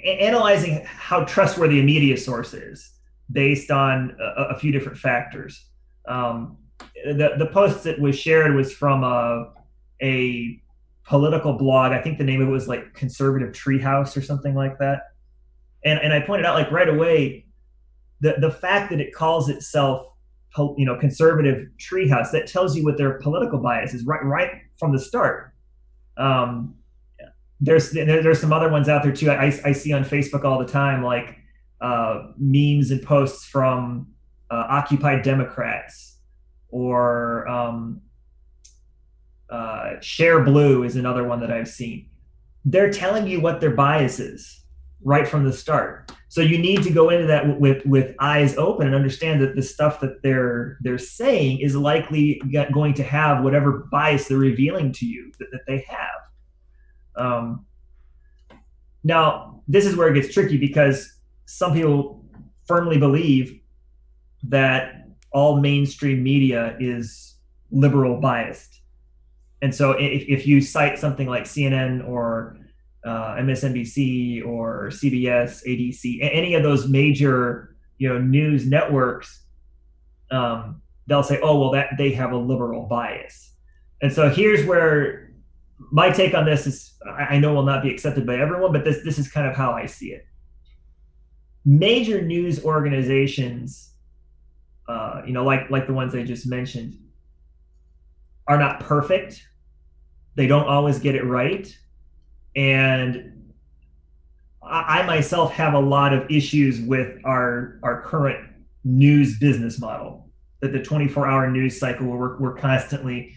analyzing 0.05 0.85
how 0.85 1.25
trustworthy 1.25 1.81
a 1.81 1.83
media 1.83 2.17
source 2.17 2.55
is 2.55 2.93
based 3.31 3.71
on 3.71 4.17
a, 4.21 4.55
a 4.55 4.59
few 4.59 4.73
different 4.73 4.99
factors. 4.99 5.67
Um, 6.07 6.59
the 7.05 7.35
the 7.39 7.47
post 7.47 7.85
that 7.85 8.01
was 8.01 8.19
shared 8.19 8.55
was 8.55 8.73
from 8.73 9.05
a 9.05 9.53
a 10.03 10.61
political 11.07 11.53
blog. 11.53 11.93
I 11.93 12.01
think 12.01 12.19
the 12.19 12.25
name 12.25 12.41
of 12.41 12.49
it 12.49 12.51
was 12.51 12.67
like 12.69 12.95
Conservative 12.95 13.53
Treehouse 13.53 14.17
or 14.17 14.23
something 14.23 14.55
like 14.55 14.79
that. 14.79 15.03
And 15.85 15.99
and 16.01 16.13
I 16.13 16.21
pointed 16.21 16.47
out 16.47 16.55
like 16.55 16.71
right 16.71 16.89
away 16.89 17.45
the 18.21 18.35
the 18.39 18.51
fact 18.51 18.91
that 18.91 19.01
it 19.01 19.15
calls 19.15 19.49
itself 19.49 20.07
you 20.77 20.87
know 20.87 20.97
conservative 20.97 21.67
treehouse 21.79 22.31
that 22.31 22.47
tells 22.47 22.77
you 22.77 22.85
what 22.85 22.97
their 22.97 23.19
political 23.19 23.59
bias 23.59 23.93
is 23.93 24.05
right 24.07 24.25
right 24.25 24.51
from 24.79 24.93
the 24.93 24.99
start. 24.99 25.53
Um, 26.17 26.77
there's 27.61 27.91
there, 27.91 28.23
there's 28.23 28.41
some 28.41 28.53
other 28.53 28.69
ones 28.69 28.89
out 28.89 29.03
there 29.03 29.13
too. 29.13 29.31
I, 29.31 29.47
I 29.65 29.73
see 29.73 29.93
on 29.93 30.05
Facebook 30.05 30.45
all 30.45 30.59
the 30.59 30.67
time, 30.67 31.03
like 31.03 31.37
uh, 31.81 32.29
memes 32.39 32.91
and 32.91 33.03
posts 33.03 33.47
from 33.47 34.09
uh, 34.51 34.67
Occupy 34.71 35.23
Democrats 35.23 36.14
or 36.75 37.47
um, 37.47 38.01
uh, 39.49 39.95
Shareblue 40.01 40.85
is 40.85 40.97
another 40.97 41.23
one 41.23 41.39
that 41.39 41.53
I've 41.53 41.69
seen. 41.69 42.09
they're 42.65 42.91
telling 42.91 43.29
you 43.29 43.41
what 43.41 43.61
their 43.61 43.71
bias 43.71 44.19
is 44.19 44.65
right 45.05 45.29
from 45.29 45.45
the 45.45 45.53
start. 45.53 46.11
So 46.29 46.41
you 46.41 46.59
need 46.59 46.83
to 46.83 46.91
go 46.91 47.11
into 47.11 47.27
that 47.27 47.61
with 47.61 47.87
with 47.87 48.17
eyes 48.19 48.57
open 48.57 48.87
and 48.89 48.97
understand 48.97 49.41
that 49.43 49.55
the 49.55 49.63
stuff 49.63 50.01
that 50.01 50.21
they're 50.25 50.79
they're 50.81 50.99
saying 50.99 51.61
is 51.61 51.77
likely 51.77 52.43
going 52.73 52.95
to 52.95 53.05
have 53.05 53.45
whatever 53.45 53.87
bias 53.93 54.27
they're 54.27 54.39
revealing 54.39 54.91
to 54.95 55.07
you 55.07 55.31
that, 55.39 55.51
that 55.53 55.65
they 55.69 55.87
have. 55.89 56.21
Um, 57.15 57.67
now, 59.05 59.63
this 59.69 59.87
is 59.87 59.95
where 59.95 60.09
it 60.09 60.15
gets 60.15 60.35
tricky 60.35 60.57
because 60.57 61.21
some 61.47 61.73
people 61.73 62.25
firmly 62.67 62.99
believe 62.99 63.61
that 64.43 65.04
all 65.35 65.61
mainstream 65.61 66.23
media 66.23 66.77
is 66.79 67.37
liberal 67.71 68.21
biased. 68.21 68.81
And 69.61 69.75
so 69.75 69.93
if, 69.93 70.23
if 70.29 70.47
you 70.47 70.61
cite 70.61 70.99
something 70.99 71.27
like 71.27 71.45
CNN 71.45 72.09
or 72.09 72.57
uh, 73.05 73.37
MSNBC 73.37 74.47
or 74.47 74.91
CBS, 74.91 75.67
ABC, 75.67 76.19
any 76.23 76.55
of 76.55 76.63
those 76.63 76.89
major 76.89 77.77
you 77.99 78.09
know 78.09 78.19
news 78.19 78.67
networks, 78.67 79.43
um, 80.31 80.81
they'll 81.07 81.23
say, 81.23 81.41
"Oh, 81.43 81.59
well, 81.59 81.71
that 81.73 81.91
they 81.99 82.13
have 82.13 82.33
a 82.33 82.37
liberal 82.37 82.87
bias." 82.87 83.53
And 84.03 84.13
so 84.13 84.29
here's 84.29 84.65
where 84.67 85.33
my 85.91 86.11
take 86.11 86.35
on 86.35 86.45
this 86.45 86.67
is: 86.67 86.95
I 87.07 87.39
know 87.39 87.55
will 87.55 87.63
not 87.63 87.83
be 87.83 87.91
accepted 87.91 88.27
by 88.27 88.37
everyone, 88.37 88.73
but 88.73 88.85
this 88.85 89.03
this 89.05 89.19
is 89.19 89.31
kind 89.31 89.47
of 89.47 89.57
how 89.57 89.73
I 89.73 89.87
see 89.87 90.13
it. 90.13 90.27
Major 91.65 92.23
news 92.23 92.65
organizations, 92.65 93.94
uh, 94.89 95.23
you 95.27 95.33
know, 95.33 95.45
like 95.45 95.71
like 95.71 95.87
the 95.87 95.93
ones 95.93 96.15
I 96.15 96.23
just 96.23 96.47
mentioned, 96.47 96.99
are 98.47 98.59
not 98.59 98.81
perfect. 98.81 99.43
They 100.37 100.47
don't 100.47 100.67
always 100.67 100.99
get 100.99 101.15
it 101.15 101.25
right. 101.25 101.75
And 102.57 103.53
I, 104.63 105.01
I 105.01 105.07
myself 105.07 105.53
have 105.53 105.75
a 105.75 105.81
lot 105.81 106.13
of 106.13 106.31
issues 106.31 106.81
with 106.81 107.19
our 107.25 107.79
our 107.83 108.03
current 108.03 108.51
news 108.85 109.39
business 109.39 109.81
model 109.81 110.29
that 110.61 110.73
the 110.73 110.83
24 110.83 111.27
hour 111.27 111.51
news 111.51 111.79
cycle 111.79 112.07
where 112.07 112.19
we're, 112.19 112.39
we're 112.39 112.55
constantly 112.55 113.35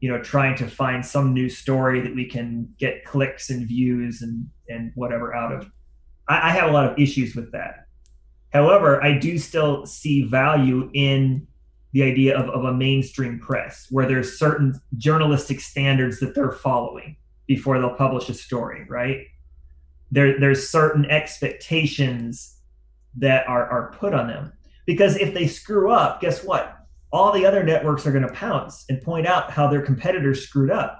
you 0.00 0.10
know 0.10 0.22
trying 0.22 0.56
to 0.56 0.66
find 0.66 1.04
some 1.04 1.32
new 1.32 1.48
story 1.48 2.00
that 2.00 2.14
we 2.14 2.26
can 2.26 2.68
get 2.78 3.04
clicks 3.04 3.50
and 3.50 3.66
views 3.66 4.22
and 4.22 4.46
and 4.68 4.92
whatever 4.94 5.34
out 5.34 5.52
of. 5.52 5.70
I, 6.28 6.48
I 6.48 6.50
have 6.50 6.68
a 6.68 6.72
lot 6.72 6.90
of 6.90 6.98
issues 6.98 7.34
with 7.34 7.50
that 7.52 7.86
however 8.52 9.02
i 9.02 9.16
do 9.16 9.38
still 9.38 9.86
see 9.86 10.22
value 10.24 10.90
in 10.94 11.46
the 11.92 12.02
idea 12.02 12.38
of, 12.38 12.48
of 12.50 12.64
a 12.64 12.72
mainstream 12.72 13.38
press 13.38 13.86
where 13.90 14.06
there's 14.06 14.38
certain 14.38 14.80
journalistic 14.96 15.60
standards 15.60 16.20
that 16.20 16.34
they're 16.34 16.52
following 16.52 17.16
before 17.46 17.78
they'll 17.80 17.94
publish 17.94 18.28
a 18.28 18.34
story, 18.34 18.86
right? 18.88 19.26
There, 20.12 20.38
there's 20.38 20.68
certain 20.68 21.04
expectations 21.06 22.58
that 23.16 23.48
are, 23.48 23.66
are 23.68 23.92
put 23.98 24.14
on 24.14 24.28
them. 24.28 24.52
Because 24.86 25.16
if 25.16 25.34
they 25.34 25.46
screw 25.48 25.90
up, 25.90 26.20
guess 26.20 26.44
what? 26.44 26.76
All 27.12 27.32
the 27.32 27.44
other 27.44 27.64
networks 27.64 28.06
are 28.06 28.12
going 28.12 28.26
to 28.26 28.32
pounce 28.32 28.84
and 28.88 29.02
point 29.02 29.26
out 29.26 29.50
how 29.50 29.68
their 29.68 29.82
competitors 29.82 30.46
screwed 30.46 30.70
up 30.70 30.96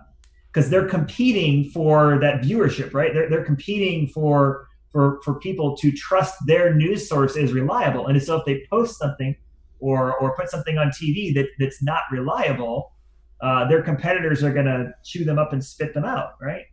because 0.53 0.71
they're 0.71 0.89
competing 0.89 1.71
for 1.71 2.19
that 2.19 2.43
viewership, 2.43 2.93
right? 2.93 3.15
They're, 3.15 3.31
they're 3.31 3.45
competing 3.45 4.09
for, 4.09 4.67
for, 4.93 5.21
for 5.25 5.39
people 5.39 5.77
to 5.77 5.93
trust 5.93 6.35
their 6.47 6.75
news 6.75 7.09
source 7.09 7.37
is 7.37 7.53
reliable. 7.53 8.07
And 8.07 8.21
so 8.23 8.37
if 8.37 8.45
they 8.45 8.67
post 8.71 8.99
something 8.99 9.37
or, 9.79 10.17
or 10.17 10.35
put 10.37 10.51
something 10.51 10.79
on 10.79 10.89
TV 10.89 11.35
that, 11.35 11.49
that's 11.59 11.83
not 11.83 12.03
reliable, 12.11 12.93
uh, 13.41 13.69
their 13.69 13.83
competitors 13.83 14.43
are 14.43 14.53
going 14.53 14.67
to 14.67 14.93
chew 15.05 15.25
them 15.25 15.39
up 15.39 15.53
and 15.53 15.65
spit 15.65 15.95
them 15.95 16.05
out, 16.05 16.33
right? 16.41 16.65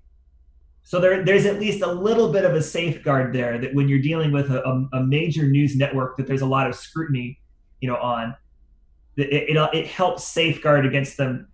So 0.84 0.99
there, 0.99 1.23
there's 1.23 1.45
at 1.45 1.60
least 1.60 1.81
a 1.84 1.91
little 1.91 2.31
bit 2.31 2.45
of 2.45 2.53
a 2.53 2.61
safeguard 2.61 3.34
there 3.34 3.57
that 3.60 3.73
when 3.73 3.89
you're 3.89 3.99
dealing 3.99 4.31
with 4.31 4.49
a, 4.52 4.64
a, 4.64 4.98
a 4.98 5.03
major 5.03 5.48
news 5.48 5.76
network 5.76 6.18
that 6.18 6.27
there's 6.27 6.41
a 6.41 6.45
lot 6.45 6.68
of 6.68 6.76
scrutiny, 6.76 7.39
you 7.81 7.89
know, 7.89 7.98
on, 7.98 8.35
it, 9.18 9.49
it, 9.49 9.69
it 9.73 9.88
helps 9.88 10.23
safeguard 10.23 10.85
against 10.85 11.18
them 11.18 11.48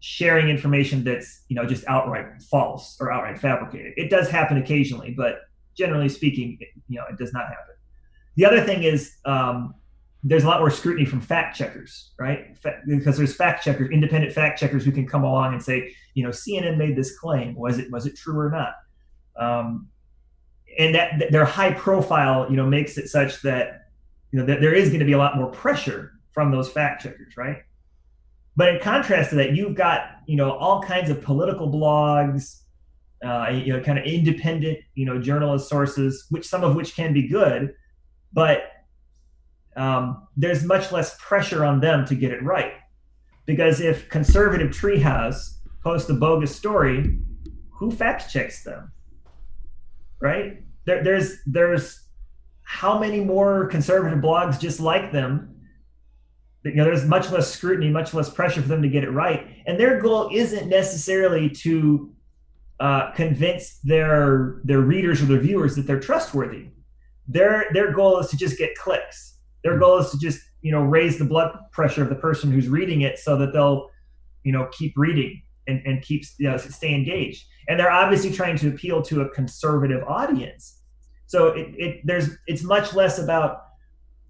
sharing 0.00 0.48
information 0.48 1.04
that's 1.04 1.44
you 1.48 1.54
know 1.54 1.66
just 1.66 1.84
outright 1.86 2.26
false 2.50 2.96
or 3.00 3.12
outright 3.12 3.38
fabricated. 3.38 3.92
It 3.96 4.10
does 4.10 4.28
happen 4.28 4.56
occasionally, 4.56 5.14
but 5.16 5.40
generally 5.80 6.08
speaking, 6.08 6.58
it, 6.60 6.68
you 6.88 6.98
know, 6.98 7.04
it 7.10 7.16
does 7.16 7.32
not 7.32 7.44
happen. 7.44 7.74
The 8.36 8.44
other 8.44 8.60
thing 8.60 8.82
is 8.82 9.16
um, 9.24 9.74
there's 10.22 10.44
a 10.44 10.46
lot 10.46 10.60
more 10.60 10.70
scrutiny 10.70 11.06
from 11.06 11.20
fact 11.20 11.56
checkers, 11.56 12.12
right? 12.18 12.54
Because 12.86 13.16
there's 13.16 13.34
fact 13.34 13.64
checkers, 13.64 13.90
independent 13.90 14.32
fact 14.34 14.60
checkers 14.60 14.84
who 14.84 14.92
can 14.92 15.06
come 15.06 15.24
along 15.24 15.54
and 15.54 15.62
say, 15.62 15.94
you 16.14 16.22
know, 16.22 16.30
CNN 16.30 16.76
made 16.76 16.94
this 16.96 17.18
claim. 17.18 17.54
Was 17.54 17.78
it 17.78 17.90
was 17.90 18.06
it 18.06 18.16
true 18.16 18.38
or 18.38 18.50
not? 18.50 18.74
Um, 19.36 19.88
and 20.78 20.94
that, 20.94 21.18
that 21.18 21.32
their 21.32 21.46
high 21.46 21.72
profile, 21.72 22.46
you 22.50 22.56
know, 22.56 22.66
makes 22.66 22.98
it 22.98 23.08
such 23.08 23.40
that 23.42 23.88
you 24.30 24.38
know 24.38 24.46
that 24.46 24.60
there 24.60 24.74
is 24.74 24.88
going 24.88 25.00
to 25.00 25.06
be 25.06 25.12
a 25.12 25.18
lot 25.18 25.36
more 25.36 25.50
pressure 25.50 26.12
from 26.32 26.50
those 26.50 26.70
fact 26.70 27.02
checkers, 27.02 27.36
right? 27.36 27.62
But 28.56 28.74
in 28.74 28.80
contrast 28.80 29.30
to 29.30 29.36
that, 29.36 29.56
you've 29.56 29.74
got 29.74 30.02
you 30.26 30.36
know 30.36 30.52
all 30.52 30.82
kinds 30.82 31.08
of 31.08 31.22
political 31.22 31.72
blogs, 31.72 32.60
uh, 33.24 33.50
you 33.50 33.72
know, 33.72 33.80
kind 33.82 33.98
of 33.98 34.04
independent, 34.04 34.78
you 34.94 35.04
know, 35.04 35.20
journalist 35.20 35.68
sources, 35.68 36.26
which 36.30 36.46
some 36.46 36.64
of 36.64 36.74
which 36.74 36.94
can 36.94 37.12
be 37.12 37.28
good, 37.28 37.74
but 38.32 38.62
um, 39.76 40.26
there's 40.36 40.64
much 40.64 40.90
less 40.92 41.16
pressure 41.18 41.64
on 41.64 41.80
them 41.80 42.04
to 42.06 42.14
get 42.14 42.32
it 42.32 42.42
right. 42.42 42.74
Because 43.46 43.80
if 43.80 44.08
conservative 44.08 44.70
treehouse 44.70 45.58
posts 45.82 46.08
a 46.10 46.14
bogus 46.14 46.54
story, 46.54 47.18
who 47.70 47.90
fact 47.90 48.30
checks 48.30 48.62
them? 48.62 48.92
Right? 50.20 50.62
There, 50.84 51.02
there's 51.02 51.38
there's 51.46 52.08
how 52.62 52.98
many 52.98 53.20
more 53.20 53.66
conservative 53.66 54.20
blogs 54.20 54.60
just 54.60 54.80
like 54.80 55.12
them? 55.12 55.56
You 56.62 56.74
know, 56.74 56.84
there's 56.84 57.06
much 57.06 57.30
less 57.30 57.50
scrutiny, 57.50 57.90
much 57.90 58.12
less 58.12 58.28
pressure 58.28 58.60
for 58.60 58.68
them 58.68 58.82
to 58.82 58.88
get 58.88 59.02
it 59.02 59.10
right, 59.10 59.46
and 59.66 59.80
their 59.80 60.00
goal 60.00 60.30
isn't 60.32 60.68
necessarily 60.68 61.48
to 61.50 62.12
uh, 62.80 63.10
convince 63.12 63.78
their 63.84 64.60
their 64.64 64.80
readers 64.80 65.22
or 65.22 65.26
their 65.26 65.38
viewers 65.38 65.76
that 65.76 65.86
they're 65.86 66.00
trustworthy. 66.00 66.68
Their 67.28 67.66
their 67.72 67.92
goal 67.92 68.18
is 68.18 68.28
to 68.30 68.36
just 68.36 68.58
get 68.58 68.74
clicks. 68.74 69.36
Their 69.62 69.78
goal 69.78 69.98
is 69.98 70.10
to 70.10 70.18
just 70.18 70.40
you 70.62 70.72
know 70.72 70.82
raise 70.82 71.18
the 71.18 71.24
blood 71.24 71.56
pressure 71.72 72.02
of 72.02 72.08
the 72.08 72.16
person 72.16 72.50
who's 72.50 72.68
reading 72.68 73.02
it 73.02 73.18
so 73.18 73.36
that 73.36 73.52
they'll 73.52 73.90
you 74.44 74.52
know 74.52 74.68
keep 74.72 74.94
reading 74.96 75.42
and, 75.66 75.82
and 75.84 76.02
keep 76.02 76.24
you 76.38 76.50
know, 76.50 76.56
stay 76.56 76.94
engaged. 76.94 77.44
And 77.68 77.78
they're 77.78 77.90
obviously 77.90 78.32
trying 78.32 78.56
to 78.58 78.68
appeal 78.68 79.02
to 79.02 79.20
a 79.20 79.28
conservative 79.28 80.02
audience. 80.04 80.78
So 81.26 81.48
it, 81.48 81.68
it 81.76 82.00
there's 82.04 82.30
it's 82.46 82.64
much 82.64 82.94
less 82.94 83.18
about 83.18 83.62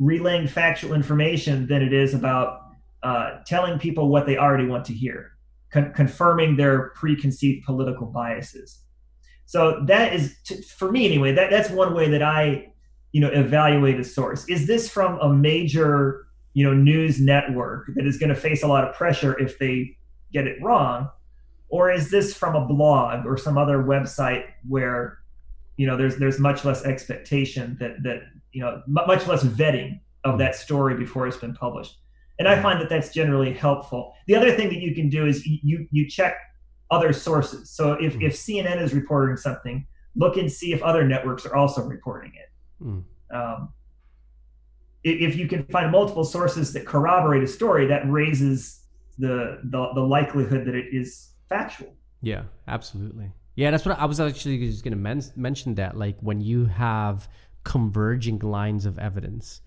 relaying 0.01 0.49
factual 0.49 0.95
information 0.95 1.69
than 1.69 1.83
it 1.83 1.93
is 1.93 2.15
about 2.15 2.63
uh, 3.05 3.39
telling 3.47 3.79
people 3.79 4.09
what 4.09 4.27
they 4.27 4.37
already 4.37 4.67
want 4.67 4.85
to 4.87 4.93
hear 4.93 5.31
con- 5.71 5.93
confirming 5.93 6.57
their 6.57 6.91
preconceived 6.91 7.65
political 7.65 8.07
biases. 8.07 8.81
So 9.47 9.83
that 9.87 10.15
is 10.15 10.37
for 10.77 10.93
me 10.93 11.07
anyway 11.07 11.33
that, 11.33 11.51
that's 11.51 11.71
one 11.71 11.93
way 11.93 12.09
that 12.11 12.23
i 12.23 12.71
you 13.13 13.21
know 13.21 13.29
evaluate 13.29 13.99
a 13.99 14.05
source. 14.05 14.49
Is 14.49 14.67
this 14.67 14.89
from 14.89 15.19
a 15.21 15.33
major 15.33 16.27
you 16.55 16.65
know 16.65 16.75
news 16.75 17.21
network 17.21 17.91
that 17.97 18.07
is 18.07 18.19
going 18.19 18.29
to 18.29 18.35
face 18.35 18.63
a 18.63 18.69
lot 18.69 18.87
of 18.87 18.95
pressure 18.95 19.39
if 19.39 19.59
they 19.59 19.97
get 20.33 20.47
it 20.47 20.63
wrong? 20.63 21.09
Or 21.69 21.91
is 21.91 22.11
this 22.11 22.35
from 22.35 22.57
a 22.57 22.67
blog 22.67 23.27
or 23.27 23.37
some 23.37 23.57
other 23.57 23.79
website 23.79 24.45
where 24.69 25.19
you 25.77 25.87
know 25.87 25.97
there's 25.97 26.17
there's 26.17 26.39
much 26.39 26.65
less 26.65 26.85
expectation 26.85 27.77
that 27.81 28.03
that 28.03 28.23
you 28.53 28.61
know 28.63 28.83
much 28.87 29.27
less 29.27 29.43
vetting 29.43 30.01
of 30.25 30.35
hmm. 30.35 30.39
that 30.39 30.55
story 30.55 30.95
before 30.95 31.27
it's 31.27 31.37
been 31.37 31.55
published 31.55 31.97
and 32.41 32.49
i 32.49 32.61
find 32.61 32.81
that 32.81 32.89
that's 32.89 33.13
generally 33.13 33.53
helpful 33.53 34.13
the 34.27 34.35
other 34.35 34.51
thing 34.57 34.69
that 34.69 34.81
you 34.81 34.93
can 34.95 35.09
do 35.09 35.27
is 35.27 35.47
you 35.47 35.87
you 35.93 36.09
check 36.09 36.37
other 36.91 37.13
sources 37.13 37.71
so 37.71 37.93
if 37.93 38.21
if 38.21 38.35
cnn 38.35 38.83
is 38.83 38.93
reporting 38.93 39.37
something 39.37 39.87
look 40.17 40.37
and 40.37 40.51
see 40.51 40.73
if 40.73 40.83
other 40.83 41.07
networks 41.07 41.47
are 41.47 41.55
also 41.55 41.83
reporting 41.85 42.33
it 42.35 42.51
Mm. 42.83 43.05
Um, 43.33 43.73
if 45.03 45.37
you 45.37 45.49
can 45.49 45.65
find 45.67 45.91
multiple 45.91 46.25
sources 46.25 46.73
that 46.75 46.85
corroborate 46.85 47.43
a 47.43 47.47
story, 47.47 47.87
that 47.87 48.11
raises 48.11 48.83
the, 49.19 49.61
the, 49.65 49.93
the 49.95 50.01
likelihood 50.01 50.67
that 50.67 50.75
it 50.75 50.93
is 50.93 51.31
factual. 51.49 51.95
Yeah, 52.21 52.43
absolutely. 52.69 53.33
Yeah, 53.55 53.71
that's 53.71 53.87
what 53.87 53.99
I 53.99 54.05
was 54.05 54.21
actually 54.21 54.59
just 54.59 54.85
going 54.85 54.93
to 54.93 54.99
men- 54.99 55.23
mention. 55.37 55.75
That 55.77 55.97
like 55.97 56.17
when 56.21 56.41
you 56.41 56.67
have 56.67 57.29
converging 57.65 58.39
lines 58.41 58.85
of 58.85 58.99
evidence, 58.99 59.63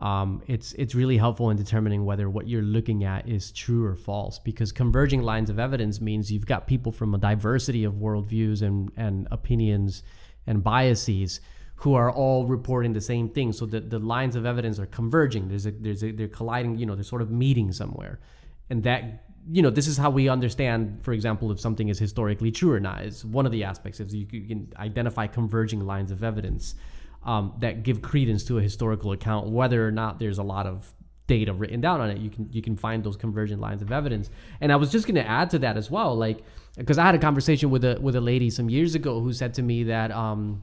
um, 0.00 0.42
it's 0.46 0.72
it's 0.72 0.94
really 0.94 1.18
helpful 1.18 1.50
in 1.50 1.56
determining 1.56 2.04
whether 2.04 2.30
what 2.30 2.48
you're 2.48 2.62
looking 2.62 3.04
at 3.04 3.28
is 3.28 3.52
true 3.52 3.84
or 3.84 3.94
false. 3.94 4.38
Because 4.38 4.72
converging 4.72 5.22
lines 5.22 5.50
of 5.50 5.58
evidence 5.58 6.00
means 6.00 6.32
you've 6.32 6.46
got 6.46 6.66
people 6.66 6.90
from 6.90 7.14
a 7.14 7.18
diversity 7.18 7.84
of 7.84 7.94
worldviews 7.94 8.62
and 8.62 8.90
and 8.96 9.28
opinions 9.30 10.02
and 10.46 10.64
biases 10.64 11.40
who 11.76 11.94
are 11.94 12.10
all 12.10 12.46
reporting 12.46 12.92
the 12.92 13.00
same 13.00 13.28
thing. 13.28 13.52
So 13.52 13.66
the, 13.66 13.80
the 13.80 13.98
lines 13.98 14.36
of 14.36 14.44
evidence 14.44 14.78
are 14.78 14.86
converging. 14.86 15.48
There's 15.48 15.64
a, 15.64 15.70
there's 15.70 16.04
a, 16.04 16.12
they're 16.12 16.28
colliding, 16.28 16.76
you 16.76 16.84
know, 16.84 16.94
they're 16.94 17.02
sort 17.02 17.22
of 17.22 17.30
meeting 17.30 17.72
somewhere. 17.72 18.20
And 18.68 18.82
that 18.82 19.24
you 19.50 19.62
know, 19.62 19.70
this 19.70 19.86
is 19.86 19.96
how 19.96 20.10
we 20.10 20.28
understand, 20.28 20.98
for 21.02 21.12
example, 21.12 21.50
if 21.50 21.58
something 21.58 21.88
is 21.88 21.98
historically 21.98 22.50
true 22.50 22.72
or 22.72 22.80
not. 22.80 23.04
Is 23.04 23.24
one 23.24 23.46
of 23.46 23.52
the 23.52 23.64
aspects 23.64 23.98
is 23.98 24.14
you 24.14 24.26
can 24.26 24.72
identify 24.76 25.26
converging 25.26 25.86
lines 25.86 26.10
of 26.10 26.22
evidence 26.22 26.74
um, 27.22 27.54
that 27.60 27.82
give 27.82 28.02
credence 28.02 28.44
to 28.44 28.58
a 28.58 28.62
historical 28.62 29.12
account, 29.12 29.48
whether 29.48 29.86
or 29.86 29.90
not 29.90 30.18
there's 30.18 30.38
a 30.38 30.42
lot 30.42 30.66
of 30.66 30.92
data 31.26 31.52
written 31.52 31.80
down 31.80 32.00
on 32.00 32.10
it. 32.10 32.18
You 32.18 32.30
can 32.30 32.48
you 32.50 32.60
can 32.60 32.76
find 32.76 33.04
those 33.04 33.16
convergent 33.16 33.60
lines 33.60 33.82
of 33.82 33.92
evidence. 33.92 34.30
And 34.60 34.72
I 34.72 34.76
was 34.76 34.90
just 34.90 35.06
going 35.06 35.14
to 35.14 35.26
add 35.26 35.50
to 35.50 35.58
that 35.60 35.76
as 35.76 35.90
well, 35.90 36.16
like 36.16 36.42
because 36.76 36.98
I 36.98 37.04
had 37.04 37.14
a 37.14 37.18
conversation 37.18 37.70
with 37.70 37.84
a 37.84 37.98
with 38.00 38.16
a 38.16 38.20
lady 38.20 38.50
some 38.50 38.68
years 38.68 38.94
ago 38.94 39.20
who 39.20 39.32
said 39.32 39.54
to 39.54 39.62
me 39.62 39.84
that 39.84 40.10
um, 40.10 40.62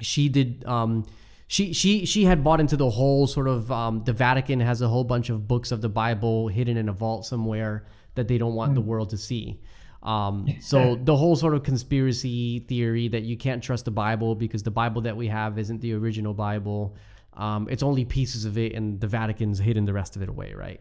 she 0.00 0.28
did. 0.28 0.64
Um, 0.66 1.06
she 1.46 1.74
she 1.74 2.06
she 2.06 2.24
had 2.24 2.42
bought 2.42 2.60
into 2.60 2.78
the 2.78 2.88
whole 2.88 3.26
sort 3.26 3.46
of 3.46 3.70
um, 3.70 4.02
the 4.04 4.12
Vatican 4.14 4.58
has 4.60 4.80
a 4.80 4.88
whole 4.88 5.04
bunch 5.04 5.28
of 5.28 5.46
books 5.46 5.70
of 5.70 5.82
the 5.82 5.88
Bible 5.88 6.48
hidden 6.48 6.78
in 6.78 6.88
a 6.88 6.92
vault 6.94 7.26
somewhere 7.26 7.84
that 8.14 8.26
they 8.26 8.38
don't 8.38 8.54
want 8.54 8.72
mm. 8.72 8.76
the 8.76 8.80
world 8.80 9.10
to 9.10 9.18
see. 9.18 9.60
Um, 10.02 10.48
so 10.60 10.98
the 11.02 11.16
whole 11.16 11.36
sort 11.36 11.54
of 11.54 11.62
conspiracy 11.62 12.60
theory 12.60 13.08
that 13.08 13.22
you 13.22 13.36
can't 13.36 13.62
trust 13.62 13.84
the 13.84 13.90
Bible 13.90 14.34
because 14.34 14.62
the 14.62 14.70
Bible 14.70 15.02
that 15.02 15.16
we 15.16 15.28
have 15.28 15.58
isn't 15.58 15.80
the 15.80 15.94
original 15.94 16.34
Bible. 16.34 16.96
Um, 17.34 17.68
it's 17.70 17.82
only 17.82 18.04
pieces 18.04 18.44
of 18.44 18.58
it, 18.58 18.74
and 18.74 19.00
the 19.00 19.06
Vatican's 19.06 19.58
hidden 19.58 19.84
the 19.84 19.92
rest 19.92 20.16
of 20.16 20.22
it 20.22 20.28
away, 20.28 20.52
right? 20.54 20.80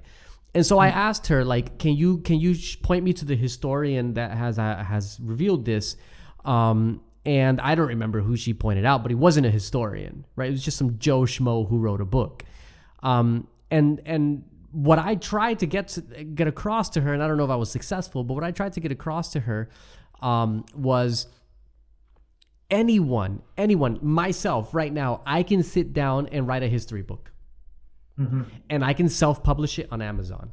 And 0.53 0.65
so 0.65 0.79
I 0.79 0.89
mm. 0.89 0.95
asked 0.95 1.27
her, 1.27 1.45
like, 1.45 1.77
can 1.77 1.95
you 1.95 2.17
can 2.19 2.39
you 2.39 2.55
point 2.81 3.05
me 3.05 3.13
to 3.13 3.25
the 3.25 3.35
historian 3.35 4.15
that 4.15 4.31
has 4.31 4.59
uh, 4.59 4.83
has 4.83 5.17
revealed 5.21 5.65
this? 5.65 5.95
Um, 6.43 7.01
and 7.23 7.61
I 7.61 7.75
don't 7.75 7.87
remember 7.87 8.21
who 8.21 8.35
she 8.35 8.53
pointed 8.53 8.83
out, 8.83 9.03
but 9.03 9.11
he 9.11 9.15
wasn't 9.15 9.45
a 9.45 9.51
historian, 9.51 10.25
right? 10.35 10.49
It 10.49 10.51
was 10.51 10.63
just 10.63 10.77
some 10.77 10.97
Joe 10.97 11.21
Schmo 11.21 11.69
who 11.69 11.77
wrote 11.77 12.01
a 12.01 12.05
book. 12.05 12.43
Um, 13.03 13.47
and 13.69 14.01
and 14.05 14.43
what 14.71 14.99
I 14.99 15.15
tried 15.15 15.59
to 15.59 15.65
get 15.65 15.89
to 15.89 16.01
get 16.01 16.47
across 16.47 16.89
to 16.91 17.01
her, 17.01 17.13
and 17.13 17.21
I 17.21 17.27
don't 17.27 17.37
know 17.37 17.45
if 17.45 17.49
I 17.49 17.55
was 17.55 17.71
successful, 17.71 18.23
but 18.23 18.33
what 18.33 18.43
I 18.43 18.51
tried 18.51 18.73
to 18.73 18.79
get 18.79 18.91
across 18.91 19.31
to 19.33 19.41
her 19.41 19.69
um, 20.21 20.65
was 20.73 21.27
anyone, 22.69 23.41
anyone, 23.57 23.99
myself, 24.01 24.73
right 24.73 24.91
now, 24.91 25.21
I 25.25 25.43
can 25.43 25.63
sit 25.63 25.93
down 25.93 26.27
and 26.27 26.47
write 26.47 26.63
a 26.63 26.67
history 26.67 27.01
book, 27.01 27.31
mm-hmm. 28.19 28.43
and 28.69 28.83
I 28.83 28.93
can 28.93 29.09
self-publish 29.09 29.79
it 29.79 29.87
on 29.91 30.01
Amazon. 30.01 30.51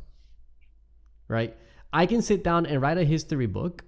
Right? 1.28 1.57
I 1.93 2.07
can 2.07 2.23
sit 2.23 2.43
down 2.43 2.66
and 2.66 2.81
write 2.82 2.99
a 2.99 3.05
history 3.05 3.47
book 3.47 3.85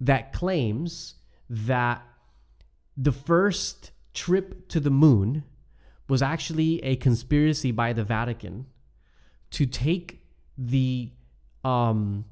that 0.00 0.32
claims 0.32 1.14
that 1.50 2.02
the 2.96 3.12
first 3.12 3.92
trip 4.12 4.68
to 4.68 4.80
the 4.80 4.90
moon 4.90 5.44
was 6.08 6.22
actually 6.22 6.82
a 6.82 6.96
conspiracy 6.96 7.70
by 7.70 7.92
the 7.92 8.04
Vatican 8.04 8.66
to 9.52 9.66
take 9.66 10.20
the 10.56 11.10
um, 11.64 12.24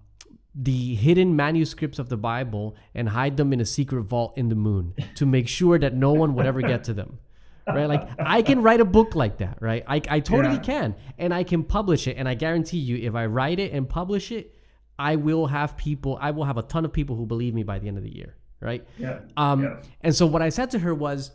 the 0.55 0.95
hidden 0.95 1.37
manuscripts 1.37 1.99
of 1.99 2.09
the 2.09 2.17
Bible 2.17 2.77
and 2.95 3.09
hide 3.09 3.37
them 3.37 3.53
in 3.53 3.61
a 3.61 3.65
secret 3.65 4.03
vault 4.03 4.37
in 4.37 4.49
the 4.49 4.55
moon 4.55 4.95
to 5.17 5.27
make 5.27 5.49
sure 5.49 5.79
that 5.79 5.95
no 5.95 6.13
one 6.13 6.35
would 6.35 6.47
ever 6.47 6.63
get 6.63 6.85
to 6.85 6.95
them. 6.95 7.19
Right? 7.67 7.87
Like 7.87 8.09
I 8.19 8.43
can 8.43 8.63
write 8.63 8.81
a 8.81 8.85
book 8.85 9.15
like 9.15 9.39
that, 9.39 9.59
right? 9.61 9.85
I, 9.87 10.01
I 10.09 10.21
totally 10.21 10.55
yeah. 10.55 10.61
can. 10.61 10.95
And 11.19 11.35
I 11.35 11.43
can 11.43 11.65
publish 11.65 12.07
it. 12.07 12.17
And 12.17 12.29
I 12.29 12.35
guarantee 12.35 12.79
you, 12.79 12.97
if 12.97 13.15
I 13.15 13.27
write 13.27 13.59
it 13.59 13.73
and 13.73 13.89
publish 13.89 14.31
it, 14.31 14.55
I 14.99 15.17
will 15.17 15.49
have 15.49 15.77
people, 15.77 16.17
I 16.21 16.31
will 16.31 16.45
have 16.45 16.57
a 16.57 16.63
ton 16.63 16.85
of 16.85 16.93
people 16.93 17.17
who 17.17 17.27
believe 17.27 17.55
me 17.55 17.65
by 17.65 17.79
the 17.79 17.89
end 17.89 17.99
of 17.99 18.05
the 18.05 18.15
year 18.15 18.37
right? 18.61 18.87
Yeah. 18.99 19.21
Um, 19.37 19.63
yeah. 19.63 19.77
And 20.01 20.15
so 20.15 20.27
what 20.27 20.43
I 20.43 20.49
said 20.49 20.71
to 20.73 20.79
her 20.81 20.95
was, 20.95 21.31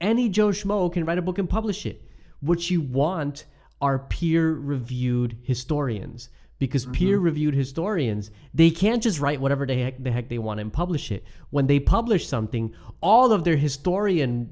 any 0.00 0.28
Joe 0.28 0.48
Schmo 0.48 0.92
can 0.92 1.04
write 1.04 1.18
a 1.18 1.22
book 1.22 1.38
and 1.38 1.48
publish 1.48 1.86
it. 1.86 2.02
What 2.40 2.70
you 2.70 2.80
want 2.82 3.46
are 3.80 3.98
peer-reviewed 3.98 5.36
historians 5.42 6.30
because 6.58 6.84
mm-hmm. 6.84 6.92
peer-reviewed 6.92 7.54
historians 7.54 8.30
they 8.54 8.70
can't 8.70 9.02
just 9.02 9.20
write 9.20 9.40
whatever 9.40 9.66
the 9.66 9.74
heck, 9.74 10.02
the 10.02 10.10
heck 10.10 10.28
they 10.28 10.38
want 10.38 10.60
and 10.60 10.72
publish 10.72 11.12
it. 11.12 11.24
When 11.50 11.66
they 11.66 11.80
publish 11.80 12.26
something, 12.26 12.74
all 13.00 13.32
of 13.32 13.44
their 13.44 13.56
historian 13.56 14.50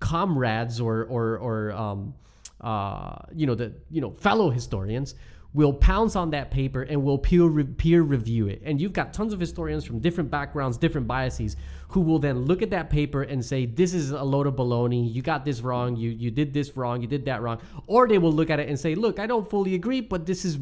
comrades 0.00 0.80
or 0.80 1.04
or 1.04 1.38
or 1.38 1.72
um, 1.72 2.14
uh, 2.60 3.16
you 3.34 3.46
know 3.46 3.54
the 3.54 3.72
you 3.90 4.00
know 4.00 4.10
fellow 4.10 4.50
historians 4.50 5.14
will 5.54 5.72
pounce 5.72 6.16
on 6.16 6.30
that 6.30 6.50
paper 6.50 6.82
and 6.82 7.02
will 7.02 7.18
peer, 7.18 7.44
re- 7.44 7.64
peer 7.64 8.02
review 8.02 8.46
it. 8.46 8.60
And 8.64 8.80
you've 8.80 8.92
got 8.92 9.14
tons 9.14 9.32
of 9.32 9.40
historians 9.40 9.84
from 9.84 10.00
different 10.00 10.30
backgrounds, 10.30 10.76
different 10.76 11.06
biases, 11.06 11.56
who 11.88 12.00
will 12.00 12.18
then 12.18 12.40
look 12.40 12.62
at 12.62 12.70
that 12.70 12.90
paper 12.90 13.22
and 13.22 13.44
say, 13.44 13.64
"This 13.64 13.94
is 13.94 14.10
a 14.10 14.22
load 14.22 14.46
of 14.46 14.54
baloney. 14.54 15.12
You 15.12 15.22
got 15.22 15.44
this 15.44 15.60
wrong. 15.60 15.96
You 15.96 16.10
you 16.10 16.30
did 16.30 16.52
this 16.52 16.76
wrong. 16.76 17.00
You 17.00 17.06
did 17.06 17.24
that 17.24 17.42
wrong." 17.42 17.60
Or 17.86 18.06
they 18.06 18.18
will 18.18 18.32
look 18.32 18.50
at 18.50 18.60
it 18.60 18.68
and 18.68 18.78
say, 18.78 18.94
"Look, 18.94 19.18
I 19.18 19.26
don't 19.26 19.48
fully 19.48 19.74
agree, 19.74 20.00
but 20.00 20.26
this 20.26 20.44
is 20.44 20.58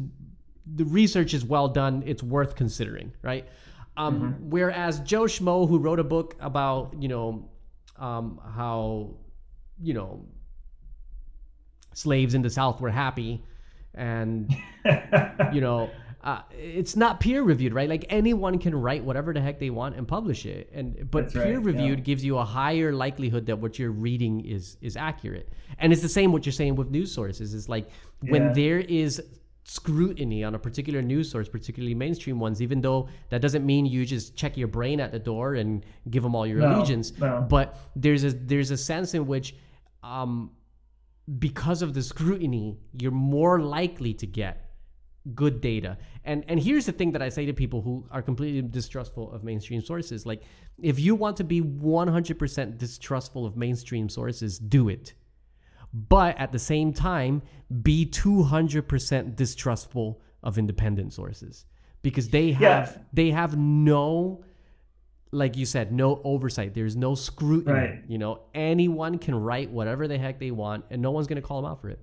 the 0.65 0.85
research 0.85 1.33
is 1.33 1.43
well 1.43 1.67
done. 1.67 2.03
It's 2.05 2.23
worth 2.23 2.55
considering." 2.55 3.11
Right. 3.21 3.47
Um, 3.97 4.15
mm-hmm. 4.15 4.49
Whereas 4.49 4.99
Joe 5.01 5.23
Schmo, 5.23 5.67
who 5.67 5.79
wrote 5.79 5.99
a 5.99 6.03
book 6.03 6.35
about 6.39 6.95
you 6.99 7.07
know 7.07 7.49
um, 7.97 8.39
how 8.55 9.15
you 9.81 9.93
know 9.93 10.25
slaves 11.93 12.33
in 12.33 12.41
the 12.41 12.49
South 12.49 12.79
were 12.81 12.91
happy 12.91 13.43
and 13.95 14.55
you 15.53 15.61
know 15.61 15.89
uh, 16.25 16.41
it's 16.51 16.95
not 16.95 17.19
peer 17.19 17.43
reviewed 17.43 17.71
right? 17.71 17.87
Like 17.87 18.05
anyone 18.09 18.57
can 18.57 18.73
write 18.73 19.03
whatever 19.03 19.31
the 19.31 19.39
heck 19.39 19.59
they 19.59 19.69
want 19.69 19.95
and 19.95 20.07
publish 20.07 20.47
it. 20.47 20.71
And 20.73 21.09
but 21.11 21.25
That's 21.25 21.33
peer 21.35 21.57
right, 21.57 21.65
reviewed 21.65 21.99
yeah. 21.99 22.05
gives 22.05 22.25
you 22.25 22.39
a 22.39 22.43
higher 22.43 22.91
likelihood 22.91 23.45
that 23.45 23.59
what 23.59 23.77
you're 23.77 23.91
reading 23.91 24.43
is 24.43 24.77
is 24.81 24.97
accurate. 24.97 25.49
And 25.77 25.93
it's 25.93 26.01
the 26.01 26.09
same 26.09 26.31
what 26.31 26.45
you're 26.45 26.53
saying 26.53 26.75
with 26.75 26.89
news 26.89 27.13
sources. 27.13 27.53
Is 27.53 27.69
like 27.69 27.89
when 28.21 28.53
there 28.53 28.79
is 28.79 29.21
scrutiny 29.65 30.43
on 30.43 30.53
a 30.53 30.59
particular 30.59 31.01
news 31.01 31.29
source 31.29 31.49
particularly 31.49 31.95
mainstream 31.95 32.39
ones 32.39 32.61
even 32.61 32.81
though 32.81 33.09
that 33.29 33.41
doesn't 33.41 33.65
mean 33.65 33.83
you 33.83 34.05
just 34.05 34.35
check 34.35 34.55
your 34.55 34.67
brain 34.67 34.99
at 34.99 35.11
the 35.11 35.17
door 35.17 35.55
and 35.55 35.83
give 36.11 36.21
them 36.21 36.35
all 36.35 36.45
your 36.45 36.59
no, 36.59 36.75
allegiance 36.75 37.17
no. 37.17 37.43
but 37.49 37.75
there's 37.95 38.23
a 38.23 38.29
there's 38.29 38.69
a 38.69 38.77
sense 38.77 39.15
in 39.15 39.25
which 39.25 39.55
um 40.03 40.51
because 41.39 41.81
of 41.81 41.93
the 41.93 42.01
scrutiny, 42.01 42.77
you're 42.99 43.11
more 43.11 43.59
likely 43.59 44.13
to 44.15 44.27
get 44.27 44.65
good 45.33 45.59
data. 45.59 45.97
And 46.23 46.43
and 46.47 46.59
here's 46.59 46.85
the 46.85 46.91
thing 46.91 47.11
that 47.13 47.21
I 47.21 47.29
say 47.29 47.45
to 47.45 47.53
people 47.53 47.81
who 47.81 48.05
are 48.11 48.21
completely 48.21 48.61
distrustful 48.61 49.31
of 49.31 49.43
mainstream 49.43 49.81
sources, 49.81 50.25
like 50.25 50.43
if 50.81 50.99
you 50.99 51.15
want 51.15 51.37
to 51.37 51.43
be 51.43 51.61
100% 51.61 52.77
distrustful 52.77 53.45
of 53.45 53.57
mainstream 53.57 54.09
sources, 54.09 54.59
do 54.59 54.89
it. 54.89 55.13
But 55.93 56.37
at 56.37 56.51
the 56.51 56.59
same 56.59 56.91
time, 56.91 57.41
be 57.81 58.05
200% 58.05 59.35
distrustful 59.35 60.21
of 60.43 60.57
independent 60.57 61.13
sources 61.13 61.65
because 62.01 62.29
they 62.29 62.51
have 62.51 62.91
yeah. 62.91 63.01
they 63.13 63.31
have 63.31 63.57
no 63.57 64.43
like 65.35 65.57
you 65.57 65.65
said, 65.65 65.91
no 65.91 66.21
oversight. 66.23 66.73
There's 66.73 66.95
no 66.95 67.13
scrutiny. 67.13 67.73
Right. 67.73 68.01
You 68.07 68.17
know, 68.17 68.39
anyone 68.53 69.17
can 69.17 69.35
write 69.35 69.69
whatever 69.69 70.07
the 70.07 70.17
heck 70.17 70.39
they 70.39 70.51
want, 70.51 70.85
and 70.89 71.01
no 71.01 71.11
one's 71.11 71.27
going 71.27 71.41
to 71.41 71.47
call 71.47 71.61
them 71.61 71.69
out 71.69 71.81
for 71.81 71.89
it. 71.89 71.99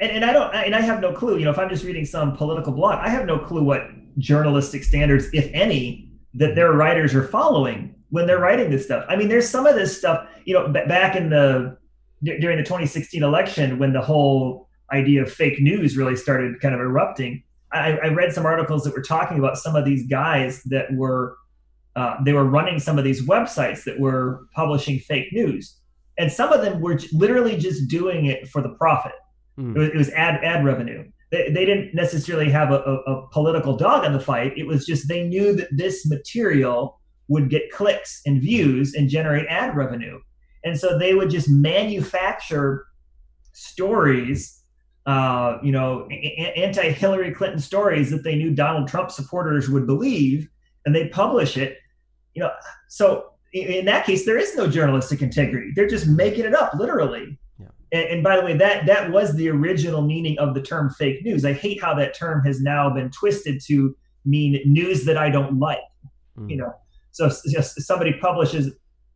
And, 0.00 0.12
and 0.12 0.24
I 0.24 0.32
don't, 0.32 0.54
and 0.54 0.74
I 0.74 0.80
have 0.80 1.00
no 1.00 1.12
clue. 1.12 1.38
You 1.38 1.44
know, 1.44 1.50
if 1.50 1.58
I'm 1.58 1.68
just 1.68 1.84
reading 1.84 2.04
some 2.04 2.36
political 2.36 2.72
blog, 2.72 3.00
I 3.00 3.08
have 3.08 3.26
no 3.26 3.38
clue 3.38 3.64
what 3.64 3.88
journalistic 4.18 4.84
standards, 4.84 5.26
if 5.32 5.50
any, 5.52 6.10
that 6.34 6.54
their 6.54 6.72
writers 6.72 7.14
are 7.14 7.26
following 7.26 7.94
when 8.10 8.26
they're 8.26 8.38
writing 8.38 8.70
this 8.70 8.84
stuff. 8.84 9.04
I 9.08 9.16
mean, 9.16 9.28
there's 9.28 9.48
some 9.48 9.66
of 9.66 9.74
this 9.74 9.98
stuff. 9.98 10.28
You 10.44 10.54
know, 10.54 10.68
b- 10.68 10.86
back 10.86 11.16
in 11.16 11.30
the 11.30 11.76
during 12.22 12.58
the 12.58 12.64
2016 12.64 13.22
election, 13.22 13.78
when 13.78 13.92
the 13.92 14.00
whole 14.00 14.68
idea 14.92 15.22
of 15.22 15.32
fake 15.32 15.60
news 15.60 15.96
really 15.96 16.16
started 16.16 16.60
kind 16.60 16.74
of 16.74 16.80
erupting. 16.80 17.42
I, 17.70 17.98
I 17.98 18.08
read 18.08 18.32
some 18.32 18.46
articles 18.46 18.84
that 18.84 18.94
were 18.94 19.02
talking 19.02 19.38
about 19.38 19.58
some 19.58 19.76
of 19.76 19.84
these 19.84 20.06
guys 20.06 20.62
that 20.64 20.86
were 20.94 21.36
uh, 21.98 22.16
they 22.22 22.32
were 22.32 22.44
running 22.44 22.78
some 22.78 22.96
of 22.96 23.02
these 23.02 23.26
websites 23.26 23.82
that 23.82 23.98
were 23.98 24.46
publishing 24.54 25.00
fake 25.00 25.32
news, 25.32 25.76
and 26.16 26.30
some 26.30 26.52
of 26.52 26.62
them 26.62 26.80
were 26.80 27.00
literally 27.12 27.56
just 27.56 27.88
doing 27.88 28.26
it 28.26 28.48
for 28.48 28.62
the 28.62 28.68
profit. 28.70 29.18
Mm. 29.58 29.74
It, 29.74 29.78
was, 29.78 29.88
it, 29.88 29.96
was, 29.96 30.10
ad 30.10 30.44
ad 30.44 30.64
revenue. 30.64 31.10
They, 31.32 31.50
they 31.50 31.64
didn't 31.64 31.96
necessarily 31.96 32.50
have 32.50 32.70
a, 32.70 32.78
a, 32.78 32.94
a 33.12 33.28
political 33.30 33.76
dog 33.76 34.04
in 34.04 34.12
the 34.12 34.20
fight. 34.20 34.56
It 34.56 34.64
was 34.64 34.86
just 34.86 35.08
they 35.08 35.24
knew 35.24 35.56
that 35.56 35.68
this 35.72 36.08
material 36.08 37.00
would 37.26 37.50
get 37.50 37.72
clicks 37.72 38.20
and 38.24 38.40
views 38.40 38.94
and 38.94 39.08
generate 39.08 39.46
ad 39.48 39.76
revenue, 39.76 40.20
and 40.62 40.78
so 40.78 40.96
they 40.96 41.14
would 41.14 41.30
just 41.30 41.48
manufacture 41.50 42.86
stories 43.52 44.54
uh, 45.06 45.58
you 45.62 45.72
know, 45.72 46.06
anti 46.06 46.92
Hillary 46.92 47.32
Clinton 47.32 47.58
stories 47.58 48.10
that 48.10 48.24
they 48.24 48.36
knew 48.36 48.54
Donald 48.54 48.86
Trump 48.86 49.10
supporters 49.10 49.66
would 49.68 49.86
believe, 49.86 50.48
and 50.84 50.94
they 50.94 51.08
publish 51.08 51.56
it 51.56 51.78
you 52.34 52.42
know, 52.42 52.50
so 52.88 53.32
in 53.52 53.86
that 53.86 54.04
case, 54.04 54.26
there 54.26 54.38
is 54.38 54.54
no 54.56 54.68
journalistic 54.68 55.22
integrity. 55.22 55.72
They're 55.74 55.88
just 55.88 56.06
making 56.06 56.44
it 56.44 56.54
up, 56.54 56.74
literally. 56.74 57.38
Yeah. 57.58 57.66
And, 57.92 58.08
and, 58.08 58.22
by 58.22 58.36
the 58.36 58.44
way, 58.44 58.56
that 58.56 58.86
that 58.86 59.10
was 59.10 59.34
the 59.34 59.48
original 59.48 60.02
meaning 60.02 60.38
of 60.38 60.54
the 60.54 60.62
term 60.62 60.90
fake 60.90 61.24
news. 61.24 61.44
I 61.44 61.54
hate 61.54 61.82
how 61.82 61.94
that 61.94 62.14
term 62.14 62.44
has 62.44 62.60
now 62.60 62.90
been 62.90 63.10
twisted 63.10 63.60
to 63.66 63.96
mean 64.24 64.60
news 64.66 65.04
that 65.06 65.16
I 65.16 65.30
don't 65.30 65.58
like. 65.58 65.78
Mm. 66.38 66.50
You 66.50 66.56
know, 66.58 66.74
so 67.10 67.26
if, 67.26 67.38
if 67.44 67.64
somebody 67.64 68.12
publishes 68.20 68.72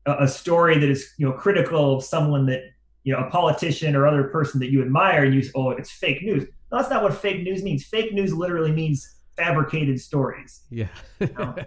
a, 0.06 0.24
a, 0.24 0.28
story 0.28 0.78
that 0.78 0.89
is 0.89 1.12
you 1.18 1.26
know 1.26 1.32
critical 1.32 1.97
of 1.97 2.05
someone 2.05 2.47
that 2.47 2.62
you 3.05 3.12
know 3.12 3.20
a 3.20 3.30
politician 3.30 3.94
or 3.94 4.06
other 4.06 4.24
person 4.24 4.60
that 4.60 4.70
you 4.70 4.80
admire, 4.80 5.24
and 5.24 5.34
you 5.34 5.43
say, 5.43 5.52
oh, 5.55 5.70
it's 5.70 5.90
fake 5.90 6.22
news. 6.22 6.44
No, 6.70 6.78
that's 6.78 6.90
not 6.90 7.02
what 7.02 7.14
fake 7.14 7.43
news 7.43 7.62
means. 7.62 7.84
Fake 7.84 8.14
news 8.14 8.32
literally 8.32 8.72
means 8.72 9.14
fabricated 9.36 10.00
stories. 10.00 10.62
Yeah. 10.70 10.88
know? 11.20 11.54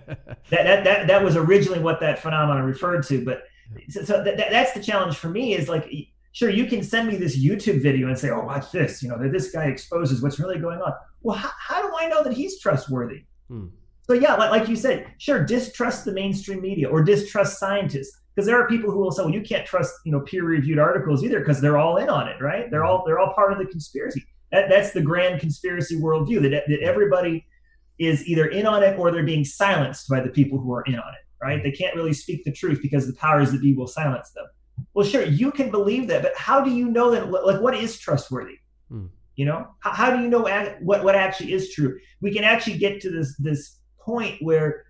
That, 0.52 0.64
that 0.64 0.84
that 0.84 1.08
that 1.08 1.24
was 1.24 1.36
originally 1.36 1.80
what 1.80 2.00
that 2.02 2.20
phenomenon 2.20 2.64
referred 2.66 3.02
to, 3.08 3.26
but 3.26 3.46
so, 3.90 4.04
so 4.04 4.24
that, 4.24 4.38
that's 4.38 4.74
the 4.74 4.80
challenge 4.80 5.18
for 5.18 5.30
me 5.30 5.56
is 5.56 5.68
like 5.68 5.92
sure 6.32 6.50
you 6.50 6.66
can 6.66 6.84
send 6.84 7.08
me 7.08 7.16
this 7.16 7.38
youtube 7.38 7.82
video 7.82 8.08
and 8.08 8.18
say 8.18 8.30
oh 8.30 8.42
watch 8.42 8.72
this 8.72 9.02
you 9.02 9.10
know 9.10 9.18
that 9.18 9.32
this 9.32 9.52
guy 9.52 9.66
exposes 9.66 10.22
what's 10.22 10.40
really 10.40 10.60
going 10.60 10.80
on 10.82 10.94
well 11.22 11.36
how, 11.36 11.50
how 11.58 11.82
do 11.82 11.94
i 12.00 12.08
know 12.08 12.24
that 12.24 12.34
he's 12.34 12.60
trustworthy 12.60 13.24
Hmm. 13.48 13.68
so 14.02 14.14
yeah 14.14 14.34
like, 14.36 14.50
like 14.50 14.68
you 14.68 14.76
said 14.76 15.08
sure 15.20 15.44
distrust 15.46 16.04
the 16.04 16.12
mainstream 16.12 16.62
media 16.62 16.90
or 16.90 17.04
distrust 17.04 17.60
scientists 17.60 18.20
because 18.36 18.48
there 18.48 18.60
are 18.60 18.68
people 18.68 18.90
who 18.90 18.98
will 18.98 19.12
say 19.12 19.24
well 19.24 19.34
you 19.34 19.42
can't 19.42 19.68
trust 19.68 19.94
you 20.04 20.12
know 20.12 20.22
peer 20.22 20.44
reviewed 20.44 20.80
articles 20.80 21.24
either 21.24 21.40
because 21.40 21.62
they're 21.62 21.78
all 21.78 21.98
in 21.98 22.10
on 22.10 22.28
it 22.28 22.42
right 22.42 22.72
they're 22.72 22.84
all 22.84 23.04
they're 23.06 23.20
all 23.20 23.34
part 23.34 23.52
of 23.52 23.60
the 23.60 23.66
conspiracy 23.66 24.24
that, 24.52 24.68
that's 24.68 24.92
the 24.92 25.02
grand 25.02 25.40
conspiracy 25.40 26.00
worldview 26.00 26.42
that, 26.42 26.64
that 26.68 26.80
everybody 26.82 27.46
is 27.98 28.26
either 28.28 28.48
in 28.48 28.66
on 28.66 28.84
it 28.84 28.98
or 29.00 29.12
they're 29.12 29.24
being 29.24 29.46
silenced 29.46 30.10
by 30.10 30.20
the 30.20 30.30
people 30.30 30.60
who 30.60 30.74
are 30.74 30.84
in 30.84 30.96
on 30.96 31.14
it 31.14 31.26
right? 31.46 31.62
They 31.62 31.72
can't 31.72 31.96
really 31.96 32.14
speak 32.14 32.44
the 32.44 32.52
truth 32.52 32.80
because 32.82 33.08
the 33.08 33.14
powers 33.14 33.52
that 33.52 33.62
be 33.62 33.76
will 33.76 33.88
silence 33.88 34.32
them. 34.32 34.46
Well, 34.94 35.06
sure, 35.06 35.24
you 35.24 35.52
can 35.52 35.70
believe 35.70 36.08
that, 36.08 36.22
but 36.22 36.36
how 36.36 36.62
do 36.62 36.72
you 36.72 36.90
know 36.90 37.12
that? 37.12 37.32
Like, 37.32 37.62
what 37.62 37.76
is 37.76 37.98
trustworthy? 38.00 38.58
Hmm. 38.90 39.08
You 39.36 39.46
know, 39.46 39.68
how, 39.80 39.92
how 39.92 40.16
do 40.16 40.24
you 40.24 40.30
know 40.30 40.42
what 40.82 41.04
what 41.04 41.16
actually 41.16 41.54
is 41.54 41.74
true? 41.74 41.98
We 42.22 42.34
can 42.34 42.44
actually 42.44 42.78
get 42.78 43.02
to 43.02 43.12
this 43.12 43.36
this 43.38 43.80
point 44.00 44.38
where, 44.42 44.86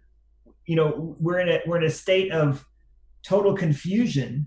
you 0.65 0.75
know, 0.75 1.15
we're 1.19 1.39
in 1.39 1.49
a 1.49 1.59
we're 1.65 1.77
in 1.77 1.83
a 1.83 1.89
state 1.89 2.31
of 2.31 2.65
total 3.23 3.55
confusion 3.55 4.45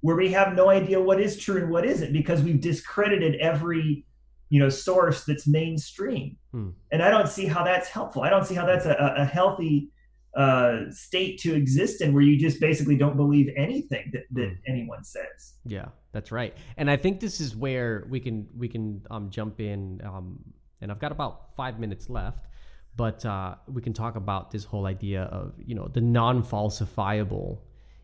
where 0.00 0.16
we 0.16 0.30
have 0.32 0.54
no 0.54 0.68
idea 0.68 1.00
what 1.00 1.20
is 1.20 1.36
true 1.36 1.62
and 1.62 1.70
what 1.70 1.84
isn't 1.84 2.12
because 2.12 2.42
we've 2.42 2.60
discredited 2.60 3.34
every 3.40 4.04
you 4.48 4.58
know 4.60 4.68
source 4.68 5.24
that's 5.24 5.46
mainstream 5.46 6.36
Hmm. 6.52 6.70
and 6.92 7.02
i 7.02 7.10
don't 7.10 7.28
see 7.28 7.46
how 7.46 7.62
that's 7.64 7.88
helpful 7.88 8.22
i 8.22 8.30
don't 8.30 8.46
see 8.46 8.54
how 8.54 8.64
that's 8.64 8.86
a, 8.86 9.14
a 9.18 9.24
healthy 9.24 9.90
uh, 10.36 10.90
state 10.90 11.38
to 11.40 11.54
exist 11.54 12.00
in 12.00 12.12
where 12.12 12.22
you 12.22 12.38
just 12.38 12.60
basically 12.60 12.96
don't 12.96 13.16
believe 13.16 13.52
anything 13.56 14.08
that, 14.12 14.22
that 14.30 14.54
anyone 14.68 15.02
says. 15.02 15.54
Yeah, 15.64 15.86
that's 16.12 16.30
right. 16.30 16.54
And 16.76 16.88
I 16.88 16.96
think 16.96 17.18
this 17.18 17.40
is 17.40 17.56
where 17.56 18.06
we 18.08 18.20
can 18.20 18.46
we 18.56 18.68
can 18.68 19.02
um, 19.10 19.30
jump 19.30 19.58
in. 19.58 20.00
Um, 20.04 20.38
and 20.80 20.92
I've 20.92 21.00
got 21.00 21.10
about 21.10 21.56
five 21.56 21.80
minutes 21.80 22.08
left, 22.08 22.46
but 22.94 23.24
uh, 23.26 23.56
we 23.66 23.82
can 23.82 23.92
talk 23.92 24.14
about 24.14 24.52
this 24.52 24.64
whole 24.64 24.86
idea 24.86 25.22
of 25.22 25.54
you 25.58 25.74
know 25.74 25.88
the 25.88 26.00
non-falsifiable 26.00 27.58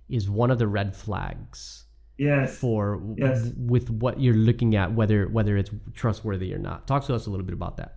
is 0.08 0.28
one 0.28 0.50
of 0.50 0.58
the 0.58 0.66
red 0.66 0.96
flags 0.96 1.84
Yes. 2.16 2.56
for 2.56 3.02
Yes. 3.16 3.50
with 3.56 3.90
what 3.90 4.20
you're 4.20 4.34
looking 4.34 4.76
at 4.76 4.92
whether 4.92 5.26
whether 5.28 5.56
it's 5.56 5.70
trustworthy 5.94 6.54
or 6.54 6.58
not. 6.58 6.86
Talk 6.86 7.04
to 7.06 7.14
us 7.14 7.26
a 7.26 7.30
little 7.30 7.46
bit 7.46 7.54
about 7.54 7.76
that. 7.78 7.96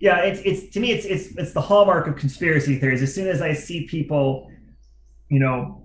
Yeah, 0.00 0.20
it's 0.20 0.40
it's 0.44 0.72
to 0.74 0.80
me 0.80 0.92
it's 0.92 1.04
it's 1.04 1.26
it's 1.36 1.52
the 1.52 1.60
hallmark 1.60 2.06
of 2.06 2.16
conspiracy 2.16 2.78
theories. 2.78 3.02
As 3.02 3.14
soon 3.14 3.28
as 3.28 3.42
I 3.42 3.52
see 3.52 3.86
people, 3.86 4.50
you 5.28 5.38
know, 5.38 5.84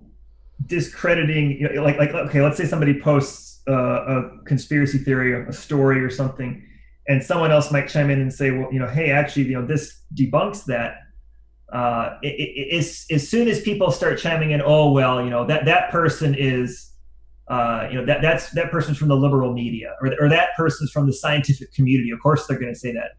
discrediting 0.65 1.51
you 1.51 1.69
know, 1.73 1.83
like 1.83 1.97
like 1.97 2.13
okay, 2.13 2.41
let's 2.41 2.57
say 2.57 2.65
somebody 2.65 2.99
posts 2.99 3.61
uh, 3.67 3.73
a 3.73 4.43
conspiracy 4.45 4.97
theory, 4.97 5.45
a 5.47 5.53
story 5.53 6.03
or 6.03 6.09
something, 6.09 6.65
and 7.07 7.23
someone 7.23 7.51
else 7.51 7.71
might 7.71 7.87
chime 7.87 8.09
in 8.09 8.19
and 8.19 8.33
say, 8.33 8.51
well, 8.51 8.71
you 8.71 8.79
know, 8.79 8.87
hey, 8.87 9.11
actually, 9.11 9.43
you 9.43 9.53
know, 9.59 9.65
this 9.65 10.01
debunks 10.13 10.65
that. 10.65 10.95
Uh, 11.71 12.17
it, 12.23 12.29
it, 12.29 12.75
as, 12.75 13.05
as 13.11 13.29
soon 13.29 13.47
as 13.47 13.61
people 13.61 13.91
start 13.91 14.17
chiming 14.17 14.51
in, 14.51 14.61
oh 14.65 14.91
well, 14.91 15.23
you 15.23 15.29
know 15.29 15.45
that 15.45 15.65
that 15.65 15.91
person 15.91 16.33
is, 16.33 16.91
uh, 17.49 17.87
you 17.89 17.97
know 17.97 18.05
that 18.05 18.21
that's 18.21 18.51
that 18.51 18.71
person's 18.71 18.97
from 18.97 19.07
the 19.07 19.15
liberal 19.15 19.53
media, 19.53 19.95
or 20.01 20.13
or 20.19 20.29
that 20.29 20.49
person's 20.55 20.91
from 20.91 21.05
the 21.07 21.13
scientific 21.13 21.73
community. 21.73 22.11
Of 22.11 22.19
course, 22.21 22.45
they're 22.47 22.59
going 22.59 22.73
to 22.73 22.79
say 22.79 22.91
that 22.93 23.11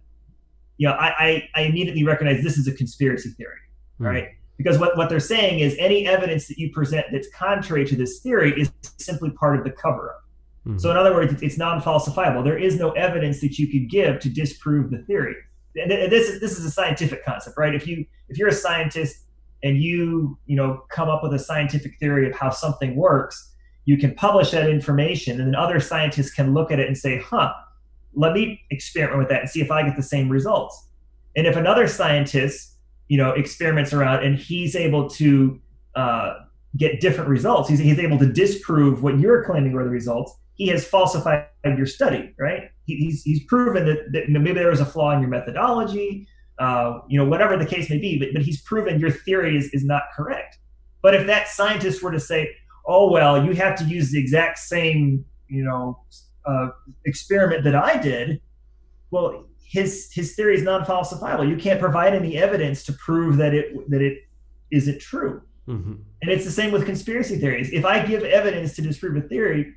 you 0.78 0.88
know, 0.88 0.94
I, 0.94 1.08
I, 1.18 1.48
I 1.56 1.62
immediately 1.64 2.04
recognize 2.04 2.42
this 2.42 2.56
is 2.56 2.66
a 2.66 2.72
conspiracy 2.72 3.28
theory, 3.36 3.58
Hmm. 3.98 4.06
right? 4.06 4.28
Because 4.56 4.78
what, 4.78 4.96
what 4.96 5.10
they're 5.10 5.20
saying 5.20 5.58
is 5.60 5.76
any 5.78 6.06
evidence 6.06 6.48
that 6.48 6.56
you 6.56 6.70
present 6.72 7.04
that's 7.12 7.28
contrary 7.34 7.84
to 7.86 7.96
this 7.96 8.20
theory 8.20 8.58
is 8.58 8.72
simply 8.96 9.28
part 9.32 9.58
of 9.58 9.64
the 9.64 9.70
cover 9.70 10.08
up. 10.10 10.24
Mhm. 10.66 10.80
So, 10.80 10.90
in 10.90 10.96
other 10.96 11.12
words, 11.12 11.32
it's- 11.34 11.42
it's 11.42 11.58
non 11.58 11.82
falsifiable. 11.82 12.42
There 12.44 12.56
is 12.56 12.78
no 12.78 12.92
evidence 12.92 13.42
that 13.42 13.58
you 13.58 13.66
could 13.66 13.90
give 13.90 14.20
to 14.20 14.30
disprove 14.30 14.90
the 14.90 14.98
theory. 15.04 15.34
And 15.80 15.90
this 15.90 16.30
is 16.30 16.40
this 16.40 16.58
is 16.58 16.64
a 16.64 16.70
scientific 16.70 17.24
concept, 17.26 17.58
right? 17.58 17.74
If 17.74 17.86
you 17.86 18.06
if 18.30 18.38
you're 18.38 18.48
a 18.48 18.52
scientist 18.52 19.26
and 19.62 19.76
you 19.82 20.38
you 20.46 20.56
know 20.56 20.82
come 20.90 21.08
up 21.10 21.22
with 21.22 21.34
a 21.34 21.38
scientific 21.38 21.98
theory 22.00 22.26
of 22.28 22.34
how 22.34 22.48
something 22.50 22.96
works, 22.96 23.49
you 23.84 23.98
can 23.98 24.14
publish 24.14 24.50
that 24.50 24.68
information, 24.68 25.40
and 25.40 25.48
then 25.48 25.54
other 25.54 25.80
scientists 25.80 26.32
can 26.32 26.54
look 26.54 26.70
at 26.70 26.78
it 26.78 26.86
and 26.86 26.96
say, 26.96 27.18
"Huh, 27.18 27.52
let 28.14 28.32
me 28.32 28.60
experiment 28.70 29.18
with 29.18 29.28
that 29.28 29.40
and 29.40 29.50
see 29.50 29.60
if 29.60 29.70
I 29.70 29.82
get 29.82 29.96
the 29.96 30.02
same 30.02 30.28
results." 30.28 30.88
And 31.36 31.46
if 31.46 31.56
another 31.56 31.86
scientist, 31.86 32.76
you 33.08 33.16
know, 33.16 33.30
experiments 33.32 33.92
around 33.92 34.24
and 34.24 34.36
he's 34.36 34.74
able 34.74 35.08
to 35.10 35.60
uh, 35.94 36.34
get 36.76 37.00
different 37.00 37.30
results, 37.30 37.68
he's, 37.68 37.78
he's 37.78 37.98
able 37.98 38.18
to 38.18 38.32
disprove 38.32 39.02
what 39.02 39.18
you're 39.18 39.44
claiming 39.44 39.72
were 39.72 39.84
the 39.84 39.90
results. 39.90 40.36
He 40.54 40.68
has 40.68 40.86
falsified 40.86 41.46
your 41.64 41.86
study, 41.86 42.34
right? 42.38 42.70
He, 42.86 42.96
he's, 42.96 43.22
he's 43.22 43.44
proven 43.44 43.86
that, 43.86 44.12
that 44.12 44.28
maybe 44.28 44.52
there 44.52 44.70
was 44.70 44.80
a 44.80 44.84
flaw 44.84 45.12
in 45.12 45.20
your 45.20 45.30
methodology, 45.30 46.26
uh, 46.58 46.98
you 47.08 47.18
know, 47.18 47.24
whatever 47.24 47.56
the 47.56 47.66
case 47.66 47.88
may 47.88 47.98
be, 47.98 48.18
but, 48.18 48.28
but 48.34 48.42
he's 48.42 48.60
proven 48.62 49.00
your 49.00 49.10
theory 49.10 49.56
is, 49.56 49.70
is 49.72 49.84
not 49.84 50.02
correct. 50.14 50.58
But 51.02 51.14
if 51.14 51.26
that 51.26 51.48
scientist 51.48 52.02
were 52.02 52.12
to 52.12 52.20
say, 52.20 52.54
oh, 52.86 53.10
well, 53.10 53.44
you 53.44 53.52
have 53.54 53.76
to 53.78 53.84
use 53.84 54.10
the 54.10 54.18
exact 54.18 54.58
same, 54.58 55.24
you 55.48 55.64
know, 55.64 55.98
uh, 56.46 56.68
experiment 57.04 57.64
that 57.64 57.74
I 57.74 58.00
did, 58.00 58.40
well, 59.10 59.46
his 59.64 60.10
his 60.12 60.34
theory 60.34 60.56
is 60.56 60.62
non-falsifiable. 60.62 61.48
You 61.48 61.56
can't 61.56 61.80
provide 61.80 62.14
any 62.14 62.36
evidence 62.36 62.82
to 62.84 62.92
prove 62.94 63.36
that 63.36 63.54
it 63.54 63.88
that 63.90 64.02
it 64.02 64.18
isn't 64.72 65.00
true. 65.00 65.42
Mhm. 65.68 65.98
And 66.22 66.30
it's 66.30 66.44
the 66.44 66.50
same 66.50 66.72
with 66.72 66.84
conspiracy 66.86 67.38
theories. 67.38 67.72
If 67.72 67.84
I 67.84 68.04
give 68.04 68.24
evidence 68.24 68.74
to 68.76 68.82
disprove 68.82 69.16
a 69.16 69.28
theory, 69.28 69.74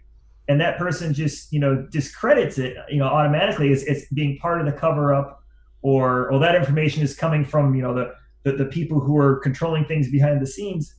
and 0.48 0.60
that 0.60 0.78
person 0.78 1.14
just 1.14 1.54
you 1.54 1.60
know 1.60 1.86
discredits 1.92 2.58
it, 2.58 2.76
you 2.90 2.98
know, 2.98 3.06
automatically 3.06 3.72
it's, 3.72 3.84
it's 3.84 4.12
being 4.14 4.38
part 4.40 4.60
of 4.60 4.66
the 4.66 4.74
cover-up, 4.74 5.44
or 5.84 6.32
or 6.32 6.40
that 6.40 6.56
information 6.56 7.04
is 7.04 7.16
coming 7.16 7.46
from 7.46 7.76
you 7.76 7.84
know 7.84 7.94
the 7.94 8.14
the, 8.44 8.54
the 8.64 8.66
people 8.66 9.00
who 9.00 9.18
are 9.18 9.38
controlling 9.40 9.86
things 9.86 10.10
behind 10.10 10.42
the 10.42 10.48
scenes. 10.48 10.96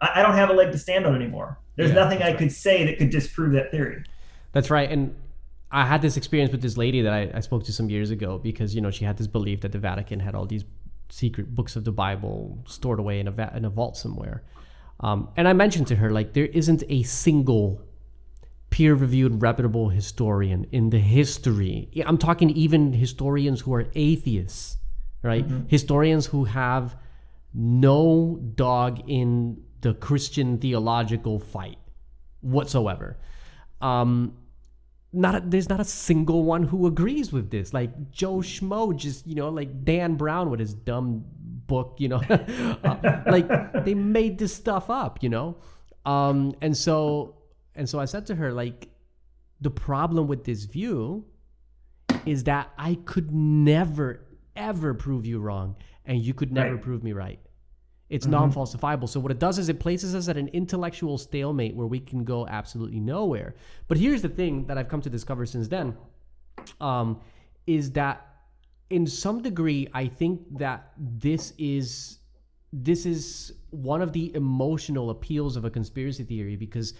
I, 0.00 0.20
I 0.20 0.22
don't 0.22 0.34
have 0.34 0.50
a 0.50 0.52
leg 0.52 0.72
to 0.72 0.78
stand 0.78 1.06
on 1.06 1.14
anymore. 1.14 1.58
There's 1.76 1.90
Yeah, 1.90 1.96
nothing 1.96 2.22
I 2.22 2.28
right. 2.28 2.38
could 2.38 2.52
say 2.52 2.84
that 2.86 2.98
could 2.98 3.10
disprove 3.10 3.52
that 3.52 3.70
theory. 3.70 4.04
That's 4.52 4.70
right. 4.70 4.90
And 4.90 5.14
I 5.70 5.84
had 5.86 6.02
this 6.02 6.16
experience 6.16 6.52
with 6.52 6.62
this 6.62 6.76
lady 6.76 7.02
that 7.02 7.12
I, 7.12 7.30
I 7.34 7.40
spoke 7.40 7.64
to 7.64 7.72
some 7.72 7.90
years 7.90 8.10
ago 8.10 8.38
because, 8.38 8.74
you 8.74 8.80
know, 8.80 8.90
she 8.90 9.04
had 9.04 9.16
this 9.16 9.26
belief 9.26 9.60
that 9.62 9.72
the 9.72 9.78
Vatican 9.78 10.20
had 10.20 10.34
all 10.34 10.46
these 10.46 10.64
secret 11.08 11.54
books 11.54 11.74
of 11.76 11.84
the 11.84 11.92
Bible 11.92 12.62
stored 12.66 12.98
away 13.00 13.18
in 13.20 13.28
a, 13.28 13.32
va- 13.32 13.52
in 13.56 13.64
a 13.64 13.70
vault 13.70 13.96
somewhere. 13.96 14.44
Um, 15.00 15.28
and 15.36 15.48
I 15.48 15.52
mentioned 15.52 15.88
to 15.88 15.96
her, 15.96 16.10
like, 16.10 16.32
there 16.32 16.46
isn't 16.46 16.84
a 16.88 17.02
single 17.02 17.82
peer 18.70 18.94
reviewed, 18.94 19.42
reputable 19.42 19.88
historian 19.88 20.66
in 20.72 20.90
the 20.90 20.98
history. 20.98 21.88
I'm 22.06 22.18
talking 22.18 22.50
even 22.50 22.92
historians 22.92 23.60
who 23.60 23.74
are 23.74 23.86
atheists, 23.94 24.76
right? 25.22 25.44
Historians 25.68 26.26
who 26.26 26.44
have 26.44 26.96
no 27.52 28.40
dog 28.54 29.02
in 29.08 29.62
the 29.84 29.92
Christian 29.92 30.56
theological 30.58 31.38
fight 31.38 31.76
whatsoever. 32.40 33.18
Um, 33.82 34.34
not 35.12 35.34
a, 35.36 35.40
there's 35.44 35.68
not 35.68 35.78
a 35.78 35.84
single 35.84 36.42
one 36.42 36.62
who 36.64 36.86
agrees 36.86 37.32
with 37.32 37.50
this. 37.50 37.74
Like 37.74 38.10
Joe 38.10 38.38
Schmo, 38.38 38.96
just 38.96 39.26
you 39.26 39.34
know, 39.34 39.50
like 39.50 39.84
Dan 39.84 40.14
Brown 40.16 40.50
with 40.50 40.58
his 40.58 40.72
dumb 40.74 41.24
book, 41.66 41.96
you 41.98 42.08
know, 42.08 42.22
Uh, 42.84 43.22
like 43.26 43.84
they 43.84 43.94
made 43.94 44.38
this 44.38 44.54
stuff 44.54 44.88
up, 44.88 45.22
you 45.22 45.28
know. 45.28 45.56
Um, 46.06 46.54
and 46.62 46.74
so 46.76 47.36
and 47.74 47.86
so 47.88 48.00
I 48.00 48.06
said 48.06 48.26
to 48.26 48.34
her, 48.36 48.52
like, 48.52 48.88
the 49.60 49.70
problem 49.70 50.26
with 50.28 50.44
this 50.44 50.64
view 50.64 51.26
is 52.24 52.44
that 52.44 52.70
I 52.78 52.94
could 53.04 53.32
never 53.32 54.24
ever 54.56 54.94
prove 54.94 55.26
you 55.26 55.40
wrong, 55.40 55.76
and 56.06 56.18
you 56.24 56.32
could 56.32 56.52
never 56.52 56.74
Right. 56.76 56.82
prove 56.82 57.02
me 57.04 57.12
right. 57.12 57.38
It's 58.14 58.26
non-falsifiable. 58.26 59.08
So 59.08 59.18
what 59.18 59.32
it 59.32 59.40
does 59.40 59.58
is 59.58 59.68
it 59.68 59.80
places 59.80 60.14
us 60.14 60.28
at 60.28 60.36
an 60.36 60.48
intellectual 60.48 61.18
stalemate 61.18 61.74
where 61.74 61.88
we 61.88 61.98
can 61.98 62.22
go 62.22 62.46
absolutely 62.46 63.00
nowhere. 63.00 63.56
But 63.88 63.98
here's 63.98 64.22
the 64.22 64.28
thing 64.28 64.66
that 64.66 64.78
I've 64.78 64.88
come 64.88 65.00
to 65.00 65.10
discover 65.10 65.44
since 65.46 65.66
then, 65.66 65.96
um, 66.80 67.20
is 67.66 67.90
that 67.92 68.16
in 68.90 69.04
some 69.04 69.42
degree 69.42 69.88
I 69.92 70.06
think 70.06 70.42
that 70.58 70.92
this 70.96 71.54
is 71.58 72.18
this 72.72 73.06
is 73.06 73.52
one 73.70 74.00
of 74.02 74.12
the 74.12 74.34
emotional 74.34 75.10
appeals 75.10 75.56
of 75.56 75.64
a 75.64 75.70
conspiracy 75.70 76.24
theory 76.24 76.56
because 76.56 76.94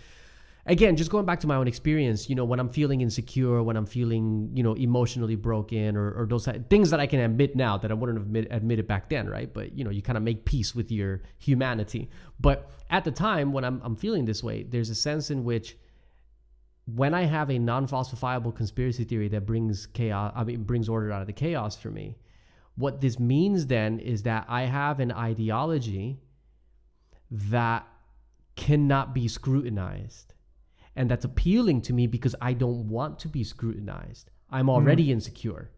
again 0.66 0.96
just 0.96 1.10
going 1.10 1.26
back 1.26 1.40
to 1.40 1.46
my 1.46 1.56
own 1.56 1.68
experience 1.68 2.28
you 2.28 2.34
know 2.34 2.44
when 2.44 2.58
i'm 2.58 2.68
feeling 2.68 3.00
insecure 3.00 3.62
when 3.62 3.76
i'm 3.76 3.86
feeling 3.86 4.50
you 4.54 4.62
know 4.62 4.74
emotionally 4.74 5.36
broken 5.36 5.96
or, 5.96 6.12
or 6.12 6.26
those 6.26 6.48
things 6.70 6.90
that 6.90 7.00
i 7.00 7.06
can 7.06 7.20
admit 7.20 7.54
now 7.54 7.76
that 7.76 7.90
i 7.90 7.94
wouldn't 7.94 8.18
have 8.18 8.26
admit, 8.26 8.46
admitted 8.50 8.86
back 8.86 9.08
then 9.08 9.28
right 9.28 9.52
but 9.52 9.76
you 9.76 9.84
know 9.84 9.90
you 9.90 10.02
kind 10.02 10.16
of 10.16 10.22
make 10.22 10.44
peace 10.44 10.74
with 10.74 10.90
your 10.90 11.22
humanity 11.38 12.10
but 12.40 12.70
at 12.90 13.04
the 13.04 13.10
time 13.10 13.52
when 13.52 13.64
I'm, 13.64 13.80
I'm 13.84 13.96
feeling 13.96 14.24
this 14.24 14.42
way 14.42 14.62
there's 14.62 14.90
a 14.90 14.94
sense 14.94 15.30
in 15.30 15.44
which 15.44 15.76
when 16.86 17.14
i 17.14 17.24
have 17.24 17.50
a 17.50 17.58
non-falsifiable 17.58 18.54
conspiracy 18.54 19.04
theory 19.04 19.28
that 19.28 19.46
brings 19.46 19.86
chaos 19.86 20.32
i 20.34 20.44
mean 20.44 20.62
brings 20.62 20.88
order 20.88 21.12
out 21.12 21.20
of 21.20 21.26
the 21.26 21.32
chaos 21.32 21.76
for 21.76 21.90
me 21.90 22.16
What 22.76 23.00
this 23.00 23.18
means 23.20 23.66
then 23.66 24.00
is 24.00 24.24
that 24.24 24.46
I 24.48 24.62
have 24.62 24.98
an 24.98 25.12
ideology 25.12 26.18
that 27.30 27.86
cannot 28.56 29.14
be 29.14 29.28
scrutinized. 29.28 30.33
And 30.96 31.10
that's 31.10 31.24
appealing 31.24 31.82
to 31.82 31.92
me 31.92 32.06
because 32.06 32.34
I 32.40 32.52
don't 32.52 32.88
want 32.88 33.18
to 33.20 33.28
be 33.28 33.44
scrutinized. 33.44 34.30
I'm 34.50 34.70
already 34.70 35.08
mm. 35.08 35.10
insecure, 35.10 35.70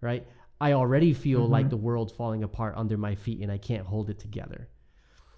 right? 0.00 0.26
I 0.60 0.72
already 0.72 1.12
feel 1.12 1.42
mm-hmm. 1.42 1.52
like 1.52 1.70
the 1.70 1.76
world's 1.76 2.12
falling 2.12 2.42
apart 2.42 2.74
under 2.76 2.96
my 2.96 3.14
feet 3.14 3.40
and 3.40 3.52
I 3.52 3.58
can't 3.58 3.86
hold 3.86 4.10
it 4.10 4.18
together. 4.18 4.68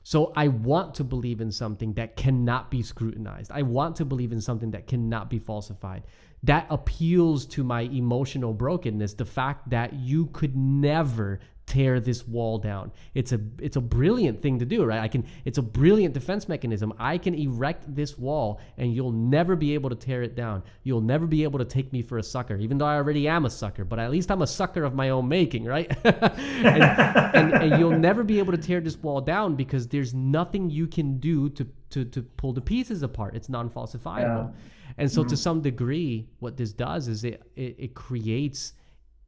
So 0.03 0.33
I 0.35 0.49
want 0.49 0.95
to 0.95 1.05
believe 1.05 1.43
in 1.43 1.53
something 1.53 1.93
that 1.95 2.17
cannot 2.17 2.71
be 2.71 2.83
scrutinized. 2.83 3.51
I 3.53 3.63
want 3.63 3.97
to 3.97 4.07
believe 4.07 4.33
in 4.33 4.41
something 4.41 4.71
that 4.71 4.87
cannot 4.87 5.29
be 5.29 5.39
falsified. 5.39 6.05
That 6.43 6.67
appeals 6.71 7.45
to 7.47 7.63
my 7.63 7.83
emotional 7.83 8.55
brokenness, 8.55 9.15
the 9.15 9.27
fact 9.27 9.69
that 9.71 9.93
you 9.93 10.27
could 10.27 10.57
never 10.57 11.41
tear 11.71 12.01
this 12.01 12.27
wall 12.27 12.59
down. 12.59 12.91
It's 13.15 13.31
a 13.31 13.41
it's 13.61 13.77
a 13.77 13.81
brilliant 13.81 14.43
thing 14.43 14.59
to 14.59 14.65
do, 14.65 14.85
right? 14.85 14.99
I 14.99 15.07
can 15.07 15.25
it's 15.45 15.59
a 15.59 15.63
brilliant 15.63 16.15
defense 16.15 16.49
mechanism. 16.49 16.93
I 16.99 17.17
can 17.17 17.33
erect 17.33 17.95
this 17.95 18.19
wall 18.19 18.61
and 18.77 18.93
you'll 18.93 19.13
never 19.13 19.55
be 19.55 19.73
able 19.75 19.89
to 19.89 19.95
tear 19.95 20.25
it 20.25 20.35
down. 20.35 20.65
You'll 20.83 21.01
never 21.01 21.29
be 21.29 21.45
able 21.45 21.61
to 21.61 21.65
take 21.65 21.93
me 21.93 22.03
for 22.03 22.19
a 22.19 22.25
sucker, 22.25 22.57
even 22.57 22.77
though 22.77 22.87
I 22.87 22.97
already 22.97 23.29
am 23.29 23.47
a 23.47 23.51
sucker, 23.51 23.85
but 23.85 24.01
at 24.01 24.11
least 24.11 24.33
I'm 24.33 24.43
a 24.43 24.49
sucker 24.49 24.83
of 24.83 24.95
my 24.95 25.11
own 25.11 25.29
making, 25.29 25.65
right? 25.65 25.97
and, 26.05 26.83
and, 26.83 27.55
and, 27.55 27.81
you'll 27.81 27.99
never 27.99 28.25
be 28.25 28.41
able 28.41 28.51
to 28.51 28.59
tear 28.59 28.81
this 28.81 28.97
wall 29.01 29.21
down 29.21 29.55
because 29.55 29.87
there's 29.87 30.13
nothing 30.13 30.71
you 30.71 30.89
can 30.89 31.19
do 31.21 31.49
to 31.51 31.65
to 31.91 32.05
to 32.05 32.23
pull 32.23 32.53
the 32.53 32.61
pieces 32.61 33.05
apart. 33.05 33.37
It's 33.37 33.49
non-falsifiable. 33.49 34.53
Yeah. 34.53 34.61
And 34.99 35.11
so 35.11 35.21
mm-hmm. 35.21 35.31
to 35.31 35.37
some 35.37 35.61
degree, 35.61 36.27
what 36.41 36.57
this 36.57 36.73
does 36.73 37.07
is 37.07 37.23
it, 37.23 37.41
it, 37.55 37.77
it 37.79 37.95
creates 37.95 38.73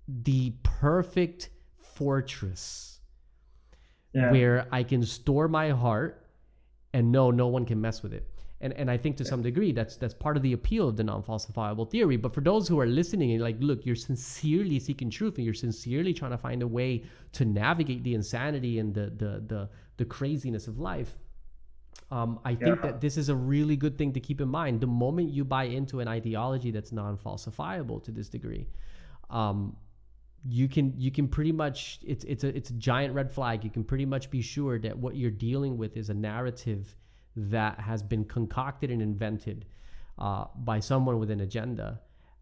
the 0.09 0.53
perfect 0.65 1.51
fortress 1.95 3.01
yeah. 4.13 4.31
where 4.31 4.67
I 4.73 4.83
can 4.83 5.05
store 5.05 5.49
my 5.49 5.71
heart 5.71 6.27
and 6.93 7.11
know 7.11 7.31
no 7.31 7.49
one 7.49 7.65
can 7.65 7.81
mess 7.81 8.03
with 8.03 8.13
it. 8.13 8.29
And, 8.61 8.73
and 8.75 8.89
I 8.89 8.97
think 8.97 9.17
to 9.17 9.25
some 9.25 9.43
degree 9.43 9.73
that's 9.73 9.97
that's 9.97 10.15
part 10.15 10.37
of 10.37 10.43
the 10.45 10.53
appeal 10.53 10.89
of 10.89 10.97
the 10.97 11.03
non-falsifiable 11.03 11.91
theory. 11.91 12.17
But 12.17 12.33
for 12.33 12.43
those 12.43 12.69
who 12.69 12.79
are 12.79 12.87
listening 12.87 13.33
and 13.33 13.43
like, 13.43 13.57
look, 13.59 13.85
you're 13.85 13.97
sincerely 13.97 14.79
seeking 14.79 15.11
truth 15.11 15.37
and 15.37 15.45
you're 15.45 15.53
sincerely 15.53 16.15
trying 16.15 16.31
to 16.31 16.39
find 16.39 16.63
a 16.63 16.69
way 16.69 17.03
to 17.33 17.45
navigate 17.45 18.05
the 18.05 18.15
insanity 18.15 18.79
and 18.79 18.95
the 18.95 19.07
the 19.17 19.43
the, 19.49 19.69
the 19.97 20.05
craziness 20.05 20.69
of 20.69 20.79
life. 20.79 21.19
Um, 22.13 22.39
I 22.45 22.55
think 22.55 22.77
yeah. 22.77 22.83
that 22.83 23.01
this 23.01 23.17
is 23.17 23.31
a 23.31 23.35
really 23.35 23.75
good 23.75 23.99
thing 23.99 24.13
to 24.13 24.21
keep 24.21 24.41
in 24.41 24.49
mind. 24.49 24.81
The 24.81 24.87
moment 24.87 25.31
you 25.31 25.45
buy 25.45 25.65
into 25.65 26.01
an 26.01 26.09
ideology 26.09 26.71
that's 26.71 26.93
non-falsifiable 26.93 28.05
to 28.05 28.13
this 28.13 28.29
degree, 28.29 28.69
um, 29.31 29.77
you 30.49 30.69
can 30.69 30.93
you 30.99 31.11
can 31.11 31.29
pretty 31.29 31.53
much 31.53 32.01
it's 32.05 32.25
it's 32.25 32.45
a 32.45 32.57
it's 32.57 32.71
a 32.71 32.75
giant 32.75 33.15
red 33.15 33.31
flag. 33.31 33.65
You 33.65 33.71
can 33.71 33.85
pretty 33.85 34.07
much 34.07 34.31
be 34.31 34.43
sure 34.43 34.79
that 34.81 34.97
what 34.97 35.17
you're 35.17 35.31
dealing 35.31 35.77
with 35.79 35.97
is 35.97 36.11
a 36.11 36.15
narrative 36.15 36.97
that 37.37 37.79
has 37.79 38.03
been 38.03 38.25
concocted 38.25 38.91
and 38.91 39.01
invented 39.01 39.65
uh, 40.19 40.47
by 40.57 40.81
someone 40.81 41.19
with 41.19 41.31
an 41.31 41.41
agenda. 41.41 42.01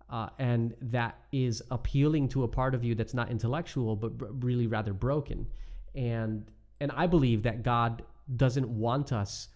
Uh, 0.09 0.29
and 0.41 0.75
that 0.83 1.19
is 1.31 1.63
appealing 1.71 2.29
to 2.29 2.43
a 2.43 2.49
part 2.49 2.75
of 2.75 2.83
you 2.83 2.97
that's 2.97 3.15
not 3.15 3.31
intellectual 3.31 3.95
but 3.95 4.19
b- 4.19 4.27
really 4.41 4.67
rather 4.67 4.93
broken 4.93 5.47
and 5.95 6.51
and 6.81 6.91
i 6.97 7.07
believe 7.07 7.45
that 7.45 7.63
god 7.63 8.03
doesn't 8.37 8.69
want 8.69 9.13
us 9.13 9.47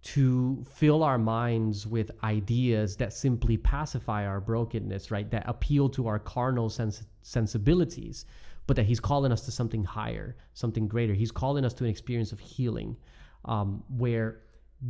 to 0.00 0.64
fill 0.72 1.02
our 1.02 1.18
minds 1.18 1.86
with 1.86 2.10
ideas 2.22 2.96
that 2.96 3.12
simply 3.12 3.56
pacify 3.56 4.26
our 4.26 4.40
brokenness, 4.40 5.10
right? 5.10 5.30
That 5.30 5.44
appeal 5.46 5.88
to 5.90 6.06
our 6.06 6.18
carnal 6.18 6.70
sens- 6.70 7.02
sensibilities, 7.22 8.24
but 8.66 8.76
that 8.76 8.86
He's 8.86 9.00
calling 9.00 9.32
us 9.32 9.44
to 9.46 9.50
something 9.50 9.84
higher, 9.84 10.36
something 10.54 10.86
greater. 10.86 11.14
He's 11.14 11.32
calling 11.32 11.64
us 11.64 11.74
to 11.74 11.84
an 11.84 11.90
experience 11.90 12.32
of 12.32 12.38
healing 12.38 12.96
um, 13.44 13.82
where 13.88 14.40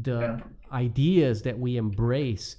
the 0.03 0.21
yeah. 0.21 0.41
ideas 0.73 1.43
that 1.43 1.59
we 1.59 1.77
embrace 1.77 2.57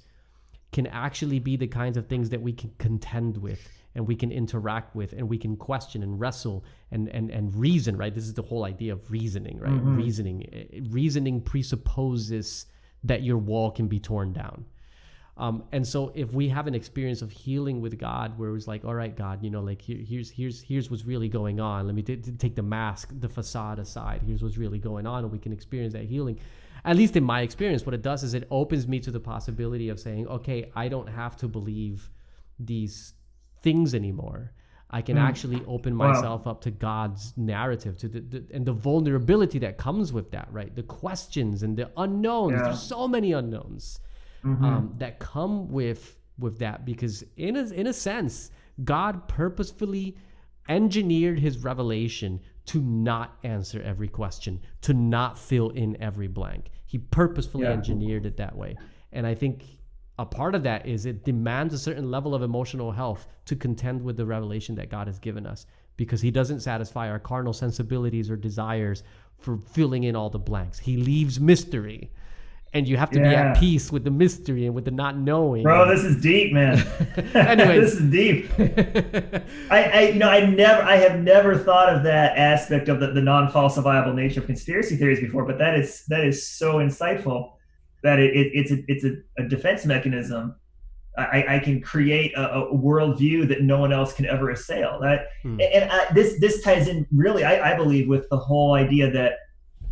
can 0.72 0.86
actually 0.88 1.38
be 1.38 1.56
the 1.56 1.66
kinds 1.66 1.96
of 1.96 2.06
things 2.06 2.30
that 2.30 2.40
we 2.40 2.52
can 2.52 2.70
contend 2.78 3.36
with 3.36 3.79
and 3.94 4.06
we 4.06 4.14
can 4.14 4.30
interact 4.30 4.94
with 4.94 5.12
and 5.12 5.28
we 5.28 5.38
can 5.38 5.56
question 5.56 6.02
and 6.02 6.20
wrestle 6.20 6.64
and 6.90 7.08
and 7.08 7.30
and 7.30 7.54
reason 7.54 7.96
right 7.96 8.14
this 8.14 8.24
is 8.24 8.34
the 8.34 8.42
whole 8.42 8.64
idea 8.64 8.92
of 8.92 9.10
reasoning 9.10 9.58
right 9.58 9.72
mm-hmm. 9.72 9.96
reasoning 9.96 10.48
eh, 10.52 10.80
reasoning 10.90 11.40
presupposes 11.40 12.66
that 13.02 13.22
your 13.22 13.38
wall 13.38 13.70
can 13.70 13.88
be 13.88 13.98
torn 13.98 14.32
down 14.32 14.64
um, 15.40 15.64
and 15.72 15.86
so 15.86 16.12
if 16.14 16.34
we 16.34 16.50
have 16.50 16.66
an 16.66 16.74
experience 16.74 17.22
of 17.22 17.30
healing 17.30 17.80
with 17.80 17.98
God, 17.98 18.38
where 18.38 18.54
it's 18.54 18.68
like, 18.68 18.84
all 18.84 18.94
right, 18.94 19.16
God, 19.16 19.42
you 19.42 19.48
know, 19.48 19.62
like 19.62 19.80
here, 19.80 19.96
here's 19.96 20.28
here's 20.30 20.60
here's 20.60 20.90
what's 20.90 21.06
really 21.06 21.30
going 21.30 21.58
on. 21.58 21.86
Let 21.86 21.94
me 21.94 22.02
t- 22.02 22.16
t- 22.16 22.32
take 22.32 22.54
the 22.54 22.62
mask, 22.62 23.08
the 23.20 23.28
facade 23.28 23.78
aside. 23.78 24.20
Here's 24.26 24.42
what's 24.42 24.58
really 24.58 24.78
going 24.78 25.06
on, 25.06 25.24
and 25.24 25.32
we 25.32 25.38
can 25.38 25.50
experience 25.50 25.94
that 25.94 26.04
healing. 26.04 26.38
At 26.84 26.96
least 26.96 27.16
in 27.16 27.24
my 27.24 27.40
experience, 27.40 27.86
what 27.86 27.94
it 27.94 28.02
does 28.02 28.22
is 28.22 28.34
it 28.34 28.46
opens 28.50 28.86
me 28.86 29.00
to 29.00 29.10
the 29.10 29.20
possibility 29.20 29.88
of 29.88 29.98
saying, 29.98 30.28
okay, 30.28 30.70
I 30.76 30.88
don't 30.88 31.08
have 31.08 31.38
to 31.38 31.48
believe 31.48 32.10
these 32.58 33.14
things 33.62 33.94
anymore. 33.94 34.52
I 34.92 35.02
can 35.02 35.16
mm. 35.16 35.20
actually 35.20 35.62
open 35.68 35.94
myself 35.94 36.46
wow. 36.46 36.52
up 36.52 36.60
to 36.62 36.70
God's 36.70 37.32
narrative, 37.36 37.96
to 37.98 38.08
the, 38.08 38.20
the, 38.20 38.44
and 38.52 38.66
the 38.66 38.72
vulnerability 38.72 39.60
that 39.60 39.78
comes 39.78 40.12
with 40.12 40.32
that, 40.32 40.48
right? 40.50 40.74
The 40.74 40.82
questions 40.82 41.62
and 41.62 41.76
the 41.76 41.90
unknowns. 41.96 42.54
Yeah. 42.54 42.62
There's 42.64 42.82
so 42.82 43.06
many 43.06 43.32
unknowns 43.32 44.00
mm-hmm. 44.44 44.64
um, 44.64 44.94
that 44.98 45.18
come 45.20 45.70
with 45.70 46.18
with 46.38 46.58
that 46.58 46.84
because 46.84 47.22
in 47.36 47.56
a 47.56 47.64
in 47.70 47.86
a 47.86 47.92
sense, 47.92 48.50
God 48.82 49.28
purposefully 49.28 50.16
engineered 50.68 51.38
His 51.38 51.58
revelation 51.58 52.40
to 52.66 52.80
not 52.80 53.38
answer 53.44 53.80
every 53.82 54.08
question, 54.08 54.60
to 54.82 54.94
not 54.94 55.38
fill 55.38 55.70
in 55.70 56.00
every 56.02 56.28
blank. 56.28 56.70
He 56.86 56.98
purposefully 56.98 57.64
yeah. 57.64 57.72
engineered 57.72 58.26
it 58.26 58.36
that 58.38 58.56
way, 58.56 58.76
and 59.12 59.24
I 59.24 59.34
think 59.34 59.64
a 60.20 60.26
part 60.26 60.54
of 60.54 60.62
that 60.64 60.86
is 60.86 61.06
it 61.06 61.24
demands 61.24 61.72
a 61.72 61.78
certain 61.78 62.10
level 62.10 62.34
of 62.34 62.42
emotional 62.42 62.92
health 62.92 63.26
to 63.46 63.56
contend 63.56 64.02
with 64.02 64.18
the 64.18 64.26
revelation 64.26 64.74
that 64.74 64.90
God 64.90 65.06
has 65.06 65.18
given 65.18 65.46
us 65.46 65.64
because 65.96 66.20
he 66.20 66.30
doesn't 66.30 66.60
satisfy 66.60 67.08
our 67.08 67.18
carnal 67.18 67.54
sensibilities 67.54 68.30
or 68.30 68.36
desires 68.36 69.02
for 69.38 69.56
filling 69.56 70.04
in 70.04 70.14
all 70.14 70.28
the 70.28 70.38
blanks. 70.38 70.78
He 70.78 70.98
leaves 70.98 71.40
mystery. 71.40 72.10
And 72.74 72.86
you 72.86 72.98
have 72.98 73.10
to 73.12 73.18
yeah. 73.18 73.28
be 73.28 73.34
at 73.34 73.56
peace 73.58 73.90
with 73.90 74.04
the 74.04 74.10
mystery 74.10 74.66
and 74.66 74.74
with 74.74 74.84
the 74.84 74.90
not 74.90 75.16
knowing. 75.16 75.62
Bro, 75.62 75.88
this 75.88 76.04
is 76.04 76.20
deep, 76.20 76.52
man. 76.52 76.78
Anyways, 77.34 77.80
this 77.80 77.94
is 77.94 78.10
deep. 78.10 78.50
I, 79.70 79.84
I, 79.84 80.00
you 80.12 80.18
know, 80.18 80.28
I 80.28 80.44
never, 80.44 80.82
I 80.82 80.96
have 80.96 81.18
never 81.18 81.56
thought 81.56 81.88
of 81.88 82.02
that 82.04 82.36
aspect 82.36 82.90
of 82.90 83.00
the, 83.00 83.08
the 83.08 83.22
non-falsifiable 83.22 84.14
nature 84.14 84.40
of 84.40 84.46
conspiracy 84.46 84.96
theories 84.96 85.18
before, 85.18 85.46
but 85.46 85.58
that 85.58 85.76
is 85.76 86.04
that 86.08 86.24
is 86.24 86.46
so 86.46 86.74
insightful 86.74 87.54
that 88.02 88.18
it, 88.18 88.36
it, 88.36 88.50
it's 88.54 88.70
a 88.70 88.78
it's 88.88 89.04
a, 89.04 89.16
a 89.38 89.48
defense 89.48 89.84
mechanism. 89.84 90.54
I, 91.18 91.56
I 91.56 91.58
can 91.58 91.80
create 91.80 92.32
a, 92.34 92.60
a 92.60 92.74
worldview 92.74 93.48
that 93.48 93.62
no 93.62 93.78
one 93.78 93.92
else 93.92 94.12
can 94.12 94.26
ever 94.26 94.50
assail. 94.50 94.98
That 95.02 95.26
hmm. 95.42 95.60
and 95.60 95.90
I, 95.90 96.06
this 96.14 96.38
this 96.40 96.62
ties 96.62 96.88
in 96.88 97.06
really, 97.12 97.44
I, 97.44 97.72
I 97.72 97.76
believe, 97.76 98.08
with 98.08 98.28
the 98.30 98.36
whole 98.36 98.74
idea 98.74 99.10
that 99.10 99.34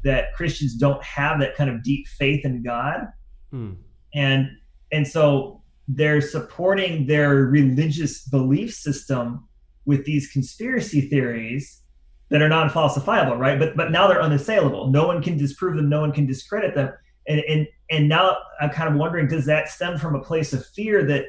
that 0.04 0.32
Christians 0.34 0.74
don't 0.74 1.02
have 1.02 1.40
that 1.40 1.56
kind 1.56 1.68
of 1.68 1.82
deep 1.82 2.06
faith 2.06 2.44
in 2.44 2.62
God, 2.62 3.08
hmm. 3.50 3.72
and 4.14 4.48
and 4.92 5.06
so 5.06 5.62
they're 5.88 6.20
supporting 6.20 7.06
their 7.06 7.34
religious 7.34 8.22
belief 8.24 8.74
system 8.74 9.46
with 9.86 10.04
these 10.04 10.30
conspiracy 10.30 11.00
theories 11.00 11.82
that 12.30 12.42
are 12.42 12.48
non-falsifiable, 12.48 13.38
right? 13.38 13.58
But 13.58 13.76
but 13.76 13.90
now 13.90 14.06
they're 14.06 14.22
unassailable. 14.22 14.90
No 14.90 15.06
one 15.06 15.22
can 15.22 15.36
disprove 15.36 15.76
them. 15.76 15.88
No 15.88 16.00
one 16.00 16.12
can 16.12 16.26
discredit 16.26 16.74
them 16.74 16.92
and 17.28 17.40
and 17.40 17.68
and 17.90 18.08
now 18.08 18.36
i'm 18.60 18.70
kind 18.70 18.88
of 18.88 18.98
wondering 18.98 19.28
does 19.28 19.46
that 19.46 19.68
stem 19.68 19.96
from 19.98 20.14
a 20.14 20.20
place 20.20 20.52
of 20.52 20.66
fear 20.66 21.04
that 21.04 21.26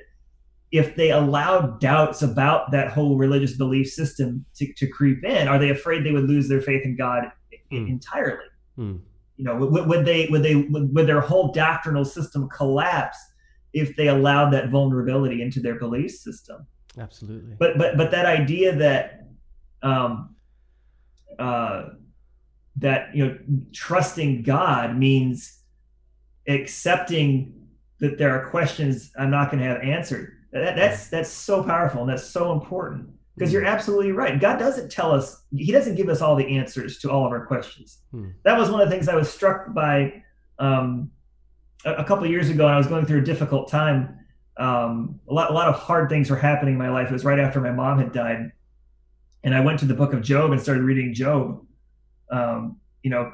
if 0.72 0.96
they 0.96 1.12
allow 1.12 1.62
doubts 1.62 2.22
about 2.22 2.72
that 2.72 2.92
whole 2.92 3.18
religious 3.18 3.58
belief 3.58 3.90
system 3.90 4.46
to, 4.56 4.72
to 4.74 4.88
creep 4.88 5.24
in 5.24 5.48
are 5.48 5.60
they 5.60 5.70
afraid 5.70 6.04
they 6.04 6.12
would 6.12 6.28
lose 6.28 6.48
their 6.48 6.62
faith 6.62 6.84
in 6.84 6.96
god 6.96 7.26
mm. 7.72 7.90
entirely 7.90 8.46
mm. 8.78 9.00
you 9.38 9.46
know 9.46 9.56
would, 9.56 9.88
would 9.88 10.06
they 10.06 10.28
would 10.28 10.42
they 10.42 10.56
would, 10.56 10.94
would 10.96 11.08
their 11.08 11.22
whole 11.22 11.52
doctrinal 11.52 12.06
system 12.06 12.50
collapse 12.50 13.18
if 13.74 13.96
they 13.96 14.08
allowed 14.08 14.50
that 14.52 14.70
vulnerability 14.70 15.42
into 15.42 15.60
their 15.60 15.76
belief 15.76 16.12
system 16.12 16.66
absolutely 16.98 17.56
but 17.60 17.78
but 17.78 17.98
but 17.98 18.10
that 18.12 18.26
idea 18.26 18.76
that 18.76 19.28
um 19.84 20.36
uh 21.38 21.90
that 22.76 23.14
you 23.14 23.26
know 23.26 23.38
trusting 23.74 24.42
god 24.42 24.98
means 24.98 25.59
accepting 26.50 27.54
that 28.00 28.18
there 28.18 28.32
are 28.32 28.50
questions 28.50 29.12
I'm 29.18 29.30
not 29.30 29.52
going 29.52 29.62
to 29.62 29.70
have 29.70 29.82
answered. 29.82 30.36
That, 30.52 30.76
that's 30.76 31.10
that's 31.10 31.30
so 31.30 31.64
powerful 31.64 32.02
and 32.02 32.10
that's 32.10 32.26
so 32.26 32.52
important 32.52 33.10
because 33.36 33.54
you're 33.54 33.62
hmm. 33.62 33.68
absolutely 33.68 34.12
right. 34.12 34.40
God 34.40 34.58
doesn't 34.58 34.92
tell 34.92 35.12
us; 35.12 35.44
He 35.52 35.72
doesn't 35.72 35.96
give 35.96 36.10
us 36.10 36.22
all 36.22 36.36
the 36.36 36.58
answers 36.58 36.98
to 37.00 37.12
all 37.12 37.26
of 37.26 37.32
our 37.32 37.46
questions. 37.46 38.00
Hmm. 38.12 38.30
That 38.44 38.58
was 38.58 38.72
one 38.72 38.82
of 38.82 38.90
the 38.90 38.96
things 38.96 39.08
I 39.08 39.16
was 39.16 39.30
struck 39.30 39.74
by 39.74 40.24
um, 40.58 41.12
a, 41.86 41.96
a, 41.96 42.04
couple 42.04 42.26
years 42.26 42.50
ago. 42.50 42.66
And 42.66 42.74
I 42.74 42.78
was 42.78 42.88
going 42.88 43.06
through 43.06 43.20
a 43.20 43.24
difficult 43.24 43.70
time. 43.70 44.18
Um, 44.58 45.20
a 45.30 45.34
lot, 45.34 45.52
a 45.52 45.54
lot 45.54 45.70
of 45.70 45.76
hard 45.76 46.10
things 46.10 46.30
were 46.30 46.36
happening 46.36 46.74
in 46.74 46.80
my 46.80 46.90
life. 46.90 47.10
It 47.10 47.14
was 47.14 47.24
right 47.24 47.40
after 47.40 47.62
my 47.62 47.72
mom 47.72 48.00
had 48.00 48.12
died, 48.12 48.52
and 49.44 49.56
I 49.56 49.62
went 49.62 49.80
to 49.80 49.86
the 49.86 49.94
book 49.94 50.14
of 50.14 50.22
Job 50.22 50.52
and 50.52 50.60
started 50.60 50.84
reading 50.84 51.14
Job. 51.14 51.64
Um, 52.32 52.78
you 53.04 53.10
know, 53.10 53.32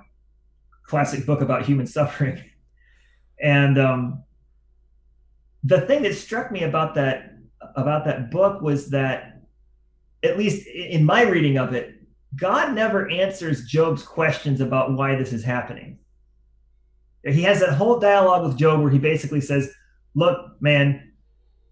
classic 0.85 1.25
book 1.25 1.41
about 1.41 1.65
human 1.65 1.87
suffering. 1.87 2.43
And 3.41 3.77
um, 3.77 4.23
the 5.63 5.81
thing 5.81 6.03
that 6.03 6.15
struck 6.15 6.51
me 6.51 6.63
about 6.63 6.95
that 6.95 7.31
about 7.75 8.05
that 8.05 8.31
book 8.31 8.61
was 8.61 8.89
that, 8.91 9.41
at 10.23 10.37
least 10.37 10.67
in 10.67 11.03
my 11.03 11.23
reading 11.23 11.57
of 11.57 11.73
it, 11.73 11.95
God 12.35 12.73
never 12.73 13.09
answers 13.09 13.65
Job's 13.65 14.03
questions 14.03 14.61
about 14.61 14.93
why 14.93 15.15
this 15.15 15.33
is 15.33 15.43
happening. 15.43 15.99
He 17.23 17.41
has 17.41 17.59
that 17.59 17.73
whole 17.73 17.99
dialogue 17.99 18.45
with 18.45 18.57
Job 18.57 18.81
where 18.81 18.91
he 18.91 18.99
basically 18.99 19.41
says, 19.41 19.73
"Look, 20.13 20.61
man, 20.61 21.11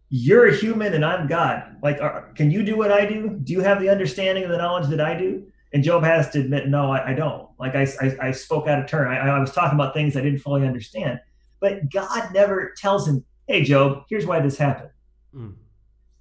you're 0.10 0.48
a 0.48 0.56
human 0.56 0.94
and 0.94 1.06
I'm 1.06 1.27
God. 1.27 1.77
Like, 1.84 2.02
are, 2.02 2.31
can 2.35 2.49
you 2.49 2.64
do 2.64 2.76
what 2.76 2.91
I 2.91 3.06
do? 3.06 3.40
Do 3.44 3.53
you 3.53 3.61
have 3.61 3.80
the 3.80 3.90
understanding 3.90 4.44
and 4.44 4.53
the 4.53 4.57
knowledge 4.57 4.90
that 4.90 5.02
I 5.02 5.18
do?" 5.18 5.45
And 5.73 5.84
Job 5.84 6.03
has 6.03 6.30
to 6.31 6.40
admit, 6.40 6.68
"No, 6.68 6.91
I, 6.91 7.11
I 7.11 7.14
don't. 7.14 7.49
Like, 7.60 7.76
I, 7.76 7.88
I, 8.02 8.27
I, 8.27 8.31
spoke 8.31 8.68
out 8.68 8.80
of 8.80 8.88
turn. 8.88 9.07
I, 9.07 9.30
I 9.30 9.40
was 9.40 9.52
talking 9.52 9.77
about 9.77 9.94
things 9.94 10.18
I 10.18 10.22
didn't 10.22 10.40
fully 10.40 10.65
understand." 10.65 11.19
But 11.64 11.90
God 11.90 12.34
never 12.34 12.73
tells 12.76 13.07
him, 13.07 13.23
"Hey, 13.48 13.64
Job, 13.64 14.03
here's 14.10 14.26
why 14.26 14.41
this 14.41 14.57
happened." 14.57 14.90
Mm. 15.34 15.53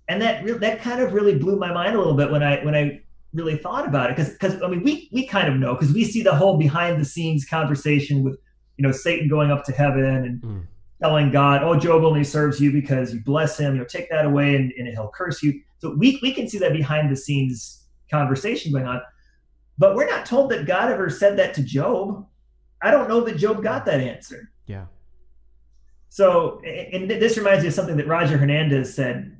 And 0.06 0.22
that 0.22 0.44
re- 0.44 0.52
that 0.52 0.80
kind 0.80 1.02
of 1.02 1.14
really 1.14 1.36
blew 1.36 1.58
my 1.58 1.72
mind 1.72 1.96
a 1.96 1.98
little 1.98 2.14
bit 2.14 2.30
when 2.30 2.44
I 2.44 2.64
when 2.64 2.76
I 2.76 3.00
really 3.34 3.56
thought 3.56 3.84
about 3.84 4.08
it 4.08 4.16
because 4.16 4.34
because 4.34 4.62
I 4.62 4.68
mean 4.68 4.84
we 4.84 5.08
we 5.10 5.26
kind 5.26 5.48
of 5.48 5.56
know 5.58 5.74
because 5.74 5.92
we 5.92 6.04
see 6.04 6.22
the 6.22 6.32
whole 6.32 6.58
behind 6.58 7.00
the 7.00 7.04
scenes 7.04 7.44
conversation 7.44 8.22
with 8.22 8.38
you 8.76 8.86
know 8.86 8.92
Satan 8.92 9.26
going 9.26 9.50
up 9.50 9.64
to 9.64 9.72
heaven 9.72 10.04
and 10.04 10.42
mm. 10.42 10.66
telling 11.00 11.32
God, 11.32 11.64
"Oh, 11.64 11.76
Job 11.76 12.04
only 12.04 12.22
serves 12.22 12.60
you 12.60 12.70
because 12.70 13.12
you 13.12 13.20
bless 13.24 13.58
him. 13.58 13.74
You 13.74 13.80
know, 13.80 13.86
take 13.86 14.08
that 14.10 14.24
away 14.24 14.54
and, 14.54 14.70
and 14.78 14.86
he'll 14.86 15.10
curse 15.12 15.42
you." 15.42 15.60
So 15.78 15.96
we 15.98 16.20
we 16.22 16.32
can 16.32 16.48
see 16.48 16.58
that 16.58 16.72
behind 16.72 17.10
the 17.10 17.16
scenes 17.16 17.82
conversation 18.08 18.70
going 18.70 18.86
on, 18.86 19.02
but 19.76 19.96
we're 19.96 20.08
not 20.08 20.24
told 20.24 20.52
that 20.52 20.66
God 20.66 20.92
ever 20.92 21.10
said 21.10 21.36
that 21.38 21.52
to 21.54 21.64
Job. 21.64 22.28
I 22.80 22.92
don't 22.92 23.08
know 23.08 23.22
that 23.22 23.38
Job 23.38 23.60
got 23.60 23.84
that 23.86 24.00
answer. 24.00 24.52
Yeah. 24.66 24.86
So, 26.12 26.60
and 26.60 27.10
this 27.10 27.38
reminds 27.38 27.62
me 27.62 27.68
of 27.68 27.74
something 27.74 27.96
that 27.96 28.06
Roger 28.06 28.36
Hernandez 28.36 28.94
said. 28.94 29.34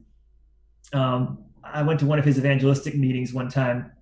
Um, 0.94 1.44
I 1.62 1.82
went 1.82 2.00
to 2.00 2.06
one 2.06 2.18
of 2.18 2.24
his 2.24 2.38
evangelistic 2.38 2.96
meetings 2.96 3.34
one 3.34 3.50
time. 3.50 3.92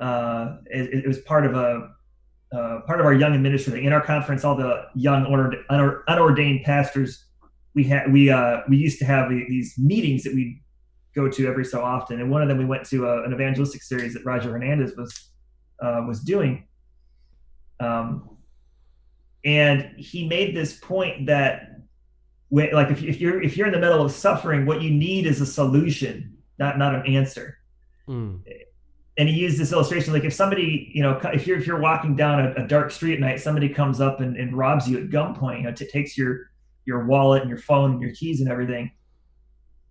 Uh, 0.00 0.56
it, 0.64 1.04
it 1.04 1.06
was 1.06 1.18
part 1.18 1.44
of 1.44 1.54
a 1.54 1.90
uh, 2.56 2.80
part 2.86 3.00
of 3.00 3.04
our 3.04 3.12
young 3.12 3.34
administrator 3.34 3.86
in 3.86 3.92
our 3.92 4.00
conference. 4.00 4.44
All 4.44 4.56
the 4.56 4.86
young 4.94 5.26
unordained 6.08 6.64
pastors 6.64 7.26
we 7.74 7.84
had 7.84 8.10
we 8.10 8.30
uh, 8.30 8.60
we 8.66 8.78
used 8.78 8.98
to 9.00 9.04
have 9.04 9.28
these 9.28 9.74
meetings 9.76 10.24
that 10.24 10.32
we 10.32 10.62
go 11.14 11.28
to 11.28 11.46
every 11.46 11.66
so 11.66 11.82
often, 11.82 12.18
and 12.22 12.30
one 12.30 12.40
of 12.40 12.48
them 12.48 12.56
we 12.56 12.64
went 12.64 12.86
to 12.86 13.06
a, 13.06 13.24
an 13.24 13.34
evangelistic 13.34 13.82
series 13.82 14.14
that 14.14 14.24
Roger 14.24 14.52
Hernandez 14.52 14.96
was 14.96 15.32
uh, 15.82 16.02
was 16.08 16.20
doing. 16.20 16.66
Um, 17.78 18.38
and 19.44 19.90
he 19.98 20.26
made 20.26 20.56
this 20.56 20.78
point 20.78 21.26
that 21.26 21.75
when, 22.48 22.72
like 22.72 22.90
if, 22.90 23.02
if 23.02 23.20
you're 23.20 23.42
if 23.42 23.56
you're 23.56 23.66
in 23.66 23.72
the 23.72 23.80
middle 23.80 24.02
of 24.02 24.12
suffering, 24.12 24.66
what 24.66 24.82
you 24.82 24.90
need 24.90 25.26
is 25.26 25.40
a 25.40 25.46
solution, 25.46 26.36
not 26.58 26.78
not 26.78 26.94
an 26.94 27.06
answer. 27.06 27.58
Mm 28.08 28.40
and 29.18 29.28
he 29.28 29.34
used 29.34 29.58
this 29.58 29.72
illustration 29.72 30.12
like 30.12 30.24
if 30.24 30.32
somebody 30.32 30.90
you 30.92 31.02
know 31.02 31.18
if 31.32 31.46
you're 31.46 31.58
if 31.58 31.66
you're 31.66 31.80
walking 31.80 32.14
down 32.14 32.40
a, 32.40 32.64
a 32.64 32.66
dark 32.66 32.90
street 32.90 33.14
at 33.14 33.20
night 33.20 33.40
somebody 33.40 33.68
comes 33.68 34.00
up 34.00 34.20
and, 34.20 34.36
and 34.36 34.56
robs 34.56 34.88
you 34.88 34.98
at 34.98 35.08
gunpoint 35.08 35.58
you 35.58 35.62
know 35.64 35.72
t- 35.72 35.86
takes 35.86 36.16
your 36.16 36.50
your 36.84 37.06
wallet 37.06 37.40
and 37.40 37.48
your 37.48 37.58
phone 37.58 37.92
and 37.92 38.02
your 38.02 38.12
keys 38.14 38.40
and 38.40 38.50
everything 38.50 38.90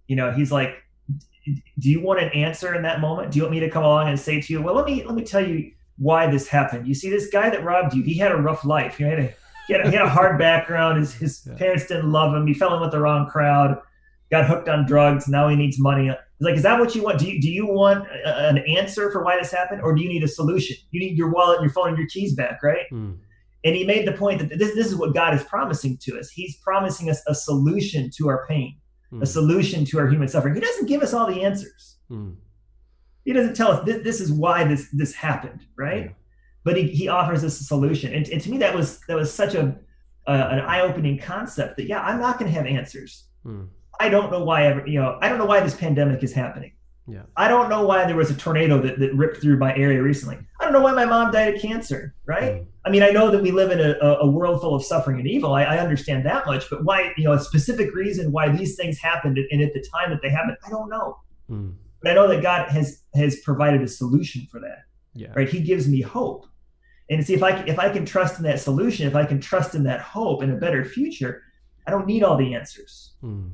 you 0.08 0.16
know 0.16 0.32
he's 0.32 0.52
like 0.52 0.76
do 1.80 1.90
you 1.92 2.02
want 2.02 2.20
an 2.20 2.30
answer 2.30 2.74
in 2.74 2.82
that 2.82 3.02
moment? 3.02 3.32
Do 3.32 3.38
you 3.38 3.44
want 3.44 3.54
me 3.54 3.60
to 3.60 3.70
come 3.70 3.84
along 3.84 4.10
and 4.10 4.20
say 4.20 4.42
to 4.42 4.54
you 4.54 4.62
well 4.62 4.76
let 4.76 4.86
me 4.86 5.04
let 5.04 5.16
me 5.16 5.24
tell 5.24 5.46
you 5.46 5.72
why 5.98 6.28
this 6.28 6.48
happened. 6.48 6.88
You 6.88 6.94
see 6.94 7.10
this 7.10 7.28
guy 7.28 7.50
that 7.50 7.64
robbed 7.64 7.94
you 7.94 8.04
he 8.04 8.16
had 8.16 8.32
a 8.32 8.38
rough 8.38 8.66
life. 8.66 8.98
He 8.98 9.04
had 9.04 9.20
a 9.20 9.34
he 9.68 9.74
had 9.74 9.86
a, 9.86 9.90
he 9.90 9.96
had 9.96 10.06
a 10.06 10.10
hard 10.10 10.38
background 10.40 11.00
his, 11.00 11.14
his 11.14 11.48
yeah. 11.48 11.56
parents 11.56 11.88
didn't 11.88 12.12
love 12.12 12.34
him 12.34 12.46
he 12.48 12.54
fell 12.54 12.76
in 12.76 12.82
with 12.82 12.92
the 12.92 13.00
wrong 13.00 13.28
crowd 13.30 13.80
got 14.32 14.46
hooked 14.46 14.68
on 14.68 14.86
drugs 14.86 15.28
now 15.28 15.48
he 15.48 15.56
needs 15.56 15.80
money 15.80 16.12
He's 16.38 16.46
like, 16.46 16.56
is 16.56 16.64
that 16.64 16.80
what 16.80 16.94
you 16.94 17.02
want? 17.02 17.20
Do 17.20 17.32
you, 17.32 17.40
do 17.42 17.50
you 17.50 17.66
want 17.66 18.06
a, 18.08 18.50
an 18.50 18.58
answer 18.58 19.10
for 19.10 19.24
why 19.24 19.38
this 19.38 19.52
happened, 19.52 19.82
or 19.82 19.96
do 19.96 20.02
you 20.02 20.10
need 20.10 20.24
a 20.24 20.28
solution? 20.28 20.76
You 20.92 21.00
need 21.00 21.18
your 21.18 21.32
wallet, 21.32 21.60
and 21.60 21.64
your 21.64 21.72
phone, 21.72 21.90
and 21.90 21.98
your 21.98 22.08
keys 22.08 22.36
back, 22.36 22.62
right? 22.62 22.86
Mm. 22.92 23.18
And 23.64 23.76
he 23.76 23.86
made 23.86 24.06
the 24.06 24.12
point 24.12 24.40
that 24.40 24.60
this, 24.60 24.76
this 24.76 24.88
is 24.88 24.96
what 24.96 25.14
God 25.14 25.34
is 25.34 25.44
promising 25.44 25.98
to 26.02 26.20
us. 26.20 26.30
He's 26.30 26.58
promising 26.58 27.10
us 27.10 27.22
a 27.28 27.34
solution 27.34 28.10
to 28.18 28.28
our 28.28 28.46
pain, 28.48 28.78
mm. 29.14 29.22
a 29.22 29.26
solution 29.26 29.86
to 29.86 30.00
our 30.00 30.10
human 30.10 30.28
suffering. 30.28 30.56
He 30.56 30.60
doesn't 30.60 30.88
give 30.88 31.02
us 31.02 31.14
all 31.14 31.26
the 31.26 31.42
answers. 31.42 31.96
Mm. 32.12 32.36
He 33.24 33.32
doesn't 33.32 33.56
tell 33.56 33.72
us 33.72 33.86
this, 33.86 34.04
this 34.04 34.20
is 34.20 34.32
why 34.32 34.66
this 34.66 34.90
this 34.92 35.14
happened, 35.14 35.66
right? 35.78 36.04
Yeah. 36.04 36.12
But 36.66 36.76
he, 36.76 36.88
he 36.88 37.08
offers 37.08 37.44
us 37.46 37.62
a 37.62 37.64
solution. 37.64 38.14
And, 38.14 38.28
and 38.28 38.42
to 38.42 38.50
me, 38.50 38.58
that 38.58 38.76
was 38.76 39.00
that 39.08 39.16
was 39.16 39.34
such 39.34 39.56
a 39.56 39.78
uh, 40.28 40.48
an 40.52 40.60
eye 40.60 40.82
opening 40.82 41.18
concept 41.18 41.78
that 41.78 41.88
yeah, 41.88 42.02
I'm 42.02 42.20
not 42.20 42.38
going 42.38 42.52
to 42.52 42.58
have 42.58 42.68
answers. 42.68 43.26
Mm. 43.46 43.70
I 44.00 44.10
don't 44.10 44.32
know 44.32 44.44
why 44.44 44.66
ever, 44.66 44.86
you 44.86 45.00
know, 45.00 45.18
I 45.22 45.30
don't 45.30 45.38
know 45.38 45.46
why 45.46 45.62
this 45.62 45.76
pandemic 45.76 46.24
is 46.24 46.34
happening. 46.34 46.74
Yeah. 47.08 47.22
I 47.38 47.48
don't 47.48 47.70
know 47.70 47.86
why 47.86 48.06
there 48.06 48.16
was 48.16 48.32
a 48.32 48.34
tornado 48.34 48.82
that, 48.82 49.00
that 49.00 49.14
ripped 49.14 49.40
through 49.40 49.58
my 49.58 49.76
area 49.76 50.02
recently. 50.02 50.40
I 50.60 50.64
don't 50.64 50.74
know 50.74 50.82
why 50.82 50.92
my 50.92 51.06
mom 51.06 51.32
died 51.32 51.56
of 51.56 51.62
cancer, 51.62 52.16
right? 52.26 52.56
Mm. 52.56 52.66
I 52.84 52.90
mean, 52.90 53.04
I 53.04 53.10
know 53.10 53.30
that 53.30 53.42
we 53.42 53.52
live 53.52 53.72
in 53.72 53.80
a, 53.80 53.94
a 54.02 54.28
world 54.28 54.62
full 54.62 54.74
of 54.74 54.84
suffering 54.84 55.20
and 55.20 55.28
evil. 55.28 55.54
I, 55.54 55.64
I, 55.64 55.78
understand 55.78 56.26
that 56.26 56.46
much, 56.48 56.68
but 56.70 56.84
why, 56.84 57.14
you 57.16 57.26
know, 57.26 57.34
a 57.34 57.40
specific 57.40 57.94
reason 57.94 58.32
why 58.32 58.50
these 58.50 58.76
things 58.76 58.98
happened 58.98 59.38
and 59.38 59.62
at 59.62 59.74
the 59.74 59.86
time 59.94 60.10
that 60.10 60.22
they 60.24 60.30
happened, 60.30 60.58
I 60.66 60.70
don't 60.70 60.90
know. 60.90 61.18
Mm. 61.50 61.76
But 62.02 62.12
I 62.12 62.16
know 62.16 62.28
that 62.28 62.42
God 62.42 62.70
has 62.70 63.04
has 63.14 63.40
provided 63.42 63.82
a 63.82 63.88
solution 63.88 64.48
for 64.52 64.60
that. 64.62 64.80
Yeah. 65.14 65.30
Right. 65.36 65.48
He 65.48 65.60
gives 65.60 65.88
me 65.88 66.02
hope. 66.02 66.48
And 67.10 67.26
see 67.26 67.36
if 67.36 67.44
I 67.44 67.52
if 67.66 67.78
I 67.78 67.90
can 67.90 68.06
trust 68.06 68.38
in 68.38 68.44
that 68.46 68.60
solution, 68.60 69.08
if 69.08 69.16
I 69.16 69.26
can 69.26 69.40
trust 69.40 69.76
in 69.76 69.84
that 69.84 70.02
hope 70.02 70.42
and 70.42 70.52
a 70.52 70.56
better 70.56 70.84
future, 70.84 71.44
I 71.86 71.92
don't 71.92 72.08
need 72.08 72.24
all 72.24 72.38
the 72.38 72.56
answers. 72.56 73.14
Mm 73.24 73.52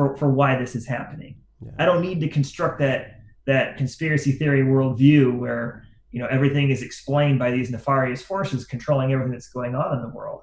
for, 0.00 0.16
for 0.16 0.30
why 0.30 0.56
this 0.56 0.74
is 0.74 0.86
happening. 0.86 1.36
Yeah. 1.62 1.72
I 1.78 1.84
don't 1.84 2.00
need 2.00 2.20
to 2.20 2.28
construct 2.28 2.78
that 2.78 3.20
that 3.46 3.76
conspiracy 3.76 4.32
theory 4.32 4.62
worldview 4.62 5.38
where 5.38 5.84
you 6.10 6.20
know 6.20 6.26
everything 6.30 6.70
is 6.70 6.82
explained 6.82 7.38
by 7.38 7.50
these 7.50 7.70
nefarious 7.70 8.22
forces 8.22 8.64
controlling 8.64 9.12
everything 9.12 9.32
that's 9.32 9.50
going 9.50 9.74
on 9.74 9.94
in 9.96 10.02
the 10.02 10.08
world. 10.08 10.40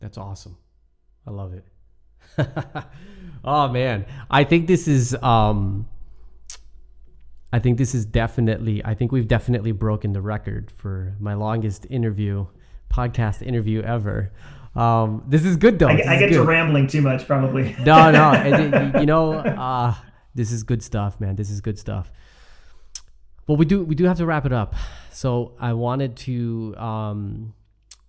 That's 0.00 0.18
awesome. 0.18 0.56
I 1.26 1.32
love 1.32 1.52
it. 1.52 1.64
oh 3.44 3.66
man, 3.68 4.06
I 4.30 4.44
think 4.44 4.68
this 4.68 4.86
is 4.86 5.16
um 5.16 5.88
I 7.52 7.58
think 7.58 7.78
this 7.78 7.94
is 7.94 8.06
definitely 8.06 8.84
I 8.84 8.94
think 8.94 9.12
we've 9.12 9.28
definitely 9.28 9.72
broken 9.72 10.12
the 10.12 10.22
record 10.22 10.72
for 10.76 11.16
my 11.20 11.34
longest 11.34 11.86
interview 11.90 12.46
podcast 12.92 13.42
interview 13.42 13.82
ever. 13.82 14.32
Um, 14.74 15.22
this 15.28 15.44
is 15.44 15.56
good 15.56 15.78
though. 15.78 15.88
I, 15.88 15.92
I 15.92 16.18
get 16.18 16.30
good. 16.30 16.38
to 16.38 16.44
rambling 16.44 16.86
too 16.86 17.02
much, 17.02 17.26
probably. 17.26 17.76
no, 17.84 18.10
no. 18.10 18.32
It, 18.44 19.00
you 19.00 19.06
know, 19.06 19.34
uh, 19.34 19.94
this 20.34 20.50
is 20.50 20.62
good 20.62 20.82
stuff, 20.82 21.20
man. 21.20 21.36
This 21.36 21.50
is 21.50 21.60
good 21.60 21.78
stuff. 21.78 22.10
Well, 23.46 23.56
we 23.56 23.66
do 23.66 23.84
we 23.84 23.94
do 23.94 24.04
have 24.04 24.18
to 24.18 24.26
wrap 24.26 24.46
it 24.46 24.52
up. 24.52 24.74
So 25.10 25.54
I 25.60 25.74
wanted 25.74 26.16
to 26.18 26.74
um, 26.78 27.54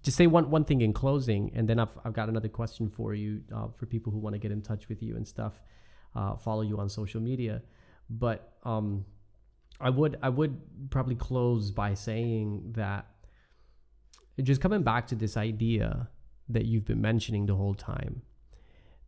just 0.04 0.16
say 0.16 0.28
one 0.28 0.50
one 0.50 0.64
thing 0.64 0.82
in 0.82 0.94
closing, 0.94 1.52
and 1.56 1.68
then 1.68 1.80
I've 1.80 1.98
I've 2.06 2.14
got 2.14 2.30
another 2.30 2.50
question 2.50 2.90
for 2.90 3.14
you 3.14 3.42
uh, 3.54 3.68
for 3.76 3.86
people 3.88 4.14
who 4.14 4.20
want 4.20 4.36
to 4.36 4.40
get 4.40 4.52
in 4.52 4.62
touch 4.62 4.88
with 4.88 5.04
you 5.04 5.18
and 5.18 5.28
stuff, 5.28 5.54
uh, 6.16 6.38
follow 6.38 6.62
you 6.62 6.78
on 6.78 6.88
social 6.88 7.20
media. 7.20 7.62
But 8.10 8.54
um, 8.64 9.06
I 9.84 9.90
would 9.90 10.18
I 10.22 10.30
would 10.30 10.90
probably 10.90 11.16
close 11.16 11.70
by 11.70 11.94
saying 11.94 12.72
that 12.76 13.06
just 14.42 14.62
coming 14.62 14.82
back 14.82 15.08
to 15.08 15.16
this 15.16 15.36
idea 15.36 16.10
that 16.50 16.66
you've 16.66 16.86
been 16.86 17.02
mentioning 17.02 17.46
the 17.46 17.56
whole 17.56 17.76
time. 17.76 18.22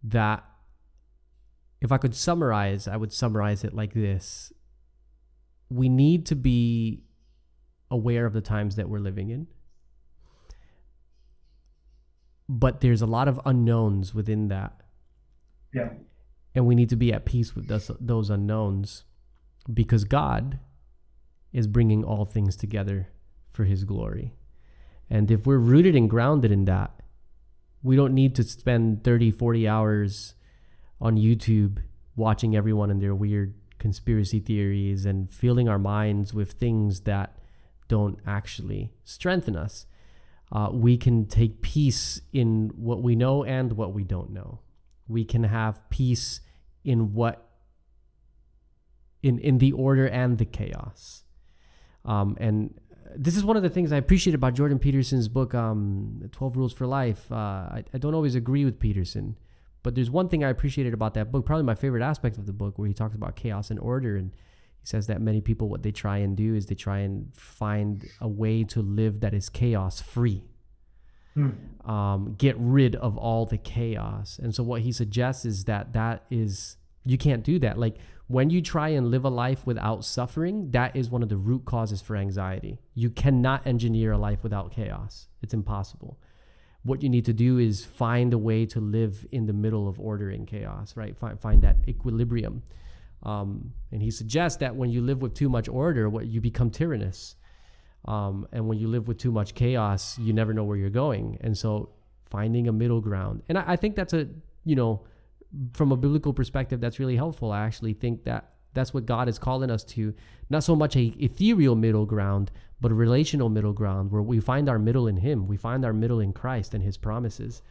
That 0.03 0.43
if 1.81 1.91
I 1.91 1.97
could 1.97 2.13
summarize, 2.13 2.87
I 2.87 2.97
would 2.97 3.13
summarize 3.13 3.63
it 3.63 3.73
like 3.73 3.93
this 3.93 4.51
We 5.69 5.87
need 5.89 6.25
to 6.27 6.35
be 6.35 7.03
aware 7.89 8.25
of 8.25 8.33
the 8.33 8.41
times 8.41 8.75
that 8.75 8.89
we're 8.89 8.99
living 8.99 9.29
in. 9.29 9.47
But 12.49 12.81
there's 12.81 13.01
a 13.01 13.07
lot 13.07 13.27
of 13.27 13.39
unknowns 13.45 14.13
within 14.13 14.49
that. 14.49 14.81
Yeah. 15.73 15.89
And 16.53 16.65
we 16.67 16.75
need 16.75 16.89
to 16.89 16.95
be 16.95 17.11
at 17.11 17.25
peace 17.25 17.55
with 17.55 17.67
those, 17.67 17.89
those 17.99 18.29
unknowns 18.29 19.03
because 19.71 20.03
God 20.03 20.59
is 21.55 21.67
bringing 21.67 22.03
all 22.03 22.25
things 22.25 22.57
together 22.57 23.07
for 23.53 23.63
his 23.63 23.85
glory. 23.85 24.35
And 25.09 25.31
if 25.31 25.47
we're 25.47 25.57
rooted 25.57 25.95
and 25.95 26.09
grounded 26.09 26.51
in 26.51 26.65
that, 26.65 26.91
we 27.81 27.95
don't 27.95 28.13
need 28.13 28.35
to 28.35 28.43
spend 28.43 29.05
30, 29.05 29.31
40 29.31 29.65
hours 29.65 30.35
on 30.99 31.15
YouTube 31.15 31.77
watching 32.17 32.57
everyone 32.57 32.91
and 32.91 33.01
their 33.01 33.15
weird 33.15 33.53
conspiracy 33.79 34.41
theories 34.41 35.05
and 35.05 35.31
filling 35.31 35.69
our 35.69 35.79
minds 35.79 36.33
with 36.33 36.51
things 36.51 37.01
that 37.01 37.37
don't 37.87 38.19
actually 38.27 38.91
strengthen 39.05 39.55
us. 39.55 39.85
Uh, 40.51 40.67
we 40.73 40.97
can 40.97 41.25
take 41.25 41.61
peace 41.61 42.19
in 42.33 42.69
what 42.75 43.01
we 43.01 43.15
know 43.15 43.45
and 43.45 43.73
what 43.73 43.93
we 43.93 44.03
don't 44.03 44.31
know. 44.31 44.59
We 45.07 45.23
can 45.23 45.45
have 45.45 45.89
peace 45.89 46.41
in 46.83 47.13
what 47.13 47.47
in 49.23 49.39
in 49.39 49.59
the 49.59 49.71
order 49.71 50.07
and 50.07 50.37
the 50.37 50.45
chaos. 50.45 51.24
Um, 52.05 52.37
and 52.39 52.73
this 53.15 53.35
is 53.35 53.43
one 53.43 53.57
of 53.57 53.63
the 53.63 53.69
things 53.69 53.91
I 53.91 53.97
appreciate 53.97 54.33
about 54.33 54.53
Jordan 54.53 54.79
Peterson's 54.79 55.27
book, 55.27 55.53
um, 55.53 56.29
12 56.31 56.57
Rules 56.57 56.73
for 56.73 56.85
Life. 56.85 57.31
Uh, 57.31 57.35
I, 57.35 57.83
I 57.93 57.97
don't 57.97 58.13
always 58.13 58.35
agree 58.35 58.65
with 58.65 58.79
Peterson, 58.79 59.37
but 59.83 59.95
there's 59.95 60.09
one 60.09 60.29
thing 60.29 60.43
I 60.43 60.49
appreciated 60.49 60.93
about 60.93 61.13
that 61.15 61.31
book, 61.31 61.45
probably 61.45 61.63
my 61.63 61.75
favorite 61.75 62.03
aspect 62.03 62.37
of 62.37 62.45
the 62.45 62.53
book, 62.53 62.77
where 62.77 62.87
he 62.87 62.93
talks 62.93 63.15
about 63.15 63.35
chaos 63.35 63.69
and 63.69 63.79
order. 63.79 64.15
And 64.17 64.31
he 64.81 64.87
says 64.87 65.07
that 65.07 65.21
many 65.21 65.41
people, 65.41 65.69
what 65.69 65.83
they 65.83 65.91
try 65.91 66.17
and 66.17 66.35
do 66.35 66.55
is 66.55 66.65
they 66.65 66.75
try 66.75 66.99
and 66.99 67.33
find 67.35 68.05
a 68.19 68.27
way 68.27 68.63
to 68.65 68.81
live 68.81 69.21
that 69.21 69.33
is 69.33 69.49
chaos 69.49 70.01
free. 70.01 70.43
Hmm. 71.33 71.89
Um, 71.89 72.35
get 72.37 72.55
rid 72.57 72.95
of 72.95 73.17
all 73.17 73.45
the 73.45 73.57
chaos. 73.57 74.39
And 74.41 74.55
so 74.55 74.63
what 74.63 74.81
he 74.81 74.91
suggests 74.91 75.45
is 75.45 75.65
that 75.65 75.93
that 75.93 76.23
is, 76.29 76.77
you 77.05 77.17
can't 77.17 77.43
do 77.43 77.59
that. 77.59 77.77
Like, 77.77 77.97
when 78.27 78.49
you 78.49 78.61
try 78.61 78.89
and 78.89 79.11
live 79.11 79.23
a 79.23 79.29
life 79.29 79.67
without 79.67 80.03
suffering, 80.03 80.71
that 80.71 80.95
is 80.95 81.09
one 81.09 81.21
of 81.21 81.29
the 81.29 81.37
root 81.37 81.65
causes 81.65 82.01
for 82.01 82.15
anxiety. 82.15 82.79
You 82.95 83.11
cannot 83.11 83.67
engineer 83.67 84.13
a 84.13 84.17
life 84.17 84.41
without 84.43 84.71
chaos, 84.71 85.27
it's 85.41 85.53
impossible. 85.53 86.19
What 86.83 87.01
you 87.01 87.09
need 87.09 87.25
to 87.25 87.33
do 87.33 87.57
is 87.57 87.83
find 87.83 88.31
a 88.33 88.37
way 88.37 88.65
to 88.67 88.79
live 88.79 89.25
in 89.31 89.47
the 89.47 89.53
middle 89.53 89.87
of 89.87 89.99
order 89.99 90.29
and 90.29 90.45
chaos, 90.45 90.95
right? 90.95 91.17
Find, 91.17 91.39
find 91.39 91.61
that 91.63 91.77
equilibrium. 91.87 92.61
Um, 93.23 93.73
and 93.91 94.03
he 94.03 94.11
suggests 94.11 94.59
that 94.59 94.75
when 94.75 94.91
you 94.91 95.01
live 95.01 95.21
with 95.21 95.33
too 95.33 95.49
much 95.49 95.67
order, 95.67 96.09
what 96.09 96.27
you 96.27 96.41
become 96.41 96.69
tyrannous. 96.69 97.35
Um, 98.05 98.47
and 98.51 98.67
when 98.67 98.77
you 98.77 98.87
live 98.87 99.07
with 99.07 99.17
too 99.17 99.31
much 99.31 99.55
chaos, 99.55 100.19
you 100.19 100.31
never 100.31 100.53
know 100.53 100.63
where 100.63 100.77
you're 100.77 100.91
going. 100.91 101.39
And 101.41 101.57
so 101.57 101.89
finding 102.29 102.67
a 102.67 102.71
middle 102.71 103.01
ground. 103.01 103.41
And 103.49 103.57
I, 103.57 103.63
I 103.69 103.75
think 103.77 103.95
that's 103.95 104.13
a, 104.13 104.27
you 104.63 104.75
know, 104.75 105.05
from 105.73 105.91
a 105.91 105.97
biblical 105.97 106.33
perspective, 106.33 106.79
that's 106.79 106.99
really 106.99 107.15
helpful. 107.15 107.51
I 107.51 107.65
actually 107.65 107.93
think 107.93 108.23
that 108.23 108.51
that's 108.73 108.93
what 108.93 109.05
God 109.05 109.27
is 109.29 109.39
calling 109.39 109.71
us 109.71 109.83
to. 109.85 110.13
Not 110.49 110.63
so 110.63 110.75
much 110.75 110.95
a 110.95 111.13
ethereal 111.17 111.75
middle 111.75 112.05
ground, 112.05 112.51
but 112.81 112.91
a 112.91 112.95
relational 112.95 113.49
middle 113.49 113.73
ground 113.73 114.11
where 114.11 114.21
we 114.21 114.39
find 114.39 114.69
our 114.69 114.77
middle 114.77 115.07
in 115.07 115.17
Him. 115.17 115.47
We 115.47 115.57
find 115.57 115.85
our 115.85 115.93
middle 115.93 116.19
in 116.19 116.33
Christ 116.33 116.73
and 116.73 116.83
His 116.83 116.97
promises. 116.97 117.61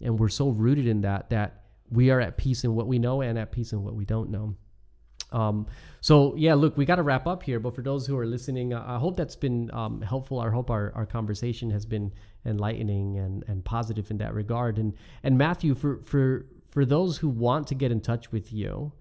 And 0.00 0.18
we're 0.18 0.28
so 0.28 0.48
rooted 0.50 0.86
in 0.86 1.02
that 1.02 1.30
that 1.30 1.64
we 1.90 2.10
are 2.10 2.20
at 2.20 2.38
peace 2.38 2.64
in 2.64 2.74
what 2.74 2.86
we 2.86 2.98
know 2.98 3.20
and 3.20 3.38
at 3.38 3.52
peace 3.52 3.72
in 3.72 3.82
what 3.82 3.94
we 3.94 4.04
don't 4.04 4.30
know. 4.30 4.56
Um, 5.32 5.66
so 6.00 6.34
yeah, 6.36 6.54
look, 6.54 6.76
we 6.76 6.84
got 6.84 6.96
to 6.96 7.02
wrap 7.02 7.26
up 7.26 7.42
here. 7.42 7.58
But 7.58 7.74
for 7.74 7.82
those 7.82 8.06
who 8.06 8.16
are 8.18 8.26
listening, 8.26 8.72
I 8.74 8.98
hope 8.98 9.16
that's 9.16 9.36
been 9.36 9.70
um, 9.72 10.00
helpful. 10.00 10.40
I 10.40 10.50
hope 10.50 10.70
our, 10.70 10.92
our 10.94 11.06
conversation 11.06 11.70
has 11.70 11.86
been 11.86 12.12
enlightening 12.44 13.18
and, 13.18 13.44
and 13.48 13.64
positive 13.64 14.10
in 14.10 14.18
that 14.18 14.34
regard. 14.34 14.78
And 14.78 14.94
and 15.22 15.36
Matthew, 15.36 15.74
for 15.74 16.00
for 16.02 16.46
for 16.72 16.86
those 16.86 17.18
who 17.18 17.28
want 17.28 17.66
to 17.68 17.74
get 17.74 17.92
in 17.92 18.00
touch 18.00 18.32
with 18.32 18.50
you, 18.50 18.92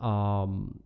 um, 0.00 0.80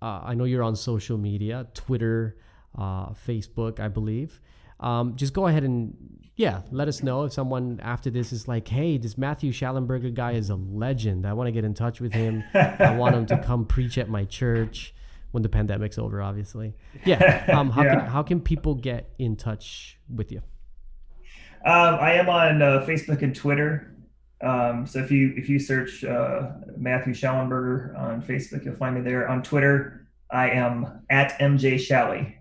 uh, 0.00 0.20
I 0.24 0.34
know 0.34 0.44
you're 0.44 0.62
on 0.62 0.76
social 0.76 1.18
media, 1.18 1.66
Twitter, 1.74 2.38
uh, 2.78 3.10
Facebook, 3.10 3.80
I 3.80 3.88
believe. 3.88 4.40
Um, 4.78 5.16
just 5.16 5.32
go 5.32 5.48
ahead 5.48 5.64
and 5.64 5.94
yeah, 6.36 6.62
let 6.70 6.86
us 6.86 7.02
know 7.02 7.24
if 7.24 7.32
someone 7.32 7.80
after 7.82 8.10
this 8.10 8.32
is 8.32 8.46
like, 8.46 8.68
hey, 8.68 8.96
this 8.96 9.18
Matthew 9.18 9.52
Shallenberger 9.52 10.14
guy 10.14 10.32
is 10.32 10.50
a 10.50 10.54
legend. 10.54 11.26
I 11.26 11.32
want 11.32 11.48
to 11.48 11.52
get 11.52 11.64
in 11.64 11.74
touch 11.74 12.00
with 12.00 12.12
him. 12.12 12.44
I 12.54 12.96
want 12.96 13.16
him 13.16 13.26
to 13.26 13.38
come 13.44 13.66
preach 13.66 13.98
at 13.98 14.08
my 14.08 14.24
church 14.24 14.94
when 15.32 15.42
the 15.42 15.48
pandemic's 15.48 15.98
over, 15.98 16.22
obviously. 16.22 16.74
Yeah. 17.04 17.44
Um, 17.52 17.70
how 17.70 17.82
yeah. 17.82 17.96
can 17.96 18.06
how 18.06 18.22
can 18.22 18.40
people 18.40 18.74
get 18.74 19.10
in 19.18 19.36
touch 19.36 19.98
with 20.12 20.30
you? 20.30 20.42
Um, 21.64 21.94
I 22.00 22.14
am 22.14 22.28
on 22.28 22.62
uh, 22.62 22.84
Facebook 22.88 23.22
and 23.22 23.34
Twitter. 23.34 23.91
Um, 24.42 24.86
so 24.86 24.98
if 24.98 25.10
you 25.10 25.34
if 25.36 25.48
you 25.48 25.58
search 25.58 26.04
uh, 26.04 26.50
Matthew 26.76 27.14
Shallenberger 27.14 27.98
on 27.98 28.22
Facebook, 28.22 28.64
you'll 28.64 28.76
find 28.76 28.94
me 28.94 29.00
there. 29.00 29.28
On 29.28 29.42
Twitter, 29.42 30.08
I 30.30 30.50
am 30.50 31.04
at 31.10 31.38
MJ 31.38 31.78
Shally, 31.78 32.36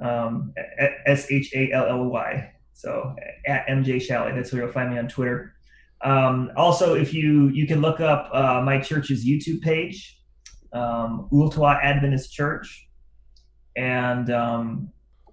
um, 0.00 0.54
S 1.06 1.30
H 1.30 1.52
A 1.54 1.72
L 1.72 1.86
L 1.86 2.04
Y. 2.06 2.52
So 2.72 3.14
at 3.46 3.66
MJ 3.66 4.00
Shally, 4.00 4.32
that's 4.32 4.52
where 4.52 4.62
you'll 4.62 4.72
find 4.72 4.90
me 4.90 4.98
on 4.98 5.08
Twitter. 5.08 5.54
Um, 6.02 6.50
also, 6.56 6.94
if 6.94 7.12
you 7.12 7.48
you 7.48 7.66
can 7.66 7.82
look 7.82 8.00
up 8.00 8.30
uh, 8.32 8.62
my 8.64 8.80
church's 8.80 9.26
YouTube 9.26 9.60
page, 9.60 10.18
um, 10.72 11.28
Ooltewah 11.30 11.82
Adventist 11.82 12.32
Church, 12.32 12.88
and 13.76 14.30
um, 14.30 14.90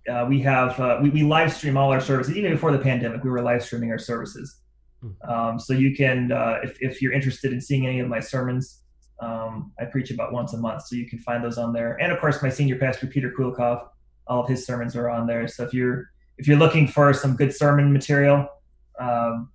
uh, 0.10 0.26
we 0.28 0.42
have 0.42 0.78
uh, 0.80 1.00
we, 1.02 1.10
we 1.12 1.24
live 1.24 1.54
stream 1.54 1.78
all 1.78 1.92
our 1.92 2.02
services. 2.02 2.36
Even 2.36 2.52
before 2.52 2.72
the 2.74 2.80
pandemic, 2.80 3.24
we 3.24 3.30
were 3.30 3.42
live 3.42 3.64
streaming 3.64 3.92
our 3.92 4.00
services. 4.00 4.62
Hmm. 5.02 5.32
Um, 5.32 5.60
so 5.60 5.74
you 5.74 5.96
can, 5.96 6.32
uh, 6.32 6.60
if, 6.64 6.78
if 6.82 7.02
you're 7.02 7.14
interested 7.14 7.54
in 7.54 7.62
seeing 7.62 7.86
any 7.86 8.00
of 8.00 8.08
my 8.08 8.20
sermons, 8.20 8.82
um, 9.20 9.72
I 9.80 9.86
preach 9.86 10.12
about 10.12 10.32
once 10.32 10.54
a 10.54 10.58
month, 10.58 10.84
so 10.88 10.96
you 10.96 11.08
can 11.08 11.20
find 11.20 11.44
those 11.44 11.58
on 11.58 11.74
there. 11.74 12.00
And 12.02 12.12
of 12.12 12.20
course, 12.20 12.42
my 12.42 12.50
senior 12.50 12.78
pastor 12.78 13.08
Peter 13.08 13.34
Kulikov, 13.38 13.88
all 14.28 14.44
of 14.44 14.50
his 14.50 14.66
sermons 14.66 14.96
are 14.96 15.10
on 15.10 15.26
there. 15.28 15.48
So 15.48 15.64
if 15.64 15.74
you're 15.74 16.12
if 16.38 16.48
you're 16.48 16.58
looking 16.58 16.88
for 16.88 17.14
some 17.14 17.36
good 17.36 17.54
sermon 17.54 17.92
material 17.92 18.48
um, 19.00 19.50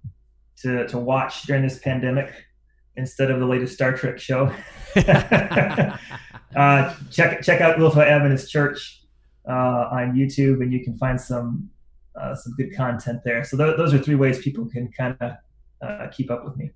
to 0.62 0.86
to 0.88 0.98
watch 0.98 1.42
during 1.42 1.62
this 1.62 1.78
pandemic 1.78 2.32
instead 2.96 3.30
of 3.30 3.38
the 3.38 3.46
latest 3.46 3.74
Star 3.74 3.92
Trek 3.92 4.18
show, 4.18 4.52
uh, 4.96 6.94
check 7.10 7.42
check 7.42 7.60
out 7.60 7.76
Ooltewah 7.76 8.06
Adventist 8.06 8.50
Church 8.50 9.04
uh, 9.48 9.88
on 9.92 10.14
YouTube, 10.14 10.60
and 10.60 10.72
you 10.72 10.82
can 10.82 10.98
find 10.98 11.20
some 11.20 11.70
uh, 12.20 12.34
some 12.34 12.54
good 12.56 12.74
content 12.76 13.20
there. 13.24 13.44
So 13.44 13.56
th- 13.56 13.76
those 13.76 13.94
are 13.94 13.98
three 13.98 14.14
ways 14.14 14.38
people 14.40 14.66
can 14.66 14.90
kind 14.92 15.16
of 15.20 15.32
uh, 15.80 16.06
keep 16.08 16.30
up 16.30 16.44
with 16.44 16.56
me. 16.56 16.70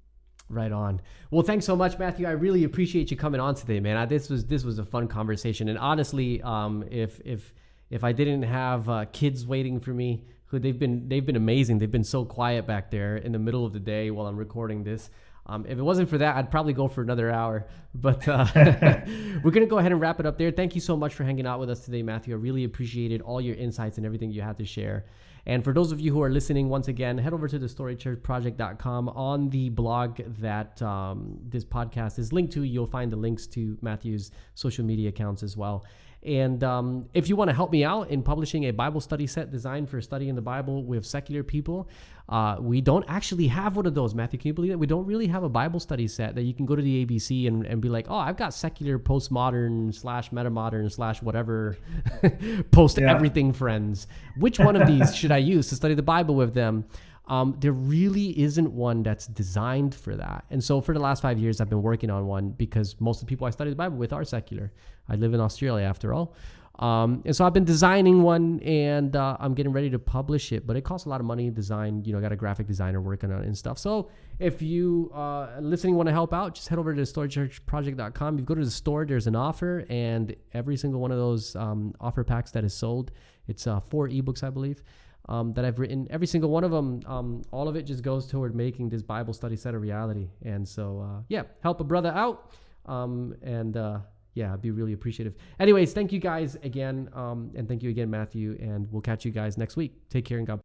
Right 0.48 0.72
on. 0.72 1.00
Well, 1.30 1.42
thanks 1.42 1.64
so 1.64 1.74
much, 1.74 1.98
Matthew. 1.98 2.26
I 2.26 2.32
really 2.32 2.64
appreciate 2.64 3.10
you 3.10 3.16
coming 3.16 3.40
on 3.40 3.56
today, 3.56 3.80
man. 3.80 3.96
I, 3.96 4.06
this 4.06 4.30
was 4.30 4.46
this 4.46 4.64
was 4.64 4.78
a 4.78 4.84
fun 4.84 5.08
conversation, 5.08 5.68
and 5.68 5.76
honestly, 5.76 6.40
um, 6.42 6.84
if 6.88 7.20
if 7.24 7.52
if 7.90 8.04
I 8.04 8.12
didn't 8.12 8.42
have 8.42 8.88
uh, 8.88 9.04
kids 9.06 9.44
waiting 9.44 9.80
for 9.80 9.90
me, 9.90 10.24
who 10.46 10.60
they've 10.60 10.78
been 10.78 11.08
they've 11.08 11.26
been 11.26 11.36
amazing. 11.36 11.78
They've 11.78 11.90
been 11.90 12.04
so 12.04 12.24
quiet 12.24 12.66
back 12.66 12.90
there 12.90 13.16
in 13.16 13.32
the 13.32 13.38
middle 13.38 13.66
of 13.66 13.72
the 13.72 13.80
day 13.80 14.10
while 14.12 14.26
I'm 14.26 14.36
recording 14.36 14.84
this. 14.84 15.10
Um, 15.48 15.64
if 15.68 15.78
it 15.78 15.82
wasn't 15.82 16.08
for 16.08 16.18
that, 16.18 16.36
I'd 16.36 16.50
probably 16.50 16.72
go 16.72 16.88
for 16.88 17.02
another 17.02 17.30
hour. 17.30 17.66
But 17.94 18.26
uh, 18.28 18.46
we're 18.54 19.50
going 19.50 19.60
to 19.60 19.66
go 19.66 19.78
ahead 19.78 19.92
and 19.92 20.00
wrap 20.00 20.20
it 20.20 20.26
up 20.26 20.38
there. 20.38 20.50
Thank 20.50 20.74
you 20.74 20.80
so 20.80 20.96
much 20.96 21.14
for 21.14 21.24
hanging 21.24 21.46
out 21.46 21.60
with 21.60 21.70
us 21.70 21.84
today, 21.84 22.02
Matthew. 22.02 22.34
I 22.34 22.38
really 22.38 22.64
appreciated 22.64 23.22
all 23.22 23.40
your 23.40 23.54
insights 23.54 23.96
and 23.96 24.06
everything 24.06 24.30
you 24.30 24.42
had 24.42 24.58
to 24.58 24.64
share. 24.64 25.04
And 25.48 25.62
for 25.62 25.72
those 25.72 25.92
of 25.92 26.00
you 26.00 26.12
who 26.12 26.20
are 26.22 26.30
listening, 26.30 26.68
once 26.68 26.88
again, 26.88 27.16
head 27.16 27.32
over 27.32 27.46
to 27.46 27.58
the 27.58 27.68
storychurchproject.com. 27.68 29.10
On 29.10 29.48
the 29.48 29.68
blog 29.68 30.18
that 30.40 30.82
um, 30.82 31.38
this 31.48 31.64
podcast 31.64 32.18
is 32.18 32.32
linked 32.32 32.52
to, 32.54 32.64
you'll 32.64 32.88
find 32.88 33.12
the 33.12 33.16
links 33.16 33.46
to 33.48 33.78
Matthew's 33.80 34.32
social 34.54 34.84
media 34.84 35.08
accounts 35.10 35.44
as 35.44 35.56
well. 35.56 35.84
And 36.26 36.64
um, 36.64 37.08
if 37.14 37.28
you 37.28 37.36
want 37.36 37.50
to 37.50 37.54
help 37.54 37.70
me 37.70 37.84
out 37.84 38.10
in 38.10 38.20
publishing 38.20 38.64
a 38.64 38.72
Bible 38.72 39.00
study 39.00 39.28
set 39.28 39.52
designed 39.52 39.88
for 39.88 40.00
studying 40.00 40.34
the 40.34 40.42
Bible 40.42 40.82
with 40.82 41.06
secular 41.06 41.44
people, 41.44 41.88
uh, 42.28 42.56
we 42.58 42.80
don't 42.80 43.04
actually 43.06 43.46
have 43.46 43.76
one 43.76 43.86
of 43.86 43.94
those. 43.94 44.12
Matthew, 44.12 44.40
can 44.40 44.48
you 44.48 44.54
believe 44.54 44.72
that? 44.72 44.78
We 44.78 44.88
don't 44.88 45.06
really 45.06 45.28
have 45.28 45.44
a 45.44 45.48
Bible 45.48 45.78
study 45.78 46.08
set 46.08 46.34
that 46.34 46.42
you 46.42 46.52
can 46.52 46.66
go 46.66 46.74
to 46.74 46.82
the 46.82 47.06
ABC 47.06 47.46
and, 47.46 47.64
and 47.64 47.80
be 47.80 47.88
like, 47.88 48.06
oh, 48.08 48.16
I've 48.16 48.36
got 48.36 48.52
secular, 48.54 48.98
postmodern, 48.98 49.94
slash 49.94 50.30
metamodern, 50.30 50.90
slash 50.90 51.22
whatever, 51.22 51.78
post 52.72 52.98
everything 52.98 53.52
friends. 53.52 54.08
Which 54.36 54.58
one 54.58 54.74
of 54.74 54.88
these 54.88 55.14
should 55.16 55.30
I 55.30 55.38
use 55.38 55.68
to 55.68 55.76
study 55.76 55.94
the 55.94 56.02
Bible 56.02 56.34
with 56.34 56.54
them? 56.54 56.86
Um, 57.28 57.56
there 57.58 57.72
really 57.72 58.38
isn't 58.40 58.70
one 58.70 59.02
that's 59.02 59.26
designed 59.26 59.94
for 59.94 60.14
that. 60.14 60.44
And 60.50 60.62
so 60.62 60.80
for 60.80 60.94
the 60.94 61.00
last 61.00 61.22
five 61.22 61.38
years, 61.38 61.60
I've 61.60 61.68
been 61.68 61.82
working 61.82 62.08
on 62.08 62.26
one 62.26 62.50
because 62.50 62.94
most 63.00 63.20
of 63.20 63.26
the 63.26 63.30
people 63.30 63.46
I 63.46 63.50
study 63.50 63.70
the 63.70 63.76
Bible 63.76 63.96
with 63.96 64.12
are 64.12 64.24
secular. 64.24 64.72
I 65.08 65.16
live 65.16 65.34
in 65.34 65.40
Australia 65.40 65.84
after 65.84 66.14
all. 66.14 66.34
Um, 66.78 67.22
and 67.24 67.34
so 67.34 67.46
I've 67.46 67.54
been 67.54 67.64
designing 67.64 68.22
one 68.22 68.60
and 68.60 69.16
uh, 69.16 69.36
I'm 69.40 69.54
getting 69.54 69.72
ready 69.72 69.88
to 69.90 69.98
publish 69.98 70.52
it, 70.52 70.66
but 70.66 70.76
it 70.76 70.82
costs 70.82 71.06
a 71.06 71.08
lot 71.08 71.20
of 71.20 71.26
money. 71.26 71.48
to 71.48 71.50
Design, 71.50 72.04
you 72.04 72.12
know, 72.12 72.18
I 72.18 72.22
got 72.22 72.32
a 72.32 72.36
graphic 72.36 72.66
designer 72.66 73.00
working 73.00 73.32
on 73.32 73.42
it 73.42 73.46
and 73.46 73.56
stuff. 73.56 73.78
So 73.78 74.10
if 74.38 74.60
you 74.60 75.10
uh, 75.14 75.56
listening 75.58 75.94
want 75.94 76.08
to 76.08 76.12
help 76.12 76.34
out, 76.34 76.54
just 76.54 76.68
head 76.68 76.78
over 76.78 76.94
to 76.94 77.00
storychurchproject.com. 77.00 78.34
If 78.34 78.40
you 78.40 78.44
go 78.44 78.54
to 78.54 78.64
the 78.64 78.70
store, 78.70 79.06
there's 79.06 79.26
an 79.26 79.34
offer, 79.34 79.86
and 79.88 80.36
every 80.52 80.76
single 80.76 81.00
one 81.00 81.10
of 81.10 81.16
those 81.16 81.56
um, 81.56 81.94
offer 81.98 82.22
packs 82.22 82.50
that 82.50 82.62
is 82.62 82.74
sold, 82.74 83.10
it's 83.48 83.66
uh, 83.66 83.80
four 83.80 84.08
ebooks, 84.08 84.44
I 84.44 84.50
believe 84.50 84.82
um, 85.28 85.52
that 85.54 85.64
I've 85.64 85.78
written. 85.78 86.06
Every 86.10 86.26
single 86.26 86.50
one 86.50 86.64
of 86.64 86.70
them, 86.70 87.00
um, 87.06 87.42
all 87.50 87.68
of 87.68 87.76
it 87.76 87.82
just 87.82 88.02
goes 88.02 88.26
toward 88.26 88.54
making 88.54 88.88
this 88.88 89.02
Bible 89.02 89.32
study 89.32 89.56
set 89.56 89.74
a 89.74 89.78
reality. 89.78 90.28
And 90.42 90.66
so, 90.66 91.00
uh, 91.00 91.22
yeah, 91.28 91.42
help 91.62 91.80
a 91.80 91.84
brother 91.84 92.10
out. 92.10 92.52
Um, 92.86 93.34
and 93.42 93.76
uh, 93.76 93.98
yeah, 94.34 94.52
I'd 94.52 94.62
be 94.62 94.70
really 94.70 94.92
appreciative. 94.92 95.34
Anyways, 95.58 95.92
thank 95.92 96.12
you 96.12 96.20
guys 96.20 96.56
again. 96.62 97.08
Um, 97.14 97.50
and 97.56 97.66
thank 97.66 97.82
you 97.82 97.90
again, 97.90 98.10
Matthew. 98.10 98.56
And 98.60 98.90
we'll 98.92 99.02
catch 99.02 99.24
you 99.24 99.32
guys 99.32 99.58
next 99.58 99.76
week. 99.76 100.08
Take 100.10 100.24
care 100.24 100.38
and 100.38 100.46
God. 100.46 100.60